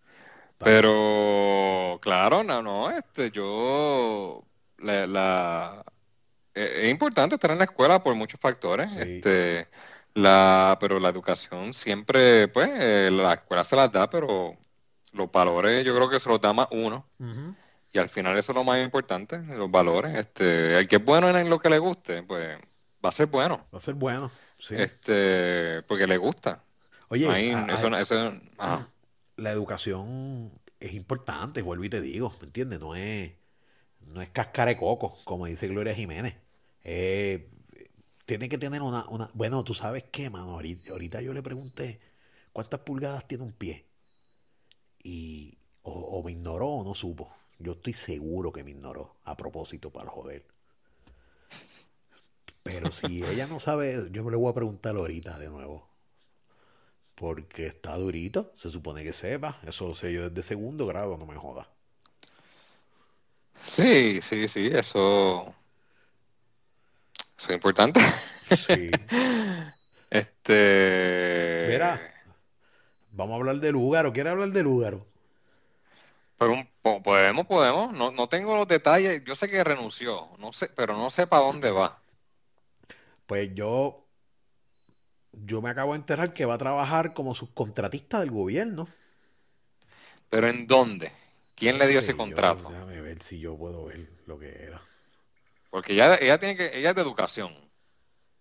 Pero, 0.60 2.00
claro, 2.02 2.44
no, 2.44 2.62
no, 2.62 2.92
este, 2.92 3.32
yo, 3.32 4.44
la, 4.78 5.86
e, 6.54 6.82
es 6.84 6.92
importante 6.92 7.36
estar 7.36 7.52
en 7.52 7.60
la 7.60 7.64
escuela 7.64 8.04
por 8.04 8.14
muchos 8.16 8.40
factores, 8.40 8.96
este, 8.98 9.68
la, 10.14 10.78
pero 10.80 11.00
la 11.00 11.10
educación 11.10 11.74
siempre, 11.74 12.50
pues, 12.50 12.70
eh, 12.74 13.10
la 13.12 13.34
escuela 13.34 13.64
se 13.64 13.76
las 13.76 13.92
da, 13.92 14.10
pero 14.10 14.58
los 15.14 15.32
valores 15.32 15.84
yo 15.86 15.96
creo 15.96 16.10
que 16.10 16.20
se 16.20 16.30
los 16.30 16.42
da 16.42 16.54
más 16.54 16.68
uno. 16.72 17.06
Y 17.92 17.98
al 17.98 18.10
final 18.10 18.38
eso 18.38 18.52
es 18.52 18.56
lo 18.56 18.64
más 18.64 18.84
importante, 18.84 19.40
los 19.40 19.72
valores. 19.72 20.16
Este, 20.16 20.78
el 20.78 20.88
que 20.88 20.98
es 20.98 21.04
bueno 21.04 21.30
en 21.30 21.50
lo 21.50 21.60
que 21.60 21.70
le 21.70 21.80
guste, 21.80 22.22
pues 22.24 22.58
va 23.04 23.10
a 23.10 23.14
ser 23.14 23.28
bueno. 23.28 23.66
Va 23.74 23.78
a 23.78 23.82
ser 23.82 23.96
bueno, 23.96 24.30
sí. 24.60 24.76
Este, 24.78 25.82
porque 25.88 26.06
le 26.06 26.18
gusta. 26.18 26.62
Oye, 27.08 27.28
la 29.40 29.52
educación 29.52 30.52
es 30.80 30.94
importante, 30.94 31.62
vuelvo 31.62 31.84
y 31.84 31.90
te 31.90 32.02
digo, 32.02 32.34
¿me 32.40 32.48
entiendes? 32.48 32.80
No 32.80 32.96
es, 32.96 33.34
no 34.08 34.22
es 34.22 34.30
cascar 34.30 34.76
coco, 34.78 35.18
como 35.26 35.46
dice 35.46 35.68
Gloria 35.68 35.96
Jiménez. 35.96 36.36
Eh, 36.84 37.50
tiene 38.26 38.50
que 38.50 38.58
tener 38.58 38.82
una, 38.82 39.08
una... 39.10 39.30
Bueno, 39.34 39.64
tú 39.64 39.74
sabes 39.74 40.06
qué, 40.12 40.30
mano. 40.30 40.52
Ahorita, 40.52 41.22
yo 41.22 41.34
le 41.34 41.42
pregunté 41.42 42.00
cuántas 42.54 42.82
pulgadas 42.82 43.28
tiene 43.28 43.44
un 43.44 43.54
pie. 43.54 43.86
Y 45.04 45.58
o, 45.82 46.22
me 46.24 46.32
ignoró 46.32 46.68
o 46.68 46.84
no 46.84 46.94
supo. 46.96 47.34
Yo 47.58 47.74
estoy 47.74 47.94
seguro 47.94 48.52
que 48.52 48.64
me 48.64 48.72
ignoró 48.72 49.16
a 49.24 49.36
propósito 49.36 49.92
para 49.92 50.10
joder. 50.10 50.44
Pero 52.64 52.92
si 52.92 53.24
ella 53.24 53.48
no 53.48 53.60
sabe, 53.60 54.10
yo 54.12 54.24
me 54.24 54.32
le 54.32 54.38
voy 54.38 54.52
a 54.52 54.56
preguntar 54.56 54.96
ahorita 54.96 55.40
de 55.40 55.50
nuevo 55.50 55.89
porque 57.20 57.68
está 57.68 57.98
durito, 57.98 58.50
se 58.56 58.70
supone 58.70 59.04
que 59.04 59.12
sepa. 59.12 59.60
Eso 59.68 59.88
lo 59.88 59.94
sé 59.94 60.14
yo 60.14 60.30
desde 60.30 60.42
segundo 60.42 60.88
grado, 60.88 61.18
no 61.18 61.26
me 61.26 61.36
joda. 61.36 61.68
Sí, 63.66 64.22
sí, 64.22 64.48
sí, 64.48 64.70
eso. 64.72 65.54
Eso 67.38 67.50
es 67.50 67.56
importante. 67.56 68.00
Sí. 68.56 68.90
este. 70.10 71.66
Mira, 71.68 72.02
vamos 73.12 73.34
a 73.34 73.36
hablar 73.36 73.58
del 73.58 73.74
Lúgaro. 73.74 74.14
¿Quieres 74.14 74.32
hablar 74.32 74.50
del 74.50 74.64
Lúgaro? 74.64 75.06
Pero 76.38 76.56
podemos, 76.82 77.46
podemos. 77.46 77.92
No, 77.92 78.12
no 78.12 78.30
tengo 78.30 78.56
los 78.56 78.68
detalles. 78.68 79.26
Yo 79.26 79.36
sé 79.36 79.50
que 79.50 79.62
renunció, 79.62 80.30
no 80.40 80.54
sé, 80.54 80.70
pero 80.70 80.96
no 80.96 81.10
sé 81.10 81.28
para 81.28 81.44
dónde 81.44 81.70
va. 81.70 82.02
Pues 83.28 83.54
yo 83.54 84.09
yo 85.32 85.62
me 85.62 85.70
acabo 85.70 85.94
de 85.94 86.00
enterar 86.00 86.34
que 86.34 86.46
va 86.46 86.56
a 86.56 86.58
trabajar 86.58 87.14
como 87.14 87.36
subcontratista 87.36 88.20
del 88.20 88.32
gobierno. 88.32 88.88
¿Pero 90.30 90.48
en 90.48 90.68
dónde? 90.68 91.12
¿Quién 91.56 91.78
le 91.78 91.88
dio 91.88 92.00
ese 92.00 92.16
contrato? 92.16 92.70
déjame 92.70 93.02
ver 93.02 93.22
si 93.22 93.40
yo 93.40 93.58
puedo 93.58 93.86
ver 93.86 94.10
lo 94.26 94.40
que 94.40 94.64
era. 94.64 94.82
Porque 95.70 95.94
ella, 95.94 96.16
ella, 96.16 96.40
tiene 96.40 96.56
que, 96.56 96.78
ella 96.78 96.92
es 96.92 96.96
de 96.96 97.02
educación. 97.02 97.54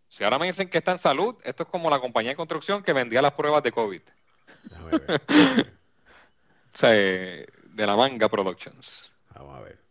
Si 0.09 0.25
ahora 0.25 0.39
me 0.39 0.47
dicen 0.47 0.69
que 0.71 0.79
está 0.79 0.93
en 0.93 0.99
salud, 0.99 1.37
esto 1.45 1.65
es 1.65 1.69
como 1.69 1.91
la 1.91 2.01
compañía 2.01 2.33
de 2.33 2.37
construcción 2.37 2.83
que 2.83 2.93
vendía 2.93 3.21
las 3.21 3.33
pruebas 3.33 3.63
de 3.63 3.73
COVID. 3.73 4.03
Déjame 4.65 4.91
ver. 4.99 5.23
o 6.75 6.79
sea, 6.79 6.91
de 6.91 7.87
la 7.87 7.97
Manga 7.97 8.29
Productions. 8.29 9.13
Vamos 9.35 9.59
a 9.59 9.61
ver. 9.63 9.88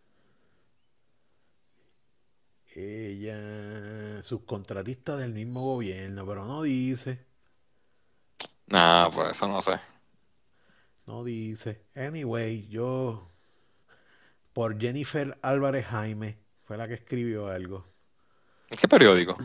Ella, 2.80 4.22
subcontratista 4.22 5.18
del 5.18 5.34
mismo 5.34 5.62
gobierno, 5.62 6.28
pero 6.28 6.46
no 6.46 6.62
dice. 6.62 7.26
Nah, 8.68 9.10
pues 9.10 9.32
eso 9.32 9.48
no 9.48 9.64
sé. 9.64 9.80
No 11.08 11.24
dice. 11.24 11.82
Anyway, 11.96 12.68
yo. 12.68 13.28
Por 14.54 14.80
Jennifer 14.80 15.40
Álvarez 15.42 15.88
Jaime, 15.88 16.38
fue 16.68 16.78
la 16.78 16.88
que 16.88 16.94
escribió 16.94 17.48
algo. 17.48 17.84
¿En 18.70 18.78
qué 18.78 18.88
periódico? 18.88 19.36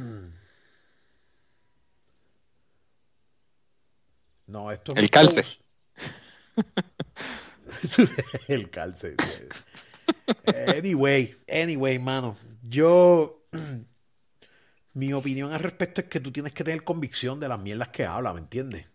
No, 4.46 4.70
esto 4.70 4.92
es 4.92 4.98
El 4.98 5.08
calce. 5.08 5.46
El 8.48 8.68
calce. 8.68 9.16
Anyway, 10.46 11.34
anyway, 11.48 11.98
mano. 11.98 12.36
Yo. 12.62 13.44
Mi 14.94 15.14
opinión 15.14 15.52
al 15.52 15.60
respecto 15.60 16.02
es 16.02 16.08
que 16.08 16.20
tú 16.20 16.30
tienes 16.30 16.52
que 16.52 16.64
tener 16.64 16.84
convicción 16.84 17.40
de 17.40 17.48
las 17.48 17.58
mierdas 17.58 17.88
que 17.88 18.04
habla, 18.04 18.34
¿me 18.34 18.40
entiendes? 18.40 18.86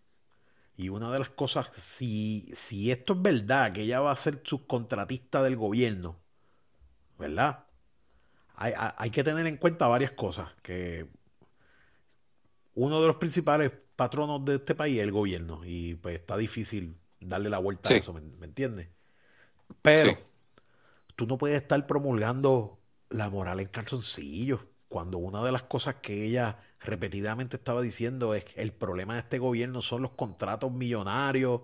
Y 0.76 0.90
una 0.90 1.12
de 1.12 1.18
las 1.18 1.30
cosas, 1.30 1.72
si, 1.74 2.52
si 2.56 2.92
esto 2.92 3.14
es 3.14 3.22
verdad, 3.24 3.74
que 3.74 3.82
ella 3.82 4.00
va 4.00 4.12
a 4.12 4.16
ser 4.16 4.42
subcontratista 4.44 5.42
del 5.42 5.56
gobierno, 5.56 6.20
¿verdad? 7.18 7.66
Hay, 8.54 8.74
hay, 8.76 9.10
que 9.10 9.24
tener 9.24 9.48
en 9.48 9.58
cuenta 9.58 9.88
varias 9.88 10.12
cosas. 10.12 10.50
Que 10.62 11.08
uno 12.76 13.02
de 13.02 13.08
los 13.08 13.16
principales 13.16 13.72
patronos 13.96 14.46
de 14.46 14.56
este 14.56 14.76
país 14.76 14.98
es 14.98 15.04
el 15.04 15.12
gobierno. 15.12 15.62
Y 15.66 15.96
pues 15.96 16.20
está 16.20 16.38
difícil 16.38 16.96
darle 17.20 17.50
la 17.50 17.58
vuelta 17.58 17.90
a 17.90 17.98
eso, 17.98 18.14
¿me, 18.14 18.46
entiendes? 18.46 18.88
Pero 19.82 20.18
tú 21.18 21.28
no 21.28 21.38
puedes 21.38 21.62
estar 21.62 21.86
promulgando 21.88 22.80
la 23.10 23.30
moral 23.30 23.60
en 23.60 23.68
calzoncillos 23.68 24.62
cuando 24.88 25.18
una 25.18 25.44
de 25.44 25.52
las 25.52 25.64
cosas 25.64 25.96
que 25.96 26.26
ella 26.26 26.60
repetidamente 26.80 27.58
estaba 27.58 27.82
diciendo 27.82 28.34
es 28.36 28.46
que 28.46 28.62
el 28.62 28.72
problema 28.72 29.16
de 29.16 29.20
este 29.20 29.40
gobierno 29.40 29.82
son 29.82 30.04
los 30.04 30.12
contratos 30.12 30.72
millonarios 30.72 31.62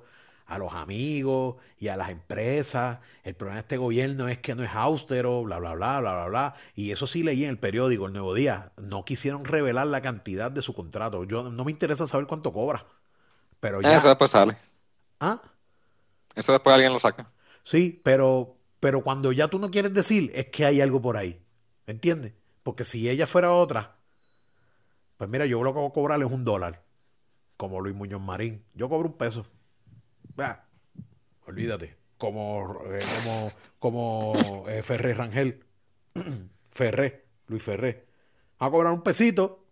a 0.47 0.57
los 0.57 0.73
amigos 0.73 1.55
y 1.77 1.87
a 1.87 1.95
las 1.95 2.09
empresas. 2.09 2.99
El 3.23 3.35
problema 3.35 3.55
de 3.55 3.61
este 3.61 3.77
gobierno 3.77 4.27
es 4.27 4.39
que 4.39 4.55
no 4.55 4.63
es 4.63 4.71
austero, 4.73 5.43
bla, 5.43 5.59
bla, 5.59 5.75
bla, 5.75 6.01
bla, 6.01 6.13
bla, 6.13 6.27
bla. 6.27 6.55
Y 6.75 6.91
eso 6.91 7.07
sí 7.07 7.23
leí 7.23 7.43
en 7.43 7.51
el 7.51 7.59
periódico, 7.59 8.07
El 8.07 8.13
Nuevo 8.13 8.33
Día. 8.33 8.73
No 8.75 9.05
quisieron 9.05 9.45
revelar 9.45 9.87
la 9.87 10.01
cantidad 10.01 10.51
de 10.51 10.61
su 10.61 10.73
contrato. 10.73 11.23
Yo 11.23 11.49
no 11.49 11.63
me 11.63 11.71
interesa 11.71 12.07
saber 12.07 12.27
cuánto 12.27 12.51
cobra. 12.51 12.85
Pero 13.59 13.79
ya... 13.81 13.95
Eso 13.95 14.09
después 14.09 14.31
sale. 14.31 14.57
¿Ah? 15.19 15.41
Eso 16.35 16.51
después 16.51 16.73
alguien 16.73 16.91
lo 16.91 16.99
saca. 16.99 17.31
Sí, 17.63 18.01
pero 18.03 18.57
pero 18.83 19.01
cuando 19.01 19.31
ya 19.31 19.47
tú 19.47 19.59
no 19.59 19.71
quieres 19.71 19.93
decir, 19.93 20.29
es 20.35 20.47
que 20.47 20.65
hay 20.65 20.81
algo 20.81 21.01
por 21.01 21.15
ahí. 21.15 21.41
¿Me 21.87 21.93
entiendes? 21.93 22.33
Porque 22.63 22.83
si 22.83 23.09
ella 23.09 23.25
fuera 23.25 23.53
otra, 23.53 23.95
pues 25.15 25.29
mira, 25.29 25.45
yo 25.45 25.63
lo 25.63 25.73
que 25.73 25.79
voy 25.79 25.87
a 25.87 25.93
cobrar 25.93 26.19
es 26.19 26.25
un 26.25 26.43
dólar. 26.43 26.83
Como 27.55 27.79
Luis 27.79 27.95
Muñoz 27.95 28.19
Marín. 28.19 28.61
Yo 28.73 28.89
cobro 28.89 29.07
un 29.07 29.17
peso. 29.17 29.47
Va, 30.37 30.65
olvídate. 31.47 31.95
Como, 32.17 32.81
eh, 32.87 32.99
como, 33.23 33.51
como 33.79 34.67
eh, 34.67 34.83
Ferré 34.83 35.13
Rangel. 35.13 35.63
Ferré, 36.71 37.23
Luis 37.47 37.63
Ferré. 37.63 38.05
Va 38.61 38.67
a 38.67 38.69
cobrar 38.69 38.91
un 38.91 39.01
pesito 39.01 39.63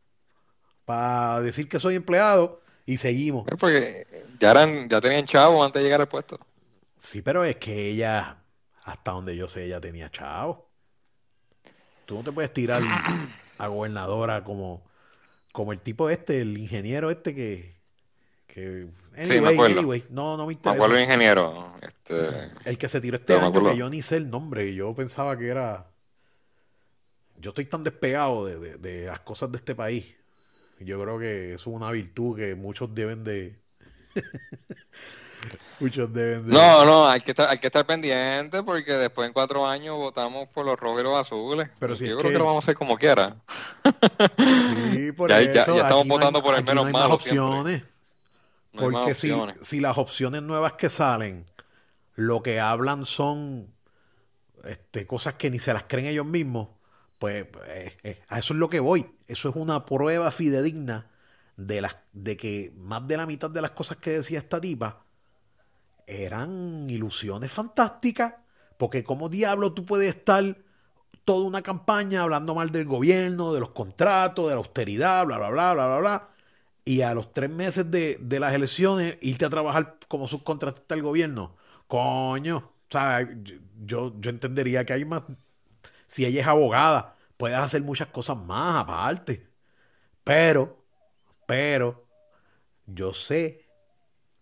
para 0.86 1.42
decir 1.42 1.68
que 1.68 1.82
soy 1.82 1.96
empleado 1.96 2.62
y 2.86 2.98
seguimos. 2.98 3.46
Porque 3.60 4.08
ya, 4.40 4.52
eran, 4.52 4.88
ya 4.88 5.02
tenían 5.02 5.26
chavo 5.26 5.62
antes 5.62 5.82
de 5.82 5.84
llegar 5.84 6.00
al 6.00 6.08
puesto. 6.08 6.40
Sí, 6.96 7.22
pero 7.22 7.44
es 7.44 7.58
que 7.58 7.90
ella 7.90 8.41
hasta 8.84 9.12
donde 9.12 9.36
yo 9.36 9.48
sé, 9.48 9.66
ella 9.66 9.82
tenía 9.82 10.10
chao. 10.12 10.66
Tú 12.06 12.16
no 12.16 12.24
te 12.24 12.32
puedes 12.32 12.54
tirar 12.54 12.82
a 13.58 13.68
gobernadora 13.68 14.44
como, 14.44 14.84
como 15.54 15.74
el 15.74 15.82
tipo 15.82 16.10
este, 16.10 16.42
el 16.42 16.58
ingeniero 16.58 17.12
este 17.12 17.36
que... 17.36 17.76
que 18.48 18.88
Sí, 19.20 19.40
me 19.42 19.48
anyway, 19.48 19.50
acuerdo. 19.50 19.80
anyway, 19.80 20.06
no, 20.10 20.38
no 20.38 20.48
me 20.48 20.54
Me 20.54 20.54
interesa. 20.54 20.72
acuerdo 20.72 20.96
el 20.98 21.04
ingeniero. 21.04 21.74
Este, 21.82 22.52
El 22.66 22.78
que 22.78 22.90
se 22.90 23.02
tiró 23.02 23.18
este 23.18 23.34
Pero 23.34 23.42
me 23.42 23.48
año, 23.48 23.62
que 23.64 23.76
yo 23.78 23.90
ni 23.90 24.02
sé 24.02 24.18
el 24.18 24.30
nombre, 24.30 24.68
y 24.70 24.76
yo 24.76 24.94
pensaba 24.96 25.38
que 25.38 25.48
era... 25.50 25.92
Yo 27.38 27.50
estoy 27.50 27.66
tan 27.66 27.84
despegado 27.84 28.46
de, 28.46 28.58
de- 28.60 28.78
de 28.78 29.06
las 29.08 29.20
cosas 29.22 29.52
de 29.52 29.58
este 29.58 29.76
país. 29.76 30.16
Yo 30.80 31.02
creo 31.02 31.20
que 31.20 31.54
eso 31.56 31.70
es 31.72 31.76
una 31.76 31.92
virtud 31.92 32.38
que 32.38 32.56
muchos 32.56 32.94
deben 32.96 33.24
de... 33.24 33.60
muchos 35.82 36.14
deben 36.14 36.46
de... 36.46 36.54
No, 36.54 36.86
no, 36.86 37.08
hay 37.10 37.20
que 37.22 37.32
estar, 37.32 37.50
hay 37.50 37.58
que 37.60 37.68
estar 37.68 37.86
pendiente 37.86 38.64
porque 38.64 38.94
después 38.94 39.28
en 39.28 39.34
cuatro 39.34 39.68
años 39.68 39.98
votamos 39.98 40.48
por 40.50 40.66
los 40.66 40.80
rojos 40.80 41.02
y 41.02 41.04
los 41.04 41.16
azules. 41.18 41.70
Pero 41.80 41.96
si 41.96 42.08
Yo 42.08 42.18
creo 42.18 42.30
que, 42.30 42.34
que- 42.34 42.40
lo 42.40 42.46
vamos 42.46 42.64
a 42.64 42.66
hacer 42.66 42.76
como 42.76 42.98
quiera. 42.98 43.36
Sí, 44.92 45.12
por 45.12 45.30
Ya- 45.30 45.42
eso, 45.42 45.76
ya 45.76 45.82
estamos 45.84 46.04
hay- 46.04 46.10
votando 46.10 46.42
por 46.44 46.56
el 46.56 46.64
menos 46.64 46.76
no 46.84 46.88
hay 46.88 46.94
más 46.94 47.02
malo 47.04 47.14
opciones. 47.16 47.84
No 48.74 48.82
hay 48.84 48.88
más 48.90 49.02
Porque 49.02 49.16
si, 49.16 49.34
si 49.62 49.80
las 49.82 49.98
opciones 49.98 50.42
nuevas 50.42 50.74
que 50.74 50.90
salen, 50.90 51.46
lo 52.16 52.42
que 52.42 52.60
hablan 52.60 53.06
son 53.06 53.74
este, 54.64 55.08
cosas 55.08 55.34
que 55.36 55.50
ni 55.50 55.60
se 55.60 55.74
las 55.74 55.84
creen 55.84 56.06
ellos 56.08 56.26
mismos, 56.26 56.70
pues 57.20 57.46
eh, 57.68 57.98
eh, 58.04 58.22
a 58.30 58.40
eso 58.40 58.54
es 58.54 58.60
lo 58.60 58.70
que 58.70 58.80
voy. 58.80 59.10
Eso 59.28 59.50
es 59.50 59.56
una 59.56 59.86
prueba 59.86 60.30
fidedigna 60.32 61.08
de, 61.58 61.82
las, 61.82 61.96
de 62.14 62.38
que 62.38 62.72
más 62.78 63.06
de 63.08 63.18
la 63.18 63.26
mitad 63.26 63.50
de 63.50 63.62
las 63.62 63.72
cosas 63.72 63.98
que 63.98 64.12
decía 64.12 64.40
esta 64.40 64.60
tipa 64.62 65.04
eran 66.12 66.90
ilusiones 66.90 67.52
fantásticas. 67.52 68.36
Porque 68.78 69.04
como 69.04 69.30
diablo 69.30 69.74
tú 69.74 69.86
puedes 69.86 70.10
estar 70.10 70.58
toda 71.26 71.48
una 71.48 71.62
campaña 71.62 72.24
hablando 72.24 72.56
mal 72.56 72.72
del 72.72 72.86
gobierno, 72.86 73.54
de 73.54 73.60
los 73.60 73.72
contratos, 73.72 74.48
de 74.48 74.52
la 74.52 74.58
austeridad, 74.58 75.26
bla, 75.26 75.38
bla, 75.38 75.50
bla, 75.50 75.74
bla, 75.74 75.88
bla, 75.88 76.00
bla. 76.00 76.30
Y 76.84 77.02
a 77.02 77.14
los 77.14 77.32
tres 77.32 77.50
meses 77.50 77.92
de, 77.92 78.18
de 78.20 78.40
las 78.40 78.54
elecciones 78.54 79.18
irte 79.22 79.46
a 79.46 79.50
trabajar 79.50 79.98
como 80.08 80.28
subcontratista 80.28 80.96
del 80.96 81.04
gobierno. 81.04 81.56
Coño. 81.88 82.58
O 82.58 82.92
sea, 82.92 83.22
yo, 83.22 83.56
yo, 83.86 84.14
yo 84.20 84.30
entendería 84.30 84.86
que 84.86 84.94
hay 84.94 85.06
más... 85.06 85.24
Si 86.08 86.26
ella 86.26 86.42
es 86.42 86.48
abogada, 86.48 87.16
puedes 87.38 87.58
hacer 87.58 87.82
muchas 87.84 88.08
cosas 88.10 88.38
más 88.38 88.82
aparte. 88.84 89.48
Pero, 90.24 90.84
pero, 91.46 92.08
yo 92.86 93.14
sé, 93.14 93.61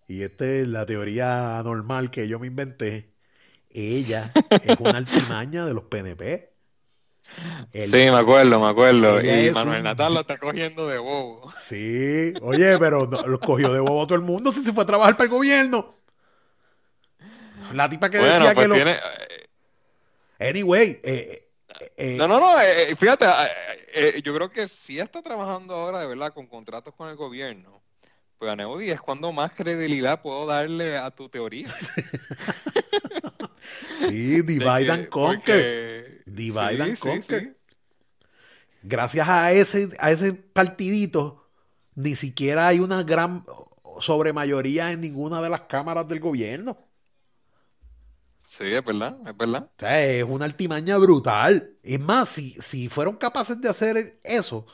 y 0.09 0.23
esta 0.23 0.45
es 0.45 0.67
la 0.67 0.85
teoría 0.85 1.61
normal 1.63 2.11
que 2.11 2.27
yo 2.27 2.39
me 2.39 2.47
inventé, 2.47 3.13
ella 3.71 4.31
es 4.59 4.77
una 4.79 4.97
altimaña 4.99 5.65
de 5.65 5.73
los 5.73 5.85
PNP. 5.85 6.53
El- 7.71 7.89
Sí, 7.89 7.97
me 7.97 8.17
acuerdo, 8.17 8.59
me 8.59 8.67
acuerdo. 8.69 9.21
Y 9.21 9.51
Manuel 9.51 9.77
un- 9.77 9.83
Natal 9.83 10.13
lo 10.13 10.21
está 10.21 10.37
cogiendo 10.37 10.87
de 10.87 10.97
bobo. 10.97 11.51
Sí, 11.55 12.33
oye, 12.41 12.77
pero 12.79 13.05
no- 13.07 13.21
lo 13.27 13.39
cogió 13.39 13.71
de 13.73 13.79
bobo 13.79 14.07
todo 14.07 14.15
el 14.15 14.21
mundo 14.25 14.51
si 14.51 14.61
se 14.61 14.73
fue 14.73 14.83
a 14.83 14.87
trabajar 14.87 15.15
para 15.17 15.25
el 15.25 15.29
gobierno. 15.31 15.95
La 17.73 17.87
tipa 17.87 18.09
que 18.09 18.17
Bueno, 18.17 18.33
decía 18.33 18.55
pues 18.55 18.65
que 18.65 18.69
lo... 18.69 18.75
tiene... 18.75 18.91
eh, 20.39 20.49
Anyway, 20.49 20.99
eh, 21.03 21.47
eh, 21.79 21.91
eh, 21.97 22.17
No, 22.17 22.27
no, 22.27 22.39
no, 22.39 22.59
eh, 22.61 22.91
eh, 22.91 22.95
fíjate, 22.95 23.25
eh, 23.25 23.87
eh, 23.93 24.21
yo 24.23 24.33
creo 24.33 24.49
que 24.51 24.67
si 24.67 24.93
ella 24.93 25.03
está 25.03 25.21
trabajando 25.21 25.75
ahora 25.75 25.99
de 25.99 26.07
verdad 26.07 26.33
con 26.33 26.47
contratos 26.47 26.93
con 26.95 27.09
el 27.09 27.15
gobierno, 27.15 27.78
pues 28.39 28.51
Aneudi 28.51 28.89
es 28.89 29.01
cuando 29.01 29.31
más 29.33 29.51
credibilidad 29.51 30.21
puedo 30.21 30.45
darle 30.47 30.97
a 30.97 31.11
tu 31.11 31.27
teoría. 31.29 31.67
sí, 33.97 34.41
De 34.41 34.43
divide 34.43 34.85
que- 34.85 34.91
and 34.91 35.09
conquer. 35.09 35.39
porque- 35.43 36.21
Divide 36.25 36.75
sí, 36.75 36.81
and 36.81 36.95
sí, 36.95 37.01
conquer. 37.01 37.43
sí. 37.43 37.53
Gracias 38.83 39.27
a 39.27 39.51
ese, 39.51 39.89
a 39.99 40.11
ese 40.11 40.33
partidito, 40.33 41.49
ni 41.95 42.15
siquiera 42.15 42.67
hay 42.67 42.79
una 42.79 43.03
gran 43.03 43.43
sobremayoría 43.99 44.91
en 44.93 45.01
ninguna 45.01 45.41
de 45.41 45.49
las 45.49 45.61
cámaras 45.61 46.07
del 46.07 46.19
gobierno. 46.21 46.77
Sí, 48.47 48.73
es 48.73 48.83
verdad, 48.83 49.17
es 49.27 49.35
verdad. 49.37 49.63
O 49.63 49.79
sea, 49.79 50.03
es 50.05 50.23
una 50.23 50.45
altimaña 50.45 50.97
brutal. 50.97 51.73
Es 51.83 51.99
más, 51.99 52.29
si, 52.29 52.53
si 52.61 52.87
fueron 52.89 53.17
capaces 53.17 53.59
de 53.61 53.69
hacer 53.69 54.19
eso, 54.23 54.65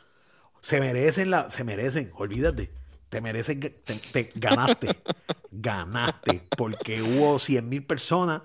se 0.61 0.79
merecen 0.79 1.31
la, 1.31 1.49
se 1.49 1.63
merecen, 1.63 2.11
olvídate, 2.15 2.71
te 3.15 3.21
merecen, 3.21 3.61
te, 3.61 3.71
te 3.71 4.33
ganaste, 4.35 5.05
ganaste, 5.49 6.51
porque 6.53 7.01
hubo 7.01 7.39
100 7.39 7.69
mil 7.69 7.85
personas 7.85 8.41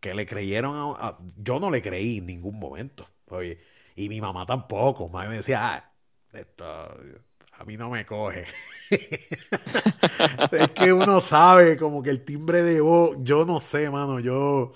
que 0.00 0.14
le 0.14 0.24
creyeron 0.24 0.74
a, 0.74 1.08
a- 1.08 1.18
yo 1.36 1.60
no 1.60 1.70
le 1.70 1.82
creí 1.82 2.18
en 2.18 2.26
ningún 2.26 2.58
momento, 2.58 3.06
oye, 3.28 3.60
y 3.94 4.08
mi 4.08 4.22
mamá 4.22 4.46
tampoco, 4.46 5.10
mamá 5.10 5.28
me 5.28 5.36
decía, 5.36 5.74
ah, 5.74 5.92
esto 6.32 6.64
a 6.64 7.64
mí 7.66 7.76
no 7.76 7.90
me 7.90 8.06
coge. 8.06 8.46
es 10.52 10.70
que 10.70 10.90
uno 10.94 11.20
sabe 11.20 11.76
como 11.76 12.02
que 12.02 12.08
el 12.08 12.24
timbre 12.24 12.62
de 12.62 12.80
voz, 12.80 13.18
yo 13.20 13.44
no 13.44 13.60
sé, 13.60 13.90
mano, 13.90 14.20
yo... 14.20 14.72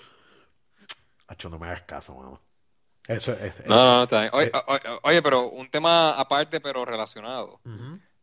Hacho, 1.27 1.49
no 1.49 1.57
me 1.57 1.65
hagas 1.65 1.81
caso, 1.83 2.13
mano. 2.13 2.39
Eso 3.07 3.33
es... 3.33 3.65
No, 3.67 3.75
no, 3.75 3.95
no, 3.97 4.03
está 4.03 4.21
bien. 4.21 4.51
Oye, 5.01 5.21
pero 5.23 5.49
un 5.49 5.67
tema 5.71 6.11
aparte 6.11 6.61
pero 6.61 6.85
relacionado. 6.85 7.59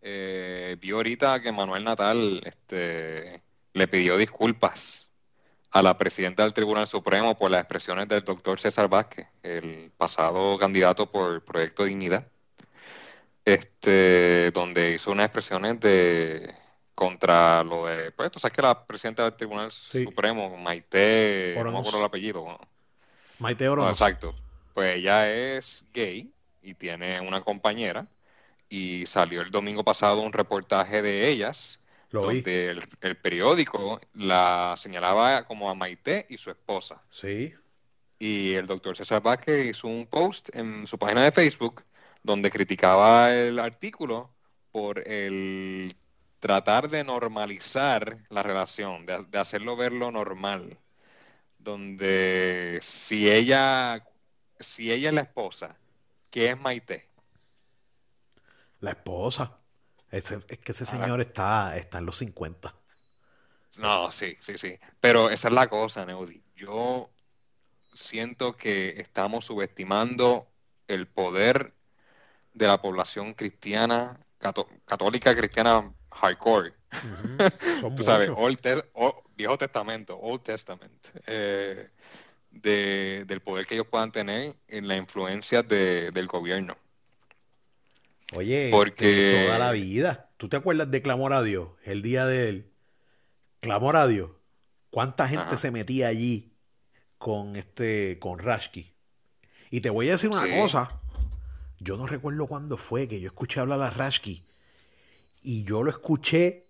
Eh, 0.09 0.77
vi 0.81 0.91
ahorita 0.93 1.41
que 1.43 1.51
Manuel 1.51 1.83
Natal 1.83 2.41
este, 2.45 3.43
le 3.73 3.89
pidió 3.89 4.17
disculpas 4.17 5.11
a 5.73 5.83
la 5.83 5.99
presidenta 5.99 6.45
del 6.45 6.55
Tribunal 6.55 6.87
Supremo 6.87 7.37
por 7.37 7.51
las 7.51 7.63
expresiones 7.63 8.07
del 8.09 8.23
doctor 8.23 8.61
César 8.61 8.89
Vázquez, 8.89 9.27
el 9.43 9.91
pasado 9.97 10.59
candidato 10.59 11.11
por 11.11 11.45
Proyecto 11.45 11.85
Dignidad, 11.85 12.25
este, 13.45 14.51
donde 14.53 14.93
hizo 14.95 15.11
unas 15.13 15.27
expresiones 15.27 15.81
de 15.81 16.55
contra 16.95 17.63
lo 17.65 17.87
de, 17.87 18.11
pues 18.13 18.31
tú 18.31 18.39
sabes 18.39 18.55
que 18.57 18.63
la 18.63 18.87
presidenta 18.87 19.25
del 19.25 19.35
Tribunal 19.37 19.71
Sí. 19.73 20.05
Supremo, 20.05 20.57
Maite, 20.57 21.49
no 21.51 21.55
me 21.57 21.61
Oronos. 21.63 21.81
acuerdo 21.81 21.99
el 21.99 22.05
apellido, 22.07 22.59
Maite 23.41 23.65
no, 23.67 23.73
Oronos. 23.73 23.93
exacto. 23.93 24.35
Pues 24.73 24.97
ella 24.97 25.29
es 25.31 25.85
gay 25.93 26.31
y 26.63 26.75
tiene 26.75 27.21
una 27.21 27.41
compañera 27.43 28.07
y 28.69 29.07
salió 29.07 29.43
el 29.43 29.51
domingo 29.51 29.85
pasado 29.85 30.21
un 30.23 30.33
reportaje 30.33 31.03
de 31.03 31.29
ellas 31.29 31.85
Lo 32.11 32.23
donde 32.23 32.71
el, 32.71 32.83
el 33.01 33.17
periódico 33.17 34.01
la 34.14 34.75
señalaba 34.77 35.45
como 35.47 35.71
a 35.71 35.75
Maite 35.75 36.27
y 36.29 36.37
su 36.39 36.51
esposa. 36.51 37.03
Sí. 37.09 37.55
Y 38.19 38.55
el 38.55 38.67
doctor 38.67 38.97
César 38.97 39.23
Vázquez 39.23 39.67
hizo 39.67 39.89
un 39.89 40.07
post 40.07 40.49
en 40.55 40.87
su 40.87 40.99
página 40.99 41.25
de 41.25 41.33
Facebook 41.33 41.85
donde 42.23 42.51
criticaba 42.51 43.33
el 43.35 43.59
artículo 43.59 44.35
por 44.73 45.07
el 45.09 45.97
tratar 46.41 46.89
de 46.91 47.05
normalizar 47.05 48.19
la 48.31 48.43
relación, 48.43 49.07
de, 49.07 49.25
de 49.25 49.39
hacerlo 49.39 49.77
verlo 49.77 50.11
normal. 50.11 50.79
Donde 51.59 52.79
si 52.83 53.31
ella, 53.31 54.05
si 54.61 54.93
ella 54.93 55.09
es 55.11 55.14
la 55.14 55.23
esposa, 55.23 55.79
¿qué 56.31 56.51
es 56.51 56.59
Maite? 56.61 57.06
La 58.87 58.93
esposa. 58.93 59.59
Ese- 60.11 60.41
es 60.49 60.59
que 60.59 60.72
ese 60.72 60.84
Ahora- 60.84 61.05
señor 61.05 61.20
está, 61.20 61.76
está 61.76 61.99
en 61.99 62.07
los 62.07 62.16
50. 62.16 62.74
No, 63.78 64.11
sí, 64.11 64.37
sí, 64.41 64.57
sí. 64.57 64.78
Pero 65.01 65.28
esa 65.28 65.49
es 65.49 65.55
la 65.55 65.68
cosa, 65.68 66.07
Neudi. 66.07 66.43
Yo 66.55 67.11
siento 67.95 68.57
que 68.57 69.01
estamos 69.01 69.45
subestimando 69.45 70.49
el 70.89 71.07
poder 71.09 71.74
de 72.55 72.66
la 72.66 72.80
población 72.80 73.34
cristiana, 73.34 74.18
cato- 74.39 74.68
católica 74.87 75.34
cristiana 75.37 75.93
hardcore. 76.12 76.72
Ujú. 76.93 77.80
Son 77.80 77.95
Tú 77.97 78.05
sabes. 78.05 78.30
Old 78.34 78.61
Te- 78.61 78.84
Viejo 79.34 79.59
Testamento, 79.59 80.16
Old 80.18 80.43
Testament, 80.43 81.05
eh, 81.26 81.91
de- 82.51 83.24
del 83.26 83.41
poder 83.43 83.66
que 83.66 83.74
ellos 83.74 83.87
puedan 83.91 84.11
tener 84.12 84.57
en 84.68 84.89
la 84.89 84.97
influencia 84.97 85.62
de- 85.62 86.11
del 86.12 86.26
gobierno. 86.26 86.78
Oye, 88.35 88.68
Porque- 88.70 89.33
este, 89.35 89.47
toda 89.47 89.59
la 89.59 89.72
vida. 89.72 90.31
¿Tú 90.37 90.49
te 90.49 90.57
acuerdas 90.57 90.91
de 90.91 91.01
Clamor 91.03 91.33
a 91.33 91.43
Dios? 91.43 91.70
El 91.85 92.03
día 92.03 92.27
del 92.27 92.70
Clamor 93.61 93.97
a 93.97 94.07
Dios. 94.07 94.31
¿Cuánta 94.91 95.29
gente 95.29 95.45
Ajá. 95.47 95.59
se 95.59 95.70
metía 95.70 96.09
allí 96.09 96.53
con 97.18 97.57
este, 97.57 98.18
con 98.18 98.39
Rashki? 98.39 98.93
Y 99.70 99.81
te 99.81 99.91
voy 99.91 100.09
a 100.09 100.12
decir 100.12 100.31
una 100.31 100.45
Sí. 100.45 100.51
cosa. 100.61 101.01
Yo 101.79 101.97
no 101.97 102.07
recuerdo 102.07 102.47
cuándo 102.47 102.77
fue 102.77 103.07
que 103.09 103.20
yo 103.20 103.27
escuché 103.29 103.61
hablar 103.61 103.81
a 103.83 103.91
Rashki. 103.91 104.45
Y 105.43 105.64
yo 105.64 105.83
lo 105.83 105.91
escuché 105.91 106.64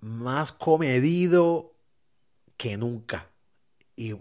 más 0.00 0.52
comedido 0.52 1.74
que 2.56 2.76
nunca. 2.76 3.30
Y 3.96 4.14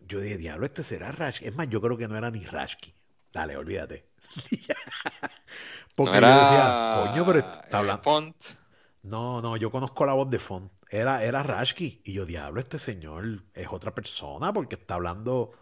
yo 0.00 0.20
dije, 0.20 0.36
diablo, 0.36 0.66
este 0.66 0.84
será 0.84 1.10
Rashki. 1.12 1.46
Es 1.46 1.54
más, 1.54 1.68
yo 1.68 1.80
creo 1.80 1.96
que 1.96 2.08
no 2.08 2.16
era 2.16 2.30
ni 2.30 2.44
Rashki. 2.44 2.92
Dale, 3.32 3.56
olvídate. 3.56 4.06
Porque 5.94 6.20
No 6.20 6.26
yo 6.26 6.34
decía, 6.34 7.04
coño, 7.06 7.26
pero 7.26 7.38
está 7.38 7.78
hablando. 7.78 8.02
Font. 8.02 8.36
No, 9.02 9.42
no, 9.42 9.56
yo 9.56 9.70
conozco 9.70 10.06
la 10.06 10.14
voz 10.14 10.30
de 10.30 10.38
Font. 10.38 10.72
Era, 10.88 11.22
era 11.22 11.42
Rashki. 11.42 12.02
Y 12.04 12.12
yo, 12.12 12.26
diablo, 12.26 12.60
este 12.60 12.78
señor 12.78 13.44
es 13.52 13.68
otra 13.70 13.94
persona 13.94 14.52
porque 14.52 14.76
está 14.76 14.94
hablando. 14.94 15.52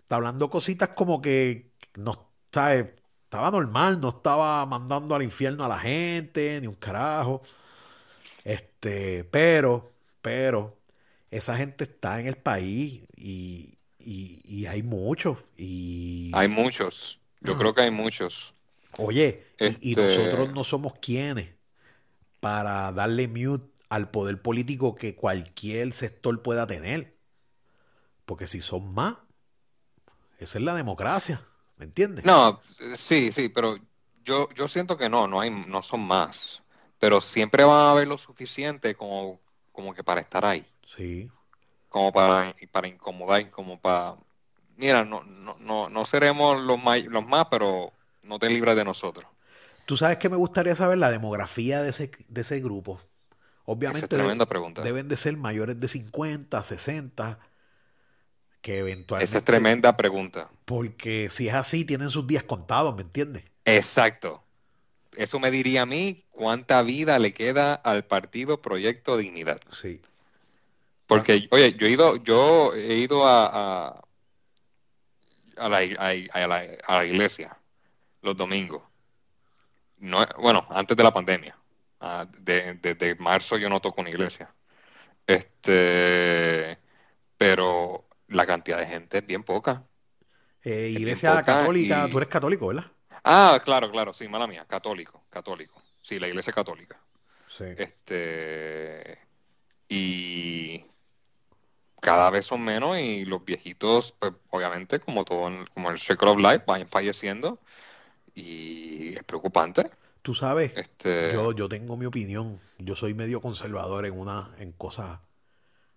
Está 0.00 0.16
hablando 0.16 0.50
cositas 0.50 0.90
como 0.90 1.20
que 1.20 1.72
no, 1.96 2.30
¿sabes? 2.52 2.86
estaba 3.26 3.50
normal, 3.50 4.00
no 4.00 4.08
estaba 4.10 4.64
mandando 4.66 5.14
al 5.14 5.22
infierno 5.22 5.64
a 5.64 5.68
la 5.68 5.78
gente, 5.78 6.60
ni 6.60 6.66
un 6.68 6.74
carajo. 6.76 7.42
Este, 8.44 9.24
pero, 9.24 9.92
pero, 10.22 10.78
esa 11.30 11.56
gente 11.56 11.84
está 11.84 12.20
en 12.20 12.28
el 12.28 12.36
país 12.36 13.02
y, 13.16 13.78
y, 13.98 14.40
y 14.44 14.66
hay 14.66 14.82
muchos. 14.82 15.38
Y, 15.56 16.30
Hay 16.34 16.48
muchos. 16.48 17.20
Yo 17.40 17.56
creo 17.56 17.74
que 17.74 17.82
hay 17.82 17.90
muchos. 17.90 18.54
Oye, 18.96 19.44
y, 19.62 19.92
y 19.92 19.96
Este- 19.96 19.96
nosotros 19.96 20.48
no 20.50 20.64
somos 20.64 20.94
quienes 21.00 21.54
para 22.40 22.92
darle 22.92 23.28
mute 23.28 23.72
al 23.90 24.10
poder 24.10 24.42
político 24.42 24.96
que 24.96 25.16
cualquier 25.16 25.92
sector 25.94 26.42
pueda 26.42 26.66
tener. 26.66 27.16
Porque 28.26 28.46
si 28.46 28.60
son 28.60 28.92
más, 28.94 29.16
esa 30.38 30.58
es 30.58 30.64
la 30.64 30.74
democracia, 30.74 31.46
¿me 31.76 31.84
entiendes? 31.84 32.24
No, 32.24 32.60
sí, 32.94 33.30
sí, 33.32 33.48
pero 33.48 33.76
yo, 34.24 34.48
yo 34.54 34.68
siento 34.68 34.96
que 34.98 35.08
no, 35.08 35.26
no 35.28 35.40
hay, 35.40 35.50
no 35.50 35.82
son 35.82 36.00
más. 36.06 36.62
Pero 36.98 37.20
siempre 37.20 37.64
va 37.64 37.88
a 37.88 37.90
haber 37.92 38.08
lo 38.08 38.18
suficiente 38.18 38.94
como, 38.96 39.40
como 39.72 39.94
que 39.94 40.02
para 40.04 40.20
estar 40.20 40.44
ahí. 40.44 40.66
Sí. 40.82 41.30
como 41.88 42.12
para, 42.12 42.54
para 42.72 42.88
incomodar, 42.88 43.50
como 43.50 43.80
para, 43.80 44.16
mira, 44.76 45.04
no, 45.04 45.22
no, 45.24 45.56
no, 45.58 45.88
no 45.88 46.04
seremos 46.04 46.60
los, 46.60 46.82
may- 46.82 47.04
los 47.04 47.26
más, 47.26 47.46
pero 47.50 47.92
no 48.26 48.38
te 48.38 48.48
libres 48.48 48.76
de 48.76 48.84
nosotros. 48.84 49.26
Tú 49.86 49.96
sabes 49.96 50.18
que 50.18 50.28
me 50.28 50.36
gustaría 50.36 50.74
saber 50.76 50.98
la 50.98 51.10
demografía 51.10 51.80
de 51.82 51.90
ese, 51.90 52.10
de 52.28 52.40
ese 52.40 52.60
grupo. 52.60 53.00
Obviamente 53.64 54.06
Esa 54.06 54.06
es 54.06 54.10
tremenda 54.20 54.44
deben- 54.44 54.48
pregunta. 54.48 54.82
deben 54.82 55.08
de 55.08 55.16
ser 55.16 55.36
mayores 55.36 55.78
de 55.78 55.88
50, 55.88 56.62
60, 56.62 57.38
que 58.60 58.78
eventualmente... 58.78 59.24
Esa 59.28 59.38
es 59.38 59.44
tremenda 59.44 59.96
pregunta. 59.96 60.50
Porque 60.64 61.28
si 61.30 61.48
es 61.48 61.54
así, 61.54 61.84
tienen 61.84 62.10
sus 62.10 62.26
días 62.26 62.42
contados, 62.42 62.94
¿me 62.96 63.02
entiendes? 63.02 63.44
Exacto. 63.64 64.42
Eso 65.16 65.38
me 65.40 65.50
diría 65.50 65.82
a 65.82 65.86
mí 65.86 66.24
cuánta 66.30 66.82
vida 66.82 67.18
le 67.18 67.32
queda 67.32 67.74
al 67.74 68.04
partido 68.04 68.60
Proyecto 68.60 69.16
Dignidad. 69.16 69.60
Sí. 69.70 70.00
Porque, 71.06 71.48
oye, 71.52 71.74
yo 71.78 71.86
he 71.86 71.90
ido, 71.90 72.16
yo 72.16 72.74
he 72.74 72.96
ido 72.96 73.26
a, 73.26 73.46
a, 73.46 74.04
a 75.56 75.68
la, 75.68 75.78
a- 75.78 76.10
a 76.44 76.46
la- 76.48 76.76
a 76.86 76.96
la 76.98 77.04
iglesia 77.04 77.56
los 78.22 78.36
domingos. 78.36 78.82
No, 79.98 80.24
bueno, 80.38 80.66
antes 80.70 80.96
de 80.96 81.02
la 81.02 81.12
pandemia. 81.12 81.56
Ah, 82.00 82.26
de- 82.40 82.74
Desde 82.74 83.14
marzo 83.16 83.56
yo 83.56 83.68
no 83.68 83.80
toco 83.80 84.00
una 84.00 84.10
iglesia. 84.10 84.54
Este, 85.26 86.78
pero 87.36 88.06
la 88.28 88.46
cantidad 88.46 88.78
de 88.78 88.86
gente 88.86 89.18
es 89.18 89.26
bien 89.26 89.42
poca. 89.42 89.82
Eh, 90.62 90.88
bien 90.88 91.00
iglesia 91.00 91.30
poca 91.30 91.44
católica, 91.44 92.06
y- 92.06 92.10
tú 92.10 92.18
eres 92.18 92.28
católico, 92.28 92.66
¿verdad? 92.68 92.90
Ah, 93.24 93.60
claro, 93.64 93.90
claro, 93.90 94.12
sí, 94.12 94.28
mala 94.28 94.46
mía, 94.46 94.64
católico, 94.68 95.24
católico. 95.30 95.82
Sí, 96.02 96.18
la 96.18 96.28
iglesia 96.28 96.52
católica. 96.52 97.00
Sí. 97.46 97.64
Este, 97.76 99.18
y 99.88 100.84
cada 102.00 102.30
vez 102.30 102.46
son 102.46 102.62
menos 102.62 102.98
y 102.98 103.24
los 103.24 103.44
viejitos, 103.44 104.12
pues, 104.12 104.32
obviamente, 104.50 105.00
como 105.00 105.24
todo, 105.24 105.48
en- 105.48 105.66
como 105.66 105.90
el 105.90 105.98
Circle 105.98 106.30
of 106.30 106.38
Life, 106.38 106.64
van 106.66 106.86
falleciendo 106.86 107.58
y 108.36 109.14
es 109.16 109.24
preocupante. 109.24 109.90
Tú 110.22 110.34
sabes, 110.34 110.72
Este, 110.76 111.32
yo, 111.32 111.52
yo 111.52 111.68
tengo 111.68 111.96
mi 111.96 112.06
opinión. 112.06 112.60
Yo 112.78 112.94
soy 112.94 113.14
medio 113.14 113.40
conservador 113.40 114.06
en 114.06 114.18
una, 114.18 114.54
en 114.58 114.72
cosas. 114.72 115.18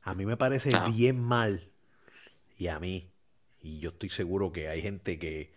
A 0.02 0.14
mí 0.14 0.26
me 0.26 0.38
parece 0.38 0.76
Ajá. 0.76 0.88
bien 0.88 1.20
mal. 1.22 1.70
Y 2.58 2.68
a 2.68 2.80
mí. 2.80 3.12
Y 3.62 3.80
yo 3.80 3.90
estoy 3.90 4.10
seguro 4.10 4.52
que 4.52 4.70
hay 4.70 4.82
gente 4.82 5.20
que, 5.20 5.54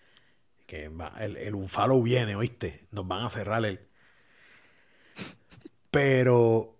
que 0.66 0.89
va- 0.89 1.14
el, 1.20 1.37
el 1.37 1.55
unfalo 1.55 2.03
viene, 2.03 2.35
¿oíste? 2.35 2.87
Nos 2.91 3.07
van 3.07 3.24
a 3.24 3.30
cerrar 3.30 3.64
el. 3.64 3.80
Pero 5.91 6.78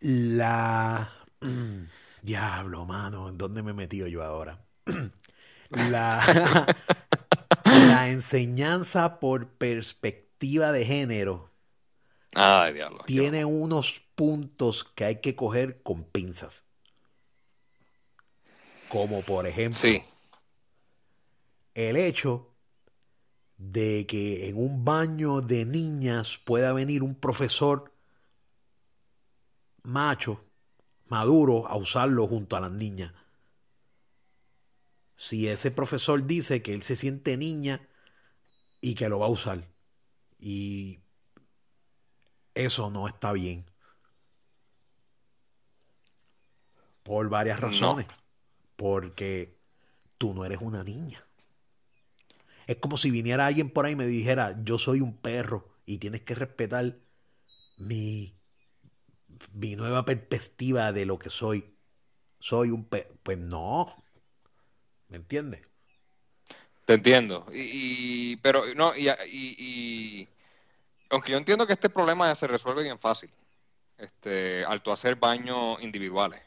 la 0.00 1.12
diablo, 2.22 2.84
mano, 2.84 3.28
¿en 3.28 3.38
dónde 3.38 3.62
me 3.62 3.72
he 3.72 3.74
metido 3.74 4.06
yo 4.06 4.22
ahora? 4.22 4.64
La, 5.70 6.66
la 8.04 8.10
enseñanza 8.10 9.18
por 9.20 9.48
perspectiva 9.48 10.72
de 10.72 10.84
género 10.84 11.50
ay, 12.34 12.74
diablo. 12.74 12.98
yo- 13.00 13.04
tiene 13.06 13.44
unos 13.44 14.02
puntos 14.14 14.84
que 14.84 15.04
hay 15.04 15.20
que 15.20 15.34
coger 15.34 15.82
con 15.82 16.04
pinzas. 16.04 16.64
Como 18.88 19.22
por 19.22 19.46
ejemplo, 19.46 19.78
Sí, 19.80 20.02
el 21.74 21.96
hecho 21.96 22.50
de 23.56 24.06
que 24.06 24.48
en 24.48 24.56
un 24.56 24.84
baño 24.84 25.40
de 25.40 25.64
niñas 25.64 26.38
pueda 26.44 26.72
venir 26.72 27.02
un 27.02 27.14
profesor 27.14 27.92
macho, 29.82 30.44
maduro, 31.08 31.66
a 31.66 31.76
usarlo 31.76 32.26
junto 32.28 32.56
a 32.56 32.60
las 32.60 32.70
niñas. 32.70 33.12
Si 35.16 35.48
ese 35.48 35.70
profesor 35.70 36.26
dice 36.26 36.62
que 36.62 36.74
él 36.74 36.82
se 36.82 36.96
siente 36.96 37.36
niña 37.36 37.80
y 38.84 38.94
que 38.94 39.08
lo 39.08 39.18
va 39.18 39.26
a 39.26 39.30
usar. 39.30 39.66
Y 40.38 41.00
eso 42.54 42.90
no 42.90 43.06
está 43.08 43.32
bien. 43.32 43.64
Por 47.02 47.28
varias 47.28 47.60
No. 47.60 47.66
razones. 47.68 48.06
Porque 48.76 49.54
tú 50.18 50.34
no 50.34 50.44
eres 50.44 50.58
una 50.60 50.84
niña. 50.84 51.22
Es 52.66 52.76
como 52.76 52.96
si 52.96 53.10
viniera 53.10 53.46
alguien 53.46 53.70
por 53.70 53.84
ahí 53.84 53.92
y 53.92 53.96
me 53.96 54.06
dijera, 54.06 54.58
yo 54.64 54.78
soy 54.78 55.00
un 55.00 55.16
perro 55.16 55.68
y 55.86 55.98
tienes 55.98 56.22
que 56.22 56.34
respetar 56.34 56.98
mi, 57.78 58.34
mi 59.52 59.76
nueva 59.76 60.04
perspectiva 60.04 60.92
de 60.92 61.06
lo 61.06 61.18
que 61.18 61.30
soy. 61.30 61.76
Soy 62.38 62.70
un 62.70 62.84
perro. 62.84 63.14
Pues 63.22 63.38
no. 63.38 64.04
¿Me 65.08 65.16
entiendes? 65.16 65.62
Te 66.84 66.94
entiendo. 66.94 67.46
Y, 67.52 68.32
y- 68.32 68.36
pero 68.36 68.62
no, 68.74 68.94
y, 68.96 69.08
y- 69.08 69.56
y- 69.58 70.28
aunque 71.10 71.32
yo 71.32 71.38
entiendo 71.38 71.66
que 71.66 71.72
este 71.72 71.88
problema 71.90 72.34
se 72.34 72.46
resuelve 72.46 72.82
bien 72.82 72.98
fácil, 72.98 73.30
este, 73.98 74.64
al 74.66 74.82
tú 74.82 74.90
hacer 74.92 75.16
baños 75.16 75.80
individuales. 75.82 76.40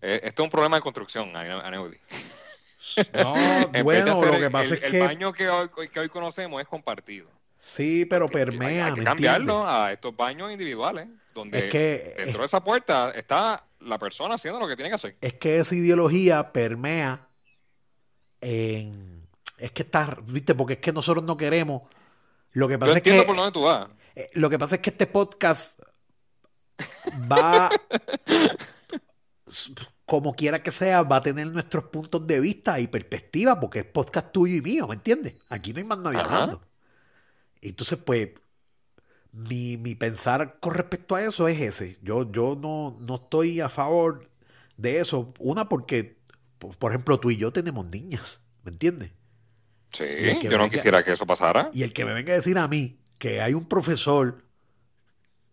Eh, 0.00 0.20
Este 0.24 0.42
es 0.42 0.44
un 0.44 0.50
problema 0.50 0.76
de 0.76 0.82
construcción, 0.82 1.34
Ane- 1.36 1.62
Aneudi. 1.64 1.96
No, 3.14 3.34
bueno, 3.84 4.24
lo 4.24 4.32
que 4.32 4.46
el- 4.46 4.50
pasa 4.50 4.74
el, 4.74 4.78
es 4.78 4.82
el 4.82 4.90
que 4.90 5.00
baño 5.00 5.32
que 5.32 5.48
hoy, 5.48 5.68
que 5.92 6.00
hoy 6.00 6.08
conocemos 6.08 6.60
es 6.60 6.66
compartido. 6.66 7.28
sí, 7.56 8.04
pero 8.06 8.24
hay- 8.24 8.30
permea, 8.32 8.86
hay 8.86 8.92
que 8.94 8.98
¿me 8.98 9.04
cambiarlo 9.04 9.60
entiendes? 9.60 9.74
a 9.86 9.92
estos 9.92 10.16
baños 10.16 10.50
individuales, 10.50 11.06
donde 11.32 11.58
Es 11.58 11.70
que 11.70 12.14
dentro 12.18 12.40
de 12.40 12.46
esa 12.46 12.62
puerta 12.64 13.12
está 13.14 13.64
la 13.78 13.98
persona 14.00 14.34
haciendo 14.34 14.58
lo 14.58 14.66
que 14.66 14.74
tiene 14.74 14.88
que 14.88 14.96
hacer. 14.96 15.16
es 15.20 15.34
que 15.34 15.58
esa 15.60 15.76
ideología 15.76 16.52
permea 16.52 17.28
en 18.40 19.21
es 19.58 19.70
que 19.72 19.82
está, 19.82 20.16
viste, 20.26 20.54
porque 20.54 20.74
es 20.74 20.78
que 20.80 20.92
nosotros 20.92 21.24
no 21.24 21.36
queremos. 21.36 21.82
Lo 22.52 22.68
que 22.68 22.74
Yo 22.74 22.78
pasa 22.80 22.96
es 22.98 23.02
que 23.02 23.22
por 23.22 23.36
dónde 23.36 23.52
tú 23.52 23.62
vas. 23.62 23.88
eh, 24.14 24.30
lo 24.34 24.50
que 24.50 24.58
pasa 24.58 24.76
es 24.76 24.82
que 24.82 24.90
este 24.90 25.06
podcast 25.06 25.80
va 27.30 27.70
como 30.04 30.34
quiera 30.34 30.62
que 30.62 30.72
sea, 30.72 31.02
va 31.04 31.16
a 31.16 31.22
tener 31.22 31.50
nuestros 31.52 31.84
puntos 31.84 32.26
de 32.26 32.40
vista 32.40 32.80
y 32.80 32.86
perspectiva, 32.88 33.58
porque 33.60 33.80
es 33.80 33.84
podcast 33.86 34.32
tuyo 34.32 34.56
y 34.56 34.60
mío, 34.62 34.86
¿me 34.88 34.94
entiendes? 34.94 35.34
Aquí 35.48 35.72
no 35.72 35.78
hay 35.78 35.84
más 35.84 35.98
nadie 35.98 36.20
Ajá. 36.20 36.42
hablando. 36.42 36.62
Entonces, 37.60 37.98
pues, 38.04 38.30
mi, 39.32 39.76
mi 39.78 39.94
pensar 39.94 40.58
con 40.60 40.74
respecto 40.74 41.14
a 41.14 41.22
eso 41.22 41.48
es 41.48 41.60
ese. 41.60 41.98
Yo, 42.02 42.30
yo 42.30 42.58
no, 42.60 42.98
no 43.00 43.16
estoy 43.16 43.60
a 43.60 43.68
favor 43.68 44.30
de 44.76 45.00
eso. 45.00 45.32
Una, 45.38 45.68
porque, 45.68 46.20
por, 46.58 46.76
por 46.76 46.92
ejemplo, 46.92 47.18
tú 47.20 47.30
y 47.30 47.36
yo 47.36 47.52
tenemos 47.52 47.86
niñas, 47.86 48.46
¿me 48.64 48.72
entiendes? 48.72 49.12
Sí, 49.92 50.04
yo 50.42 50.50
no 50.52 50.64
venga- 50.64 50.70
quisiera 50.70 51.04
que 51.04 51.12
eso 51.12 51.26
pasara. 51.26 51.70
Y 51.72 51.82
el 51.82 51.92
que 51.92 52.04
me 52.04 52.14
venga 52.14 52.32
a 52.32 52.36
decir 52.36 52.56
a 52.58 52.66
mí 52.68 52.98
que 53.18 53.40
hay 53.40 53.54
un 53.54 53.66
profesor 53.68 54.44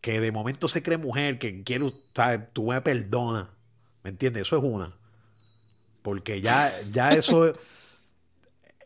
que 0.01 0.19
de 0.21 0.31
momento 0.31 0.67
se 0.67 0.81
cree 0.81 0.97
mujer, 0.97 1.37
que 1.39 1.63
quiere, 1.63 1.93
¿sabes? 2.15 2.41
tú 2.53 2.67
me 2.71 2.81
perdonas, 2.81 3.49
¿me 4.03 4.11
entiendes? 4.11 4.43
Eso 4.43 4.57
es 4.57 4.63
una. 4.63 4.97
Porque 6.01 6.39
ya, 6.41 6.73
ya 6.91 7.11
eso, 7.13 7.53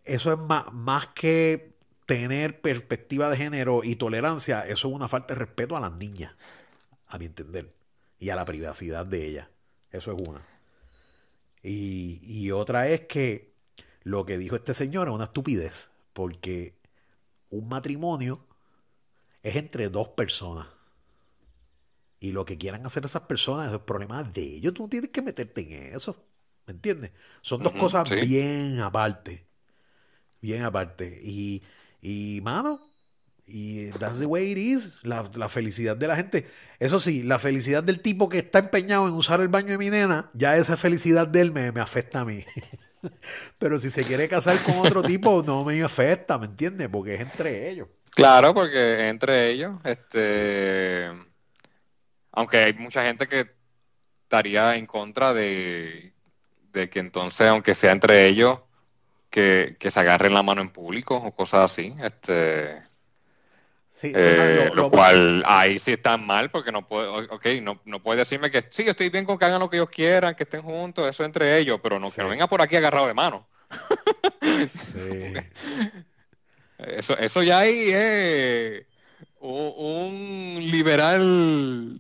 eso 0.06 0.34
es 0.34 0.40
más, 0.40 0.72
más 0.74 1.08
que 1.08 1.74
tener 2.06 2.60
perspectiva 2.62 3.30
de 3.30 3.38
género 3.38 3.84
y 3.84 3.96
tolerancia, 3.96 4.62
eso 4.68 4.90
es 4.90 4.96
una 4.96 5.08
falta 5.08 5.34
de 5.36 5.40
respeto 5.40 5.78
a 5.78 5.80
las 5.80 5.94
niñas, 5.94 6.36
a 7.10 7.18
mi 7.18 7.26
entender, 7.26 7.74
y 8.20 8.30
a 8.30 8.36
la 8.36 8.44
privacidad 8.46 9.06
de 9.06 9.26
ellas. 9.26 9.48
Eso 9.92 10.12
es 10.14 10.28
una. 10.28 10.42
Y, 11.62 12.20
y 12.24 12.52
otra 12.52 12.88
es 12.90 13.02
que 13.02 13.53
lo 14.04 14.26
que 14.26 14.38
dijo 14.38 14.56
este 14.56 14.74
señor 14.74 15.08
es 15.08 15.14
una 15.14 15.26
estupidez, 15.26 15.90
porque 16.14 16.76
un 17.50 17.68
matrimonio 17.68 18.46
es 19.42 19.56
entre 19.56 19.90
dos 19.90 20.10
personas. 20.10 20.68
Y 22.20 22.32
lo 22.32 22.46
que 22.46 22.58
quieran 22.58 22.86
hacer 22.86 23.04
esas 23.04 23.24
personas 23.24 23.68
es 23.68 23.74
el 23.74 23.82
problema 23.82 24.24
de 24.24 24.42
ellos. 24.42 24.74
Tú 24.74 24.84
no 24.84 24.90
tienes 24.90 25.10
que 25.10 25.22
meterte 25.22 25.62
en 25.62 25.96
eso. 25.96 26.16
¿Me 26.66 26.74
entiendes? 26.74 27.12
Son 27.42 27.62
dos 27.62 27.74
cosas 27.74 28.08
sí. 28.08 28.16
bien 28.16 28.80
aparte. 28.80 29.46
Bien 30.42 30.64
aparte. 30.64 31.20
Y, 31.22 31.62
Y, 32.02 32.42
mano, 32.42 32.80
y 33.46 33.88
that's 33.92 34.20
the 34.20 34.26
way 34.26 34.52
it 34.52 34.58
is. 34.58 35.00
La, 35.04 35.30
la, 35.36 35.50
felicidad 35.50 35.98
de 35.98 36.08
la 36.08 36.16
gente. 36.16 36.50
Eso 36.80 37.00
sí, 37.00 37.24
la 37.24 37.40
felicidad 37.40 37.84
del 37.84 38.02
tipo 38.02 38.30
que 38.30 38.40
está 38.40 38.60
empeñado 38.60 39.08
en 39.08 39.14
usar 39.14 39.42
el 39.42 39.50
baño 39.50 39.70
de 39.70 39.78
mi 39.78 39.90
nena, 39.90 40.30
ya 40.34 40.58
esa 40.58 40.78
felicidad 40.78 41.28
de 41.28 41.42
él 41.42 41.52
me, 41.52 41.72
me 41.72 41.82
afecta 41.82 42.22
a 42.22 42.26
mí. 42.26 42.44
Pero 43.58 43.80
si 43.80 43.90
se 43.90 44.04
quiere 44.04 44.28
casar 44.28 44.58
con 44.64 44.78
otro 44.80 45.04
tipo, 45.04 45.44
no 45.44 45.64
me 45.64 45.82
afecta, 45.82 46.38
¿me 46.38 46.46
entiendes? 46.46 46.88
Porque 46.90 47.16
es 47.16 47.22
entre 47.22 47.70
ellos. 47.70 47.88
Claro, 48.12 48.54
porque 48.54 49.08
entre 49.08 49.50
ellos, 49.50 49.80
este, 49.84 51.10
aunque 52.32 52.58
hay 52.58 52.74
mucha 52.74 53.04
gente 53.04 53.28
que 53.28 53.52
estaría 54.24 54.76
en 54.76 54.86
contra 54.86 55.34
de, 55.34 56.14
de 56.72 56.90
que 56.90 57.00
entonces, 57.00 57.48
aunque 57.48 57.74
sea 57.74 57.92
entre 57.92 58.28
ellos, 58.28 58.60
que, 59.30 59.78
que, 59.80 59.90
se 59.90 60.00
agarren 60.00 60.36
la 60.36 60.44
mano 60.44 60.62
en 60.62 60.70
público 60.70 61.18
o 61.18 61.34
cosas 61.34 61.66
así, 61.66 61.96
este, 62.02 62.84
eh, 64.04 64.72
lo, 64.74 64.90
cual 64.90 65.44
ahí 65.46 65.80
sí 65.80 65.94
está 65.94 66.18
mal 66.18 66.50
porque 66.52 66.72
no 66.72 66.88
puede, 66.88 67.08
ok, 67.08 67.46
no, 67.62 67.82
no 67.86 68.02
puede 68.02 68.20
decirme 68.20 68.52
que 68.52 68.64
sí, 68.70 68.84
estoy 68.86 69.10
bien 69.10 69.26
con 69.26 69.38
que 69.38 69.46
hagan 69.46 69.60
lo 69.60 69.70
que 69.70 69.78
ellos 69.78 69.90
quieran, 69.90 70.36
que 70.36 70.44
estén 70.44 70.62
juntos, 70.62 71.08
eso 71.08 71.24
entre 71.24 71.58
ellos, 71.58 71.80
pero 71.82 72.00
no 72.00 72.12
que 72.12 72.22
no 72.22 72.30
venga 72.30 72.48
por 72.48 72.62
aquí 72.62 72.76
agarrado 72.76 73.08
de 73.08 73.14
mano. 73.14 73.48
Sí. 74.68 75.34
Eso, 76.80 77.18
eso 77.18 77.42
ya 77.44 77.60
ahí 77.60 77.92
es 77.92 78.86
un, 79.40 80.60
liberal 80.70 81.98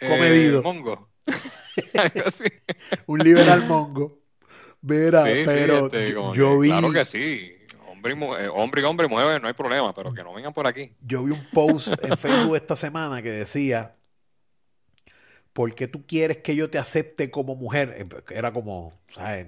eh, 0.00 0.08
comedido. 0.08 0.62
mongo. 0.62 1.08
un 3.06 3.18
liberal 3.18 3.66
mongo. 3.66 4.20
Verá, 4.80 5.24
pero 5.24 5.86
este, 5.86 6.12
yo, 6.12 6.58
vi. 6.58 6.68
Claro 6.68 6.92
que 6.92 7.04
sí. 7.04 7.56
Hombre 8.04 8.12
y, 8.12 8.16
mujer, 8.16 8.50
hombre 8.52 8.82
y 8.82 8.84
hombre, 8.84 9.08
mujer, 9.08 9.40
no 9.40 9.48
hay 9.48 9.54
problema, 9.54 9.94
pero 9.94 10.12
que 10.12 10.22
no 10.22 10.34
vengan 10.34 10.52
por 10.52 10.66
aquí. 10.66 10.92
Yo 11.00 11.24
vi 11.24 11.32
un 11.32 11.44
post 11.52 11.88
en 12.02 12.16
Facebook 12.18 12.54
esta 12.54 12.76
semana 12.76 13.22
que 13.22 13.30
decía: 13.30 13.96
¿Por 15.54 15.74
qué 15.74 15.88
tú 15.88 16.04
quieres 16.06 16.38
que 16.38 16.54
yo 16.54 16.68
te 16.68 16.76
acepte 16.76 17.30
como 17.30 17.56
mujer? 17.56 17.94
Eh, 17.96 18.34
era 18.34 18.52
como, 18.52 18.92
¿sabes? 19.08 19.46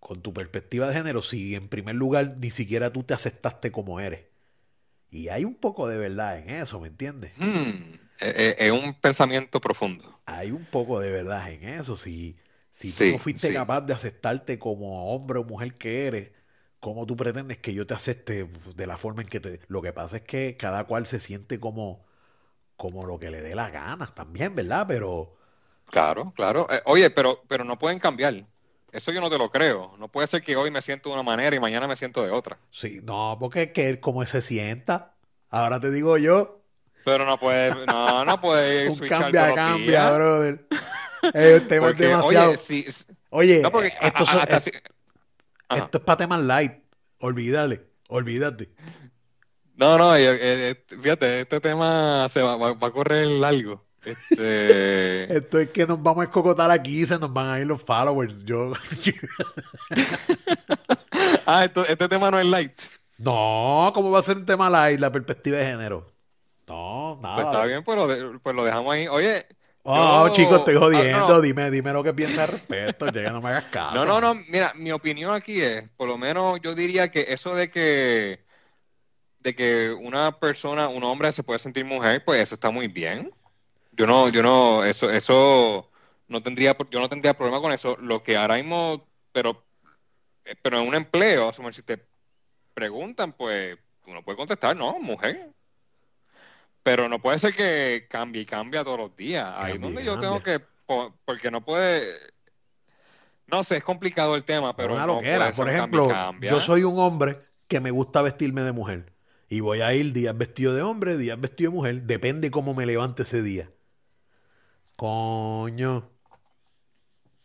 con 0.00 0.22
tu 0.22 0.32
perspectiva 0.32 0.88
de 0.88 0.94
género, 0.94 1.22
si 1.22 1.54
en 1.54 1.68
primer 1.68 1.94
lugar 1.94 2.34
ni 2.38 2.50
siquiera 2.50 2.92
tú 2.92 3.04
te 3.04 3.14
aceptaste 3.14 3.70
como 3.70 4.00
eres. 4.00 4.22
Y 5.10 5.28
hay 5.28 5.44
un 5.44 5.54
poco 5.54 5.86
de 5.86 5.98
verdad 5.98 6.38
en 6.38 6.50
eso, 6.50 6.80
¿me 6.80 6.88
entiendes? 6.88 7.32
Hmm, 7.36 7.94
es, 8.20 8.56
e, 8.58 8.72
un 8.72 8.94
pensamiento 8.94 9.60
profundo. 9.60 10.20
Hay 10.24 10.50
un 10.50 10.64
poco 10.64 10.98
de 10.98 11.12
verdad 11.12 11.52
en 11.52 11.62
eso. 11.62 11.96
Si, 11.96 12.36
si 12.72 12.90
tú 12.90 13.04
no 13.12 13.18
fuiste 13.18 13.52
capaz 13.52 13.82
de 13.82 13.92
aceptarte 13.92 14.58
como 14.58 15.14
hombre 15.14 15.38
o 15.38 15.44
mujer 15.44 15.74
que 15.74 16.06
eres, 16.06 16.32
¿cómo 16.80 17.06
tú 17.06 17.16
pretendes 17.16 17.58
que 17.58 17.74
yo 17.74 17.86
te 17.86 17.94
acepte 17.94 18.50
de 18.74 18.86
la 18.86 18.96
forma 18.96 19.22
en 19.22 19.28
que 19.28 19.38
te... 19.38 19.60
Lo 19.68 19.82
que 19.82 19.92
pasa 19.92 20.16
es 20.16 20.22
que 20.22 20.56
cada 20.56 20.84
cual 20.84 21.06
se 21.06 21.20
siente 21.20 21.60
como, 21.60 22.04
como 22.76 23.06
lo 23.06 23.18
que 23.18 23.30
le 23.30 23.42
dé 23.42 23.54
la 23.54 23.70
gana 23.70 24.06
también, 24.14 24.56
¿verdad? 24.56 24.86
Pero... 24.88 25.36
Claro, 25.86 26.32
claro. 26.34 26.66
Eh, 26.70 26.80
oye, 26.86 27.10
pero, 27.10 27.42
pero 27.48 27.64
no 27.64 27.78
pueden 27.78 27.98
cambiar. 27.98 28.46
Eso 28.92 29.12
yo 29.12 29.20
no 29.20 29.30
te 29.30 29.38
lo 29.38 29.50
creo. 29.50 29.94
No 29.98 30.08
puede 30.08 30.26
ser 30.26 30.42
que 30.42 30.56
hoy 30.56 30.70
me 30.70 30.82
siento 30.82 31.08
de 31.10 31.14
una 31.14 31.22
manera 31.22 31.54
y 31.54 31.60
mañana 31.60 31.86
me 31.86 31.96
siento 31.96 32.24
de 32.24 32.30
otra. 32.30 32.58
Sí, 32.70 33.00
no, 33.02 33.36
porque 33.38 33.62
es 33.62 33.72
que 33.72 33.88
él 33.88 34.00
como 34.00 34.24
se 34.24 34.40
sienta. 34.40 35.14
Ahora 35.50 35.78
te 35.80 35.90
digo 35.90 36.16
yo. 36.16 36.62
Pero 37.04 37.24
no 37.24 37.38
puede, 37.38 37.86
no, 37.86 38.24
no 38.24 38.40
puede 38.40 38.88
Un 38.90 39.08
cambia, 39.08 39.54
cambia, 39.54 40.10
brother. 40.10 40.66
Es 41.34 41.68
demasiado. 41.68 42.54
Oye, 43.30 43.62
esto, 45.70 45.84
esto 45.84 45.98
es 45.98 46.04
para 46.04 46.16
temas 46.18 46.40
light. 46.40 46.72
Olvídale, 47.18 47.86
olvídate. 48.08 48.72
No, 49.76 49.96
no, 49.96 50.14
fíjate, 51.02 51.40
este 51.40 51.60
tema 51.60 52.28
se 52.28 52.42
va, 52.42 52.56
va 52.56 52.86
a 52.86 52.90
correr 52.90 53.26
largo. 53.26 53.86
Este... 54.04 55.32
Esto 55.36 55.58
es 55.58 55.70
que 55.70 55.86
nos 55.86 56.02
vamos 56.02 56.22
a 56.22 56.24
escocotar 56.24 56.70
aquí 56.70 57.02
y 57.02 57.06
se 57.06 57.18
nos 57.18 57.32
van 57.32 57.48
a 57.48 57.60
ir 57.60 57.66
los 57.66 57.82
followers. 57.82 58.44
Yo... 58.44 58.72
ah, 61.46 61.64
este 61.64 62.08
tema 62.08 62.30
no 62.30 62.38
es 62.38 62.46
light. 62.46 62.72
No, 63.18 63.90
¿cómo 63.94 64.10
va 64.10 64.20
a 64.20 64.22
ser 64.22 64.38
un 64.38 64.46
tema 64.46 64.70
light 64.70 64.98
la 64.98 65.12
perspectiva 65.12 65.58
de 65.58 65.66
género? 65.66 66.10
No, 66.66 67.18
nada. 67.22 67.34
Pues 67.34 67.46
está 67.46 67.64
bien, 67.66 67.84
pues 67.84 67.98
lo, 67.98 68.40
pues 68.40 68.56
lo 68.56 68.64
dejamos 68.64 68.92
ahí. 68.92 69.08
Oye. 69.08 69.46
Oh, 69.82 70.28
chicos, 70.32 70.58
estoy 70.58 70.76
ah, 70.76 70.80
jodiendo. 70.80 71.40
Dime, 71.40 71.70
dime 71.70 71.92
lo 71.92 72.02
que 72.02 72.12
piensas 72.12 72.40
al 72.40 72.48
respecto. 72.48 73.10
ya 73.10 73.30
no 73.30 73.40
me 73.40 73.50
hagas 73.50 73.64
caso. 73.64 73.94
No, 73.94 74.04
no, 74.04 74.20
no. 74.20 74.34
Mira, 74.48 74.72
mi 74.74 74.92
opinión 74.92 75.34
aquí 75.34 75.60
es, 75.60 75.88
por 75.96 76.08
lo 76.08 76.18
menos 76.18 76.60
yo 76.60 76.74
diría 76.74 77.10
que 77.10 77.26
eso 77.28 77.54
de 77.54 77.70
que 77.70 78.44
de 79.40 79.54
que 79.54 79.90
una 79.90 80.38
persona, 80.38 80.88
un 80.88 81.02
hombre 81.04 81.32
se 81.32 81.42
puede 81.42 81.58
sentir 81.58 81.84
mujer, 81.84 82.22
pues 82.24 82.42
eso 82.42 82.54
está 82.54 82.70
muy 82.70 82.88
bien. 82.88 83.32
Yo 83.92 84.06
no, 84.06 84.28
yo 84.28 84.42
no, 84.42 84.84
eso, 84.84 85.10
eso 85.10 85.90
no 86.28 86.42
tendría, 86.42 86.76
yo 86.90 87.00
no 87.00 87.08
tendría 87.08 87.34
problema 87.34 87.60
con 87.60 87.72
eso. 87.72 87.96
Lo 88.00 88.22
que 88.22 88.36
ahora 88.36 88.56
mismo, 88.56 89.08
pero, 89.32 89.64
pero 90.62 90.80
en 90.80 90.88
un 90.88 90.94
empleo, 90.94 91.52
si 91.72 91.82
te 91.82 92.06
preguntan, 92.74 93.32
pues 93.32 93.78
uno 94.06 94.22
puede 94.22 94.36
contestar, 94.36 94.76
no, 94.76 94.98
mujer. 95.00 95.52
Pero 96.82 97.08
no 97.08 97.20
puede 97.20 97.38
ser 97.38 97.54
que 97.54 98.06
cambie 98.08 98.42
y 98.42 98.46
cambie 98.46 98.82
todos 98.82 98.98
los 98.98 99.16
días. 99.16 99.52
Ahí 99.56 99.74
es 99.74 99.80
donde 99.80 100.04
yo 100.04 100.18
tengo 100.18 100.42
que, 100.42 100.60
porque 101.24 101.50
no 101.50 101.64
puede, 101.64 102.06
no 103.46 103.64
sé, 103.64 103.78
es 103.78 103.84
complicado 103.84 104.36
el 104.36 104.44
tema, 104.44 104.74
pero 104.74 104.96
no 105.06 105.20
Por 105.56 105.68
ejemplo, 105.68 106.08
yo 106.40 106.60
soy 106.60 106.84
un 106.84 106.98
hombre 106.98 107.40
que 107.68 107.80
me 107.80 107.90
gusta 107.90 108.22
vestirme 108.22 108.62
de 108.62 108.72
mujer. 108.72 109.12
Y 109.48 109.60
voy 109.60 109.80
a 109.80 109.92
ir 109.92 110.12
días 110.12 110.36
vestido 110.38 110.74
de 110.74 110.82
hombre, 110.82 111.16
días 111.16 111.40
vestido 111.40 111.72
de 111.72 111.76
mujer. 111.76 112.02
Depende 112.02 112.52
cómo 112.52 112.72
me 112.72 112.86
levante 112.86 113.24
ese 113.24 113.42
día. 113.42 113.68
Coño. 114.96 116.08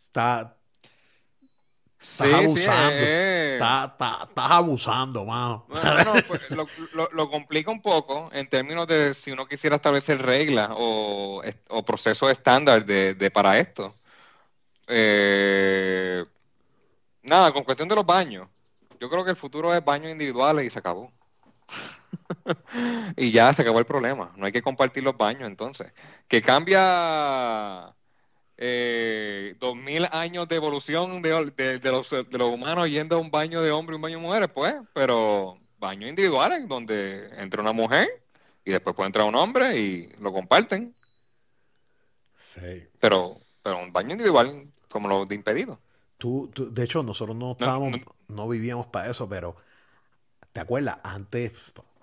Está. 0.06 0.55
Estás 2.06 2.32
abusando. 2.32 2.92
Eh. 2.94 3.54
estás, 3.56 4.30
abusando, 4.36 5.24
mano. 5.24 5.66
Pues, 6.28 6.40
lo, 7.12 7.30
complica 7.30 7.70
un 7.70 7.82
poco 7.82 8.30
en 8.32 8.48
términos 8.48 8.86
de 8.86 9.12
si 9.12 9.32
uno 9.32 9.46
quisiera 9.46 9.76
establecer 9.76 10.22
reglas 10.22 10.70
o, 10.72 11.42
o 11.68 11.84
procesos 11.84 12.30
estándar 12.30 12.86
de, 12.86 13.30
para 13.32 13.58
esto. 13.58 13.94
Eh, 14.86 16.24
nada, 17.22 17.52
con 17.52 17.64
cuestión 17.64 17.88
de 17.88 17.96
los 17.96 18.06
baños. 18.06 18.48
Yo 19.00 19.10
creo 19.10 19.24
que 19.24 19.30
el 19.30 19.36
futuro 19.36 19.74
es 19.74 19.84
baños 19.84 20.10
individuales 20.10 20.64
y 20.64 20.70
se 20.70 20.78
acabó. 20.78 21.12
y 23.16 23.32
ya 23.32 23.52
se 23.52 23.62
acabó 23.62 23.80
el 23.80 23.84
problema. 23.84 24.32
No 24.36 24.46
hay 24.46 24.52
que 24.52 24.62
compartir 24.62 25.02
los 25.02 25.16
baños 25.16 25.48
entonces. 25.48 25.92
Que 26.28 26.40
cambia 26.40 27.94
eh, 28.58 29.54
dos 29.60 29.76
mil 29.76 30.06
años 30.12 30.48
de 30.48 30.56
evolución 30.56 31.20
de, 31.22 31.30
los, 31.30 31.56
de, 31.56 31.80
los, 31.82 32.52
humanos 32.52 32.88
yendo 32.88 33.16
a 33.16 33.18
un 33.18 33.30
baño 33.30 33.60
de 33.62 33.70
hombre 33.70 33.94
y 33.94 33.96
un 33.96 34.02
baño 34.02 34.18
de 34.18 34.22
mujeres, 34.22 34.50
pues, 34.52 34.74
pero 34.94 35.58
baños 35.78 36.08
individuales 36.08 36.66
donde 36.68 37.28
entra 37.40 37.60
una 37.60 37.72
mujer 37.72 38.08
y 38.64 38.72
después 38.72 38.96
puede 38.96 39.08
entrar 39.08 39.26
un 39.26 39.34
hombre 39.34 39.78
y 39.78 40.08
lo 40.20 40.32
comparten. 40.32 40.94
Sí. 42.36 42.88
Pero, 42.98 43.38
pero 43.62 43.78
un 43.78 43.92
baño 43.92 44.12
individual 44.12 44.68
como 44.88 45.08
lo 45.08 45.24
de 45.26 45.34
impedido. 45.34 45.80
Tú, 46.18 46.50
de 46.54 46.84
hecho, 46.84 47.02
nosotros 47.02 47.36
no 47.36 47.52
estábamos, 47.52 48.00
no 48.28 48.48
vivíamos 48.48 48.86
para 48.86 49.10
eso, 49.10 49.28
pero 49.28 49.56
¿te 50.52 50.60
acuerdas? 50.60 50.98
Antes, 51.02 51.52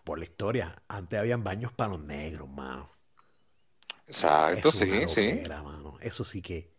por 0.03 0.19
la 0.19 0.25
historia, 0.25 0.83
antes 0.87 1.17
habían 1.17 1.43
baños 1.43 1.71
para 1.73 1.91
los 1.91 2.01
negros, 2.01 2.47
mano. 2.47 2.91
Exacto, 4.07 4.71
sí, 4.71 5.07
sí. 5.07 5.43
Eso 6.01 6.23
sí 6.23 6.41
que. 6.41 6.73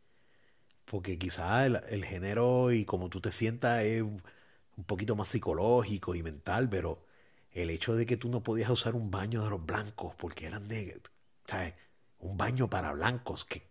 Porque 0.85 1.19
quizás 1.19 1.67
el, 1.89 2.05
género 2.05 2.71
y 2.71 2.85
como 2.85 3.09
tú 3.09 3.21
te 3.21 3.33
sientas 3.33 3.83
es 3.85 4.03
un 4.03 4.85
poquito 4.87 5.17
más 5.17 5.29
psicológico 5.29 6.15
y 6.15 6.23
mental, 6.23 6.69
pero 6.69 7.05
el 7.53 7.71
hecho 7.71 7.95
de 7.95 8.07
que 8.07 8.17
tú 8.17 8.29
no 8.29 8.43
podías 8.43 8.71
usar 8.71 8.95
un 8.95 9.11
baño 9.11 9.43
de 9.43 9.51
los 9.51 9.65
blancos 9.65 10.15
porque 10.17 10.47
eran 10.47 10.69
negros, 10.69 11.03
¿sabes? 11.47 11.75
Un 12.19 12.37
baño 12.37 12.69
para 12.69 12.93
blancos, 12.93 13.45
¿qué, 13.45 13.63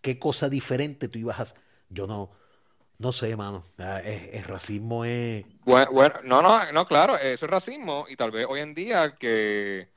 qué, 0.00 0.18
cosa 0.18 0.48
diferente 0.48 1.08
tú 1.08 1.18
ibas 1.18 1.40
a... 1.40 1.56
Yo 1.90 2.06
no, 2.06 2.30
no 2.98 3.12
sé, 3.12 3.36
mano. 3.36 3.64
El, 4.04 4.44
racismo 4.44 5.04
es. 5.04 5.44
Bueno, 5.64 6.14
no, 6.24 6.42
no, 6.42 6.72
no, 6.72 6.86
claro, 6.86 7.16
eso 7.16 7.46
es 7.46 7.50
racismo. 7.50 8.06
Y 8.08 8.16
tal 8.16 8.30
vez 8.30 8.46
hoy 8.48 8.60
en 8.60 8.74
día 8.74 9.16
que, 9.16 9.88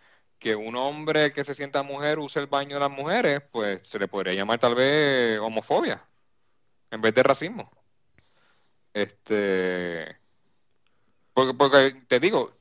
que 0.42 0.56
un 0.56 0.76
hombre 0.76 1.34
que 1.34 1.44
se 1.44 1.54
sienta 1.54 1.84
mujer 1.84 2.20
use 2.20 2.39
el 2.39 2.48
baño 2.48 2.76
de 2.76 2.80
las 2.82 2.89
mujeres, 2.89 3.42
pues 3.52 3.82
se 3.86 4.00
le 4.00 4.08
podría 4.08 4.34
llamar 4.34 4.60
tal 4.60 4.74
vez 4.76 5.39
homofobia 5.39 6.04
en 6.89 7.02
vez 7.02 7.14
de 7.14 7.24
racismo. 7.24 7.72
Este. 8.94 10.18
Porque, 11.34 11.54
porque 11.54 12.02
te 12.08 12.20
digo, 12.20 12.54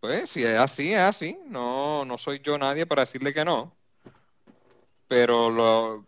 pues 0.00 0.30
si 0.30 0.44
es 0.44 0.58
así, 0.58 0.92
es 0.92 1.00
así. 1.00 1.38
No, 1.46 2.04
no 2.04 2.18
soy 2.18 2.40
yo 2.40 2.56
nadie 2.56 2.86
para 2.86 3.02
decirle 3.02 3.34
que 3.34 3.44
no. 3.44 3.74
Pero 5.08 5.50
lo. 5.50 6.06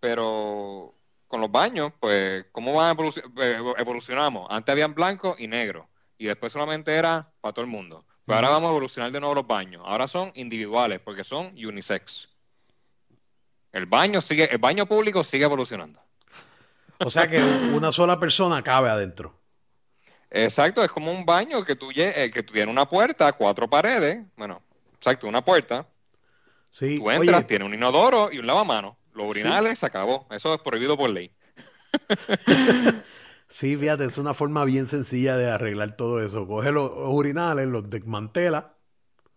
Pero 0.00 0.94
con 1.28 1.40
los 1.40 1.50
baños, 1.50 1.92
pues, 1.98 2.44
¿cómo 2.52 2.74
van 2.74 2.96
eh, 3.38 3.74
evolucionamos? 3.78 4.48
Antes 4.50 4.72
habían 4.72 4.94
blanco 4.94 5.34
y 5.38 5.48
negro. 5.48 5.88
y 6.18 6.26
después 6.26 6.52
solamente 6.52 6.94
era 6.94 7.32
para 7.40 7.54
todo 7.54 7.64
el 7.64 7.70
mundo. 7.70 8.04
Pero 8.24 8.36
ahora 8.36 8.48
vamos 8.50 8.68
a 8.68 8.70
evolucionar 8.70 9.10
de 9.10 9.20
nuevo 9.20 9.34
los 9.34 9.46
baños. 9.46 9.82
Ahora 9.84 10.06
son 10.06 10.30
individuales 10.34 11.00
porque 11.00 11.24
son 11.24 11.54
unisex. 11.56 12.28
El 13.72 13.86
baño 13.86 14.20
sigue, 14.20 14.50
el 14.50 14.58
baño 14.58 14.86
público 14.86 15.24
sigue 15.24 15.44
evolucionando. 15.44 16.00
O 16.98 17.10
sea 17.10 17.28
que 17.28 17.42
una 17.42 17.90
sola 17.90 18.20
persona 18.20 18.62
cabe 18.62 18.90
adentro. 18.90 19.38
Exacto, 20.30 20.82
es 20.82 20.90
como 20.90 21.12
un 21.12 21.26
baño 21.26 21.64
que 21.64 21.76
tú, 21.76 21.90
eh, 21.94 22.30
que 22.32 22.64
una 22.64 22.88
puerta, 22.88 23.32
cuatro 23.32 23.68
paredes, 23.68 24.24
bueno, 24.36 24.62
exacto, 24.94 25.26
una 25.26 25.44
puerta. 25.44 25.86
Sí, 26.70 26.98
tú 26.98 27.10
entras, 27.10 27.46
tiene 27.46 27.66
un 27.66 27.74
inodoro 27.74 28.32
y 28.32 28.38
un 28.38 28.46
lavamano. 28.46 28.96
Los 29.12 29.26
urinales 29.26 29.78
se 29.78 29.86
acabó. 29.86 30.26
Eso 30.30 30.54
es 30.54 30.60
prohibido 30.62 30.96
por 30.96 31.10
ley. 31.10 31.30
sí, 33.52 33.76
fíjate, 33.76 34.04
es 34.04 34.18
una 34.18 34.34
forma 34.34 34.64
bien 34.64 34.86
sencilla 34.86 35.36
de 35.36 35.50
arreglar 35.50 35.96
todo 35.96 36.24
eso. 36.24 36.46
Coge 36.46 36.72
los 36.72 36.90
urinales, 36.94 37.68
los 37.68 37.88
desmantela. 37.88 38.74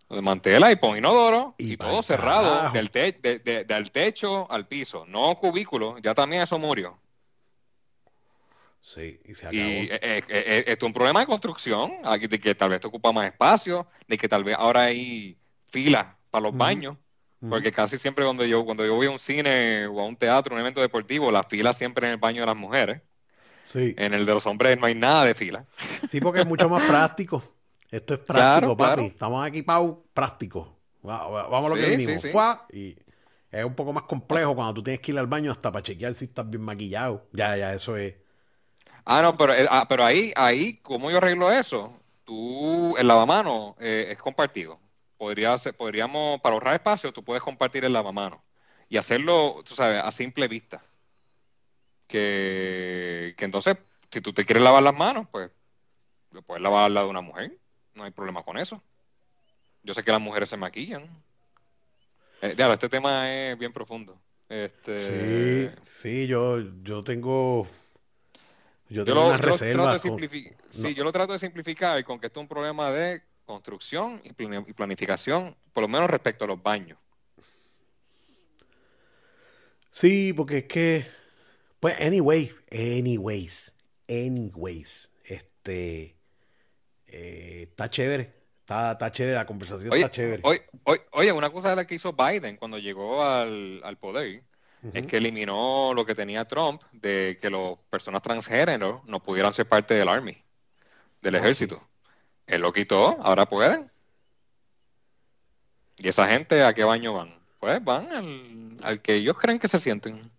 Los 0.09 0.18
desmantela 0.18 0.72
y 0.72 0.76
pon 0.76 0.97
inodoro 0.97 1.55
y, 1.57 1.78
todo 1.78 2.01
cerrado, 2.01 2.72
del, 2.72 2.89
del 2.89 3.91
techo 3.91 4.49
al 4.51 4.68
piso. 4.68 5.05
No 5.07 5.36
cubículo, 5.36 5.97
ya 5.99 6.13
también 6.13 6.41
eso 6.43 6.57
murió. 6.57 6.99
Sí, 8.86 9.20
y 9.26 9.34
se 9.34 9.47
acabó. 9.47 9.57
Y 9.57 9.61
eh, 9.61 9.99
eh, 9.99 10.24
eh, 10.30 10.63
esto 10.68 10.86
es 10.86 10.88
un 10.88 10.93
problema 10.93 11.20
de 11.20 11.26
construcción, 11.26 11.91
de 12.20 12.39
que 12.39 12.53
tal 12.53 12.70
vez 12.70 12.80
te 12.80 12.86
ocupa 12.86 13.11
más 13.11 13.26
espacio, 13.26 13.88
de 14.07 14.16
que 14.16 14.30
tal 14.30 14.43
vez 14.43 14.55
ahora 14.59 14.84
hay 14.84 15.39
filas 15.72 16.05
para 16.30 16.43
los 16.43 16.55
baños, 16.55 16.95
porque 17.49 17.72
casi 17.72 17.97
siempre 17.97 18.24
cuando 18.24 18.45
yo, 18.45 18.63
cuando 18.63 18.86
yo 18.86 18.93
voy 18.93 19.07
a 19.07 19.09
un 19.09 19.18
cine 19.18 19.88
o 19.88 19.99
a 19.99 20.05
un 20.05 20.16
teatro, 20.16 20.53
un 20.53 20.61
evento 20.61 20.82
deportivo, 20.82 21.32
la 21.32 21.41
fila 21.41 21.74
siempre 21.74 22.05
en 22.05 22.13
el 22.13 22.20
baño 22.20 22.41
de 22.41 22.45
las 22.45 22.55
mujeres. 22.55 23.01
Sí. 23.66 23.93
En 23.97 24.13
el 24.13 24.26
de 24.26 24.34
los 24.34 24.45
hombres 24.45 24.80
no 24.80 24.86
hay 24.86 24.95
nada 24.95 25.26
de 25.26 25.34
fila. 25.34 25.66
Sí, 26.07 26.22
porque 26.22 26.41
es 26.41 26.47
mucho 26.47 26.70
más 26.70 26.84
práctico. 26.88 27.43
Esto 27.91 28.13
es 28.13 28.20
práctico, 28.22 28.78
papi. 28.78 29.05
Estamos 29.05 29.45
equipados 29.47 29.97
prácticos. 30.13 30.70
Vamos 31.01 31.66
a 31.66 31.70
lo 31.70 31.76
que 31.76 31.89
venimos. 31.89 32.26
Y 32.72 32.97
es 33.51 33.66
un 33.66 33.76
poco 33.76 33.91
más 33.91 34.03
complejo 34.03 34.55
cuando 34.55 34.76
tú 34.76 34.84
tienes 34.84 35.01
que 35.01 35.11
ir 35.11 35.20
al 35.20 35.28
baño 35.28 35.51
hasta 35.51 35.72
para 35.72 35.84
chequear 35.84 36.16
si 36.16 36.26
estás 36.26 36.49
bien 36.49 36.63
maquillado. 36.63 37.28
Ya, 37.34 37.57
ya, 37.57 37.74
eso 37.74 37.97
es 37.97 38.16
Ah, 39.05 39.22
no, 39.22 39.38
pero, 39.38 39.53
eh, 39.53 39.68
ah, 39.70 39.86
pero 39.88 40.03
ahí, 40.03 40.34
ahí, 40.36 40.78
¿cómo 40.82 41.11
yo 41.11 41.18
arreglo 41.18 41.51
eso? 41.51 41.93
Tú, 42.24 42.95
el 42.97 43.07
lavamano 43.07 43.76
eh, 43.80 44.07
es 44.11 44.18
compartido. 44.18 44.80
Podría 45.18 45.55
ser, 45.59 45.76
podríamos, 45.76 46.41
para 46.41 46.53
ahorrar 46.55 46.74
espacio, 46.76 47.13
tú 47.13 47.24
puedes 47.24 47.43
compartir 47.43 47.86
el 47.86 47.93
lavamano 47.93 48.43
y 48.89 48.97
hacerlo, 48.97 49.61
tú 49.63 49.76
sabes, 49.76 50.01
a 50.03 50.11
simple 50.11 50.47
vista. 50.47 50.84
Que, 52.08 53.34
que 53.38 53.45
entonces, 53.45 53.78
si 54.12 54.22
tú 54.22 54.34
te 54.34 54.45
quieres 54.45 54.64
lavar 54.64 54.84
las 54.84 54.93
manos, 54.93 55.28
pues 55.32 55.51
lo 56.32 56.41
puedes 56.41 56.62
lavar 56.62 56.86
al 56.86 56.93
lado 56.93 57.08
de 57.08 57.12
una 57.12 57.22
mujer. 57.22 57.58
No 57.93 58.03
hay 58.03 58.12
problema 58.12 58.43
con 58.43 58.58
eso. 58.58 58.82
Yo 59.84 59.93
sé 59.93 60.03
que 60.03 60.12
las 60.12 60.22
mujeres 60.22 60.49
se 60.49 60.58
maquillan. 60.58 61.03
Eh, 62.41 62.56
este 62.58 62.89
tema 62.89 63.32
es 63.32 63.58
bien 63.58 63.74
profundo. 63.74 64.20
Este... 64.49 64.97
Sí, 64.97 65.72
sí, 65.82 66.28
yo, 66.28 66.60
yo 66.84 67.03
tengo 67.03 67.68
yo 68.89 69.03
tengo 69.03 69.28
una 69.28 69.38
reserva. 69.38 69.97
Sí, 70.70 70.93
yo 70.93 71.03
lo 71.03 71.12
trato 71.12 71.34
de 71.34 71.39
simplificar 71.39 72.03
con 72.03 72.20
que 72.20 72.28
esto 72.28 72.39
es 72.39 72.43
un 72.43 72.47
problema 72.47 72.91
de 72.91 73.24
construcción 73.45 74.22
y 74.24 74.34
planificación, 74.74 75.56
por 75.74 75.84
lo 75.84 75.88
menos 75.88 76.10
respecto 76.10 76.45
a 76.45 76.47
los 76.47 76.62
baños. 76.62 76.97
Sí, 79.89 80.34
porque 80.34 80.60
es 80.60 80.66
que, 80.66 81.08
pues, 81.86 82.02
anyway, 82.02 82.52
anyways, 82.72 83.72
anyways, 84.10 85.12
este, 85.24 86.16
eh, 87.06 87.68
está 87.70 87.90
chévere, 87.92 88.34
está, 88.62 88.94
está, 88.94 89.12
chévere, 89.12 89.36
la 89.36 89.46
conversación 89.46 89.94
está 89.94 90.10
chévere. 90.10 90.42
Oye, 91.12 91.32
una 91.32 91.52
cosa 91.52 91.70
de 91.70 91.76
la 91.76 91.86
que 91.86 91.94
hizo 91.94 92.14
Biden 92.14 92.58
cuando 92.58 92.80
llegó 92.80 93.24
al, 93.24 93.82
al 93.84 93.98
poder, 94.00 94.42
es 94.94 95.06
que 95.06 95.18
eliminó 95.18 95.94
lo 95.94 96.08
que 96.08 96.16
tenía 96.16 96.46
Trump 96.46 96.82
de 96.92 97.38
que 97.40 97.52
las 97.52 97.78
personas 97.92 98.24
transgénero 98.24 99.04
no 99.06 99.22
pudieran 99.22 99.54
ser 99.54 99.68
parte 99.68 99.94
del 99.94 100.10
Army, 100.10 100.44
del 101.22 101.36
ah, 101.36 101.38
ejército. 101.38 101.88
Él 102.48 102.62
lo 102.62 102.74
quitó, 102.74 103.18
ahora 103.22 103.48
pueden. 103.48 103.92
¿Y 105.98 106.08
esa 106.08 106.28
gente 106.28 106.64
a 106.64 106.74
qué 106.74 106.84
baño 106.84 107.14
van? 107.14 107.40
Pues 107.60 107.84
van 107.84 108.80
al, 108.82 109.02
que 109.04 109.14
ellos 109.14 109.38
creen 109.38 109.60
que 109.60 109.68
se 109.68 109.78
sienten. 109.78 110.32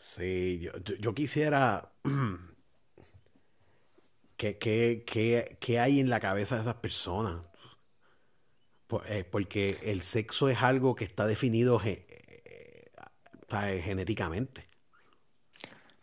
Sí, 0.00 0.66
yo, 0.98 1.14
quisiera... 1.14 1.92
¿Qué, 4.38 4.56
qué, 4.56 5.78
hay 5.78 6.00
en 6.00 6.08
la 6.08 6.20
cabeza 6.20 6.54
de 6.54 6.62
esas 6.62 6.76
personas? 6.76 7.42
Eh, 9.08 9.24
porque 9.30 9.78
el 9.82 10.00
sexo 10.00 10.48
es 10.48 10.62
algo 10.62 10.94
que 10.94 11.04
está 11.04 11.26
definido 11.26 11.78
genéticamente. 13.50 14.64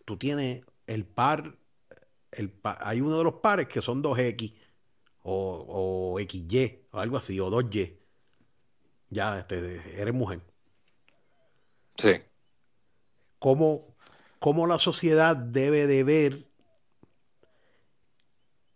Tú 0.05 0.17
tienes 0.17 0.63
el 0.85 1.03
par, 1.03 1.57
el 2.31 2.53
hay 2.63 3.01
uno 3.01 3.17
de 3.17 3.23
los 3.23 3.33
pares 3.41 3.67
que 3.67 3.81
son 3.81 4.03
2X 4.03 4.53
o, 5.23 6.13
o 6.13 6.19
XY 6.19 6.89
o 6.91 6.99
algo 6.99 7.17
así, 7.17 7.39
o 7.39 7.49
2Y. 7.49 7.97
Ya 9.09 9.39
este, 9.39 9.81
eres 9.99 10.13
mujer. 10.13 10.41
Sí. 11.97 12.26
¿Cómo, 13.39 13.95
¿Cómo, 14.39 14.68
la 14.68 14.80
sociedad 14.80 15.35
debe 15.35 15.88
de 15.88 16.03
ver 16.03 16.47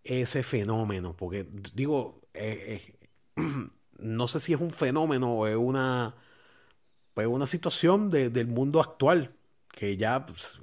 ese 0.04 0.44
fenómeno? 0.44 1.16
Porque 1.16 1.48
digo, 1.74 2.22
no 3.98 4.28
sé 4.28 4.40
si 4.40 4.54
es 4.54 4.62
un 4.62 4.72
fenómeno 4.72 5.34
o 5.34 5.48
es 5.48 5.56
una 5.56 6.16
pues 7.14 7.28
una 7.28 7.46
situación 7.46 8.10
del 8.10 8.48
mundo 8.48 8.80
actual, 8.80 9.36
que 9.70 9.98
ya 9.98 10.26
pues, 10.26 10.62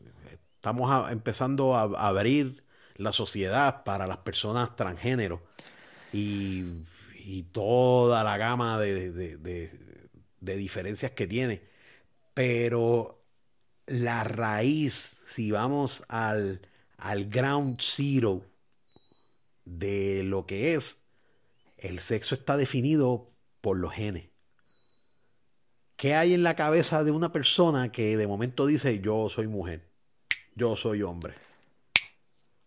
estamos 0.55 1.11
empezando 1.11 1.77
a, 1.77 1.83
abrir 2.09 2.65
la 2.97 3.12
sociedad 3.12 3.85
para 3.85 4.07
las 4.07 4.19
personas 4.19 4.75
transgénero 4.77 5.43
y, 6.12 6.85
toda 7.53 8.25
la 8.25 8.39
gama 8.39 8.79
de, 8.79 9.70
diferencias 10.41 11.12
que 11.12 11.27
tiene. 11.27 11.62
Pero 12.33 13.18
la 13.89 14.24
raíz, 14.24 14.94
si 14.94 15.51
vamos 15.51 16.05
al, 16.09 16.60
al 16.97 17.27
ground 17.27 17.78
zero 17.81 18.44
de 19.65 20.23
lo 20.24 20.47
que 20.47 20.74
es, 20.74 21.02
el 21.77 22.01
sexo 22.01 22.35
está 22.35 22.56
definido 22.56 23.31
por 23.60 23.78
los 23.78 23.93
genes. 23.93 24.28
¿Qué 25.97 26.15
hay 26.15 26.32
en 26.32 26.44
la 26.44 26.55
cabeza 26.55 27.02
de 27.02 27.10
una 27.10 27.32
persona 27.32 27.90
que 27.90 28.16
de 28.16 28.27
momento 28.27 28.66
dice 28.66 29.01
yo 29.01 29.28
soy 29.28 29.48
mujer, 29.48 29.89
yo 30.55 30.77
soy 30.77 31.02
hombre? 31.02 31.35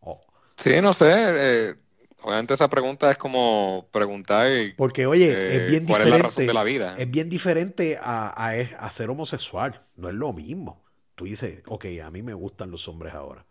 Oh. 0.01 0.19
Sí, 0.57 0.81
no 0.81 0.93
sé. 0.93 1.09
Eh, 1.09 1.75
obviamente 2.23 2.53
esa 2.53 2.69
pregunta 2.69 3.09
es 3.09 3.17
como 3.17 3.87
preguntar. 3.91 4.47
Porque, 4.75 5.05
oye, 5.05 5.31
es 5.31 5.61
eh, 5.61 5.65
bien 5.65 5.85
¿cuál 5.85 6.03
diferente. 6.03 6.09
Es 6.09 6.21
la 6.21 6.27
razón 6.27 6.47
de 6.47 6.53
la 6.53 6.63
vida? 6.63 6.95
Es 6.97 7.09
bien 7.09 7.29
diferente 7.29 7.97
a, 8.01 8.27
a, 8.27 8.91
ser 8.91 9.09
homosexual. 9.09 9.81
No 9.95 10.09
es 10.09 10.15
lo 10.15 10.33
mismo. 10.33 10.83
Tú 11.21 11.25
dices, 11.25 11.61
ok, 11.67 11.85
a 12.03 12.09
mí 12.09 12.23
me 12.23 12.33
gustan 12.33 12.71
los 12.71 12.87
hombres 12.87 13.13
ahora. 13.13 13.45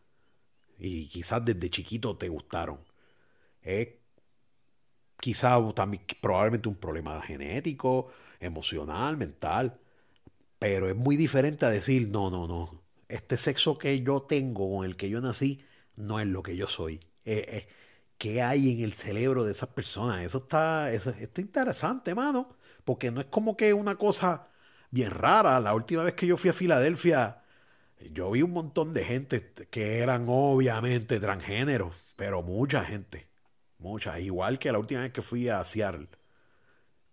Y 0.76 1.06
quizás 1.06 1.44
desde 1.44 1.70
chiquito 1.70 2.16
te 2.16 2.28
gustaron. 2.28 2.80
Es 3.62 3.90
quizás 5.20 5.60
también 5.76 6.02
probablemente 6.20 6.68
un 6.68 6.74
problema 6.74 7.22
genético 7.22 8.08
emocional, 8.40 9.16
mental. 9.16 9.78
Pero 10.58 10.88
es 10.88 10.96
muy 10.96 11.16
diferente 11.16 11.64
a 11.64 11.70
decir, 11.70 12.10
no, 12.10 12.28
no, 12.28 12.48
no. 12.48 12.82
Este 13.06 13.36
sexo 13.36 13.78
que 13.78 14.02
yo 14.02 14.22
tengo, 14.22 14.76
con 14.76 14.84
el 14.84 14.96
que 14.96 15.08
yo 15.08 15.20
nací, 15.20 15.64
no 15.94 16.18
es 16.18 16.26
lo 16.26 16.42
que 16.42 16.56
yo 16.56 16.66
soy. 16.66 16.98
Eh, 17.24 17.46
eh, 17.48 17.68
¿Qué 18.18 18.42
hay 18.42 18.72
en 18.72 18.80
el 18.80 18.94
cerebro 18.94 19.44
de 19.44 19.52
esas 19.52 19.68
personas? 19.68 20.24
Eso 20.24 20.38
está, 20.38 20.92
eso 20.92 21.10
está 21.10 21.40
interesante, 21.40 22.16
mano. 22.16 22.48
Porque 22.84 23.12
no 23.12 23.20
es 23.20 23.26
como 23.26 23.56
que 23.56 23.72
una 23.74 23.94
cosa 23.94 24.48
bien 24.90 25.12
rara. 25.12 25.60
La 25.60 25.72
última 25.72 26.02
vez 26.02 26.14
que 26.14 26.26
yo 26.26 26.36
fui 26.36 26.50
a 26.50 26.52
Filadelfia, 26.52 27.39
yo 28.12 28.30
vi 28.30 28.42
un 28.42 28.52
montón 28.52 28.94
de 28.94 29.04
gente 29.04 29.52
que 29.70 29.98
eran 29.98 30.26
obviamente 30.28 31.20
transgéneros, 31.20 31.94
pero 32.16 32.42
mucha 32.42 32.84
gente. 32.84 33.28
Mucha. 33.78 34.18
Igual 34.20 34.58
que 34.58 34.72
la 34.72 34.78
última 34.78 35.02
vez 35.02 35.12
que 35.12 35.22
fui 35.22 35.48
a 35.48 35.64
Seattle 35.64 36.08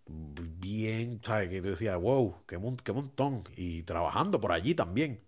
bien, 0.08 1.20
¿sabes? 1.24 1.50
Que 1.50 1.60
tú 1.60 1.68
decías, 1.68 1.96
wow, 2.00 2.44
qué, 2.46 2.58
qué 2.82 2.92
montón. 2.92 3.44
Y 3.56 3.82
trabajando 3.82 4.40
por 4.40 4.52
allí 4.52 4.74
también. 4.74 5.24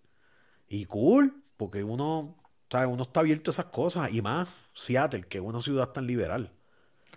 Y 0.67 0.85
cool, 0.85 1.43
porque 1.57 1.83
uno, 1.83 2.37
¿sabes? 2.69 2.89
Uno 2.89 3.03
está 3.03 3.19
abierto 3.21 3.51
a 3.51 3.53
esas 3.53 3.65
cosas. 3.65 4.11
Y 4.13 4.21
más 4.21 4.49
Seattle, 4.75 5.23
que 5.23 5.37
es 5.37 5.43
una 5.43 5.61
ciudad 5.61 5.89
tan 5.89 6.07
liberal. 6.07 6.51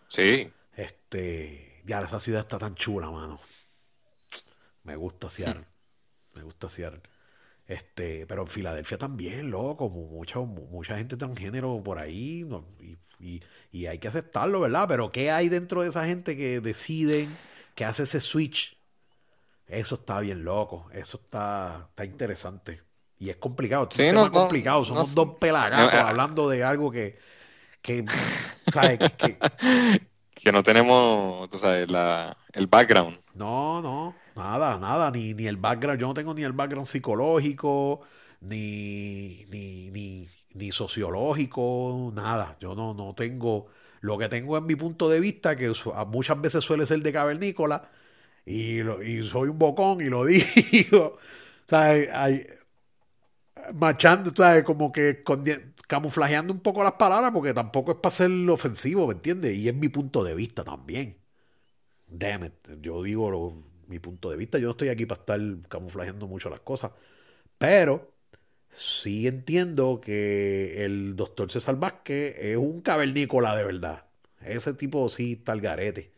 Sí. 0.08 0.50
Este, 0.74 1.82
ya 1.84 2.00
esa 2.00 2.20
ciudad 2.20 2.42
está 2.42 2.58
tan 2.58 2.74
chula, 2.74 3.10
mano. 3.10 3.40
Me 4.82 4.96
gusta 4.96 5.30
Seattle. 5.30 5.66
Me 6.34 6.42
gusta 6.42 6.68
Seattle. 6.68 7.00
Este, 7.66 8.26
pero 8.26 8.42
en 8.42 8.48
Filadelfia 8.48 8.98
también, 8.98 9.50
loco, 9.50 9.88
mucha, 9.88 10.38
mucha 10.40 10.98
gente 10.98 11.16
transgénero 11.16 11.82
por 11.82 11.98
ahí, 11.98 12.46
y, 13.18 13.42
y, 13.72 13.86
hay 13.86 13.98
que 13.98 14.08
aceptarlo, 14.08 14.60
¿verdad? 14.60 14.86
Pero 14.86 15.10
¿qué 15.10 15.30
hay 15.30 15.48
dentro 15.48 15.80
de 15.80 15.88
esa 15.88 16.04
gente 16.04 16.36
que 16.36 16.60
deciden, 16.60 17.34
que 17.74 17.86
hace 17.86 18.02
ese 18.02 18.20
switch? 18.20 18.76
Eso 19.66 19.94
está 19.94 20.20
bien 20.20 20.44
loco, 20.44 20.88
eso 20.92 21.18
está, 21.22 21.86
está 21.88 22.04
interesante. 22.04 22.82
Y 23.18 23.30
es 23.30 23.36
complicado, 23.36 23.88
es 23.90 23.98
un 23.98 24.04
tema 24.04 24.30
complicado. 24.30 24.84
Somos 24.84 25.14
dos 25.14 25.36
pelagatos 25.40 25.94
hablando 25.94 26.48
de 26.48 26.62
algo 26.62 26.90
que, 26.90 27.18
que 27.80 28.04
¿sabes? 28.70 28.98
Que, 29.16 29.38
que, 30.34 30.52
no 30.52 30.62
tenemos, 30.62 31.48
tú 31.48 31.58
sabes, 31.58 31.90
la, 31.90 32.36
el 32.52 32.66
background. 32.66 33.18
No, 33.32 33.80
no, 33.80 34.14
nada, 34.36 34.78
nada, 34.78 35.10
ni, 35.10 35.34
ni 35.34 35.46
el 35.46 35.56
background, 35.56 36.00
yo 36.00 36.06
no 36.08 36.14
tengo 36.14 36.34
ni 36.34 36.42
el 36.42 36.52
background 36.52 36.86
psicológico, 36.86 38.00
ni, 38.40 39.44
ni, 39.48 39.90
ni, 39.90 40.28
ni 40.54 40.72
sociológico, 40.72 42.12
nada. 42.14 42.56
Yo 42.60 42.74
no, 42.74 42.94
no 42.94 43.14
tengo, 43.14 43.66
lo 44.00 44.18
que 44.18 44.28
tengo 44.28 44.56
es 44.56 44.62
mi 44.64 44.76
punto 44.76 45.08
de 45.08 45.20
vista, 45.20 45.56
que 45.56 45.72
muchas 46.08 46.40
veces 46.40 46.64
suele 46.64 46.86
ser 46.86 47.00
de 47.00 47.12
cavernícola, 47.12 47.90
y, 48.46 48.80
y 48.80 49.26
soy 49.28 49.48
un 49.50 49.58
bocón 49.58 50.00
y 50.00 50.06
lo 50.06 50.24
digo. 50.26 51.18
¿Sabes? 51.66 52.10
Hay, 52.12 52.46
machando, 53.74 54.32
¿sabes? 54.34 54.64
Como 54.64 54.92
que 54.92 55.22
camuflajeando 55.86 56.52
un 56.52 56.60
poco 56.60 56.82
las 56.82 56.92
palabras 56.94 57.30
porque 57.32 57.54
tampoco 57.54 57.92
es 57.92 57.98
para 57.98 58.14
ser 58.14 58.30
ofensivo, 58.50 59.06
¿me 59.06 59.14
entiendes? 59.14 59.56
Y 59.56 59.68
es 59.68 59.74
mi 59.74 59.88
punto 59.88 60.24
de 60.24 60.34
vista 60.34 60.64
también. 60.64 61.18
Damn 62.08 62.44
it. 62.44 62.54
Yo 62.80 63.02
digo 63.02 63.64
mi 63.88 63.98
punto 63.98 64.30
de 64.30 64.36
vista. 64.36 64.58
Yo 64.58 64.66
no 64.66 64.70
estoy 64.72 64.88
aquí 64.88 65.06
para 65.06 65.20
estar 65.20 65.40
camuflajeando 65.68 66.26
mucho 66.26 66.50
las 66.50 66.60
cosas. 66.60 66.92
Pero 67.58 68.12
sí 68.70 69.28
entiendo 69.28 70.00
que 70.02 70.84
el 70.84 71.16
doctor 71.16 71.50
César 71.50 71.78
Vázquez 71.78 72.36
es 72.38 72.56
un 72.56 72.82
cavernícola 72.82 73.56
de 73.56 73.64
verdad. 73.64 74.06
Ese 74.42 74.74
tipo 74.74 75.08
sí 75.08 75.34
está 75.34 75.52
al 75.52 75.60
garete. 75.60 76.12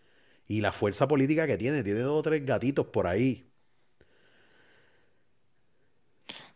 Y 0.49 0.61
la 0.63 0.73
fuerza 0.73 1.09
política 1.09 1.47
que 1.47 1.59
tiene, 1.59 1.83
tiene 1.85 2.01
dos 2.01 2.21
o 2.21 2.23
tres 2.23 2.45
gatitos 2.47 2.87
por 2.89 3.07
ahí 3.09 3.47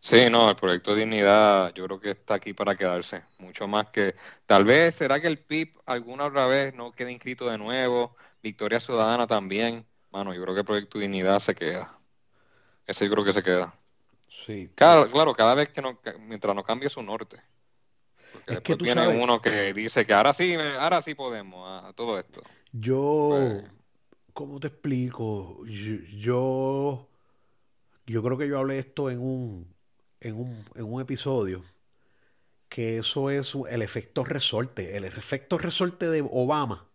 Sí, 0.01 0.31
no, 0.31 0.49
el 0.51 0.57
proyecto 0.57 0.95
Dignidad 0.95 1.73
yo 1.75 1.85
creo 1.87 2.01
que 2.01 2.11
está 2.11 2.35
aquí 2.35 2.55
para 2.55 2.75
quedarse, 2.77 3.23
mucho 3.39 3.69
más 3.69 3.89
que 3.89 4.15
tal 4.47 4.65
vez 4.65 4.95
será 4.95 5.21
que 5.21 5.27
el 5.27 5.39
PIB 5.39 5.79
alguna 5.87 6.27
otra 6.27 6.47
vez 6.47 6.75
no 6.75 6.93
quede 6.93 7.13
inscrito 7.13 7.49
de 7.51 7.59
nuevo, 7.59 8.17
Victoria 8.43 8.81
Ciudadana 8.81 9.27
también, 9.27 9.87
mano, 10.11 10.35
yo 10.35 10.43
creo 10.43 10.55
que 10.55 10.61
el 10.61 10.67
proyecto 10.67 10.99
Dignidad 10.99 11.41
se 11.41 11.55
queda, 11.55 11.99
ese 12.87 13.07
yo 13.07 13.13
creo 13.13 13.25
que 13.25 13.33
se 13.33 13.43
queda. 13.43 13.75
Sí. 14.29 14.71
Claro, 14.75 15.11
claro 15.11 15.33
cada 15.33 15.55
vez 15.55 15.71
que 15.71 15.83
no, 15.83 15.99
mientras 16.21 16.55
no 16.55 16.63
cambie 16.63 16.89
su 16.89 17.03
norte. 17.03 17.41
Porque 18.33 18.55
después 18.55 18.79
viene 18.79 19.09
uno 19.09 19.41
que 19.41 19.73
dice 19.73 20.07
que 20.07 20.15
ahora 20.15 20.33
sí, 20.33 20.55
ahora 20.79 21.01
sí 21.01 21.15
podemos 21.15 21.85
a, 21.85 21.93
todo 21.93 22.19
esto. 22.19 22.43
Yo, 22.73 23.31
pues 23.31 23.65
¿cómo 24.33 24.61
te 24.61 24.69
explico? 24.69 25.65
yo, 25.67 27.09
yo 28.07 28.23
creo 28.23 28.39
que 28.39 28.47
yo 28.47 28.59
hablé 28.59 28.79
esto 28.79 29.11
en 29.11 29.19
un 29.19 29.75
en 30.21 30.55
un, 30.85 31.01
episodio 31.01 31.63
que 32.69 32.99
eso 32.99 33.31
es 33.31 33.55
el 33.69 33.83
efecto 33.83 34.23
resorte. 34.23 34.97
El 34.97 35.05
efecto 35.05 35.59
resorte 35.59 36.09
de 36.09 36.27
Obama, 36.31 36.87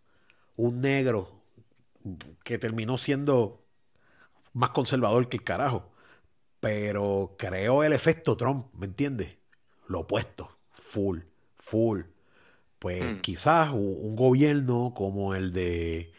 un 0.55 0.81
negro 0.81 1.34
que 2.43 2.57
terminó 2.57 2.97
siendo 2.97 3.65
más 4.53 4.71
conservador 4.71 5.29
que 5.29 5.37
el 5.37 5.43
carajo. 5.43 5.91
Pero 6.59 7.35
creo 7.37 7.83
el 7.83 7.93
efecto 7.93 8.37
Trump, 8.37 8.67
¿me 8.73 8.87
entiendes? 8.87 9.37
Lo 9.87 10.01
opuesto, 10.01 10.57
full, 10.73 11.19
full. 11.57 12.01
Pues 12.79 13.03
mm. 13.03 13.19
quizás 13.19 13.71
un 13.71 14.15
gobierno 14.15 14.93
como 14.95 15.35
el 15.35 15.53
de 15.53 16.13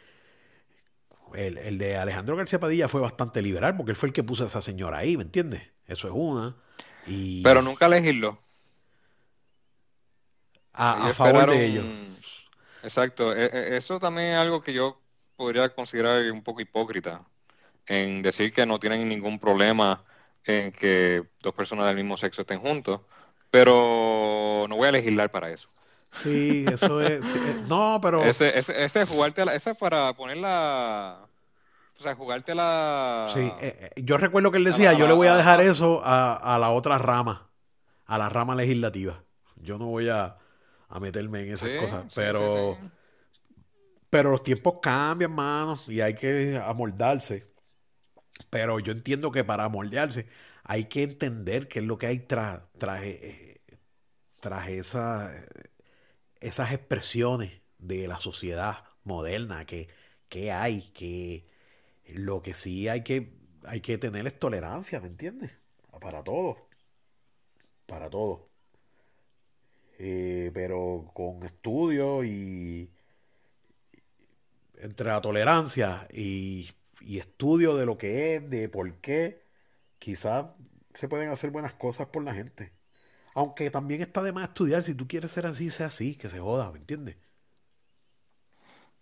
el, 1.34 1.58
el, 1.58 1.78
de 1.78 1.96
Alejandro 1.96 2.36
García 2.36 2.60
Padilla 2.60 2.88
fue 2.88 3.00
bastante 3.00 3.42
liberal 3.42 3.76
porque 3.76 3.90
él 3.90 3.96
fue 3.96 4.08
el 4.08 4.12
que 4.12 4.22
puso 4.22 4.44
a 4.44 4.46
esa 4.46 4.62
señora 4.62 4.98
ahí, 4.98 5.16
¿me 5.16 5.24
entiendes? 5.24 5.62
Eso 5.86 6.08
es 6.08 6.14
una. 6.16 6.56
Pero 7.42 7.62
nunca 7.62 7.88
legislo. 7.88 8.38
A, 10.72 11.12
favor 11.14 11.50
de 11.50 11.64
ellos. 11.64 11.86
Exacto. 12.82 13.34
E, 13.34 13.46
e, 13.46 13.76
eso 13.76 13.98
también 13.98 14.32
es 14.32 14.38
algo 14.38 14.62
que 14.62 14.72
yo 14.72 15.00
podría 15.36 15.68
considerar 15.68 16.30
un 16.32 16.42
poco 16.42 16.60
hipócrita. 16.60 17.20
En 17.86 18.22
decir 18.22 18.52
que 18.52 18.66
no 18.66 18.80
tienen 18.80 19.08
ningún 19.08 19.38
problema 19.38 20.04
en 20.44 20.72
que 20.72 21.22
dos 21.40 21.54
personas 21.54 21.86
del 21.86 21.96
mismo 21.96 22.16
sexo 22.16 22.42
estén 22.42 22.58
juntos. 22.58 23.02
Pero 23.50 24.66
no 24.68 24.76
voy 24.76 24.88
a 24.88 24.92
legislar 24.92 25.30
para 25.30 25.50
eso. 25.50 25.68
Sí, 26.10 26.64
eso 26.70 27.00
es. 27.00 27.34
Eh, 27.36 27.64
no, 27.68 28.00
pero. 28.02 28.24
Ese, 28.24 28.58
ese, 28.58 28.84
ese 28.84 29.02
es 29.02 29.08
jugarte. 29.08 29.42
ese 29.54 29.70
es 29.70 29.76
para 29.76 30.12
poner 30.14 30.38
la 30.38 31.26
o 31.98 32.02
sea, 32.02 32.14
jugarte 32.14 32.54
la... 32.54 33.24
Sí, 33.26 33.40
eh, 33.40 33.90
eh, 33.96 34.02
yo 34.02 34.18
recuerdo 34.18 34.50
que 34.50 34.58
él 34.58 34.64
decía, 34.64 34.92
yo 34.92 35.06
le 35.06 35.14
voy 35.14 35.28
a 35.28 35.36
dejar 35.36 35.62
eso 35.62 36.02
a, 36.04 36.58
la 36.60 36.70
otra 36.70 36.98
rama, 36.98 37.48
a 38.04 38.18
la 38.18 38.28
rama 38.28 38.54
legislativa. 38.54 39.22
Yo 39.56 39.78
no 39.78 39.86
voy 39.86 40.10
a, 40.10 40.36
meterme 41.00 41.44
en 41.44 41.52
esas 41.54 41.70
cosas, 41.80 42.04
pero... 42.14 42.78
pero 44.16 44.30
los 44.30 44.42
tiempos 44.42 44.78
cambian, 44.80 45.32
mano, 45.32 45.78
y 45.88 46.00
hay 46.00 46.14
que 46.14 46.56
amoldarse. 46.56 47.52
Pero 48.48 48.80
yo 48.80 48.92
entiendo 48.92 49.30
que 49.30 49.44
para 49.44 49.64
amoldarse 49.64 50.26
hay 50.64 50.86
que 50.86 51.02
entender 51.02 51.68
qué 51.68 51.80
es 51.80 51.84
lo 51.84 51.98
que 51.98 52.06
hay 52.06 52.20
tras, 52.20 52.64
tras, 52.78 53.02
eh, 53.04 53.60
esa, 54.68 55.34
esas 56.40 56.72
expresiones 56.72 57.60
de 57.76 58.08
la 58.08 58.16
sociedad 58.16 58.84
moderna, 59.04 59.66
que, 59.66 59.88
que 60.30 60.50
hay, 60.50 60.80
que 60.92 61.46
lo 62.14 62.40
que 62.40 62.54
sí 62.54 62.88
hay 62.88 63.02
que, 63.04 63.34
hay 63.64 63.82
que 63.82 63.98
tener 63.98 64.26
es 64.26 64.38
tolerancia, 64.38 64.98
¿me 64.98 65.08
entiendes? 65.08 65.50
Para 66.00 66.24
todo. 66.24 66.56
Para 67.84 68.08
todo. 68.08 68.48
Eh, 69.98 70.50
pero 70.54 71.10
con 71.12 71.42
estudio 71.42 72.24
y 72.24 72.95
entre 74.80 75.08
la 75.08 75.20
tolerancia 75.20 76.06
y, 76.12 76.70
y, 77.00 77.18
estudio 77.18 77.76
de 77.76 77.86
lo 77.86 77.98
que 77.98 78.36
es, 78.36 78.50
de 78.50 78.68
por 78.68 78.94
qué, 79.00 79.42
quizás 79.98 80.46
se 80.94 81.08
pueden 81.08 81.30
hacer 81.30 81.50
buenas 81.50 81.74
cosas 81.74 82.08
por 82.08 82.24
la 82.24 82.34
gente. 82.34 82.72
Aunque 83.34 83.70
también 83.70 84.00
está 84.02 84.22
de 84.22 84.32
más 84.32 84.44
estudiar, 84.48 84.82
si 84.82 84.94
tú 84.94 85.06
quieres 85.06 85.30
ser 85.30 85.46
así, 85.46 85.70
sea 85.70 85.86
así, 85.86 86.16
que 86.16 86.28
se 86.28 86.40
joda, 86.40 86.72
¿me 86.72 86.78
entiendes? 86.78 87.16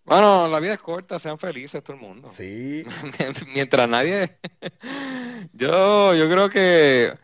Bueno, 0.05 0.48
la 0.48 0.60
vida 0.60 0.74
es 0.74 0.80
corta, 0.80 1.18
sean 1.18 1.38
felices 1.38 1.82
todo 1.82 1.96
el 1.96 2.02
mundo. 2.02 2.28
Sí. 2.28 2.84
Mientras 3.55 3.88
nadie. 3.88 4.38
yo, 5.55 6.14
yo 6.14 6.28
creo 6.28 6.51
que. 6.51 7.14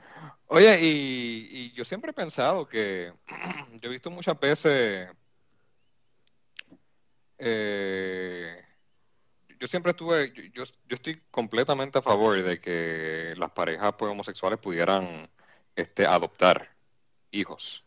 Oye, 0.47 0.78
y, 0.81 1.72
yo 1.72 1.85
siempre 1.85 2.10
he 2.12 2.14
pensado 2.14 2.66
que. 2.66 3.12
yo 3.82 3.89
he 3.89 3.93
visto 3.93 4.10
muchas 4.10 4.39
veces. 4.40 5.09
Eh, 7.41 8.62
yo 9.59 9.67
siempre 9.67 9.91
estuve. 9.91 10.33
Yo, 10.53 10.65
yo, 10.65 10.95
estoy 10.95 11.21
completamente 11.31 11.99
a 11.99 12.03
favor 12.03 12.41
de 12.43 12.59
que 12.61 13.35
las 13.37 13.51
parejas 13.51 13.95
pues, 13.99 14.11
homosexuales 14.11 14.59
pudieran 14.59 15.29
este, 15.75 16.07
adoptar 16.07 16.71
hijos. 17.31 17.85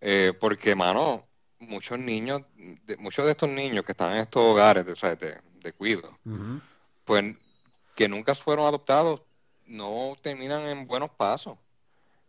Eh, 0.00 0.32
porque, 0.38 0.74
mano, 0.74 1.26
muchos 1.58 1.98
niños, 1.98 2.42
de, 2.56 2.96
muchos 2.96 3.24
de 3.24 3.32
estos 3.32 3.48
niños 3.48 3.84
que 3.84 3.92
están 3.92 4.12
en 4.12 4.18
estos 4.22 4.42
hogares 4.42 4.86
de, 4.86 4.92
o 4.92 5.16
de, 5.62 5.72
cuido, 5.72 6.18
pues 7.04 7.36
que 7.94 8.08
nunca 8.08 8.34
fueron 8.34 8.66
adoptados, 8.66 9.22
no 9.66 10.16
terminan 10.20 10.66
en 10.66 10.86
buenos 10.86 11.10
pasos. 11.10 11.58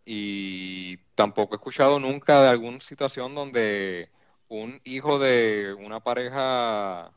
Y 0.06 0.98
tampoco 1.16 1.56
he 1.56 1.58
escuchado 1.58 2.00
nunca 2.00 2.42
de 2.42 2.50
alguna 2.50 2.80
situación 2.82 3.34
donde 3.34 4.10
un 4.62 4.80
hijo 4.84 5.18
de 5.18 5.76
una 5.80 6.02
pareja 6.02 7.12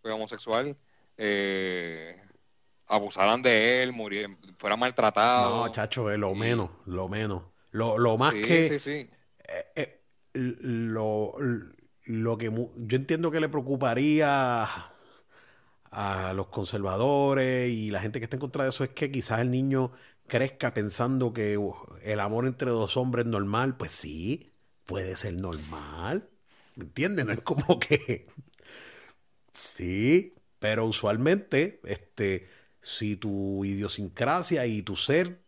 pues, 0.00 0.14
homosexual 0.14 0.76
eh, 1.18 2.20
abusaran 2.86 3.42
de 3.42 3.82
él, 3.82 3.92
murieran, 3.92 4.38
fuera 4.56 4.76
maltratado. 4.76 5.66
No, 5.66 5.72
chacho, 5.72 6.10
es 6.10 6.18
lo 6.18 6.34
menos, 6.34 6.70
lo 6.86 7.08
menos. 7.08 7.42
Lo, 7.70 7.98
lo 7.98 8.16
más 8.16 8.32
que... 8.32 8.68
Sí, 8.68 8.78
sí. 8.78 9.10
Eh, 9.46 9.72
eh, 9.76 10.00
lo, 10.32 11.34
lo 12.04 12.38
que 12.38 12.50
yo 12.50 12.96
entiendo 12.96 13.30
que 13.30 13.40
le 13.40 13.48
preocuparía 13.48 14.66
a 15.90 16.32
los 16.34 16.46
conservadores 16.46 17.70
y 17.70 17.90
la 17.90 18.00
gente 18.00 18.20
que 18.20 18.24
está 18.24 18.36
en 18.36 18.40
contra 18.40 18.64
de 18.64 18.70
eso 18.70 18.84
es 18.84 18.90
que 18.90 19.10
quizás 19.10 19.40
el 19.40 19.50
niño 19.50 19.92
crezca 20.26 20.72
pensando 20.72 21.32
que 21.32 21.58
uh, 21.58 21.74
el 22.02 22.20
amor 22.20 22.46
entre 22.46 22.70
dos 22.70 22.96
hombres 22.96 23.26
es 23.26 23.30
normal. 23.30 23.76
Pues 23.76 23.92
sí, 23.92 24.50
puede 24.86 25.16
ser 25.16 25.34
normal. 25.34 26.29
No 27.24 27.32
es 27.32 27.40
como 27.42 27.78
que... 27.78 28.26
Sí, 29.52 30.34
pero 30.58 30.86
usualmente, 30.86 31.80
este, 31.84 32.48
si 32.80 33.16
tu 33.16 33.64
idiosincrasia 33.64 34.66
y 34.66 34.82
tu 34.82 34.96
ser 34.96 35.40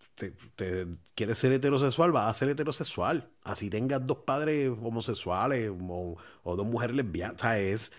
quieres 1.15 1.39
ser 1.39 1.53
heterosexual, 1.53 2.13
vas 2.13 2.27
a 2.27 2.35
ser 2.35 2.49
heterosexual. 2.49 3.31
Así 3.43 3.71
tengas 3.71 4.07
dos 4.07 4.19
padres 4.19 4.71
homosexuales 4.71 5.71
o, 5.71 6.17
dos 6.45 6.67
mujeres 6.67 6.97
lesbianas. 6.97 7.37
O 7.37 7.39
sea, 7.39 7.59
es, 7.59 7.93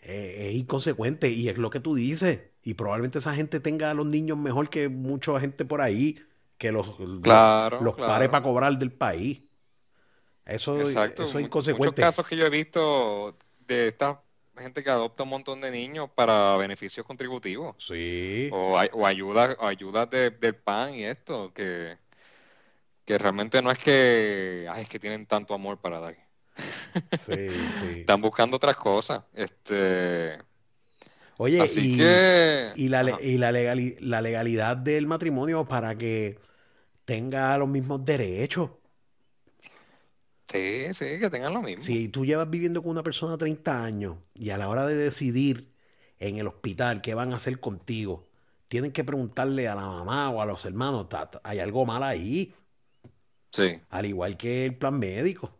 es, 0.00 0.54
inconsecuente 0.54 1.30
y 1.30 1.48
es 1.48 1.58
lo 1.58 1.70
que 1.70 1.80
tú 1.80 1.94
dices. 1.94 2.40
Y 2.62 2.74
probablemente 2.74 3.18
esa 3.18 3.34
gente 3.34 3.60
tenga 3.60 3.90
a 3.90 3.94
los 3.94 4.06
niños 4.06 4.38
mejor 4.38 4.68
que 4.70 4.88
mucha 4.88 5.38
gente 5.40 5.64
por 5.64 5.80
ahí, 5.80 6.18
que 6.58 6.72
los, 6.72 6.96
claro, 7.22 7.80
los, 7.80 7.94
pare 7.94 8.28
para 8.28 8.42
cobrar 8.42 8.78
del 8.78 8.92
país. 8.92 9.42
Eso, 10.46 10.80
eso 10.80 11.04
es 11.04 11.34
inconsecuente. 11.40 11.72
Muchos 11.72 11.94
casos 11.94 12.26
que 12.26 12.36
yo 12.36 12.46
he 12.46 12.50
visto 12.50 13.36
de 13.66 13.88
esta 13.88 14.20
gente 14.58 14.84
que 14.84 14.90
adopta 14.90 15.22
un 15.22 15.30
montón 15.30 15.60
de 15.60 15.70
niños 15.70 16.10
para 16.14 16.56
beneficios 16.56 17.06
contributivos. 17.06 17.76
Sí. 17.78 18.48
O, 18.52 18.78
o 18.92 19.06
ayudas 19.06 19.56
ayuda 19.60 20.06
del 20.06 20.54
PAN 20.54 20.94
y 20.94 21.04
esto, 21.04 21.52
que, 21.52 21.98
que 23.04 23.18
realmente 23.18 23.62
no 23.62 23.70
es 23.70 23.78
que, 23.78 24.66
ay, 24.70 24.82
es 24.82 24.88
que 24.88 24.98
tienen 24.98 25.26
tanto 25.26 25.54
amor 25.54 25.80
para 25.80 26.00
dar. 26.00 26.16
Sí, 27.12 27.50
sí. 27.72 27.86
Están 28.00 28.20
buscando 28.20 28.56
otras 28.56 28.76
cosas. 28.76 29.24
Este. 29.34 30.38
Oye, 31.36 31.64
y, 31.76 32.00
y, 32.76 32.88
la, 32.88 33.18
y 33.20 33.38
la, 33.38 33.50
la 33.50 34.22
legalidad 34.22 34.76
del 34.76 35.08
matrimonio 35.08 35.64
para 35.64 35.96
que 35.96 36.38
tenga 37.04 37.58
los 37.58 37.68
mismos 37.68 38.04
derechos. 38.04 38.70
Sí, 40.54 40.94
sí, 40.94 41.18
que 41.18 41.28
tengan 41.30 41.52
lo 41.52 41.62
mismo. 41.62 41.82
Si 41.82 42.08
tú 42.08 42.24
llevas 42.24 42.48
viviendo 42.48 42.80
con 42.80 42.92
una 42.92 43.02
persona 43.02 43.36
30 43.36 43.84
años 43.84 44.18
y 44.34 44.50
a 44.50 44.56
la 44.56 44.68
hora 44.68 44.86
de 44.86 44.94
decidir 44.94 45.74
en 46.20 46.38
el 46.38 46.46
hospital 46.46 47.02
qué 47.02 47.14
van 47.14 47.32
a 47.32 47.36
hacer 47.36 47.58
contigo, 47.58 48.24
tienen 48.68 48.92
que 48.92 49.02
preguntarle 49.02 49.66
a 49.66 49.74
la 49.74 49.84
mamá 49.84 50.30
o 50.30 50.40
a 50.40 50.46
los 50.46 50.64
hermanos, 50.64 51.08
hay 51.42 51.58
algo 51.58 51.84
mal 51.86 52.04
ahí. 52.04 52.54
Sí. 53.50 53.80
Al 53.90 54.06
igual 54.06 54.36
que 54.36 54.66
el 54.66 54.76
plan 54.76 54.96
médico. 54.96 55.58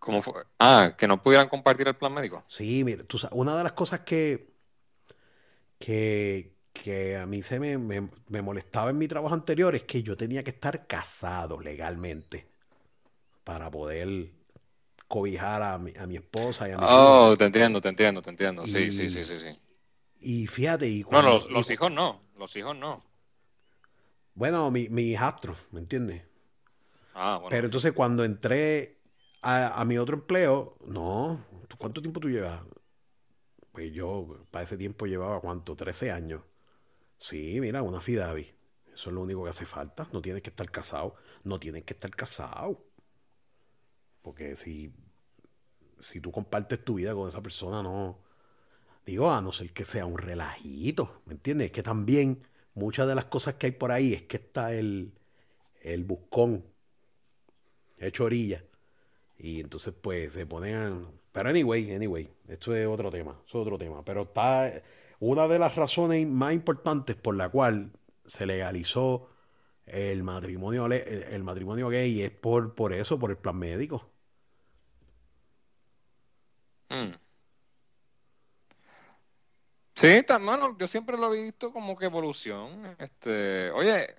¿Cómo 0.00 0.20
fue? 0.22 0.44
Ah, 0.58 0.94
que 0.98 1.06
no 1.06 1.22
pudieran 1.22 1.48
compartir 1.48 1.86
el 1.86 1.94
plan 1.94 2.12
médico. 2.12 2.42
Sí, 2.48 2.82
mira, 2.82 3.04
tú 3.04 3.16
una 3.30 3.56
de 3.56 3.62
las 3.62 3.72
cosas 3.72 4.00
que, 4.00 4.52
que, 5.78 6.55
que 6.82 7.16
a 7.16 7.26
mí 7.26 7.42
se 7.42 7.58
me, 7.60 7.78
me, 7.78 8.42
molestaba 8.42 8.90
en 8.90 8.98
mi 8.98 9.08
trabajo 9.08 9.34
anterior 9.34 9.74
es 9.74 9.84
que 9.84 10.02
yo 10.02 10.16
tenía 10.16 10.42
que 10.44 10.50
estar 10.50 10.86
casado 10.86 11.60
legalmente 11.60 12.46
para 13.44 13.70
poder 13.70 14.32
cobijar 15.08 15.62
a 15.62 15.78
mi, 15.78 15.92
a 15.98 16.06
mi 16.06 16.16
esposa 16.16 16.68
y 16.68 16.72
a 16.72 16.78
mis 16.78 16.88
Oh, 16.90 17.34
te 17.36 17.44
entiendo, 17.44 17.80
te 17.80 17.88
entiendo, 17.88 18.22
te 18.22 18.30
entiendo. 18.30 18.66
Sí, 18.66 18.92
sí, 18.92 19.08
sí, 19.10 19.24
sí, 19.24 19.38
sí. 19.38 19.58
Y 20.20 20.46
fíjate, 20.46 20.88
y 20.88 21.04
No, 21.10 21.22
los, 21.22 21.50
los 21.50 21.70
hijos 21.70 21.90
no, 21.90 22.20
los 22.36 22.54
hijos 22.56 22.76
no. 22.76 23.04
Bueno, 24.34 24.70
mi, 24.70 24.88
mi 24.88 25.02
hijastro, 25.02 25.56
¿me 25.70 25.80
entiendes? 25.80 26.22
Ah, 27.14 27.38
bueno. 27.40 27.50
Pero 27.50 27.66
entonces 27.66 27.92
cuando 27.92 28.24
entré 28.24 28.98
a, 29.42 29.80
a 29.80 29.84
mi 29.84 29.98
otro 29.98 30.16
empleo, 30.16 30.76
no, 30.86 31.44
¿cuánto 31.78 32.00
tiempo 32.02 32.20
tú 32.20 32.28
llevas? 32.28 32.60
Pues 33.72 33.92
yo 33.92 34.46
para 34.50 34.64
ese 34.64 34.76
tiempo 34.76 35.06
llevaba, 35.06 35.40
¿cuánto? 35.40 35.76
13 35.76 36.10
años. 36.10 36.42
Sí, 37.18 37.60
mira, 37.60 37.82
una 37.82 38.00
Fidavi. 38.00 38.54
Eso 38.92 39.10
es 39.10 39.14
lo 39.14 39.22
único 39.22 39.44
que 39.44 39.50
hace 39.50 39.66
falta. 39.66 40.08
No 40.12 40.22
tienes 40.22 40.42
que 40.42 40.50
estar 40.50 40.70
casado. 40.70 41.16
No 41.44 41.58
tienes 41.60 41.84
que 41.84 41.94
estar 41.94 42.10
casado. 42.10 42.84
Porque 44.22 44.56
si, 44.56 44.94
si 45.98 46.20
tú 46.20 46.32
compartes 46.32 46.84
tu 46.84 46.94
vida 46.94 47.14
con 47.14 47.28
esa 47.28 47.42
persona, 47.42 47.82
no. 47.82 48.18
Digo, 49.04 49.30
a 49.30 49.40
no 49.40 49.52
ser 49.52 49.72
que 49.72 49.84
sea 49.84 50.06
un 50.06 50.18
relajito. 50.18 51.22
¿Me 51.26 51.34
entiendes? 51.34 51.66
Es 51.66 51.72
que 51.72 51.82
también 51.82 52.42
muchas 52.74 53.06
de 53.06 53.14
las 53.14 53.26
cosas 53.26 53.54
que 53.54 53.66
hay 53.66 53.72
por 53.72 53.92
ahí 53.92 54.14
es 54.14 54.22
que 54.24 54.36
está 54.38 54.72
el, 54.74 55.12
el 55.82 56.04
buscón 56.04 56.64
hecho 57.98 58.24
orilla. 58.24 58.64
Y 59.38 59.60
entonces, 59.60 59.94
pues, 60.00 60.32
se 60.32 60.46
ponen. 60.46 61.06
Pero, 61.32 61.50
anyway, 61.50 61.94
anyway, 61.94 62.30
esto 62.48 62.74
es 62.74 62.86
otro 62.86 63.10
tema. 63.10 63.40
es 63.46 63.54
otro 63.54 63.78
tema. 63.78 64.04
Pero 64.04 64.22
está 64.22 64.72
una 65.20 65.48
de 65.48 65.58
las 65.58 65.76
razones 65.76 66.26
más 66.26 66.52
importantes 66.52 67.16
por 67.16 67.36
la 67.36 67.48
cual 67.48 67.92
se 68.24 68.46
legalizó 68.46 69.28
el 69.86 70.22
matrimonio, 70.22 70.86
el 70.86 71.42
matrimonio 71.44 71.88
gay 71.88 72.22
es 72.22 72.30
por, 72.30 72.74
por 72.74 72.92
eso, 72.92 73.18
por 73.18 73.30
el 73.30 73.38
plan 73.38 73.56
médico. 73.56 74.10
Hmm. 76.88 77.12
Sí, 79.94 80.24
bueno, 80.28 80.76
yo 80.78 80.86
siempre 80.86 81.16
lo 81.16 81.32
he 81.32 81.42
visto 81.42 81.72
como 81.72 81.96
que 81.96 82.04
evolución. 82.04 82.94
Este, 82.98 83.70
oye, 83.70 84.14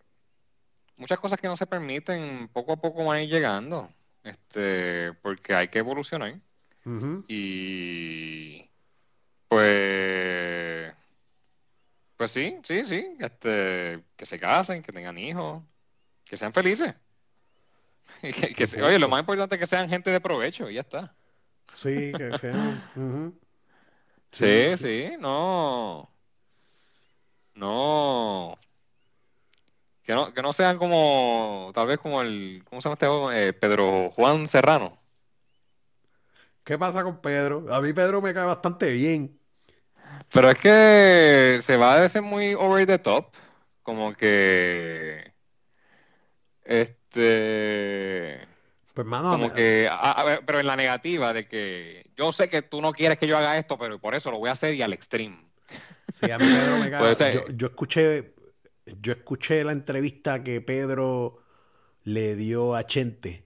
muchas 0.96 1.20
cosas 1.20 1.40
que 1.40 1.48
no 1.48 1.56
se 1.56 1.68
permiten, 1.68 2.50
poco 2.52 2.74
a 2.74 2.78
poco 2.78 3.06
van 3.06 3.18
a 3.18 3.22
ir 3.22 3.30
llegando. 3.30 3.90
Este, 4.24 5.14
porque 5.22 5.54
hay 5.54 5.68
que 5.70 5.80
evolucionar. 5.80 6.42
Y 7.28 8.67
pues, 9.48 10.94
pues 12.18 12.32
sí, 12.32 12.58
sí, 12.64 12.86
sí, 12.86 13.16
este, 13.20 14.04
que 14.16 14.26
se 14.26 14.40
casen, 14.40 14.84
que 14.84 14.92
tengan 14.92 15.18
hijos, 15.18 15.64
que 16.26 16.38
sean 16.38 16.54
felices. 16.54 16.94
que, 18.22 18.82
oye, 18.82 19.00
lo 19.00 19.10
más 19.10 19.20
importante 19.20 19.56
es 19.56 19.60
que 19.60 19.68
sean 19.68 19.90
gente 19.90 20.10
de 20.10 20.22
provecho 20.22 20.70
y 20.70 20.76
ya 20.76 20.82
está. 20.82 21.16
Sí, 21.74 22.12
que 22.18 22.38
sean. 22.38 23.40
sí, 24.32 24.78
sí, 24.78 25.12
no. 25.20 26.10
No. 27.56 28.58
Que 30.04 30.14
no, 30.14 30.34
que 30.34 30.42
no 30.42 30.54
sean 30.54 30.78
como, 30.78 31.72
tal 31.74 31.88
vez 31.88 31.98
como 31.98 32.22
el, 32.22 32.64
¿cómo 32.70 32.82
se 32.82 32.90
llama 32.90 32.94
este? 33.34 33.50
Eh, 33.50 33.54
Pedro 33.54 34.10
Juan 34.12 34.48
Serrano. 34.48 34.98
¿Qué 36.64 36.78
pasa 36.78 37.04
con 37.04 37.22
Pedro? 37.22 37.66
A 37.74 37.82
mí 37.82 37.94
Pedro 37.94 38.22
me 38.22 38.34
cae 38.34 38.46
bastante 38.46 38.92
bien. 38.92 39.37
Pero 40.34 40.52
es 40.52 40.60
que 40.60 41.60
se 41.62 41.78
va 41.78 41.96
a 41.96 42.00
veces 42.00 42.22
muy 42.22 42.54
over 42.54 42.86
the 42.86 43.00
top. 43.00 43.28
Como 43.84 44.14
que. 44.14 45.34
Este. 46.64 48.46
Pues, 48.94 49.08
mano, 49.08 49.32
como 49.32 49.54
que. 49.54 49.90
pero 50.46 50.60
en 50.60 50.68
la 50.68 50.76
negativa 50.76 51.32
de 51.34 51.48
que 51.48 52.10
yo 52.16 52.32
sé 52.34 52.50
que 52.50 52.62
tú 52.62 52.82
no 52.82 52.92
quieres 52.92 53.18
que 53.18 53.28
yo 53.28 53.38
haga 53.38 53.58
esto, 53.58 53.78
pero 53.78 54.00
por 54.00 54.16
eso 54.16 54.32
lo 54.32 54.40
voy 54.40 54.50
a 54.50 54.54
hacer 54.54 54.76
y 54.76 54.82
al 54.82 54.94
extreme. 54.94 55.38
Sí, 56.12 56.30
a 56.32 56.38
mí 56.38 56.46
Pedro 56.46 56.78
me. 56.78 56.90
Yo, 57.34 57.48
yo, 57.50 57.68
escuché. 57.68 58.34
Yo 59.02 59.12
escuché 59.12 59.64
la 59.66 59.74
entrevista 59.74 60.44
que 60.44 60.62
Pedro 60.62 61.44
le 62.04 62.36
dio 62.36 62.74
a 62.74 62.86
Chente 62.86 63.46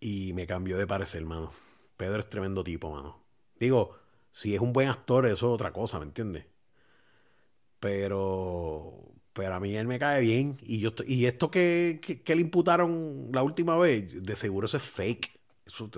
y 0.00 0.32
me 0.34 0.46
cambió 0.46 0.76
de 0.76 0.86
parecer, 0.86 1.22
hermano. 1.22 1.52
Pedro 1.96 2.18
es 2.18 2.28
tremendo 2.28 2.64
tipo, 2.64 2.90
mano. 2.90 3.24
Digo, 3.56 3.97
si 4.38 4.54
es 4.54 4.60
un 4.60 4.72
buen 4.72 4.88
actor, 4.88 5.26
eso 5.26 5.34
es 5.34 5.42
otra 5.42 5.72
cosa, 5.72 5.98
¿me 5.98 6.04
entiendes? 6.04 6.44
Pero, 7.80 9.02
pero 9.32 9.52
a 9.52 9.58
mí 9.58 9.74
él 9.74 9.88
me 9.88 9.98
cae 9.98 10.20
bien. 10.20 10.56
Y 10.62 10.78
yo 10.78 10.90
y 11.08 11.26
esto 11.26 11.50
que, 11.50 11.98
que, 12.24 12.34
le 12.36 12.42
imputaron 12.42 13.30
la 13.32 13.42
última 13.42 13.76
vez, 13.76 14.22
de 14.22 14.36
seguro 14.36 14.66
eso 14.66 14.76
es 14.76 14.84
fake. 14.84 15.36
Eso, 15.66 15.90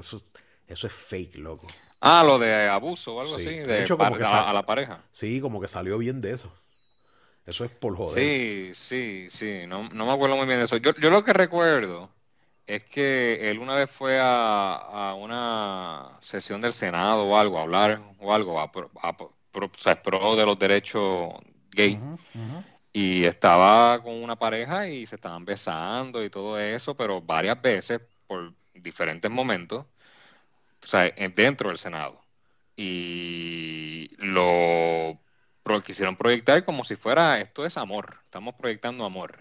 eso, 0.68 0.86
es 0.86 0.92
fake, 0.92 1.36
loco. 1.36 1.66
Ah, 2.00 2.24
lo 2.24 2.38
de 2.38 2.66
abuso 2.66 3.16
o 3.16 3.20
algo 3.20 3.36
así, 3.36 3.58
de, 3.58 3.82
hecho, 3.82 3.98
como 3.98 4.16
que 4.16 4.24
a, 4.24 4.54
la 4.54 4.64
pareja. 4.64 5.04
Sí, 5.12 5.42
como 5.42 5.60
que 5.60 5.68
salió 5.68 5.98
bien 5.98 6.22
de 6.22 6.32
eso. 6.32 6.50
Eso 7.44 7.66
es 7.66 7.70
por 7.70 7.94
joder. 7.94 8.24
Sí, 8.24 8.70
sí, 8.72 9.26
sí. 9.28 9.66
No, 9.66 9.90
no 9.90 10.06
me 10.06 10.12
acuerdo 10.12 10.38
muy 10.38 10.46
bien 10.46 10.60
de 10.60 10.64
eso. 10.64 10.78
Yo, 10.78 10.94
yo 10.94 11.10
lo 11.10 11.24
que 11.24 11.34
recuerdo 11.34 12.08
es 12.70 12.84
que 12.84 13.50
él 13.50 13.58
una 13.58 13.74
vez 13.74 13.90
fue 13.90 14.20
a, 14.22 15.16
una 15.18 16.16
sesión 16.20 16.60
del 16.60 16.72
Senado 16.72 17.24
o 17.24 17.36
algo, 17.36 17.58
a 17.58 17.62
hablar 17.62 18.00
o 18.20 18.32
algo, 18.32 18.60
a, 18.60 18.70
pro, 18.70 20.36
de 20.36 20.46
los 20.46 20.56
derechos 20.56 21.34
gay. 21.72 22.00
Y 22.92 23.24
estaba 23.24 24.00
con 24.00 24.22
una 24.22 24.36
pareja 24.36 24.88
y 24.88 25.04
se 25.04 25.16
estaban 25.16 25.44
besando 25.44 26.22
y 26.22 26.30
todo 26.30 26.60
eso, 26.60 26.96
pero 26.96 27.20
varias 27.20 27.60
veces, 27.60 28.00
por 28.28 28.54
diferentes 28.72 29.30
momentos, 29.30 29.86
o 30.82 30.86
sea, 30.86 31.10
dentro 31.34 31.70
del 31.70 31.78
Senado. 31.78 32.22
Y 32.76 34.10
lo 34.18 35.18
quisieron 35.84 36.16
proyectar 36.16 36.64
como 36.64 36.84
si 36.84 36.94
fuera, 36.94 37.40
esto 37.40 37.66
es 37.66 37.76
amor, 37.76 38.18
estamos 38.24 38.54
proyectando 38.54 39.04
amor. 39.04 39.38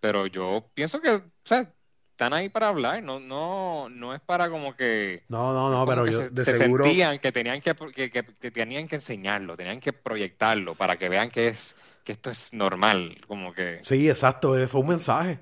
Pero 0.00 0.26
yo 0.28 0.70
pienso 0.74 1.00
que, 1.00 1.10
o 1.10 1.22
sea, 1.44 1.72
están 2.18 2.32
ahí 2.32 2.48
para 2.48 2.66
hablar, 2.66 3.00
no, 3.00 3.20
no, 3.20 3.88
no 3.90 4.12
es 4.12 4.20
para 4.20 4.50
como 4.50 4.74
que... 4.74 5.22
No, 5.28 5.54
no, 5.54 5.70
no, 5.70 5.86
pero 5.86 6.04
yo 6.04 6.28
de 6.28 6.44
se 6.44 6.56
seguro... 6.56 6.84
sentían 6.84 7.16
que 7.20 7.30
tenían 7.30 7.60
que, 7.60 7.76
que, 7.94 8.50
tenían 8.50 8.88
que 8.88 8.96
enseñarlo, 8.96 9.56
tenían 9.56 9.78
que 9.78 9.92
proyectarlo 9.92 10.74
para 10.74 10.96
que 10.96 11.08
vean 11.08 11.30
que 11.30 11.46
es 11.46 11.76
que 12.02 12.10
esto 12.10 12.28
es 12.28 12.52
normal, 12.52 13.18
como 13.28 13.52
que... 13.52 13.78
Sí, 13.82 14.08
exacto, 14.08 14.58
eh, 14.58 14.66
fue 14.66 14.80
un 14.80 14.88
mensaje. 14.88 15.38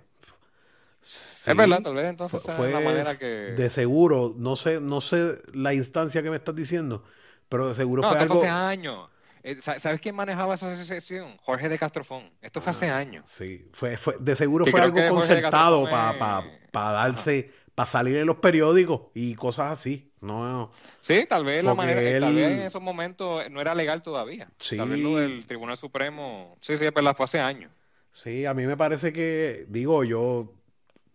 es 1.00 1.56
verdad, 1.56 1.80
tal 1.80 1.94
vez 1.94 2.04
entonces 2.04 2.42
fue, 2.42 2.70
la 2.70 2.80
manera 2.80 3.16
que... 3.16 3.54
De 3.56 3.70
seguro, 3.70 4.34
no 4.36 4.54
sé, 4.54 4.78
no 4.78 5.00
sé 5.00 5.38
la 5.54 5.72
instancia 5.72 6.22
que 6.22 6.28
me 6.28 6.36
estás 6.36 6.54
diciendo, 6.54 7.02
pero 7.48 7.68
de 7.68 7.74
seguro 7.74 8.02
no, 8.02 8.10
fue 8.10 8.18
algo... 8.18 8.34
hace 8.34 8.48
años. 8.48 9.08
Eh, 9.48 9.60
sa- 9.60 9.78
¿Sabes 9.78 10.00
quién 10.00 10.16
manejaba 10.16 10.54
esa 10.54 10.72
asociación? 10.72 11.36
Jorge 11.44 11.68
de 11.68 11.78
Castrofón. 11.78 12.24
Esto 12.42 12.60
fue 12.60 12.70
hace 12.72 12.90
años. 12.90 13.24
Sí, 13.30 13.68
fue, 13.72 13.96
fue, 13.96 14.16
de 14.18 14.34
seguro 14.34 14.66
fue 14.66 14.80
algo 14.80 14.98
concertado 15.08 15.84
para 15.88 16.40
es- 16.40 16.72
darse, 16.72 17.52
para 17.74 17.86
salir 17.86 18.16
en 18.16 18.26
los 18.26 18.38
periódicos 18.38 19.02
y 19.14 19.36
cosas 19.36 19.70
así. 19.70 20.10
No, 20.20 20.72
Sí, 21.00 21.24
tal 21.28 21.44
vez 21.44 21.62
la 21.62 21.74
manera, 21.74 22.02
eh, 22.02 22.18
tal 22.18 22.30
él- 22.30 22.34
vez 22.34 22.50
en 22.58 22.62
esos 22.62 22.82
momentos 22.82 23.48
no 23.48 23.60
era 23.60 23.76
legal 23.76 24.02
todavía. 24.02 24.50
Sí. 24.58 24.76
Tal 24.76 24.88
vez 24.88 24.98
lo 24.98 25.16
del 25.16 25.46
Tribunal 25.46 25.76
Supremo. 25.76 26.56
Sí, 26.60 26.76
sí, 26.76 26.84
es 26.84 26.92
verdad, 26.92 27.14
fue 27.16 27.24
hace 27.24 27.38
años. 27.38 27.70
sí, 28.10 28.46
a 28.46 28.52
mí 28.54 28.66
me 28.66 28.76
parece 28.76 29.12
que, 29.12 29.66
digo, 29.68 30.02
yo, 30.02 30.52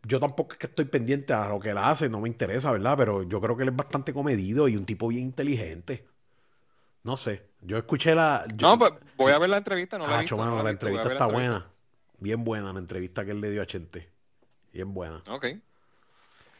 yo 0.03 0.21
tampoco 0.21 0.53
es 0.53 0.57
que 0.59 0.67
estoy 0.67 0.85
pendiente 0.85 1.33
a 1.33 1.49
lo 1.49 1.59
que 1.59 1.71
él 1.71 1.77
hace, 1.79 2.07
no 2.09 2.21
me 2.21 2.29
interesa, 2.29 2.71
¿verdad? 2.71 2.95
Pero 2.97 3.23
yo 3.23 3.41
creo 3.41 3.57
que 3.57 3.63
él 3.63 3.69
es 3.69 3.75
bastante 3.75 4.13
comedido 4.13 4.69
y 4.69 4.77
un 4.77 4.85
tipo 4.85 5.09
bien 5.09 5.23
inteligente. 5.25 6.05
No 7.03 7.17
sé, 7.17 7.43
yo 7.61 7.77
escuché 7.77 8.13
la... 8.15 8.45
yo- 8.55 8.67
No, 8.67 8.77
pues 8.77 8.91
voy 9.17 9.31
a 9.31 9.37
ver 9.39 9.49
la 9.49 9.57
entrevista, 9.57 9.97
no 9.97 10.07
la 10.07 10.17
he 10.17 10.19
visto. 10.21 10.37
mano, 10.37 10.57
la 10.57 10.63
visto, 10.71 10.87
entrevista 10.87 11.11
está 11.13 11.27
la 11.27 11.33
buena. 11.33 11.67
Bien 12.19 12.43
buena 12.43 12.71
la 12.73 12.79
entrevista 12.79 13.25
que 13.25 13.31
él 13.31 13.41
le 13.41 13.49
dio 13.51 13.61
a 13.61 13.65
Chente. 13.65 14.09
Bien 14.73 14.93
buena. 14.93 15.21
Ok. 15.29 15.47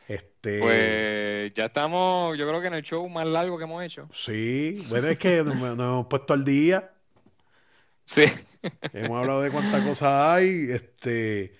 Este, 0.07 0.59
Pues 0.59 1.53
ya 1.53 1.65
estamos, 1.65 2.37
yo 2.37 2.47
creo 2.47 2.59
que 2.59 2.67
en 2.67 2.73
el 2.73 2.83
show 2.83 3.07
más 3.07 3.25
largo 3.27 3.57
que 3.57 3.63
hemos 3.63 3.83
hecho. 3.83 4.09
sí, 4.11 4.85
bueno, 4.89 5.07
es 5.07 5.17
que 5.17 5.43
nos, 5.43 5.55
nos 5.55 5.73
hemos 5.79 6.07
puesto 6.07 6.33
al 6.33 6.43
día. 6.43 6.91
Sí. 8.05 8.25
Hemos 8.93 9.19
hablado 9.21 9.41
de 9.41 9.49
cuántas 9.51 9.83
cosas 9.83 10.11
hay, 10.35 10.67
este, 10.69 11.55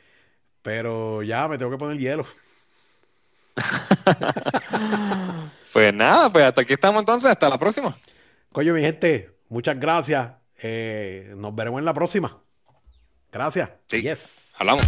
pero 0.62 1.24
ya 1.24 1.48
me 1.48 1.58
tengo 1.58 1.72
que 1.72 1.78
poner 1.78 1.98
hielo. 1.98 2.26
Pues 5.74 5.94
nada, 5.94 6.30
pues 6.32 6.44
hasta 6.46 6.62
aquí 6.62 6.74
estamos 6.74 7.00
entonces, 7.00 7.32
hasta 7.32 7.48
la 7.50 7.58
próxima. 7.58 7.96
Coño, 8.52 8.74
mi 8.74 8.82
gente, 8.82 9.38
muchas 9.50 9.80
gracias. 9.80 10.32
Eh, 10.62 11.34
nos 11.38 11.56
veremos 11.56 11.80
en 11.80 11.86
la 11.86 11.94
próxima. 11.94 12.44
Gracias. 13.32 13.70
Sí. 13.88 14.02
Yes. 14.02 14.54
Hablamos. 14.58 14.86